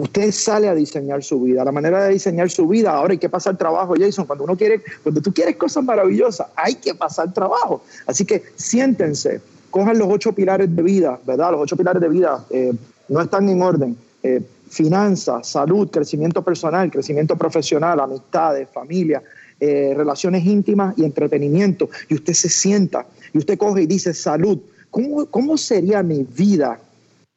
Usted 0.00 0.30
sale 0.30 0.68
a 0.68 0.74
diseñar 0.74 1.24
su 1.24 1.40
vida. 1.42 1.64
La 1.64 1.72
manera 1.72 2.04
de 2.04 2.12
diseñar 2.12 2.50
su 2.50 2.68
vida, 2.68 2.92
ahora 2.92 3.12
hay 3.12 3.18
que 3.18 3.28
pasar 3.28 3.56
trabajo, 3.56 3.94
Jason. 3.98 4.26
Cuando 4.26 4.44
uno 4.44 4.56
quiere, 4.56 4.82
cuando 5.02 5.20
tú 5.20 5.32
quieres 5.32 5.56
cosas 5.56 5.82
maravillosas, 5.82 6.48
hay 6.54 6.76
que 6.76 6.94
pasar 6.94 7.32
trabajo. 7.32 7.82
Así 8.06 8.24
que 8.24 8.44
siéntense, 8.54 9.40
cojan 9.70 9.98
los 9.98 10.08
ocho 10.10 10.32
pilares 10.32 10.74
de 10.74 10.82
vida, 10.82 11.18
¿verdad? 11.26 11.52
Los 11.52 11.62
ocho 11.62 11.76
pilares 11.76 12.00
de 12.00 12.08
vida 12.08 12.44
eh, 12.50 12.72
no 13.08 13.20
están 13.20 13.48
en 13.48 13.60
orden. 13.60 13.96
Eh, 14.22 14.40
finanzas, 14.68 15.48
salud, 15.48 15.90
crecimiento 15.90 16.42
personal, 16.42 16.90
crecimiento 16.90 17.36
profesional, 17.36 17.98
amistades, 18.00 18.68
familia, 18.72 19.22
eh, 19.58 19.94
relaciones 19.96 20.44
íntimas 20.44 20.96
y 20.96 21.04
entretenimiento. 21.04 21.88
Y 22.08 22.14
usted 22.14 22.34
se 22.34 22.48
sienta 22.48 23.06
y 23.32 23.38
usted 23.38 23.58
coge 23.58 23.82
y 23.82 23.86
dice, 23.86 24.14
salud, 24.14 24.58
¿cómo, 24.90 25.26
¿cómo 25.26 25.56
sería 25.56 26.02
mi 26.02 26.24
vida 26.24 26.80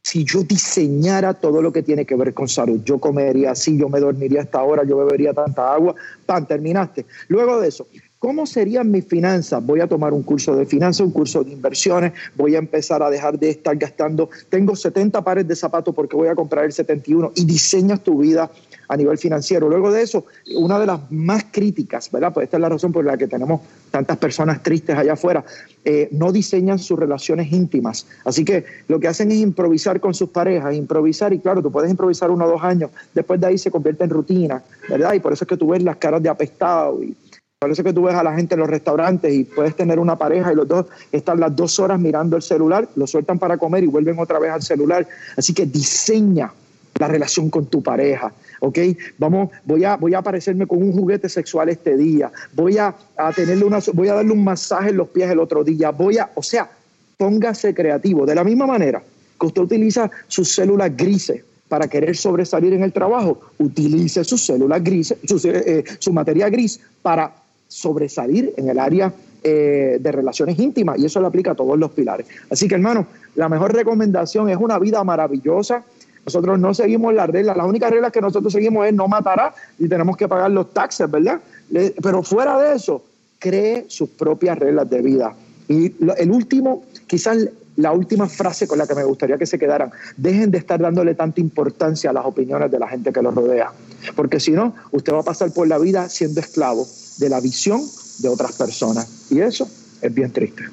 si 0.03 0.23
yo 0.23 0.43
diseñara 0.43 1.33
todo 1.33 1.61
lo 1.61 1.71
que 1.71 1.83
tiene 1.83 2.05
que 2.05 2.15
ver 2.15 2.33
con 2.33 2.47
salud? 2.47 2.81
Yo 2.83 2.99
comería 2.99 3.51
así, 3.51 3.77
yo 3.77 3.89
me 3.89 3.99
dormiría 3.99 4.41
hasta 4.41 4.59
ahora, 4.59 4.83
yo 4.83 4.97
bebería 4.97 5.33
tanta 5.33 5.73
agua, 5.73 5.95
pan, 6.25 6.47
terminaste. 6.47 7.05
Luego 7.27 7.59
de 7.61 7.67
eso, 7.67 7.87
¿Cómo 8.21 8.45
serían 8.45 8.91
mis 8.91 9.07
finanzas? 9.07 9.65
Voy 9.65 9.81
a 9.81 9.87
tomar 9.87 10.13
un 10.13 10.21
curso 10.21 10.55
de 10.55 10.67
finanzas, 10.67 11.07
un 11.07 11.11
curso 11.11 11.43
de 11.43 11.53
inversiones, 11.53 12.13
voy 12.35 12.53
a 12.53 12.59
empezar 12.59 13.01
a 13.01 13.09
dejar 13.09 13.39
de 13.39 13.49
estar 13.49 13.75
gastando. 13.75 14.29
Tengo 14.47 14.75
70 14.75 15.23
pares 15.23 15.47
de 15.47 15.55
zapatos 15.55 15.95
porque 15.95 16.15
voy 16.15 16.27
a 16.27 16.35
comprar 16.35 16.65
el 16.65 16.71
71 16.71 17.31
y 17.33 17.45
diseñas 17.45 18.03
tu 18.03 18.19
vida 18.19 18.51
a 18.91 18.97
nivel 18.97 19.17
financiero. 19.17 19.69
Luego 19.69 19.89
de 19.89 20.01
eso, 20.01 20.25
una 20.53 20.77
de 20.77 20.85
las 20.85 21.09
más 21.11 21.45
críticas, 21.49 22.11
¿verdad? 22.11 22.33
Pues 22.33 22.43
esta 22.43 22.57
es 22.57 22.61
la 22.61 22.67
razón 22.67 22.91
por 22.91 23.05
la 23.05 23.15
que 23.15 23.25
tenemos 23.25 23.61
tantas 23.89 24.17
personas 24.17 24.61
tristes 24.61 24.97
allá 24.97 25.13
afuera, 25.13 25.45
eh, 25.85 26.09
no 26.11 26.33
diseñan 26.33 26.77
sus 26.77 26.99
relaciones 26.99 27.49
íntimas. 27.53 28.05
Así 28.25 28.43
que 28.43 28.65
lo 28.89 28.99
que 28.99 29.07
hacen 29.07 29.31
es 29.31 29.37
improvisar 29.37 30.01
con 30.01 30.13
sus 30.13 30.29
parejas, 30.29 30.75
improvisar, 30.75 31.31
y 31.31 31.39
claro, 31.39 31.61
tú 31.61 31.71
puedes 31.71 31.89
improvisar 31.89 32.31
uno 32.31 32.43
o 32.43 32.49
dos 32.49 32.63
años, 32.63 32.91
después 33.13 33.39
de 33.39 33.47
ahí 33.47 33.57
se 33.57 33.71
convierte 33.71 34.03
en 34.03 34.09
rutina, 34.09 34.61
¿verdad? 34.89 35.13
Y 35.13 35.21
por 35.21 35.31
eso 35.31 35.45
es 35.45 35.47
que 35.47 35.55
tú 35.55 35.69
ves 35.69 35.81
las 35.81 35.95
caras 35.95 36.21
de 36.21 36.27
apestado 36.27 37.01
y 37.01 37.15
Parece 37.61 37.83
que 37.83 37.93
tú 37.93 38.01
ves 38.01 38.15
a 38.15 38.23
la 38.23 38.33
gente 38.33 38.55
en 38.55 38.59
los 38.61 38.69
restaurantes 38.71 39.31
y 39.31 39.43
puedes 39.43 39.75
tener 39.75 39.99
una 39.99 40.17
pareja 40.17 40.51
y 40.51 40.55
los 40.55 40.67
dos 40.67 40.87
están 41.11 41.39
las 41.39 41.55
dos 41.55 41.77
horas 41.77 41.99
mirando 41.99 42.35
el 42.35 42.41
celular, 42.41 42.89
lo 42.95 43.05
sueltan 43.05 43.37
para 43.37 43.59
comer 43.59 43.83
y 43.83 43.85
vuelven 43.85 44.17
otra 44.17 44.39
vez 44.39 44.49
al 44.49 44.63
celular. 44.63 45.07
Así 45.37 45.53
que 45.53 45.67
diseña 45.67 46.51
la 46.99 47.07
relación 47.07 47.49
con 47.49 47.65
tu 47.67 47.81
pareja, 47.81 48.33
¿ok? 48.61 48.79
Vamos, 49.17 49.49
voy 49.65 49.83
a, 49.83 49.97
voy 49.97 50.13
a 50.13 50.19
aparecerme 50.19 50.65
con 50.65 50.81
un 50.81 50.93
juguete 50.93 51.27
sexual 51.27 51.67
este 51.69 51.97
día, 51.97 52.31
voy 52.53 52.77
a, 52.77 52.95
tenerle 53.35 53.65
una, 53.65 53.79
voy 53.93 54.07
a 54.07 54.13
darle 54.13 54.31
un 54.31 54.43
masaje 54.43 54.91
en 54.91 54.97
los 54.97 55.09
pies 55.09 55.29
el 55.29 55.39
otro 55.39 55.63
día, 55.63 55.91
voy 55.91 56.17
a, 56.17 56.31
o 56.35 56.43
sea, 56.43 56.69
póngase 57.17 57.73
creativo. 57.73 58.25
De 58.25 58.35
la 58.35 58.43
misma 58.43 58.65
manera 58.65 59.03
que 59.39 59.45
usted 59.45 59.61
utiliza 59.61 60.09
sus 60.27 60.53
células 60.53 60.95
grises 60.95 61.43
para 61.67 61.87
querer 61.87 62.15
sobresalir 62.15 62.73
en 62.73 62.83
el 62.83 62.93
trabajo, 62.93 63.41
utilice 63.57 64.23
sus 64.23 64.45
células 64.45 64.83
grises, 64.83 65.17
su, 65.25 65.41
eh, 65.47 65.83
su 65.99 66.13
materia 66.13 66.49
gris 66.49 66.79
para 67.01 67.33
sobresalir 67.67 68.53
en 68.57 68.69
el 68.69 68.77
área 68.77 69.13
eh, 69.43 69.97
de 69.99 70.11
relaciones 70.11 70.59
íntimas 70.59 70.99
y 70.99 71.05
eso 71.05 71.19
lo 71.19 71.25
aplica 71.25 71.51
a 71.51 71.55
todos 71.55 71.79
los 71.79 71.89
pilares. 71.91 72.27
Así 72.51 72.67
que 72.67 72.75
hermano, 72.75 73.07
la 73.33 73.49
mejor 73.49 73.73
recomendación 73.73 74.49
es 74.49 74.57
una 74.57 74.77
vida 74.77 75.03
maravillosa. 75.03 75.83
Nosotros 76.25 76.59
no 76.59 76.73
seguimos 76.73 77.13
las 77.13 77.29
reglas, 77.29 77.57
las 77.57 77.65
únicas 77.65 77.91
reglas 77.91 78.11
que 78.11 78.21
nosotros 78.21 78.53
seguimos 78.53 78.85
es 78.85 78.93
no 78.93 79.07
matará 79.07 79.53
y 79.79 79.87
tenemos 79.87 80.17
que 80.17 80.27
pagar 80.27 80.51
los 80.51 80.73
taxes, 80.73 81.09
¿verdad? 81.09 81.39
pero 82.01 82.21
fuera 82.21 82.59
de 82.59 82.75
eso, 82.75 83.03
cree 83.39 83.85
sus 83.87 84.09
propias 84.09 84.57
reglas 84.57 84.89
de 84.89 85.01
vida. 85.01 85.33
Y 85.67 85.95
el 86.17 86.31
último, 86.31 86.83
quizás 87.07 87.47
la 87.77 87.91
última 87.91 88.27
frase 88.27 88.67
con 88.67 88.77
la 88.77 88.85
que 88.85 88.93
me 88.93 89.03
gustaría 89.03 89.37
que 89.37 89.45
se 89.45 89.57
quedaran, 89.57 89.91
dejen 90.17 90.51
de 90.51 90.57
estar 90.57 90.79
dándole 90.79 91.15
tanta 91.15 91.41
importancia 91.41 92.09
a 92.09 92.13
las 92.13 92.25
opiniones 92.25 92.69
de 92.69 92.79
la 92.79 92.87
gente 92.87 93.11
que 93.11 93.21
los 93.21 93.33
rodea, 93.33 93.71
porque 94.15 94.39
si 94.39 94.51
no, 94.51 94.75
usted 94.91 95.13
va 95.13 95.21
a 95.21 95.23
pasar 95.23 95.51
por 95.53 95.67
la 95.67 95.77
vida 95.77 96.09
siendo 96.09 96.39
esclavo 96.39 96.85
de 97.17 97.29
la 97.29 97.39
visión 97.39 97.81
de 98.19 98.29
otras 98.29 98.53
personas. 98.53 99.27
Y 99.31 99.39
eso 99.39 99.67
es 100.01 100.13
bien 100.13 100.31
triste. 100.31 100.63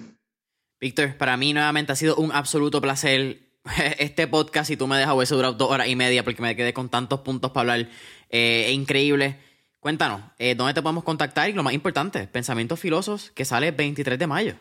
Víctor, 0.80 1.16
para 1.16 1.36
mí 1.36 1.52
nuevamente 1.52 1.92
ha 1.92 1.96
sido 1.96 2.16
un 2.16 2.32
absoluto 2.32 2.80
placer 2.80 3.47
este 3.98 4.26
podcast. 4.26 4.70
y 4.70 4.76
tú 4.76 4.86
me 4.86 4.96
dejas 4.96 5.14
hubiese 5.14 5.34
durado 5.34 5.54
dos 5.54 5.70
horas 5.70 5.88
y 5.88 5.96
media 5.96 6.24
porque 6.24 6.42
me 6.42 6.56
quedé 6.56 6.72
con 6.72 6.88
tantos 6.88 7.20
puntos 7.20 7.50
para 7.50 7.72
hablar. 7.74 7.88
Eh, 8.30 8.70
increíble. 8.72 9.36
Cuéntanos, 9.80 10.22
eh, 10.38 10.54
¿dónde 10.54 10.74
te 10.74 10.82
podemos 10.82 11.04
contactar? 11.04 11.48
Y 11.48 11.52
lo 11.52 11.62
más 11.62 11.72
importante, 11.72 12.26
Pensamientos 12.26 12.80
Filosos, 12.80 13.30
que 13.34 13.44
sale 13.44 13.68
el 13.68 13.74
23 13.74 14.18
de 14.18 14.26
mayo. 14.26 14.54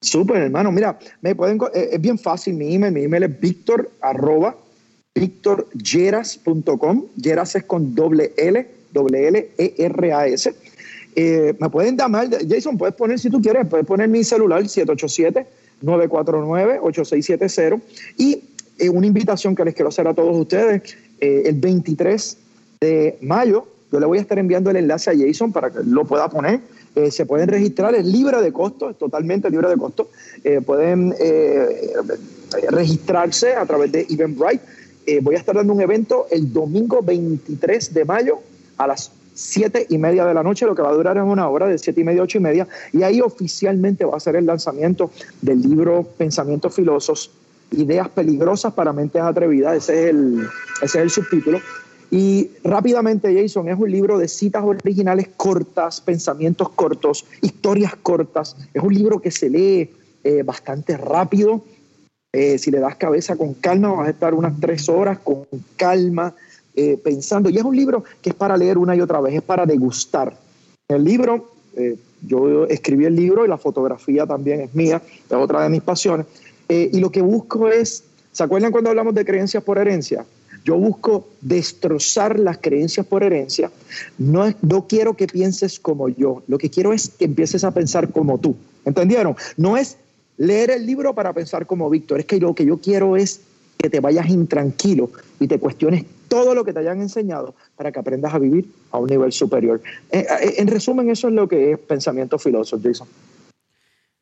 Súper, 0.00 0.42
hermano. 0.42 0.72
Mira, 0.72 0.98
me 1.20 1.34
pueden, 1.34 1.58
eh, 1.74 1.90
es 1.92 2.00
bien 2.00 2.18
fácil 2.18 2.54
mi 2.54 2.74
email. 2.74 2.92
Mi 2.92 3.04
email 3.04 3.22
es 3.24 3.40
victor 3.40 3.90
arroba 4.00 4.56
victorgeras.com. 5.14 7.06
Geras 7.20 7.54
es 7.54 7.64
con 7.64 7.94
doble 7.94 8.32
L, 8.36 8.66
doble 8.92 9.28
L, 9.28 9.50
E, 9.58 9.74
R, 9.78 10.12
A, 10.12 10.26
S. 10.26 10.54
Eh, 11.16 11.54
me 11.58 11.68
pueden 11.68 11.96
llamar, 11.96 12.28
Jason, 12.48 12.78
puedes 12.78 12.94
poner 12.94 13.18
si 13.18 13.30
tú 13.30 13.40
quieres, 13.42 13.66
puedes 13.66 13.86
poner 13.86 14.08
mi 14.08 14.24
celular 14.24 14.66
787-949-8670 15.82 17.80
y 18.18 18.42
eh, 18.78 18.88
una 18.88 19.06
invitación 19.06 19.54
que 19.54 19.64
les 19.64 19.74
quiero 19.74 19.88
hacer 19.88 20.08
a 20.08 20.14
todos 20.14 20.36
ustedes, 20.36 20.96
eh, 21.20 21.42
el 21.46 21.56
23 21.56 22.36
de 22.80 23.18
mayo, 23.20 23.66
yo 23.92 24.00
le 24.00 24.06
voy 24.06 24.18
a 24.18 24.20
estar 24.20 24.38
enviando 24.38 24.70
el 24.70 24.76
enlace 24.76 25.10
a 25.10 25.14
Jason 25.16 25.52
para 25.52 25.70
que 25.70 25.80
lo 25.84 26.04
pueda 26.04 26.28
poner. 26.28 26.60
se 27.10 27.26
pueden 27.26 27.48
registrar, 27.48 27.94
es 27.94 28.04
libre 28.04 28.40
de 28.40 28.52
costo, 28.52 28.90
es 28.90 28.96
totalmente 28.96 29.50
libre 29.50 29.68
de 29.68 29.76
costo. 29.76 30.10
pueden 30.64 31.14
registrarse 32.70 33.54
a 33.54 33.66
través 33.66 33.90
de 33.90 34.06
Eventbrite. 34.08 34.62
voy 35.22 35.34
a 35.34 35.38
estar 35.38 35.56
dando 35.56 35.72
un 35.72 35.80
evento 35.80 36.26
el 36.30 36.52
domingo 36.52 37.02
23 37.02 37.92
de 37.92 38.04
mayo 38.04 38.38
a 38.76 38.86
las 38.86 39.10
siete 39.34 39.86
y 39.88 39.98
media 39.98 40.24
de 40.24 40.34
la 40.34 40.42
noche, 40.42 40.66
lo 40.66 40.74
que 40.74 40.82
va 40.82 40.90
a 40.90 40.94
durar 40.94 41.16
es 41.16 41.22
una 41.22 41.48
hora, 41.48 41.66
de 41.66 41.78
siete 41.78 42.00
y 42.00 42.04
media 42.04 42.20
a 42.20 42.24
ocho 42.24 42.38
y 42.38 42.40
media, 42.40 42.68
y 42.92 43.02
ahí 43.02 43.20
oficialmente 43.20 44.04
va 44.04 44.16
a 44.16 44.20
ser 44.20 44.36
el 44.36 44.46
lanzamiento 44.46 45.10
del 45.40 45.62
libro 45.62 46.06
Pensamientos 46.16 46.74
Filosos, 46.74 47.30
Ideas 47.72 48.08
Peligrosas 48.08 48.72
para 48.72 48.92
Mentes 48.92 49.22
Atrevidas, 49.22 49.76
ese 49.76 50.04
es 50.04 50.10
el, 50.10 50.46
ese 50.82 50.98
es 50.98 51.02
el 51.02 51.10
subtítulo. 51.10 51.60
Y 52.10 52.50
rápidamente, 52.64 53.32
Jason, 53.40 53.68
es 53.68 53.78
un 53.78 53.90
libro 53.90 54.18
de 54.18 54.26
citas 54.26 54.64
originales 54.64 55.28
cortas, 55.36 56.00
pensamientos 56.00 56.70
cortos, 56.70 57.24
historias 57.40 57.94
cortas. 57.94 58.56
Es 58.74 58.82
un 58.82 58.92
libro 58.92 59.20
que 59.20 59.30
se 59.30 59.48
lee 59.48 59.90
eh, 60.24 60.42
bastante 60.42 60.96
rápido. 60.96 61.62
Eh, 62.32 62.58
si 62.58 62.72
le 62.72 62.80
das 62.80 62.96
cabeza 62.96 63.36
con 63.36 63.54
calma, 63.54 63.92
vas 63.92 64.08
a 64.08 64.10
estar 64.10 64.34
unas 64.34 64.58
tres 64.58 64.88
horas 64.88 65.20
con 65.20 65.46
calma 65.76 66.34
eh, 66.74 66.98
pensando. 67.02 67.50
Y 67.50 67.56
es 67.56 67.64
un 67.64 67.76
libro 67.76 68.04
que 68.22 68.30
es 68.30 68.34
para 68.34 68.56
leer 68.56 68.78
una 68.78 68.94
y 68.94 69.00
otra 69.00 69.20
vez, 69.20 69.34
es 69.34 69.42
para 69.42 69.66
degustar. 69.66 70.36
El 70.88 71.04
libro, 71.04 71.50
yo 72.26 72.66
escribí 72.66 73.04
el 73.04 73.14
libro 73.14 73.44
y 73.44 73.48
la 73.48 73.56
fotografía 73.56 74.26
también 74.26 74.62
es 74.62 74.74
mía, 74.74 75.00
es 75.06 75.32
otra 75.32 75.62
de 75.62 75.68
mis 75.68 75.82
pasiones. 75.82 76.26
y 76.68 76.98
lo 76.98 77.10
que 77.10 77.22
busco 77.22 77.68
es, 77.68 78.02
¿se 78.32 78.42
acuerdan 78.42 78.72
cuando 78.72 78.90
hablamos 78.90 79.14
de 79.14 79.24
creencias 79.24 79.62
por 79.62 79.78
herencia? 79.78 80.24
Yo 80.64 80.76
busco 80.76 81.28
destrozar 81.40 82.38
las 82.38 82.58
creencias 82.58 83.06
por 83.06 83.22
herencia. 83.22 83.70
No, 84.18 84.52
no 84.62 84.86
quiero 84.86 85.16
que 85.16 85.26
pienses 85.26 85.80
como 85.80 86.08
yo. 86.08 86.42
Lo 86.48 86.58
que 86.58 86.70
quiero 86.70 86.92
es 86.92 87.08
que 87.08 87.24
empieces 87.24 87.64
a 87.64 87.70
pensar 87.70 88.10
como 88.10 88.38
tú. 88.38 88.56
¿Entendieron? 88.84 89.36
No 89.56 89.76
es 89.76 89.96
leer 90.36 90.70
el 90.70 90.86
libro 90.86 91.14
para 91.14 91.32
pensar 91.32 91.66
como 91.66 91.88
Víctor. 91.88 92.20
Es 92.20 92.26
que 92.26 92.38
lo 92.38 92.54
que 92.54 92.66
yo 92.66 92.78
quiero 92.78 93.16
es 93.16 93.40
que 93.80 93.90
te 93.90 94.00
vayas 94.00 94.28
intranquilo 94.28 95.10
y 95.38 95.46
te 95.46 95.58
cuestiones 95.58 96.04
todo 96.28 96.54
lo 96.54 96.64
que 96.64 96.72
te 96.72 96.80
hayan 96.80 97.00
enseñado 97.00 97.54
para 97.76 97.90
que 97.90 97.98
aprendas 97.98 98.34
a 98.34 98.38
vivir 98.38 98.70
a 98.90 98.98
un 98.98 99.08
nivel 99.08 99.32
superior. 99.32 99.82
Eh, 100.10 100.26
eh, 100.28 100.54
en, 100.58 100.68
resumen, 100.68 101.10
eso 101.10 101.28
es 101.28 101.34
lo 101.34 101.48
que 101.48 101.72
es 101.72 101.78
pensamiento 101.78 102.38
filósofo, 102.38 102.82
Jason. 102.82 103.08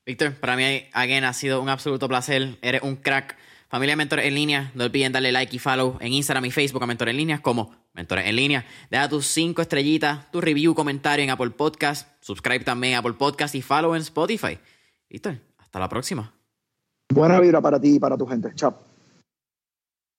Víctor, 0.06 0.34
para 0.34 0.56
mí, 0.56 0.84
again, 0.92 1.24
ha 1.24 1.32
sido 1.34 1.60
un 1.60 1.68
absoluto 1.68 2.08
placer. 2.08 2.56
Eres 2.62 2.82
un 2.82 2.96
crack. 2.96 3.36
Familia 3.68 3.96
Mentores 3.96 4.24
en 4.24 4.34
línea, 4.34 4.72
no 4.74 4.84
olviden 4.84 5.12
darle 5.12 5.30
like 5.30 5.54
y 5.54 5.58
follow 5.58 5.98
en 6.00 6.14
Instagram 6.14 6.46
y 6.46 6.50
Facebook 6.50 6.82
a 6.82 6.86
Mentores 6.86 7.12
en 7.12 7.18
línea 7.18 7.42
como 7.42 7.74
Mentores 7.92 8.24
en 8.24 8.36
línea. 8.36 8.64
Deja 8.90 9.10
tus 9.10 9.26
cinco 9.26 9.60
estrellitas, 9.60 10.30
tu 10.30 10.40
review, 10.40 10.74
comentario 10.74 11.22
en 11.22 11.28
Apple 11.28 11.50
Podcast, 11.50 12.08
subscribe 12.20 12.60
también 12.60 12.94
a 12.94 13.00
Apple 13.00 13.12
Podcast 13.12 13.54
y 13.54 13.60
follow 13.60 13.94
en 13.94 14.00
Spotify. 14.00 14.58
Listo, 15.10 15.34
hasta 15.58 15.78
la 15.78 15.88
próxima. 15.90 16.32
Buena 17.12 17.40
vibra 17.40 17.60
para 17.60 17.78
ti 17.78 17.96
y 17.96 17.98
para 17.98 18.16
tu 18.16 18.26
gente. 18.26 18.54
Chao. 18.54 18.87